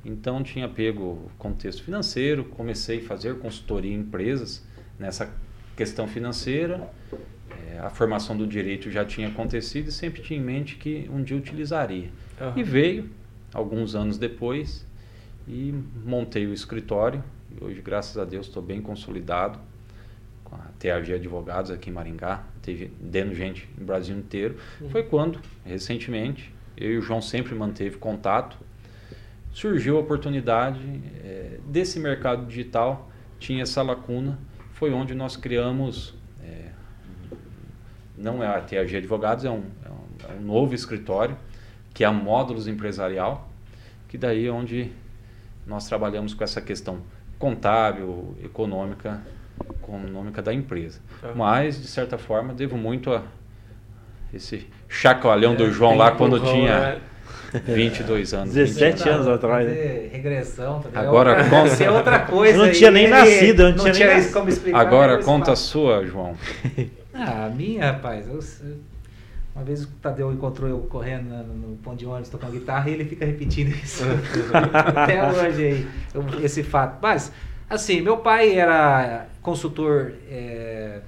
Então 0.03 0.43
tinha 0.43 0.67
pego 0.67 1.31
contexto 1.37 1.83
financeiro, 1.83 2.43
comecei 2.45 2.99
a 2.99 3.03
fazer 3.03 3.37
consultoria 3.39 3.91
em 3.91 3.99
empresas 3.99 4.63
nessa 4.99 5.31
questão 5.75 6.07
financeira. 6.07 6.89
É, 7.71 7.79
a 7.79 7.89
formação 7.89 8.35
do 8.35 8.45
direito 8.45 8.89
já 8.91 9.05
tinha 9.05 9.27
acontecido 9.27 9.89
e 9.89 9.91
sempre 9.91 10.21
tinha 10.21 10.39
em 10.39 10.43
mente 10.43 10.75
que 10.75 11.09
um 11.11 11.23
dia 11.23 11.37
utilizaria. 11.37 12.09
Uhum. 12.39 12.53
E 12.55 12.63
veio 12.63 13.09
alguns 13.53 13.95
anos 13.95 14.17
depois 14.17 14.85
e 15.47 15.73
montei 16.03 16.45
o 16.45 16.53
escritório 16.53 17.23
hoje, 17.61 17.81
graças 17.81 18.17
a 18.17 18.25
Deus, 18.25 18.47
estou 18.47 18.61
bem 18.61 18.81
consolidado 18.81 19.59
com 20.43 20.55
a 20.55 20.69
TAG 20.79 21.13
Advogados 21.13 21.71
aqui 21.71 21.89
em 21.89 21.93
Maringá, 21.93 22.43
teve 22.61 22.91
dando 22.99 23.33
gente 23.33 23.67
no 23.77 23.85
Brasil 23.85 24.17
inteiro. 24.17 24.57
Uhum. 24.79 24.89
Foi 24.89 25.03
quando, 25.03 25.39
recentemente, 25.65 26.53
eu 26.77 26.91
e 26.91 26.97
o 26.97 27.01
João 27.01 27.21
sempre 27.21 27.55
manteve 27.55 27.97
contato, 27.97 28.57
surgiu 29.51 29.97
a 29.97 29.99
oportunidade 30.01 30.79
é, 31.23 31.59
desse 31.65 31.99
mercado 31.99 32.45
digital, 32.45 33.09
tinha 33.39 33.63
essa 33.63 33.81
lacuna, 33.81 34.37
foi 34.73 34.91
onde 34.91 35.15
nós 35.15 35.35
criamos, 35.37 36.13
é, 36.43 36.71
não 38.17 38.43
é 38.43 38.47
a 38.47 38.61
TAG 38.61 38.97
Advogados, 38.97 39.45
é 39.45 39.49
um, 39.49 39.63
é 39.83 39.89
um, 39.89 40.33
é 40.33 40.37
um 40.39 40.41
novo 40.41 40.75
escritório, 40.75 41.37
que 41.93 42.03
é 42.03 42.07
a 42.07 42.11
Módulos 42.11 42.67
Empresarial, 42.67 43.49
que 44.07 44.17
daí 44.17 44.45
é 44.45 44.51
onde 44.51 44.91
nós 45.65 45.87
trabalhamos 45.87 46.33
com 46.33 46.43
essa 46.43 46.61
questão 46.61 47.01
contábil, 47.37 48.35
econômica, 48.43 49.21
econômica 49.81 50.41
da 50.41 50.53
empresa. 50.53 50.99
Uhum. 51.23 51.31
Mas, 51.35 51.81
de 51.81 51.87
certa 51.87 52.17
forma, 52.17 52.53
devo 52.53 52.77
muito 52.77 53.11
a 53.11 53.23
esse 54.33 54.67
chacoalhão 54.89 55.53
é, 55.53 55.55
do 55.55 55.71
João 55.71 55.95
lá 55.95 56.11
quando 56.11 56.39
tinha 56.39 56.97
22 57.65 58.33
anos. 58.33 58.53
17 58.53 58.97
20. 58.97 59.09
anos 59.09 59.27
atrás. 59.27 59.67
Né? 59.67 60.09
Regressão. 60.11 60.81
Tá 60.81 60.99
agora 60.99 61.43
conta. 61.49 61.83
é 61.83 61.89
outra 61.91 62.19
coisa. 62.19 62.57
Eu 62.57 62.65
não 62.65 62.71
tinha 62.71 62.91
nem 62.91 63.07
nascido, 63.07 63.61
eu 63.63 63.69
não, 63.75 63.85
não 63.85 63.91
tinha, 63.91 64.07
nem 64.07 64.19
isso 64.19 64.33
como 64.33 64.49
explicar. 64.49 64.79
Agora 64.79 65.23
conta 65.23 65.51
a 65.53 65.55
sua, 65.55 66.05
João. 66.05 66.35
Ah, 67.13 67.45
a 67.45 67.49
minha, 67.49 67.91
rapaz, 67.91 68.27
eu, 68.27 68.39
uma 69.55 69.63
vez 69.63 69.85
o 69.85 69.87
Tadeu 70.01 70.33
encontrou 70.33 70.69
eu 70.69 70.79
correndo 70.81 71.29
no, 71.29 71.69
no 71.69 71.77
ponto 71.77 71.95
de 71.95 72.05
ônibus 72.05 72.27
tocando 72.27 72.51
guitarra 72.51 72.89
e 72.89 72.93
ele 72.93 73.05
fica 73.05 73.25
repetindo 73.25 73.69
isso 73.81 74.03
até 74.83 75.31
hoje 75.31 75.63
aí, 75.63 76.43
esse 76.43 76.61
fato. 76.61 76.99
Mas, 77.01 77.31
assim, 77.69 78.01
meu 78.01 78.17
pai 78.17 78.57
era 78.57 79.27
consultor 79.41 80.13
é, 80.29 80.99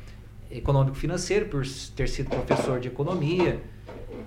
econômico-financeiro 0.49 1.48
por 1.48 1.64
ter 1.94 2.07
sido 2.07 2.30
professor 2.30 2.80
de 2.80 2.88
economia 2.88 3.60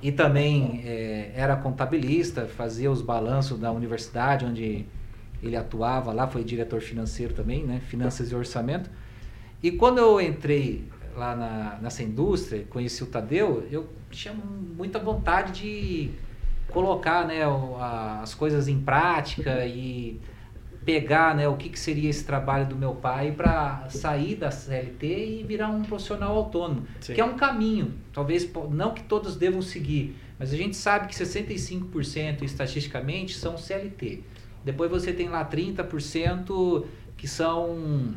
e 0.02 0.12
também 0.12 0.82
é, 0.84 1.32
era 1.34 1.56
contabilista, 1.56 2.46
fazia 2.46 2.90
os 2.90 3.00
balanços 3.00 3.58
da 3.58 3.72
universidade 3.72 4.44
onde 4.44 4.84
ele 5.42 5.56
atuava 5.56 6.12
lá, 6.12 6.28
foi 6.28 6.44
diretor 6.44 6.82
financeiro 6.82 7.32
também, 7.32 7.64
né? 7.64 7.80
Finanças 7.88 8.30
e 8.30 8.34
orçamento. 8.34 8.90
E 9.62 9.70
quando 9.70 9.96
eu 9.96 10.20
entrei 10.20 10.84
lá 11.16 11.34
na, 11.36 11.78
nessa 11.80 12.02
indústria, 12.02 12.64
conheci 12.68 13.02
o 13.02 13.06
Tadeu, 13.06 13.66
eu 13.70 13.88
tinha 14.10 14.34
muita 14.34 14.98
vontade 14.98 15.60
de 15.60 16.10
colocar 16.68 17.26
né, 17.26 17.40
as 18.22 18.34
coisas 18.34 18.68
em 18.68 18.80
prática 18.80 19.66
e 19.66 20.20
pegar 20.84 21.34
né, 21.34 21.46
o 21.46 21.56
que, 21.56 21.68
que 21.68 21.78
seria 21.78 22.08
esse 22.08 22.24
trabalho 22.24 22.66
do 22.66 22.74
meu 22.74 22.94
pai 22.94 23.32
para 23.32 23.86
sair 23.90 24.36
da 24.36 24.50
CLT 24.50 25.40
e 25.40 25.42
virar 25.42 25.68
um 25.68 25.82
profissional 25.82 26.34
autônomo, 26.36 26.86
Sim. 27.00 27.14
que 27.14 27.20
é 27.20 27.24
um 27.24 27.36
caminho, 27.36 27.94
talvez 28.12 28.50
não 28.70 28.94
que 28.94 29.02
todos 29.02 29.36
devam 29.36 29.60
seguir, 29.60 30.16
mas 30.38 30.52
a 30.52 30.56
gente 30.56 30.76
sabe 30.76 31.08
que 31.08 31.14
65% 31.14 32.42
estatisticamente 32.42 33.36
são 33.36 33.58
CLT. 33.58 34.24
Depois 34.64 34.90
você 34.90 35.12
tem 35.12 35.28
lá 35.28 35.44
30% 35.44 36.84
que 37.16 37.28
são 37.28 38.14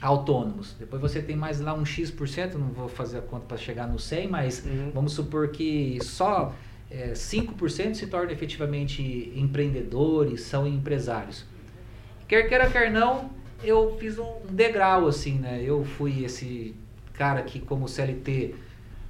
autônomos. 0.00 0.74
Depois 0.78 1.00
você 1.02 1.20
tem 1.20 1.36
mais 1.36 1.60
lá 1.60 1.74
um 1.74 1.84
X%, 1.84 2.54
não 2.54 2.68
vou 2.68 2.88
fazer 2.88 3.18
a 3.18 3.22
conta 3.22 3.46
para 3.46 3.56
chegar 3.56 3.86
no 3.86 3.98
100, 3.98 4.28
mas 4.28 4.64
uhum. 4.64 4.90
vamos 4.94 5.12
supor 5.12 5.48
que 5.48 5.98
só 6.02 6.54
é, 6.90 7.12
5% 7.12 7.94
se 7.94 8.06
tornam 8.06 8.32
efetivamente 8.32 9.32
empreendedores, 9.34 10.42
são 10.42 10.66
empresários. 10.66 11.44
Quer 12.26 12.48
queira, 12.48 12.70
quer 12.70 12.90
não, 12.90 13.30
eu 13.62 13.96
fiz 13.98 14.18
um 14.18 14.40
degrau 14.50 15.06
assim, 15.06 15.38
né? 15.38 15.62
Eu 15.64 15.84
fui 15.84 16.24
esse 16.24 16.74
cara 17.14 17.42
que 17.42 17.58
como 17.58 17.88
CLT 17.88 18.54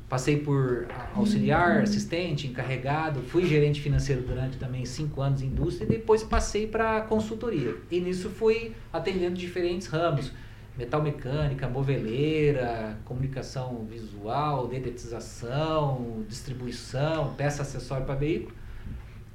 passei 0.08 0.38
por 0.38 0.86
auxiliar, 1.14 1.76
uhum. 1.76 1.82
assistente, 1.82 2.46
encarregado, 2.46 3.20
fui 3.20 3.44
gerente 3.44 3.80
financeiro 3.80 4.22
durante 4.22 4.56
também 4.56 4.86
cinco 4.86 5.20
anos 5.20 5.42
em 5.42 5.46
indústria 5.46 5.84
e 5.84 5.88
depois 5.88 6.22
passei 6.22 6.66
para 6.66 7.02
consultoria. 7.02 7.76
E 7.90 8.00
nisso 8.00 8.30
fui 8.30 8.72
atendendo 8.90 9.36
diferentes 9.36 9.86
ramos 9.86 10.32
metal 10.78 11.02
mecânica, 11.02 11.68
moveleira, 11.68 12.96
comunicação 13.04 13.84
visual, 13.84 14.68
dedetização, 14.68 16.24
distribuição, 16.28 17.34
peça 17.34 17.62
acessória 17.62 18.06
para 18.06 18.14
veículo. 18.14 18.54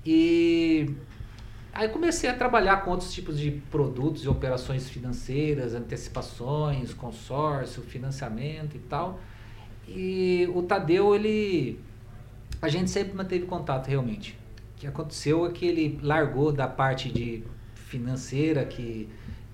E 0.06 0.96
aí 1.74 1.90
comecei 1.90 2.30
a 2.30 2.34
trabalhar 2.34 2.78
com 2.78 2.92
outros 2.92 3.14
tipos 3.14 3.38
de 3.38 3.52
produtos 3.70 4.24
e 4.24 4.30
operações 4.30 4.90
financeiras, 4.90 5.74
antecipações, 5.74 6.94
consórcio, 6.94 7.84
financiamento 7.84 8.78
e 8.78 8.80
tal. 8.80 9.20
E 9.86 10.50
o 10.56 10.64
Tadeu, 10.64 11.14
ele 11.14 11.78
a 12.62 12.70
gente 12.70 12.90
sempre 12.90 13.14
manteve 13.14 13.46
contato 13.46 13.88
realmente. 13.88 14.40
O 14.78 14.80
que 14.80 14.88
aconteceu 14.88 15.46
é 15.46 15.52
que 15.52 15.66
ele 15.66 16.00
largou 16.02 16.54
da 16.54 16.70
parte 16.70 17.12
de 17.12 17.44
financeira 17.76 18.64
que 18.64 19.10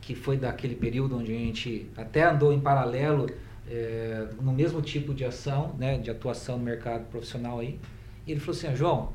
que 0.10 0.16
foi 0.16 0.38
daquele 0.38 0.74
período 0.74 1.20
onde 1.20 1.32
a 1.32 1.38
gente 1.38 1.88
até 1.96 2.24
andou 2.24 2.52
em 2.52 2.60
paralelo 2.60 3.30
é, 3.70 4.28
no 4.42 4.52
mesmo 4.52 4.82
tipo 4.82 5.14
de 5.14 5.24
ação, 5.24 5.76
né, 5.78 6.00
de 6.00 6.10
atuação 6.10 6.58
no 6.58 6.64
mercado 6.64 7.06
profissional 7.12 7.60
aí. 7.60 7.80
E 8.26 8.32
ele 8.32 8.40
falou 8.40 8.58
assim, 8.58 8.66
ah, 8.70 8.74
João, 8.74 9.14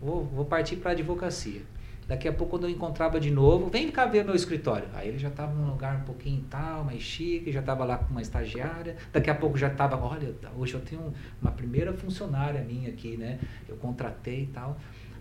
vou, 0.00 0.24
vou 0.26 0.44
partir 0.44 0.76
para 0.76 0.90
a 0.90 0.94
advocacia. 0.94 1.62
Daqui 2.06 2.28
a 2.28 2.32
pouco, 2.32 2.52
quando 2.52 2.68
eu 2.68 2.70
encontrava 2.70 3.18
de 3.18 3.32
novo, 3.32 3.68
vem 3.68 3.90
cá 3.90 4.06
ver 4.06 4.24
meu 4.24 4.36
escritório. 4.36 4.86
Aí 4.94 5.08
ele 5.08 5.18
já 5.18 5.26
estava 5.26 5.52
num 5.52 5.70
lugar 5.70 5.96
um 5.96 6.04
pouquinho 6.04 6.44
tal, 6.48 6.84
mais 6.84 7.02
chique, 7.02 7.50
já 7.50 7.58
estava 7.58 7.84
lá 7.84 7.98
com 7.98 8.12
uma 8.12 8.22
estagiária. 8.22 8.94
Daqui 9.12 9.30
a 9.30 9.34
pouco 9.34 9.58
já 9.58 9.66
estava, 9.66 9.96
olha, 9.96 10.32
hoje 10.56 10.74
eu 10.74 10.80
tenho 10.80 11.12
uma 11.42 11.50
primeira 11.50 11.92
funcionária 11.92 12.62
minha 12.62 12.90
aqui, 12.90 13.16
né? 13.16 13.40
Eu 13.68 13.76
contratei 13.76 14.44
e 14.44 14.46
tal. 14.46 14.78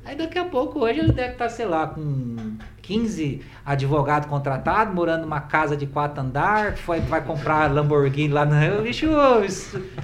Aí 0.08 0.16
daqui 0.16 0.40
a 0.40 0.46
pouco, 0.46 0.86
hoje 0.86 1.02
ele 1.02 1.12
deve 1.12 1.34
estar, 1.34 1.50
sei 1.50 1.66
lá, 1.66 1.86
com 1.86 2.56
15 2.88 3.42
advogados 3.66 4.30
contratados, 4.30 4.96
morando 4.96 5.24
numa 5.24 5.42
casa 5.42 5.76
de 5.76 5.86
quatro 5.86 6.22
andar, 6.22 6.78
foi, 6.78 7.02
vai 7.02 7.22
comprar 7.22 7.70
Lamborghini 7.70 8.34
lá 8.34 8.46
no 8.46 8.56
bicho. 8.82 9.10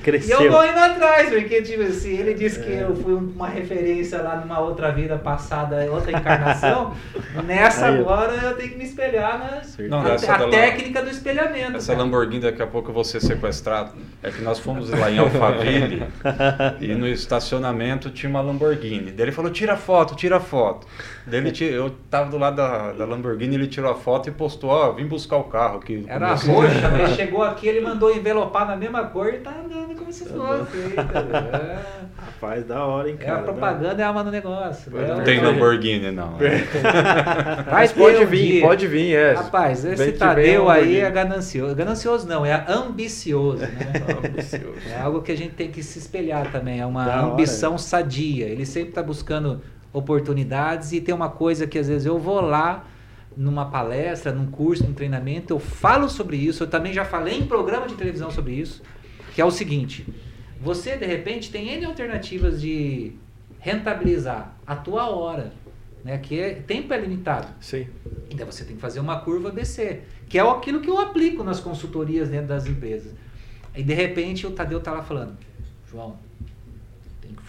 Cresceu. 0.03 0.41
E 0.41 0.45
eu 0.45 0.51
vou 0.51 0.65
indo 0.65 0.77
atrás, 0.77 1.29
porque 1.29 1.61
tipo 1.61 1.81
assim, 1.83 2.17
ele 2.17 2.33
disse 2.33 2.61
que 2.61 2.69
eu 2.69 2.93
fui 2.93 3.13
uma 3.13 3.47
referência 3.47 4.21
lá 4.21 4.35
numa 4.35 4.59
outra 4.59 4.91
vida 4.91 5.17
passada, 5.17 5.89
outra 5.89 6.11
encarnação. 6.11 6.93
Nessa 7.45 7.85
Aí, 7.85 7.99
agora 7.99 8.33
eu 8.33 8.57
tenho 8.57 8.71
que 8.71 8.77
me 8.77 8.83
espelhar 8.83 9.39
nas, 9.39 9.77
Não, 9.77 9.99
a, 9.99 10.15
a 10.15 10.49
técnica 10.49 11.01
do 11.01 11.09
espelhamento. 11.09 11.77
Essa 11.77 11.93
cara. 11.93 12.03
Lamborghini 12.03 12.41
daqui 12.41 12.61
a 12.61 12.67
pouco 12.67 12.89
eu 12.89 12.93
vou 12.93 13.05
ser 13.05 13.21
sequestrado. 13.21 13.93
É 14.21 14.29
que 14.29 14.41
nós 14.41 14.59
fomos 14.59 14.89
lá 14.89 15.09
em 15.09 15.19
Alphaville 15.19 16.03
e 16.81 16.93
no 16.93 17.07
estacionamento 17.07 18.09
tinha 18.09 18.29
uma 18.29 18.41
Lamborghini. 18.41 19.11
Daí 19.11 19.27
ele 19.27 19.31
falou: 19.31 19.49
tira 19.49 19.77
foto, 19.77 19.92
tira 20.15 20.39
foto. 20.39 20.87
Daí 21.25 21.39
ele, 21.39 21.53
eu 21.65 21.89
tava 22.09 22.29
do 22.29 22.37
lado 22.37 22.57
da 22.57 22.91
da, 22.91 23.05
Lamborghini, 23.05 23.55
ele 23.55 23.67
tirou 23.67 23.91
a 23.91 23.95
foto 23.95 24.29
e 24.29 24.31
postou, 24.31 24.69
ó, 24.69 24.89
oh, 24.89 24.93
vim 24.93 25.05
buscar 25.05 25.37
o 25.37 25.45
carro 25.45 25.77
aqui. 25.77 26.03
Era 26.07 26.33
roxa, 26.33 26.89
né? 26.89 27.03
ele 27.03 27.15
chegou 27.15 27.43
aqui, 27.43 27.67
ele 27.67 27.81
mandou 27.81 28.13
envelopar 28.13 28.67
na 28.67 28.75
mesma 28.75 29.05
cor 29.05 29.33
e 29.33 29.37
tá 29.39 29.51
andando 29.51 29.95
como 29.95 30.11
se 30.11 30.25
fosse. 30.25 30.77
é. 30.97 31.79
Rapaz, 32.17 32.65
da 32.65 32.85
hora, 32.85 33.09
hein, 33.09 33.17
cara. 33.17 33.37
É 33.37 33.39
a 33.39 33.43
propaganda 33.43 34.01
é 34.01 34.05
a 34.05 34.07
alma 34.07 34.23
do 34.23 34.31
negócio. 34.31 34.91
Não 34.91 35.21
é 35.21 35.23
tem 35.23 35.39
Lamborghini, 35.41 36.11
não. 36.11 36.33
É. 36.43 37.71
Mas 37.71 37.91
pode 37.91 38.25
vir, 38.25 38.61
pode 38.61 38.87
vir, 38.87 39.15
é. 39.15 39.33
Rapaz, 39.33 39.85
esse 39.85 40.11
Tadeu 40.13 40.69
aí 40.69 40.99
é 40.99 41.09
ganancioso. 41.09 41.75
Ganancioso 41.75 42.27
não, 42.27 42.45
é 42.45 42.65
ambicioso, 42.67 43.61
né? 43.61 43.93
ambicioso. 44.27 44.75
É 44.89 44.99
algo 45.01 45.21
que 45.21 45.31
a 45.31 45.37
gente 45.37 45.53
tem 45.53 45.71
que 45.71 45.81
se 45.81 45.99
espelhar 45.99 46.51
também, 46.51 46.79
é 46.79 46.85
uma 46.85 47.05
da 47.05 47.21
ambição 47.21 47.71
hora. 47.71 47.79
sadia. 47.79 48.45
Ele 48.45 48.65
sempre 48.65 48.89
está 48.89 49.01
buscando 49.01 49.61
oportunidades 49.93 50.91
e 50.91 50.99
tem 50.99 51.13
uma 51.13 51.29
coisa 51.29 51.67
que 51.67 51.77
às 51.77 51.87
vezes 51.87 52.05
eu 52.05 52.17
vou 52.19 52.41
lá 52.41 52.85
numa 53.37 53.65
palestra, 53.65 54.31
num 54.31 54.47
curso, 54.47 54.83
num 54.83 54.93
treinamento, 54.93 55.53
eu 55.53 55.59
falo 55.59 56.09
sobre 56.09 56.37
isso, 56.37 56.63
eu 56.63 56.67
também 56.67 56.91
já 56.91 57.05
falei 57.05 57.37
em 57.37 57.45
programa 57.45 57.87
de 57.87 57.95
televisão 57.95 58.31
sobre 58.31 58.53
isso, 58.53 58.81
que 59.33 59.41
é 59.41 59.45
o 59.45 59.51
seguinte: 59.51 60.05
você 60.59 60.97
de 60.97 61.05
repente 61.05 61.51
tem 61.51 61.69
N 61.69 61.85
alternativas 61.85 62.61
de 62.61 63.13
rentabilizar 63.59 64.55
a 64.65 64.75
tua 64.75 65.09
hora, 65.09 65.53
né? 66.03 66.17
Que 66.17 66.39
é, 66.39 66.53
tempo 66.55 66.93
é 66.93 66.99
limitado. 66.99 67.47
Sim. 67.59 67.87
Então 68.29 68.45
você 68.45 68.65
tem 68.65 68.75
que 68.75 68.81
fazer 68.81 68.99
uma 68.99 69.19
curva 69.21 69.51
BC, 69.51 70.01
que 70.27 70.37
é 70.37 70.41
aquilo 70.41 70.81
que 70.81 70.89
eu 70.89 70.99
aplico 70.99 71.43
nas 71.43 71.59
consultorias 71.59 72.29
dentro 72.29 72.47
das 72.47 72.67
empresas. 72.67 73.13
E 73.75 73.81
de 73.81 73.93
repente 73.93 74.45
o 74.45 74.51
Tadeu 74.51 74.79
tá 74.79 74.91
lá 74.91 75.01
falando, 75.01 75.37
João, 75.89 76.17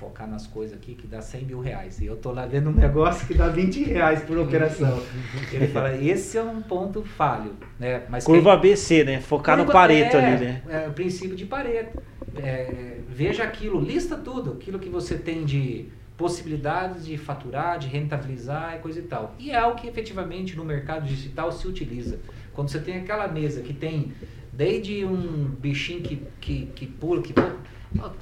focar 0.05 0.29
nas 0.29 0.47
coisas 0.47 0.77
aqui 0.77 0.95
que 0.95 1.07
dá 1.07 1.23
100 1.23 1.45
mil 1.47 1.61
reais. 1.61 1.99
E 2.01 2.07
eu 2.07 2.17
tô 2.17 2.31
lá 2.31 2.45
vendo 2.47 2.69
um 2.69 2.75
negócio 2.75 3.27
que 3.27 3.33
dá 3.33 3.49
20 3.49 3.85
reais 3.85 4.23
por 4.23 4.37
operação. 4.39 5.03
Ele 5.51 5.67
fala, 5.69 5.97
esse 5.97 6.37
é 6.37 6.43
um 6.43 6.61
ponto 6.61 7.03
falho. 7.03 7.53
Né? 7.79 8.03
Mas 8.09 8.25
Curva 8.25 8.51
quem... 8.51 8.71
ABC, 8.71 9.05
né? 9.05 9.21
Focar 9.21 9.57
Curva, 9.57 9.67
no 9.67 9.73
Pareto 9.73 10.17
é, 10.17 10.25
ali, 10.25 10.45
né? 10.45 10.63
É, 10.69 10.89
o 10.89 10.93
princípio 10.93 11.35
de 11.35 11.47
Pareto. 11.47 12.03
É, 12.37 12.99
veja 13.09 13.45
aquilo, 13.45 13.81
lista 13.81 14.17
tudo, 14.17 14.53
aquilo 14.53 14.79
que 14.79 14.89
você 14.89 15.17
tem 15.17 15.45
de 15.45 15.89
possibilidades 16.17 17.07
de 17.07 17.17
faturar, 17.17 17.79
de 17.79 17.89
rentabilizar 17.89 18.77
e 18.77 18.79
coisa 18.81 18.99
e 18.99 19.03
tal. 19.03 19.35
E 19.39 19.51
é 19.51 19.57
algo 19.57 19.81
que 19.81 19.89
efetivamente 19.89 20.57
no 20.57 20.65
mercado 20.65 21.07
digital 21.07 21.51
se 21.51 21.67
utiliza. 21.67 22.21
Quando 22.53 22.69
você 22.69 22.79
tem 22.79 22.99
aquela 22.99 23.27
mesa 23.27 23.63
que 23.63 23.73
tem 23.73 24.13
desde 24.53 25.05
um 25.05 25.47
bichinho 25.59 26.03
que, 26.03 26.23
que, 26.41 26.67
que 26.67 26.87
pula, 26.87 27.21
que 27.21 27.33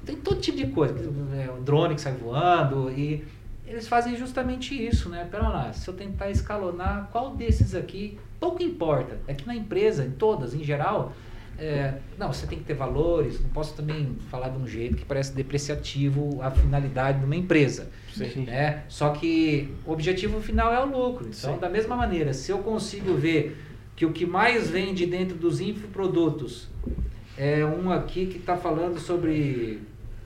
tem 0.05 0.17
todo 0.17 0.41
tipo 0.41 0.57
de 0.57 0.67
coisa, 0.69 0.95
é, 1.35 1.51
o 1.51 1.61
drone 1.63 1.95
que 1.95 2.01
sai 2.01 2.13
voando 2.13 2.91
e 2.91 3.25
eles 3.67 3.89
fazem 3.89 4.17
justamente 4.17 4.75
isso, 4.75 5.09
né? 5.09 5.27
Pera 5.31 5.49
lá, 5.49 5.73
se 5.73 5.89
eu 5.89 5.95
tentar 5.95 6.31
escalonar, 6.31 7.09
qual 7.11 7.35
desses 7.35 7.75
aqui, 7.75 8.19
pouco 8.39 8.63
importa. 8.63 9.19
É 9.27 9.35
que 9.35 9.47
na 9.47 9.55
empresa, 9.55 10.05
em 10.05 10.11
todas, 10.11 10.53
em 10.53 10.63
geral, 10.63 11.13
é, 11.59 11.95
não, 12.19 12.33
você 12.33 12.47
tem 12.47 12.59
que 12.59 12.65
ter 12.65 12.75
valores, 12.75 13.41
não 13.41 13.49
posso 13.51 13.75
também 13.75 14.17
falar 14.31 14.49
de 14.49 14.59
um 14.59 14.67
jeito 14.67 14.97
que 14.97 15.05
parece 15.05 15.33
depreciativo 15.33 16.43
a 16.43 16.51
finalidade 16.51 17.21
de 17.21 17.25
uma 17.25 17.37
empresa. 17.37 17.89
Sim. 18.13 18.45
Né? 18.45 18.83
Só 18.89 19.11
que 19.11 19.73
o 19.87 19.93
objetivo 19.93 20.41
final 20.41 20.73
é 20.73 20.81
o 20.81 20.87
lucro. 20.87 21.27
Então, 21.27 21.55
Sim. 21.55 21.61
da 21.61 21.69
mesma 21.69 21.97
maneira, 21.97 22.33
se 22.33 22.51
eu 22.51 22.59
consigo 22.59 23.15
ver 23.15 23.57
que 23.95 24.05
o 24.05 24.13
que 24.13 24.27
mais 24.27 24.69
vende 24.69 25.07
dentro 25.07 25.37
dos 25.37 25.61
infoprodutos 25.61 26.69
é 27.37 27.65
um 27.65 27.91
aqui 27.91 28.27
que 28.27 28.39
está 28.39 28.57
falando 28.57 28.99
sobre 28.99 29.83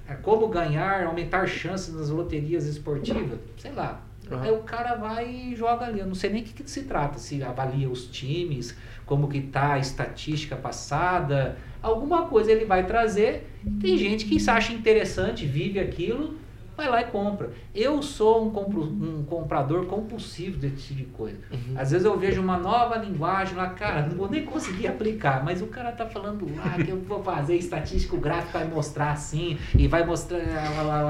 é, 0.08 0.14
como 0.14 0.48
ganhar, 0.48 1.04
aumentar 1.04 1.46
chances 1.46 1.94
nas 1.94 2.10
loterias 2.10 2.66
esportivas. 2.66 3.38
Sei 3.56 3.72
lá. 3.72 4.02
Uhum. 4.30 4.40
Aí 4.40 4.50
o 4.50 4.58
cara 4.58 4.94
vai 4.96 5.28
e 5.28 5.56
joga 5.56 5.86
ali. 5.86 6.00
Eu 6.00 6.06
não 6.06 6.14
sei 6.14 6.30
nem 6.30 6.42
o 6.42 6.44
que, 6.44 6.62
que, 6.62 6.70
se 6.70 6.82
trata, 6.82 7.18
se 7.18 7.42
avalia 7.42 7.88
os 7.88 8.06
times, 8.06 8.76
como 9.04 9.28
que 9.28 9.40
tá 9.40 9.74
a 9.74 9.78
estatística 9.78 10.56
passada, 10.56 11.56
alguma 11.80 12.26
coisa 12.26 12.50
ele 12.50 12.64
vai 12.64 12.86
trazer. 12.86 13.48
Tem 13.80 13.96
gente 13.96 14.24
que 14.24 14.40
se 14.40 14.50
acha 14.50 14.72
interessante, 14.72 15.46
vive 15.46 15.78
aquilo 15.78 16.45
vai 16.76 16.88
lá 16.88 17.00
e 17.00 17.04
compra. 17.06 17.50
Eu 17.74 18.02
sou 18.02 18.46
um, 18.46 18.50
compro, 18.50 18.82
um 18.82 19.24
comprador 19.24 19.86
compulsivo 19.86 20.58
desse 20.58 20.88
tipo 20.88 20.94
de 20.94 21.04
coisa. 21.06 21.38
Uhum. 21.50 21.74
Às 21.76 21.90
vezes 21.90 22.04
eu 22.04 22.18
vejo 22.18 22.40
uma 22.40 22.58
nova 22.58 22.96
linguagem 22.96 23.56
lá, 23.56 23.70
cara, 23.70 24.02
não 24.06 24.16
vou 24.16 24.28
nem 24.28 24.44
conseguir 24.44 24.88
aplicar, 24.88 25.42
mas 25.42 25.62
o 25.62 25.66
cara 25.66 25.90
tá 25.92 26.06
falando 26.06 26.46
lá 26.54 26.74
que 26.74 26.90
eu 26.90 27.00
vou 27.00 27.22
fazer 27.22 27.56
estatístico 27.56 28.18
gráfico, 28.18 28.52
vai 28.52 28.66
mostrar 28.66 29.12
assim, 29.12 29.58
e 29.76 29.88
vai 29.88 30.04
mostrar, 30.04 30.40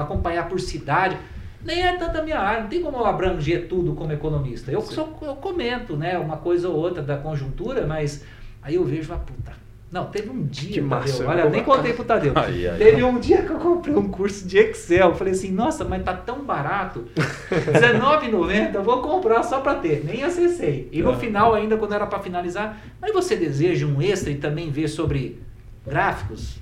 acompanhar 0.01 0.47
por 0.47 0.59
cidade. 0.59 1.17
Nem 1.63 1.85
é 1.85 1.97
tanta 1.97 2.21
minha 2.21 2.39
área, 2.39 2.61
não 2.61 2.69
tem 2.69 2.81
como 2.81 2.97
eu 2.97 3.05
abranger 3.05 3.67
tudo 3.67 3.93
como 3.93 4.13
economista. 4.13 4.71
Eu, 4.71 4.81
só, 4.81 5.09
eu 5.21 5.35
comento, 5.35 5.97
né, 5.97 6.17
uma 6.17 6.37
coisa 6.37 6.69
ou 6.69 6.75
outra 6.75 7.03
da 7.03 7.17
conjuntura, 7.17 7.85
mas 7.85 8.23
aí 8.61 8.75
eu 8.75 8.85
vejo, 8.85 9.11
uma 9.11 9.19
puta, 9.19 9.51
não, 9.89 10.05
teve 10.07 10.29
um 10.29 10.45
dia, 10.45 10.73
que 10.73 10.81
massa, 10.81 11.23
Tadeu, 11.23 11.29
olha, 11.29 11.49
nem 11.49 11.63
contei 11.63 11.93
pro 11.93 12.03
Tadeu. 12.03 12.33
Ai, 12.35 12.67
ai, 12.67 12.77
teve 12.77 12.97
ai. 12.97 13.03
um 13.03 13.19
dia 13.19 13.41
que 13.43 13.51
eu 13.51 13.57
comprei 13.57 13.95
um 13.95 14.09
curso 14.09 14.45
de 14.45 14.57
Excel. 14.57 15.15
Falei 15.15 15.31
assim, 15.31 15.49
nossa, 15.49 15.85
mas 15.85 16.03
tá 16.03 16.13
tão 16.13 16.43
barato. 16.43 17.05
R$19,90, 17.49 18.75
eu 18.75 18.83
vou 18.83 19.01
comprar 19.01 19.43
só 19.43 19.61
para 19.61 19.75
ter. 19.75 20.03
Nem 20.03 20.23
acessei. 20.23 20.89
E 20.91 21.01
no 21.01 21.11
ah. 21.11 21.15
final, 21.15 21.53
ainda, 21.53 21.77
quando 21.77 21.93
era 21.93 22.05
para 22.05 22.19
finalizar, 22.19 22.77
mas 23.01 23.13
você 23.13 23.37
deseja 23.37 23.85
um 23.85 24.01
extra 24.01 24.29
e 24.29 24.35
também 24.35 24.69
ver 24.69 24.89
sobre 24.89 25.41
gráficos? 25.85 26.59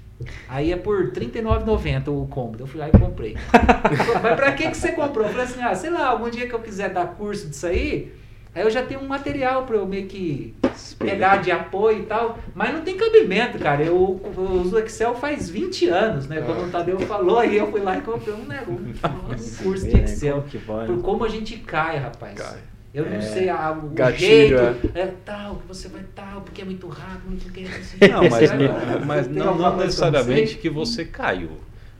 Aí 0.47 0.71
é 0.71 0.77
por 0.77 1.05
R$39,90 1.05 2.07
o 2.09 2.27
combo. 2.27 2.57
Eu 2.59 2.67
fui 2.67 2.79
lá 2.79 2.87
e 2.87 2.91
comprei. 2.91 3.35
mas 4.21 4.35
para 4.35 4.51
que, 4.51 4.69
que 4.69 4.77
você 4.77 4.91
comprou? 4.91 5.25
Eu 5.25 5.31
falei 5.31 5.45
assim, 5.45 5.63
ah, 5.63 5.73
sei 5.73 5.89
lá, 5.89 6.09
algum 6.09 6.29
dia 6.29 6.47
que 6.47 6.53
eu 6.53 6.59
quiser 6.59 6.91
dar 6.91 7.07
curso 7.07 7.49
disso 7.49 7.65
aí, 7.65 8.13
Aí 8.55 8.63
eu 8.63 8.69
já 8.69 8.81
tenho 8.81 9.01
um 9.01 9.07
material 9.07 9.65
para 9.65 9.75
eu 9.75 9.85
meio 9.85 10.07
que 10.07 10.55
pegar 10.97 11.41
de 11.41 11.51
apoio 11.51 11.99
e 11.99 12.03
tal, 12.03 12.39
mas 12.53 12.73
não 12.73 12.81
tem 12.81 12.95
cabimento, 12.95 13.59
cara. 13.59 13.83
Eu, 13.83 14.21
eu 14.23 14.43
uso 14.61 14.79
Excel 14.79 15.13
faz 15.13 15.49
20 15.49 15.89
anos, 15.89 16.27
né? 16.27 16.41
Quando 16.41 16.65
o 16.65 16.71
Tadeu 16.71 16.97
falou, 17.01 17.39
aí 17.39 17.57
eu 17.57 17.69
fui 17.69 17.81
lá 17.81 17.97
e 17.97 18.01
comprei 18.01 18.33
um, 18.33 18.45
né, 18.47 18.63
um, 18.65 18.71
um 18.71 19.63
curso 19.63 19.85
de 19.85 19.99
Excel. 19.99 20.45
Por 20.87 21.01
como 21.01 21.25
a 21.25 21.29
gente 21.29 21.57
cai, 21.57 21.97
rapaz. 21.97 22.39
Cai. 22.39 22.59
Eu 22.93 23.05
não 23.05 23.17
é, 23.17 23.21
sei 23.21 23.49
a, 23.49 23.71
o 23.71 23.89
gatilho, 23.89 24.57
jeito, 24.57 24.91
é. 24.95 25.01
é. 25.01 25.13
tal, 25.25 25.57
que 25.57 25.67
você 25.67 25.89
vai 25.89 26.03
tal, 26.15 26.39
porque 26.39 26.61
é 26.61 26.65
muito 26.65 26.87
rápido, 26.87 27.27
muito 27.27 27.51
que 27.51 27.65
assim. 27.65 27.97
Não, 28.09 28.21
mas, 28.29 29.05
mas 29.05 29.27
não, 29.27 29.57
não 29.57 29.75
necessariamente 29.75 30.57
que 30.57 30.69
você 30.69 31.03
caiu. 31.03 31.49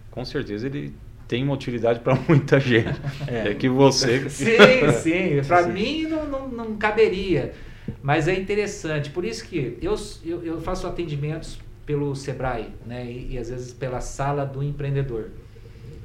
Com 0.10 0.24
certeza 0.24 0.68
ele 0.68 0.96
tem 1.28 1.44
uma 1.44 1.54
utilidade 1.54 2.00
para 2.00 2.16
muita 2.28 2.60
gente. 2.60 3.00
É. 3.28 3.50
é. 3.50 3.54
que 3.56 3.70
você. 3.70 4.28
Sim, 4.30 4.58
sim. 5.02 5.42
Para 5.48 5.68
mim 5.68 6.04
não, 6.04 6.26
não, 6.26 6.48
não, 6.48 6.78
caberia. 6.78 7.54
Mas 8.02 8.28
é 8.28 8.34
interessante. 8.34 9.10
Por 9.10 9.26
isso 9.26 9.46
que 9.46 9.78
eu, 9.82 9.96
eu, 10.24 10.44
eu 10.44 10.62
faço 10.62 10.88
atendimentos 10.88 11.60
pelo 11.86 12.16
Sebrae, 12.16 12.70
né? 12.86 13.06
E, 13.06 13.34
e, 13.34 13.38
às 13.38 13.50
vezes 13.50 13.74
pela 13.74 14.02
sala 14.02 14.46
do 14.46 14.64
empreendedor. 14.64 15.30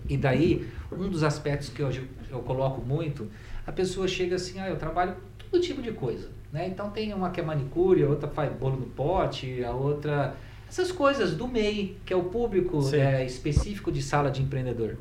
E 0.09 0.17
daí, 0.17 0.67
um 0.93 1.09
dos 1.09 1.23
aspectos 1.23 1.69
que 1.71 1.81
eu, 1.81 1.91
eu 2.31 2.41
coloco 2.41 2.83
muito, 2.83 3.29
a 3.67 3.73
pessoa 3.73 4.09
chega 4.09 4.37
assim, 4.37 4.59
ah, 4.61 4.69
eu 4.69 4.77
trabalho 4.77 5.15
todo 5.39 5.63
tipo 5.63 5.81
de 5.81 5.93
coisa. 5.93 6.29
Né? 6.53 6.67
Então 6.69 6.91
tem 6.91 7.15
uma 7.15 7.31
que 7.31 7.41
é 7.41 7.43
manicure, 7.43 8.03
a 8.03 8.09
outra 8.09 8.29
faz 8.29 8.53
bolo 8.53 8.77
no 8.77 8.87
pote, 8.87 9.65
a 9.65 9.71
outra 9.71 10.35
essas 10.71 10.93
coisas 10.93 11.35
do 11.35 11.49
MEI, 11.49 11.97
que 12.07 12.13
é 12.13 12.17
o 12.17 12.23
público 12.23 12.79
é, 12.95 13.27
específico 13.27 13.91
de 13.91 14.01
sala 14.01 14.31
de 14.31 14.41
empreendedor. 14.41 14.97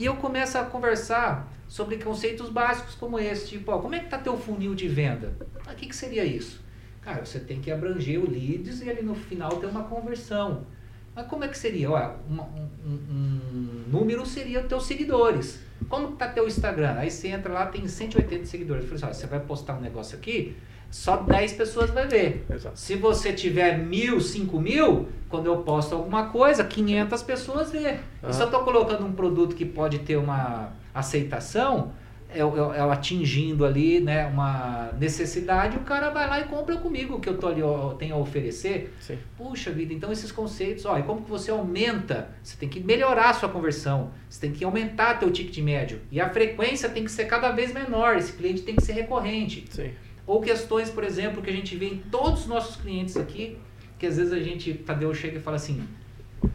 E 0.00 0.06
eu 0.06 0.16
começo 0.16 0.56
a 0.56 0.64
conversar 0.64 1.46
sobre 1.68 1.98
conceitos 1.98 2.48
básicos 2.48 2.94
como 2.94 3.18
esse, 3.18 3.48
tipo, 3.48 3.70
ó, 3.70 3.80
como 3.80 3.94
é 3.94 3.98
que 3.98 4.06
está 4.06 4.16
teu 4.16 4.34
funil 4.34 4.74
de 4.74 4.88
venda? 4.88 5.34
O 5.70 5.74
que, 5.74 5.86
que 5.86 5.94
seria 5.94 6.24
isso? 6.24 6.58
Cara, 7.02 7.22
você 7.22 7.38
tem 7.38 7.60
que 7.60 7.70
abranger 7.70 8.18
o 8.18 8.26
leads 8.26 8.80
e 8.80 8.88
ali 8.88 9.02
no 9.02 9.14
final 9.14 9.50
ter 9.58 9.66
uma 9.66 9.84
conversão. 9.84 10.66
Mas 11.14 11.26
como 11.26 11.44
é 11.44 11.48
que 11.48 11.58
seria? 11.58 11.90
Olha, 11.90 12.16
um, 12.30 12.40
um, 12.40 12.98
um 13.10 13.84
número 13.88 14.24
seria 14.24 14.62
teus 14.62 14.86
seguidores. 14.86 15.60
Como 15.86 16.14
está 16.14 16.28
teu 16.28 16.48
Instagram? 16.48 16.94
Aí 16.96 17.10
você 17.10 17.28
entra 17.28 17.52
lá, 17.52 17.66
tem 17.66 17.86
180 17.86 18.46
seguidores. 18.46 18.84
Eu 18.84 18.88
falei 18.88 19.04
assim, 19.04 19.18
ó, 19.18 19.20
você 19.20 19.26
vai 19.26 19.40
postar 19.40 19.76
um 19.76 19.82
negócio 19.82 20.16
aqui, 20.16 20.56
só 20.90 21.16
10 21.16 21.52
pessoas 21.52 21.90
vai 21.90 22.06
ver. 22.06 22.44
Exato. 22.50 22.78
Se 22.78 22.96
você 22.96 23.32
tiver 23.32 23.78
mil, 23.78 24.20
cinco 24.20 24.60
mil, 24.60 25.08
quando 25.28 25.46
eu 25.46 25.58
posto 25.58 25.94
alguma 25.94 26.26
coisa, 26.26 26.64
500 26.64 27.22
pessoas 27.22 27.70
vê. 27.70 27.98
Ah. 28.22 28.30
E 28.30 28.32
se 28.32 28.40
eu 28.40 28.46
estou 28.46 28.64
colocando 28.64 29.06
um 29.06 29.12
produto 29.12 29.54
que 29.54 29.64
pode 29.64 30.00
ter 30.00 30.16
uma 30.16 30.72
aceitação, 30.92 31.92
eu, 32.34 32.56
eu, 32.56 32.72
eu 32.72 32.90
atingindo 32.90 33.64
ali 33.64 34.00
né, 34.00 34.26
uma 34.26 34.90
necessidade, 34.98 35.76
o 35.76 35.80
cara 35.80 36.10
vai 36.10 36.28
lá 36.28 36.40
e 36.40 36.44
compra 36.44 36.76
comigo 36.76 37.16
o 37.16 37.20
que 37.20 37.28
eu 37.28 37.36
tô 37.36 37.48
ali, 37.48 37.60
eu 37.60 37.94
tenho 37.98 38.14
a 38.14 38.18
oferecer. 38.18 38.94
Sim. 39.00 39.18
Puxa 39.36 39.70
vida, 39.70 39.92
então 39.92 40.12
esses 40.12 40.30
conceitos, 40.30 40.84
ó, 40.86 40.98
e 40.98 41.02
como 41.02 41.22
que 41.22 41.30
você 41.30 41.50
aumenta? 41.50 42.30
Você 42.42 42.56
tem 42.56 42.68
que 42.68 42.80
melhorar 42.80 43.30
a 43.30 43.34
sua 43.34 43.48
conversão, 43.48 44.10
você 44.28 44.40
tem 44.40 44.52
que 44.52 44.64
aumentar 44.64 45.18
teu 45.18 45.30
ticket 45.30 45.58
médio. 45.58 46.00
E 46.10 46.20
a 46.20 46.28
frequência 46.28 46.88
tem 46.88 47.04
que 47.04 47.10
ser 47.10 47.26
cada 47.26 47.50
vez 47.52 47.72
menor, 47.72 48.16
esse 48.16 48.32
cliente 48.32 48.62
tem 48.62 48.76
que 48.76 48.82
ser 48.82 48.92
recorrente. 48.92 49.64
Sim. 49.70 49.90
Ou 50.30 50.40
questões, 50.40 50.88
por 50.88 51.02
exemplo, 51.02 51.42
que 51.42 51.50
a 51.50 51.52
gente 51.52 51.74
vê 51.74 51.88
em 51.88 51.98
todos 51.98 52.42
os 52.42 52.46
nossos 52.46 52.76
clientes 52.76 53.16
aqui, 53.16 53.58
que 53.98 54.06
às 54.06 54.16
vezes 54.16 54.32
a 54.32 54.38
gente, 54.38 54.72
Tadeu 54.74 55.12
chega 55.12 55.38
e 55.38 55.40
fala 55.40 55.56
assim, 55.56 55.84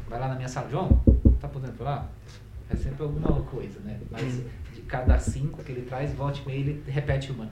vai 0.08 0.18
lá 0.18 0.30
na 0.30 0.36
minha 0.36 0.48
sala, 0.48 0.70
João, 0.70 1.04
tá 1.42 1.50
podendo 1.50 1.74
falar? 1.74 2.10
É 2.70 2.76
sempre 2.78 3.04
alguma 3.04 3.42
coisa, 3.42 3.82
né? 3.82 4.00
Mas 4.10 4.42
de 4.74 4.82
cada 4.84 5.20
cinco 5.20 5.62
que 5.62 5.74
ele 5.74 5.82
traz, 5.82 6.14
volte 6.14 6.42
e 6.44 6.46
meia, 6.48 6.60
ele 6.60 6.84
repete 6.88 7.34
uma. 7.34 7.50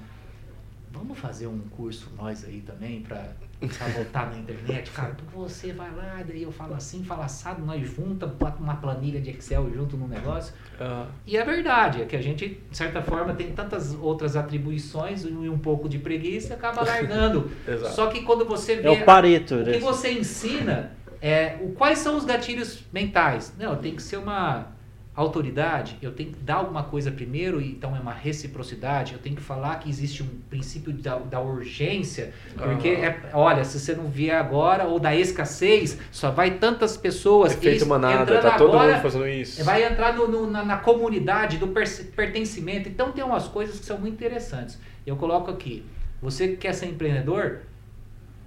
Vamos 0.93 1.17
fazer 1.17 1.47
um 1.47 1.59
curso 1.75 2.11
nós 2.15 2.45
aí 2.45 2.61
também 2.61 3.01
pra, 3.01 3.29
pra 3.59 3.87
voltar 3.87 4.29
na 4.29 4.37
internet? 4.37 4.91
Cara, 4.91 5.15
porque 5.15 5.35
você 5.35 5.73
vai 5.73 5.89
lá, 5.93 6.23
daí 6.25 6.43
eu 6.43 6.51
falo 6.51 6.75
assim, 6.75 7.03
falo 7.03 7.23
assado, 7.23 7.65
nós 7.65 7.81
junta, 7.89 8.27
bota 8.27 8.61
uma 8.61 8.75
planilha 8.75 9.19
de 9.19 9.31
Excel 9.31 9.71
junto 9.73 9.97
no 9.97 10.07
negócio. 10.07 10.53
Ah, 10.79 11.07
E 11.25 11.35
é 11.35 11.43
verdade, 11.43 12.03
é 12.03 12.05
que 12.05 12.15
a 12.15 12.21
gente, 12.21 12.61
de 12.69 12.77
certa 12.77 13.01
forma, 13.01 13.33
tem 13.33 13.51
tantas 13.51 13.95
outras 13.95 14.35
atribuições 14.35 15.23
e 15.23 15.29
um 15.29 15.57
pouco 15.57 15.89
de 15.89 15.97
preguiça 15.97 16.49
e 16.49 16.53
acaba 16.53 16.83
largando. 16.83 17.49
Exato. 17.67 17.95
Só 17.95 18.07
que 18.07 18.21
quando 18.21 18.45
você 18.45 18.75
vê 18.75 18.87
É 18.87 18.91
o 18.91 19.03
Pareto, 19.03 19.55
o 19.55 19.63
né? 19.63 19.73
que 19.73 19.79
você 19.79 20.11
ensina, 20.11 20.91
é, 21.19 21.57
o, 21.59 21.71
quais 21.71 21.97
são 21.99 22.15
os 22.15 22.23
gatilhos 22.23 22.83
mentais? 22.93 23.51
Não, 23.57 23.75
tem 23.77 23.95
que 23.95 24.01
ser 24.03 24.17
uma 24.17 24.67
autoridade, 25.15 25.95
eu 26.01 26.11
tenho 26.11 26.31
que 26.31 26.39
dar 26.39 26.55
alguma 26.55 26.83
coisa 26.83 27.11
primeiro, 27.11 27.61
então 27.61 27.95
é 27.95 27.99
uma 27.99 28.13
reciprocidade, 28.13 29.13
eu 29.13 29.19
tenho 29.19 29.35
que 29.35 29.41
falar 29.43 29.75
que 29.75 29.87
existe 29.87 30.23
um 30.23 30.27
princípio 30.49 30.91
da, 30.91 31.17
da 31.19 31.39
urgência, 31.39 32.33
porque, 32.57 32.89
Aham. 32.89 33.05
é, 33.05 33.29
olha, 33.33 33.63
se 33.63 33.79
você 33.79 33.93
não 33.93 34.07
vier 34.07 34.35
agora, 34.35 34.85
ou 34.85 34.99
da 34.99 35.15
escassez, 35.15 35.99
só 36.11 36.31
vai 36.31 36.51
tantas 36.57 36.97
pessoas 36.97 37.53
Efeito 37.53 37.77
isso, 37.77 37.87
manada, 37.87 38.39
tá 38.41 38.57
todo 38.57 38.73
agora, 38.73 38.93
mundo 38.93 39.01
fazendo 39.03 39.27
isso. 39.27 39.63
Vai 39.63 39.83
entrar 39.85 40.13
no- 40.15 40.27
no- 40.27 40.49
na, 40.49 40.65
na 40.65 40.77
comunidade 40.77 41.57
do 41.57 41.67
perce- 41.67 42.05
pertencimento. 42.05 42.89
Então 42.89 43.11
tem 43.11 43.23
umas 43.23 43.47
coisas 43.47 43.79
que 43.79 43.85
são 43.85 43.99
muito 43.99 44.15
interessantes. 44.15 44.79
Eu 45.05 45.15
coloco 45.15 45.51
aqui. 45.51 45.85
Você 46.21 46.47
que 46.47 46.57
quer 46.57 46.73
ser 46.73 46.87
empreendedor, 46.87 47.59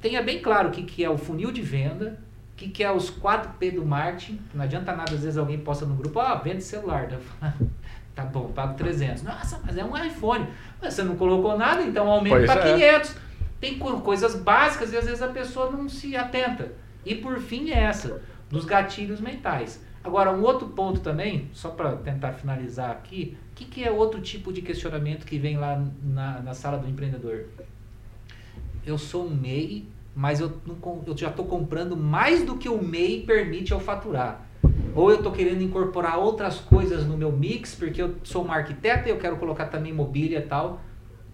tenha 0.00 0.22
bem 0.22 0.40
claro 0.40 0.68
o 0.68 0.72
que, 0.72 0.82
que 0.82 1.04
é 1.04 1.10
o 1.10 1.16
funil 1.18 1.52
de 1.52 1.60
venda, 1.62 2.18
o 2.56 2.58
que, 2.58 2.68
que 2.70 2.82
é 2.82 2.90
os 2.90 3.10
4P 3.10 3.74
do 3.74 3.84
marketing. 3.84 4.40
Não 4.54 4.64
adianta 4.64 4.96
nada, 4.96 5.12
às 5.12 5.20
vezes 5.20 5.36
alguém 5.36 5.58
posta 5.58 5.84
no 5.84 5.94
grupo, 5.94 6.18
ah, 6.18 6.36
vende 6.36 6.64
celular. 6.64 7.06
Tá 8.14 8.24
bom, 8.24 8.50
pago 8.50 8.72
300. 8.78 9.24
Nossa, 9.24 9.60
mas 9.62 9.76
é 9.76 9.84
um 9.84 9.94
iPhone. 9.94 10.46
Mas 10.80 10.94
você 10.94 11.02
não 11.02 11.16
colocou 11.16 11.58
nada, 11.58 11.82
então 11.82 12.10
aumenta 12.10 12.46
para 12.46 12.66
é. 12.70 12.72
500. 12.72 13.14
Tem 13.60 13.78
co- 13.78 14.00
coisas 14.00 14.34
básicas 14.34 14.90
e 14.90 14.96
às 14.96 15.04
vezes 15.04 15.20
a 15.20 15.28
pessoa 15.28 15.70
não 15.70 15.86
se 15.86 16.16
atenta. 16.16 16.72
E 17.04 17.14
por 17.16 17.38
fim 17.38 17.68
é 17.70 17.78
essa, 17.82 18.22
dos 18.48 18.64
gatilhos 18.64 19.20
mentais. 19.20 19.84
Agora, 20.02 20.32
um 20.32 20.42
outro 20.42 20.68
ponto 20.68 21.00
também, 21.00 21.50
só 21.52 21.68
para 21.68 21.94
tentar 21.96 22.32
finalizar 22.32 22.90
aqui, 22.90 23.36
o 23.52 23.54
que, 23.54 23.66
que 23.66 23.84
é 23.84 23.90
outro 23.90 24.18
tipo 24.22 24.50
de 24.50 24.62
questionamento 24.62 25.26
que 25.26 25.38
vem 25.38 25.58
lá 25.58 25.78
na, 26.02 26.40
na 26.40 26.54
sala 26.54 26.78
do 26.78 26.88
empreendedor? 26.88 27.44
Eu 28.86 28.96
sou 28.96 29.26
um 29.26 29.34
MEI, 29.34 29.86
mas 30.16 30.40
eu, 30.40 30.50
não 30.66 31.04
eu 31.06 31.14
já 31.14 31.28
estou 31.28 31.44
comprando 31.44 31.94
mais 31.94 32.42
do 32.42 32.56
que 32.56 32.70
o 32.70 32.82
MEI 32.82 33.24
permite 33.26 33.72
eu 33.72 33.78
faturar. 33.78 34.48
Ou 34.94 35.10
eu 35.10 35.18
estou 35.18 35.30
querendo 35.30 35.62
incorporar 35.62 36.18
outras 36.18 36.58
coisas 36.58 37.04
no 37.04 37.18
meu 37.18 37.30
mix, 37.30 37.74
porque 37.74 38.00
eu 38.00 38.14
sou 38.24 38.42
uma 38.42 38.54
arquiteta 38.54 39.06
e 39.06 39.12
eu 39.12 39.18
quero 39.18 39.36
colocar 39.36 39.66
também 39.66 39.92
mobília 39.92 40.38
e 40.38 40.42
tal. 40.42 40.80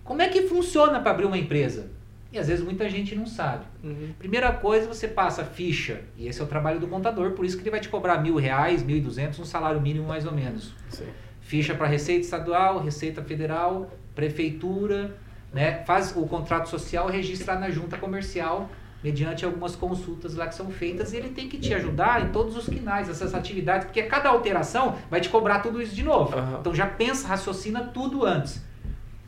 Como 0.02 0.20
é 0.20 0.28
que 0.28 0.48
funciona 0.48 0.98
para 0.98 1.12
abrir 1.12 1.26
uma 1.26 1.38
empresa? 1.38 1.90
E 2.32 2.38
às 2.38 2.48
vezes 2.48 2.64
muita 2.64 2.88
gente 2.90 3.14
não 3.14 3.24
sabe. 3.24 3.66
Uhum. 3.84 4.14
Primeira 4.18 4.52
coisa, 4.52 4.88
você 4.88 5.06
passa 5.06 5.44
ficha, 5.44 6.00
e 6.16 6.26
esse 6.26 6.40
é 6.40 6.44
o 6.44 6.48
trabalho 6.48 6.80
do 6.80 6.88
contador, 6.88 7.32
por 7.32 7.44
isso 7.44 7.56
que 7.56 7.62
ele 7.62 7.70
vai 7.70 7.78
te 7.78 7.88
cobrar 7.88 8.18
mil 8.20 8.34
reais, 8.34 8.82
mil 8.82 8.96
e 8.96 9.00
duzentos, 9.00 9.38
um 9.38 9.44
salário 9.44 9.80
mínimo 9.80 10.08
mais 10.08 10.26
ou 10.26 10.32
menos. 10.32 10.74
Sim. 10.88 11.06
Ficha 11.40 11.74
para 11.74 11.86
Receita 11.86 12.22
Estadual, 12.22 12.80
Receita 12.80 13.22
Federal, 13.22 13.92
Prefeitura, 14.14 15.14
né? 15.52 15.82
faz 15.84 16.14
o 16.16 16.26
contrato 16.26 16.68
social, 16.68 17.08
registra 17.08 17.58
na 17.58 17.70
junta 17.70 17.96
comercial, 17.98 18.70
mediante 19.02 19.44
algumas 19.44 19.74
consultas 19.74 20.34
lá 20.34 20.46
que 20.46 20.54
são 20.54 20.70
feitas, 20.70 21.12
e 21.12 21.16
ele 21.16 21.30
tem 21.30 21.48
que 21.48 21.58
te 21.58 21.74
ajudar 21.74 22.24
em 22.24 22.28
todos 22.30 22.56
os 22.56 22.68
quinais, 22.68 23.08
essas 23.08 23.34
atividades, 23.34 23.86
porque 23.86 24.02
cada 24.04 24.28
alteração 24.28 24.96
vai 25.10 25.20
te 25.20 25.28
cobrar 25.28 25.58
tudo 25.58 25.82
isso 25.82 25.94
de 25.94 26.04
novo. 26.04 26.36
Aham. 26.36 26.58
Então 26.60 26.74
já 26.74 26.86
pensa, 26.86 27.26
raciocina 27.26 27.82
tudo 27.82 28.24
antes. 28.24 28.64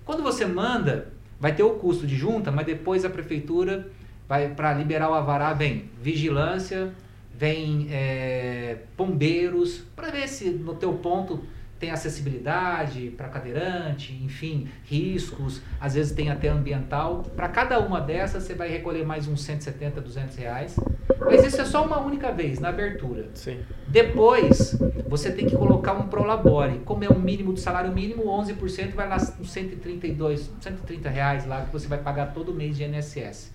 Quando 0.05 0.23
você 0.23 0.47
manda, 0.47 1.13
vai 1.41 1.55
ter 1.55 1.63
o 1.63 1.71
custo 1.71 2.07
de 2.07 2.17
junta, 2.17 2.53
mas 2.53 2.67
depois 2.67 3.05
a 3.05 3.11
prefeitura 3.11 3.89
vai 4.29 4.49
para 4.49 4.73
liberar 4.73 5.11
o 5.11 5.15
avará, 5.15 5.53
vem 5.53 5.91
vigilância, 6.01 6.93
vem 7.35 7.89
é, 7.91 8.79
bombeiros, 8.97 9.83
para 9.97 10.11
ver 10.11 10.29
se 10.29 10.51
no 10.51 10.75
teu 10.75 10.93
ponto 10.95 11.43
tem 11.85 11.91
acessibilidade 11.91 13.13
para 13.15 13.29
cadeirante, 13.29 14.19
enfim, 14.25 14.69
riscos, 14.85 15.61
às 15.79 15.93
vezes 15.93 16.13
tem 16.13 16.31
até 16.31 16.49
ambiental. 16.49 17.23
Para 17.37 17.47
cada 17.47 17.79
uma 17.79 18.01
dessas 18.01 18.43
você 18.43 18.55
vai 18.55 18.71
recolher 18.71 19.05
mais 19.05 19.29
uns 19.29 19.43
170, 19.43 20.01
200 20.01 20.35
reais. 20.37 20.77
Mas 21.21 21.45
isso 21.45 21.61
é 21.61 21.65
só 21.67 21.85
uma 21.85 22.01
única 22.01 22.33
vez, 22.33 22.59
na 22.59 22.71
abertura. 22.71 23.29
Sim. 23.35 23.59
Depois, 23.87 24.79
você 25.07 25.31
tem 25.31 25.47
que 25.47 25.55
colocar 25.55 25.93
um 25.93 26.09
prolabore. 26.09 26.81
Como 26.87 27.05
é 27.05 27.11
um 27.11 27.19
mínimo 27.19 27.53
do 27.53 27.61
salário 27.61 27.93
mínimo, 27.93 28.25
11% 28.25 28.95
vai 28.95 29.07
lá 29.07 29.17
uns 29.39 29.51
132, 29.51 30.51
130 30.63 31.11
reais 31.11 31.47
lá 31.47 31.67
que 31.67 31.73
você 31.73 31.87
vai 31.87 31.99
pagar 31.99 32.33
todo 32.33 32.55
mês 32.55 32.79
de 32.79 32.85
INSS. 32.85 33.53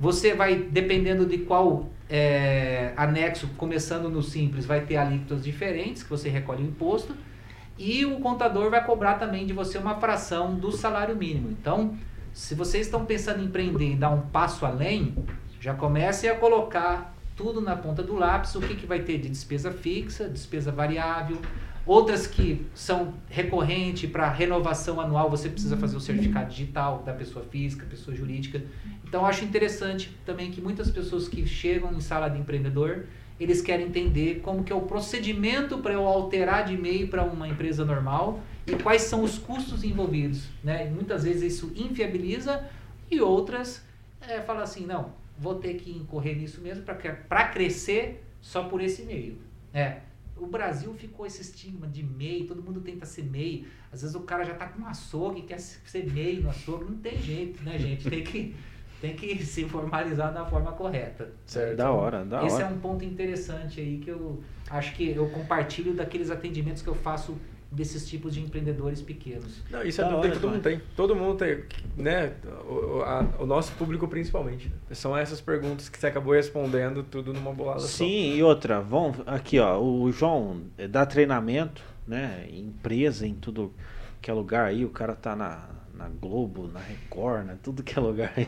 Você 0.00 0.34
vai, 0.34 0.56
dependendo 0.56 1.24
de 1.24 1.38
qual 1.38 1.88
é, 2.10 2.92
anexo, 2.96 3.48
começando 3.56 4.10
no 4.10 4.20
simples, 4.20 4.66
vai 4.66 4.80
ter 4.80 4.96
alíquotas 4.96 5.44
diferentes 5.44 6.02
que 6.02 6.10
você 6.10 6.28
recolhe 6.28 6.64
o 6.64 6.66
imposto. 6.66 7.14
E 7.78 8.04
o 8.04 8.20
contador 8.20 8.70
vai 8.70 8.84
cobrar 8.84 9.14
também 9.14 9.46
de 9.46 9.52
você 9.52 9.78
uma 9.78 9.98
fração 9.98 10.54
do 10.54 10.70
salário 10.70 11.16
mínimo. 11.16 11.50
Então, 11.50 11.96
se 12.32 12.54
vocês 12.54 12.86
estão 12.86 13.04
pensando 13.04 13.42
em 13.42 13.46
empreender 13.46 13.92
e 13.92 13.96
dar 13.96 14.10
um 14.10 14.22
passo 14.22 14.64
além, 14.64 15.14
já 15.60 15.74
comecem 15.74 16.28
a 16.30 16.34
colocar 16.34 17.14
tudo 17.36 17.60
na 17.60 17.76
ponta 17.76 18.02
do 18.02 18.14
lápis, 18.14 18.54
o 18.54 18.60
que, 18.60 18.74
que 18.74 18.86
vai 18.86 19.00
ter 19.00 19.18
de 19.18 19.28
despesa 19.28 19.70
fixa, 19.70 20.28
despesa 20.28 20.70
variável, 20.70 21.38
outras 21.84 22.26
que 22.26 22.66
são 22.74 23.14
recorrente 23.28 24.06
para 24.06 24.30
renovação 24.30 25.00
anual, 25.00 25.28
você 25.28 25.48
precisa 25.48 25.76
fazer 25.76 25.96
o 25.96 26.00
certificado 26.00 26.50
digital 26.50 27.02
da 27.04 27.12
pessoa 27.12 27.44
física, 27.44 27.86
pessoa 27.88 28.16
jurídica. 28.16 28.62
Então, 29.04 29.26
acho 29.26 29.44
interessante 29.44 30.16
também 30.24 30.50
que 30.50 30.60
muitas 30.60 30.90
pessoas 30.90 31.28
que 31.28 31.46
chegam 31.46 31.92
em 31.92 32.00
sala 32.00 32.28
de 32.28 32.38
empreendedor, 32.38 33.06
eles 33.38 33.60
querem 33.60 33.86
entender 33.86 34.40
como 34.40 34.62
que 34.62 34.72
é 34.72 34.76
o 34.76 34.82
procedimento 34.82 35.78
para 35.78 35.92
eu 35.92 36.06
alterar 36.06 36.64
de 36.64 36.74
e-mail 36.74 37.08
para 37.08 37.24
uma 37.24 37.48
empresa 37.48 37.84
normal 37.84 38.40
e 38.66 38.74
quais 38.76 39.02
são 39.02 39.22
os 39.22 39.38
custos 39.38 39.82
envolvidos. 39.82 40.48
Né? 40.62 40.88
Muitas 40.90 41.24
vezes 41.24 41.54
isso 41.54 41.72
inviabiliza 41.74 42.64
e 43.10 43.20
outras 43.20 43.84
é, 44.20 44.40
falam 44.40 44.62
assim, 44.62 44.86
não, 44.86 45.12
vou 45.38 45.56
ter 45.56 45.74
que 45.74 45.90
incorrer 45.90 46.36
nisso 46.36 46.60
mesmo 46.60 46.84
para 46.84 47.44
crescer 47.48 48.24
só 48.40 48.64
por 48.64 48.80
esse 48.80 49.02
meio. 49.02 49.38
É, 49.74 50.00
o 50.36 50.46
Brasil 50.46 50.92
ficou 50.94 51.26
esse 51.26 51.40
estigma 51.40 51.86
de 51.86 52.02
MEI, 52.02 52.44
todo 52.44 52.62
mundo 52.62 52.80
tenta 52.80 53.06
ser 53.06 53.24
MEI. 53.24 53.66
Às 53.92 54.02
vezes 54.02 54.16
o 54.16 54.20
cara 54.20 54.44
já 54.44 54.54
tá 54.54 54.66
com 54.66 54.82
um 54.82 54.86
açougue 54.86 55.42
quer 55.42 55.58
ser 55.58 56.10
MEI 56.12 56.40
no 56.40 56.50
açougue. 56.50 56.84
Não 56.84 56.98
tem 56.98 57.20
jeito, 57.20 57.62
né, 57.62 57.78
gente? 57.78 58.08
Tem 58.08 58.24
que, 58.24 58.54
tem 59.02 59.14
que 59.14 59.36
se 59.44 59.64
formalizar 59.64 60.32
da 60.32 60.46
forma 60.46 60.72
correta. 60.72 61.30
Certo. 61.44 61.76
Da 61.76 61.90
hora, 61.90 62.24
da 62.24 62.46
Esse 62.46 62.54
hora. 62.56 62.64
é 62.64 62.68
um 62.68 62.78
ponto 62.78 63.04
interessante 63.04 63.80
aí 63.80 63.98
que 63.98 64.08
eu 64.10 64.40
acho 64.70 64.94
que 64.94 65.10
eu 65.10 65.28
compartilho 65.28 65.92
daqueles 65.92 66.30
atendimentos 66.30 66.80
que 66.80 66.88
eu 66.88 66.94
faço 66.94 67.36
desses 67.70 68.06
tipos 68.06 68.34
de 68.34 68.40
empreendedores 68.40 69.00
pequenos. 69.00 69.62
Não, 69.70 69.82
isso 69.82 70.00
é 70.00 70.04
Da 70.04 70.10
dúvida 70.10 70.28
hora, 70.28 70.36
que 70.36 70.40
todo 70.42 70.50
mundo 70.52 70.62
tem. 70.62 70.80
Todo 70.94 71.16
mundo 71.16 71.36
tem, 71.38 71.64
né? 71.96 72.34
O, 72.68 73.00
a- 73.02 73.26
o 73.40 73.46
nosso 73.46 73.72
público 73.72 74.06
principalmente. 74.06 74.70
São 74.90 75.16
essas 75.16 75.40
perguntas 75.40 75.88
que 75.88 75.98
você 75.98 76.06
acabou 76.06 76.34
respondendo 76.34 77.02
tudo 77.02 77.32
numa 77.32 77.52
bolada 77.52 77.80
só. 77.80 77.88
Sim, 77.88 78.34
e 78.36 78.42
outra, 78.42 78.80
vamos 78.82 79.20
aqui, 79.26 79.58
ó, 79.58 79.80
o 79.82 80.12
João 80.12 80.60
eh, 80.76 80.86
dá 80.86 81.04
treinamento, 81.06 81.82
né, 82.06 82.46
em 82.50 82.66
empresa, 82.66 83.26
em 83.26 83.34
tudo 83.34 83.72
que 84.20 84.30
é 84.30 84.34
lugar 84.34 84.66
aí, 84.66 84.84
o 84.84 84.90
cara 84.90 85.14
tá 85.16 85.34
na, 85.34 85.66
na 86.02 86.08
Globo, 86.20 86.68
na 86.72 86.80
Record, 86.80 87.46
né? 87.46 87.56
Tudo 87.62 87.82
que 87.82 87.96
é 87.96 88.02
lugar 88.02 88.32
aí. 88.36 88.44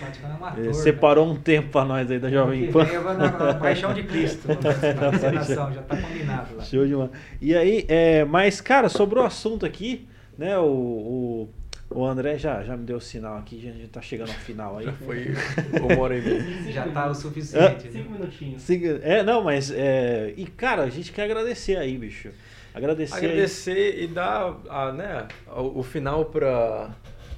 Vaticano 0.00 0.34
é 0.34 0.36
um 0.36 0.44
ator, 0.44 0.64
né? 0.64 0.72
separou 0.74 1.30
um 1.30 1.36
tempo 1.36 1.70
pra 1.70 1.84
nós 1.84 2.10
aí 2.10 2.18
da 2.18 2.30
Jovem 2.30 2.70
Pan. 2.70 2.84
vem, 2.84 2.94
eu 2.94 3.02
vou 3.02 3.14
na, 3.14 3.30
na 3.30 3.54
Paixão 3.54 3.94
de 3.94 4.02
Cristo, 4.02 4.46
na 4.48 5.14
encenação, 5.16 5.72
já 5.72 5.82
tá 5.82 5.96
combinado 5.96 6.56
lá. 6.56 6.64
Show 6.64 6.86
de 6.86 6.94
bola. 6.94 7.10
E 7.40 7.54
aí, 7.56 7.84
é, 7.88 8.24
mas, 8.24 8.60
cara, 8.60 8.88
sobre 8.90 9.18
o 9.18 9.22
assunto 9.22 9.64
aqui, 9.64 10.06
né? 10.36 10.58
O, 10.58 10.64
o, 10.66 11.48
o 11.90 12.04
André 12.04 12.36
já, 12.36 12.62
já 12.62 12.76
me 12.76 12.84
deu 12.84 12.98
o 12.98 13.00
sinal 13.00 13.38
aqui, 13.38 13.58
a 13.66 13.72
gente 13.72 13.88
tá 13.88 14.02
chegando 14.02 14.28
ao 14.28 14.34
final 14.34 14.76
aí. 14.76 14.84
Já 14.84 14.92
foi 14.92 15.34
uma 15.80 15.98
hora 15.98 16.18
e 16.18 16.20
meia. 16.20 16.44
Já 16.70 16.86
tá 16.88 17.08
o 17.08 17.14
suficiente. 17.14 17.86
né? 17.86 17.90
Cinco 17.90 18.12
minutinhos. 18.12 18.60
Siga- 18.62 19.00
É, 19.02 19.22
não, 19.22 19.42
mas. 19.42 19.70
É, 19.70 20.34
e, 20.36 20.44
cara, 20.46 20.82
a 20.82 20.90
gente 20.90 21.10
quer 21.12 21.22
agradecer 21.24 21.76
aí, 21.78 21.96
bicho. 21.96 22.28
Agradecer. 22.78 23.16
Agradecer 23.16 24.02
e 24.02 24.06
dar 24.06 24.56
a, 24.68 24.92
né, 24.92 25.28
o, 25.56 25.80
o 25.80 25.82
final 25.82 26.24
para 26.26 26.90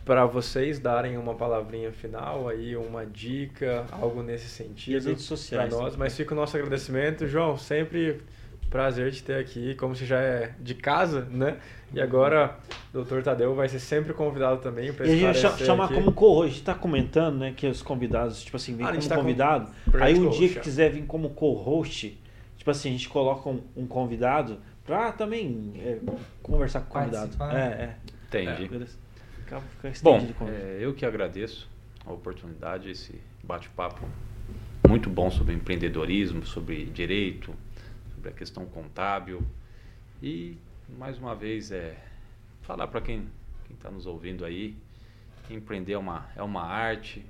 para 0.04 0.24
vocês 0.26 0.78
darem 0.80 1.16
uma 1.16 1.34
palavrinha 1.34 1.92
final 1.92 2.48
aí, 2.48 2.74
uma 2.74 3.06
dica, 3.06 3.84
algo 3.92 4.22
nesse 4.22 4.48
sentido. 4.48 5.04
Para 5.04 5.16
sociais. 5.18 5.70
nós, 5.72 5.94
mas 5.94 6.16
fica 6.16 6.32
o 6.34 6.36
nosso 6.36 6.56
agradecimento, 6.56 7.28
João, 7.28 7.56
sempre 7.56 8.20
prazer 8.68 9.12
te 9.12 9.22
ter 9.22 9.34
aqui, 9.36 9.74
como 9.76 9.94
você 9.94 10.06
já 10.06 10.18
é 10.18 10.52
de 10.58 10.74
casa, 10.74 11.26
né? 11.30 11.58
E 11.92 12.00
agora, 12.00 12.56
doutor 12.92 13.22
Tadeu 13.22 13.54
vai 13.54 13.68
ser 13.68 13.78
sempre 13.78 14.12
convidado 14.12 14.60
também 14.60 14.92
para 14.92 15.06
E 15.06 15.24
a 15.26 15.32
gente 15.32 15.64
chamar 15.64 15.84
aqui. 15.86 15.94
como 15.94 16.12
co-host. 16.12 16.46
A 16.50 16.54
gente 16.54 16.64
tá 16.64 16.74
comentando, 16.74 17.36
né, 17.38 17.52
que 17.56 17.66
os 17.66 17.82
convidados, 17.82 18.42
tipo 18.42 18.56
assim, 18.56 18.74
vêm 18.76 18.86
Ah, 18.86 18.90
como 18.92 19.08
tá 19.08 19.14
com- 19.16 19.20
convidado. 19.22 19.70
projeto 19.88 20.06
aí 20.08 20.18
um 20.18 20.30
dia 20.30 20.48
que 20.48 20.60
quiser 20.60 20.90
vir 20.90 21.04
como 21.04 21.30
co-host, 21.30 22.18
tipo 22.56 22.70
assim, 22.70 22.88
a 22.88 22.92
gente 22.92 23.08
coloca 23.08 23.48
um, 23.48 23.60
um 23.76 23.86
convidado 23.86 24.58
pra 24.90 25.12
também 25.12 25.72
é, 25.76 26.00
conversar 26.42 26.80
com 26.80 26.98
o 26.98 27.00
convidado. 27.00 27.36
Participar. 27.36 27.54
É, 27.54 27.96
Entendi. 28.26 28.50
é. 28.50 28.86
Fica, 29.36 29.60
fica 29.60 29.92
Bom, 30.02 30.18
é, 30.48 30.78
eu 30.80 30.92
que 30.92 31.06
agradeço 31.06 31.70
a 32.04 32.12
oportunidade, 32.12 32.90
esse 32.90 33.20
bate-papo 33.44 34.04
muito 34.88 35.08
bom 35.08 35.30
sobre 35.30 35.54
empreendedorismo, 35.54 36.44
sobre 36.44 36.86
direito, 36.86 37.54
sobre 38.12 38.30
a 38.30 38.32
questão 38.32 38.66
contábil. 38.66 39.40
E, 40.20 40.58
mais 40.98 41.16
uma 41.18 41.36
vez, 41.36 41.70
é 41.70 41.96
falar 42.62 42.88
para 42.88 43.00
quem 43.00 43.28
está 43.72 43.92
nos 43.92 44.06
ouvindo 44.06 44.44
aí, 44.44 44.76
que 45.46 45.54
empreender 45.54 45.92
é 45.92 45.98
uma, 45.98 46.28
é 46.34 46.42
uma 46.42 46.64
arte, 46.64 47.24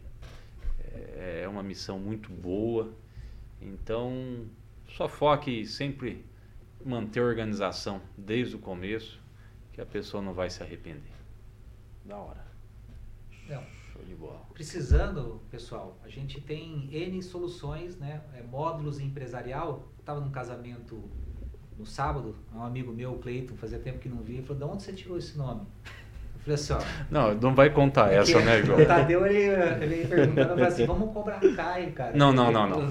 é, 0.94 1.42
é 1.44 1.48
uma 1.48 1.62
missão 1.62 1.98
muito 1.98 2.30
boa. 2.30 2.90
Então, 3.60 4.46
só 4.88 5.06
foque 5.06 5.66
sempre 5.66 6.24
manter 6.84 7.20
a 7.20 7.24
organização 7.24 8.00
desde 8.16 8.56
o 8.56 8.58
começo, 8.58 9.20
que 9.72 9.80
a 9.80 9.86
pessoa 9.86 10.22
não 10.22 10.32
vai 10.32 10.50
se 10.50 10.62
arrepender. 10.62 11.12
Da 12.04 12.16
hora. 12.16 12.44
Não. 13.48 13.62
Show 13.92 14.02
de 14.04 14.14
bola. 14.14 14.40
Precisando, 14.52 15.40
pessoal, 15.50 15.98
a 16.02 16.08
gente 16.08 16.40
tem 16.40 16.88
N 16.92 17.22
soluções, 17.22 17.96
né? 17.96 18.22
É, 18.34 18.42
módulos 18.42 19.00
empresarial. 19.00 19.88
Estava 19.98 20.20
num 20.20 20.30
casamento 20.30 21.02
no 21.80 21.86
sábado, 21.86 22.36
um 22.54 22.62
amigo 22.62 22.92
meu, 22.92 23.14
o 23.14 23.18
Cleiton, 23.18 23.56
fazia 23.56 23.78
tempo 23.78 23.98
que 23.98 24.08
não 24.08 24.22
via, 24.22 24.38
ele 24.38 24.46
falou, 24.46 24.58
de 24.58 24.74
onde 24.74 24.82
você 24.82 24.92
tirou 24.92 25.16
esse 25.16 25.36
nome? 25.38 25.66
Eu 26.40 26.44
falei 26.44 26.54
assim, 26.54 26.72
ó. 26.72 26.78
Não, 27.10 27.34
não 27.34 27.54
vai 27.54 27.68
contar 27.70 28.12
essa, 28.12 28.32
porque 28.32 28.44
né, 28.46 28.62
João? 28.62 28.78
O 28.80 28.86
Tadeu, 28.86 29.26
ele, 29.26 29.38
ele 29.82 30.08
falei 30.46 30.64
assim, 30.66 30.86
vamos 30.86 31.12
cobrar 31.12 31.38
Caio, 31.54 31.92
cara. 31.92 32.12
Não, 32.14 32.32
não, 32.32 32.50
não, 32.50 32.66
não. 32.66 32.80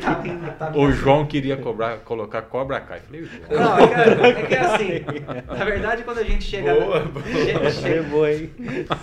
Tá 0.00 0.14
vindo, 0.14 0.50
tá 0.58 0.72
O. 0.74 0.90
João 0.92 1.26
queria 1.26 1.56
cobrar, 1.56 1.98
colocar 1.98 2.42
cobra 2.42 2.80
cai. 2.80 3.00
Falei, 3.00 3.24
João. 3.24 3.60
Não, 3.60 3.78
é 3.78 4.32
que, 4.32 4.40
é 4.40 4.46
que 4.46 4.54
é 4.54 4.60
assim, 4.60 5.04
na 5.46 5.64
verdade, 5.64 6.02
quando 6.02 6.18
a 6.18 6.24
gente 6.24 6.42
chega... 6.44 6.74
Boa, 6.74 7.00
boa. 7.00 7.24
chega- 7.26 7.70
chega- 7.70 7.88
Levou, 8.00 8.26
hein? 8.28 8.50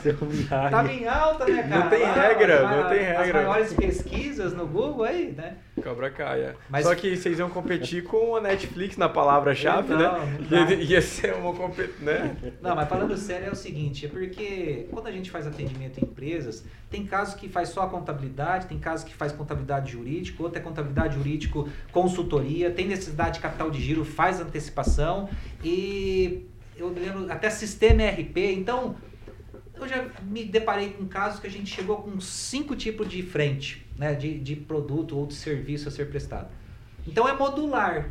Seu 0.02 0.16
Miyagi. 0.22 0.48
Tava 0.72 0.92
em 0.92 1.08
alta, 1.08 1.46
né, 1.46 1.64
cara? 1.64 1.84
Não 1.84 1.90
tem 1.90 2.02
Lá, 2.02 2.14
regra, 2.14 2.56
as 2.68 2.72
não 2.78 2.90
tem 2.90 3.08
As 3.12 3.26
regra. 3.26 3.42
maiores 3.44 3.74
pesquisas 3.74 4.54
no 4.54 4.66
Google 4.66 5.04
aí, 5.06 5.34
né? 5.38 5.54
Cobra 5.84 6.10
Caia. 6.10 6.56
Mas- 6.70 6.84
Só 6.86 6.96
que 6.96 7.16
vocês 7.16 7.38
iam 7.40 7.50
competir 7.50 8.04
com 8.04 8.36
a 8.36 8.42
Netflix 8.42 8.98
na 8.98 9.08
palavra-chave, 9.08 9.94
Não, 9.94 9.98
né? 10.00 10.38
não 10.40 10.48
dá. 10.50 10.58
Ia, 10.74 10.76
ia 10.76 11.02
ser 11.02 11.34
uma 11.36 11.54
competição, 11.54 12.06
né? 12.06 12.36
Não, 12.62 12.76
mas 12.76 12.88
falando 12.98 13.18
sério 13.18 13.48
é 13.48 13.52
o 13.52 13.56
seguinte, 13.56 14.06
é 14.06 14.10
porque 14.10 14.88
quando 14.92 15.08
a 15.08 15.12
gente 15.12 15.30
faz 15.30 15.46
atendimento 15.46 16.00
em 16.00 16.04
empresas, 16.04 16.66
tem 16.90 17.06
casos 17.06 17.36
que 17.36 17.48
faz 17.48 17.70
só 17.70 17.84
a 17.84 17.90
contabilidade, 17.90 18.68
tem 18.68 18.80
casos 18.80 19.06
que 19.06 19.14
faz 19.14 19.32
contabilidade 19.32 19.92
jurídica, 19.92 20.42
outro 20.42 20.60
é 20.60 20.62
contabilidade 20.62 21.16
jurídico, 21.16 21.70
consultoria, 21.92 22.72
tem 22.72 22.88
necessidade 22.88 23.36
de 23.36 23.40
capital 23.40 23.70
de 23.70 23.82
giro, 23.82 24.04
faz 24.04 24.40
antecipação 24.40 25.30
e 25.64 26.48
eu 26.76 26.90
me 26.90 27.00
lembro 27.00 27.32
até 27.32 27.50
sistema 27.50 28.04
ERP, 28.04 28.38
então 28.38 28.96
eu 29.76 29.88
já 29.88 30.08
me 30.24 30.44
deparei 30.44 30.90
com 30.92 31.06
casos 31.06 31.40
que 31.40 31.48
a 31.48 31.52
gente 31.52 31.74
chegou 31.74 31.98
com 31.98 32.20
cinco 32.20 32.76
tipos 32.76 33.08
de 33.08 33.22
frente, 33.22 33.86
né, 33.96 34.16
de, 34.16 34.40
de 34.40 34.56
produto 34.56 35.18
ou 35.18 35.28
de 35.28 35.36
serviço 35.36 35.88
a 35.88 35.92
ser 35.92 36.10
prestado. 36.10 36.50
Então 37.06 37.28
é 37.28 37.34
modular, 37.34 38.10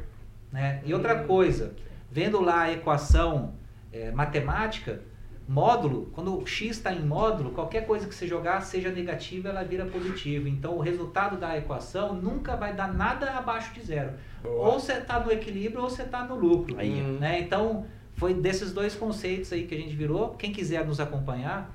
né? 0.50 0.80
E 0.86 0.94
outra 0.94 1.24
coisa, 1.24 1.74
vendo 2.10 2.40
lá 2.40 2.62
a 2.62 2.72
equação 2.72 3.54
é, 3.97 4.10
matemática, 4.10 5.01
módulo, 5.48 6.10
quando 6.12 6.36
o 6.36 6.47
x 6.47 6.77
está 6.77 6.93
em 6.93 7.05
módulo, 7.05 7.51
qualquer 7.51 7.86
coisa 7.86 8.06
que 8.06 8.14
você 8.14 8.27
jogar, 8.27 8.60
seja 8.62 8.90
negativa, 8.90 9.48
ela 9.48 9.62
vira 9.62 9.86
positiva. 9.86 10.48
Então 10.48 10.77
o 10.77 10.81
resultado 10.81 11.36
da 11.36 11.56
equação 11.56 12.14
nunca 12.14 12.56
vai 12.56 12.74
dar 12.74 12.93
nada 12.93 13.31
abaixo 13.32 13.73
de 13.73 13.81
zero. 13.81 14.12
Boa. 14.43 14.73
Ou 14.73 14.81
você 14.81 14.94
está 14.94 15.20
no 15.20 15.31
equilíbrio 15.31 15.82
ou 15.82 15.90
você 15.90 16.02
está 16.02 16.24
no 16.24 16.35
lucro. 16.35 16.78
Aí, 16.78 17.02
ó. 17.02 17.20
né? 17.20 17.40
Então 17.40 17.86
foi 18.14 18.35
desses 18.35 18.73
dois 18.73 18.94
conceitos 18.94 19.52
aí 19.52 19.66
que 19.66 19.74
a 19.74 19.78
gente 19.78 19.94
virou. 19.94 20.31
Quem 20.31 20.52
quiser 20.52 20.85
nos 20.85 20.98
acompanhar, 20.98 21.74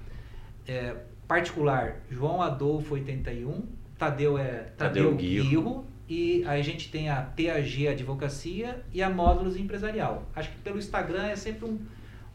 é, 0.68 0.96
particular, 1.28 2.02
João 2.10 2.42
Adolfo 2.42 2.96
81, 2.96 3.64
Tadeu 3.98 4.38
é 4.38 4.72
Tadeu 4.78 5.06
Tadeu 5.06 5.16
Guirro. 5.16 5.50
Guirro, 5.50 5.86
e 6.10 6.44
aí 6.46 6.60
a 6.60 6.64
gente 6.64 6.92
tem 6.92 7.10
a 7.10 7.22
TAG 7.22 7.88
Advocacia 7.88 8.84
e 8.92 9.02
a 9.02 9.10
Módulos 9.10 9.56
Empresarial. 9.56 10.28
Acho 10.36 10.50
que 10.50 10.58
pelo 10.58 10.78
Instagram 10.78 11.28
é 11.28 11.38
sempre 11.38 11.70
um, 11.70 11.80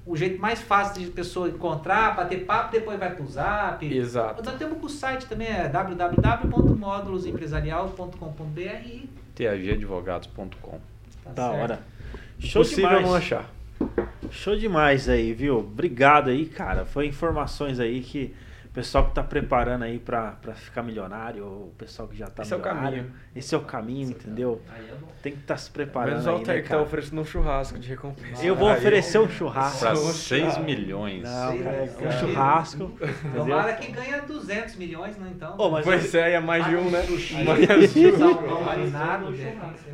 o 0.07 0.17
jeito 0.17 0.41
mais 0.41 0.61
fácil 0.61 1.03
de 1.05 1.11
pessoa 1.11 1.49
encontrar, 1.49 2.15
bater 2.15 2.45
papo, 2.45 2.71
depois 2.71 2.99
vai 2.99 3.13
pro 3.15 3.27
Zap. 3.27 3.85
Exato. 3.85 4.43
Nós 4.45 4.55
temos 4.57 4.79
o 4.83 4.89
site 4.89 5.27
também, 5.27 5.49
é 5.49 5.69
www.módulosempresarial.com.br 5.69 8.61
e 8.87 9.09
tagadvogados.com. 9.35 10.79
tá 11.25 11.31
Da 11.33 11.49
certo. 11.51 11.63
hora. 11.63 11.81
Show 12.39 12.63
Possível 12.63 12.89
demais. 12.89 13.07
não 13.07 13.15
achar. 13.15 13.51
Show 14.31 14.57
demais 14.57 15.09
aí, 15.09 15.33
viu? 15.33 15.59
Obrigado 15.59 16.31
aí, 16.31 16.47
cara. 16.47 16.85
Foi 16.85 17.07
informações 17.07 17.81
aí 17.81 18.01
que 18.01 18.33
o 18.33 18.46
pessoal 18.77 19.07
que 19.07 19.15
tá 19.15 19.23
preparando 19.23 19.85
aí 19.85 19.99
pra, 19.99 20.33
pra 20.33 20.55
ficar 20.55 20.83
milionário, 20.83 21.47
ou 21.47 21.69
o 21.69 21.75
pessoal 21.79 22.07
que 22.07 22.15
já 22.15 22.27
tá 22.27 22.43
Esse 22.43 22.53
é 22.53 22.57
o 22.57 22.61
milionário. 22.61 22.99
caminho. 22.99 23.15
Esse 23.35 23.55
é 23.55 23.59
o 23.59 23.63
caminho, 23.63 24.11
entendeu? 24.11 24.61
Aí 24.69 24.87
é 24.87 24.93
bom. 24.93 25.09
Tem 25.23 25.33
que 25.33 25.39
estar 25.41 25.57
se 25.57 25.71
Menos 25.71 25.91
preparando 25.91 26.27
o 26.27 26.29
aí, 26.29 26.35
Altair 26.35 26.57
né, 26.59 26.63
que 26.63 26.69
tá 26.69 26.83
oferecendo 26.83 27.21
um 27.23 27.25
churrasco 27.25 27.79
de 27.79 27.89
recompensa. 27.89 28.45
Eu 28.45 28.55
vou 28.55 28.71
oferecer 28.71 29.19
um 29.19 29.29
churrasco. 29.31 29.79
Para 29.79 29.95
Nossa. 29.95 30.13
6 30.13 30.59
milhões. 30.59 31.23
Não, 31.23 31.59
cara, 31.59 31.83
um 32.03 32.13
churrasco. 32.13 32.85
entendeu? 32.85 33.45
Tomara 33.45 33.73
que 33.77 33.93
ganha 33.93 34.21
200 34.21 34.77
milhões, 34.77 35.17
né? 35.17 35.33
Então. 35.35 35.55
Ô, 35.57 35.71
mas 35.71 35.85
Pois 35.85 36.15
é, 36.15 36.33
é 36.33 36.41
mais 36.41 36.67
de 36.67 36.77
um, 36.77 36.91
né? 36.91 37.03
Mais 37.47 37.95
de 37.95 38.07
um. 38.07 38.63
marinado. 38.63 39.35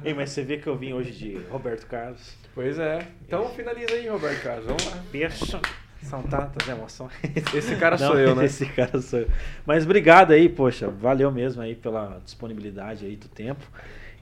Ei, 0.05 0.13
mas 0.13 0.31
você 0.31 0.43
vê 0.43 0.59
que 0.59 0.67
eu 0.67 0.77
vim 0.77 0.93
hoje 0.93 1.13
de 1.13 1.39
Roberto 1.49 1.87
Carlos. 1.87 2.37
Pois 2.53 2.81
é. 2.81 3.07
Então 3.25 3.49
finaliza 3.51 3.95
aí, 3.95 4.09
Roberto 4.09 4.43
Carlos. 4.43 4.67
Vamos 4.67 4.85
lá. 4.87 4.97
Beijo. 5.13 5.61
São 6.03 6.23
tantas 6.23 6.69
emoções. 6.69 7.13
Esse 7.55 7.77
cara 7.77 7.97
Não, 7.97 8.09
sou 8.09 8.19
eu, 8.19 8.35
né? 8.35 8.45
Esse 8.45 8.67
cara 8.67 9.01
sou 9.01 9.21
eu. 9.21 9.29
Mas 9.65 9.85
obrigado 9.85 10.33
aí, 10.33 10.49
poxa. 10.49 10.89
Valeu 10.89 11.31
mesmo 11.31 11.63
aí 11.63 11.75
pela 11.75 12.21
disponibilidade 12.25 13.07
aí 13.07 13.17
do 13.17 13.29
tempo. 13.29 13.65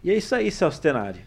E 0.04 0.10
é 0.10 0.14
isso 0.14 0.34
aí, 0.34 0.50
Celso 0.50 0.80
Tenari. 0.80 1.20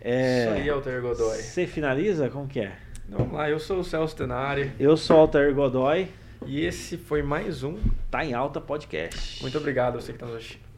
É, 0.00 0.44
Isso 0.46 0.54
aí, 0.54 0.70
Altair 0.70 1.00
Godoy. 1.00 1.36
Você 1.36 1.66
finaliza? 1.66 2.28
Como 2.28 2.48
que 2.48 2.60
é? 2.60 2.72
Vamos 3.08 3.32
lá, 3.34 3.48
eu 3.48 3.58
sou 3.60 3.78
o 3.80 3.84
Celso 3.84 4.16
Tenari 4.16 4.72
Eu 4.78 4.96
sou 4.96 5.16
Altair 5.18 5.54
Godoy. 5.54 6.08
e 6.44 6.64
esse 6.64 6.96
foi 6.96 7.22
mais 7.22 7.62
um. 7.62 7.78
Tá 8.10 8.24
em 8.24 8.34
alta 8.34 8.60
podcast. 8.60 9.40
Muito 9.42 9.56
obrigado 9.58 9.96
a 9.98 10.00
você 10.00 10.08
que 10.12 10.16
está 10.16 10.26
nos 10.26 10.36
assistindo. 10.36 10.71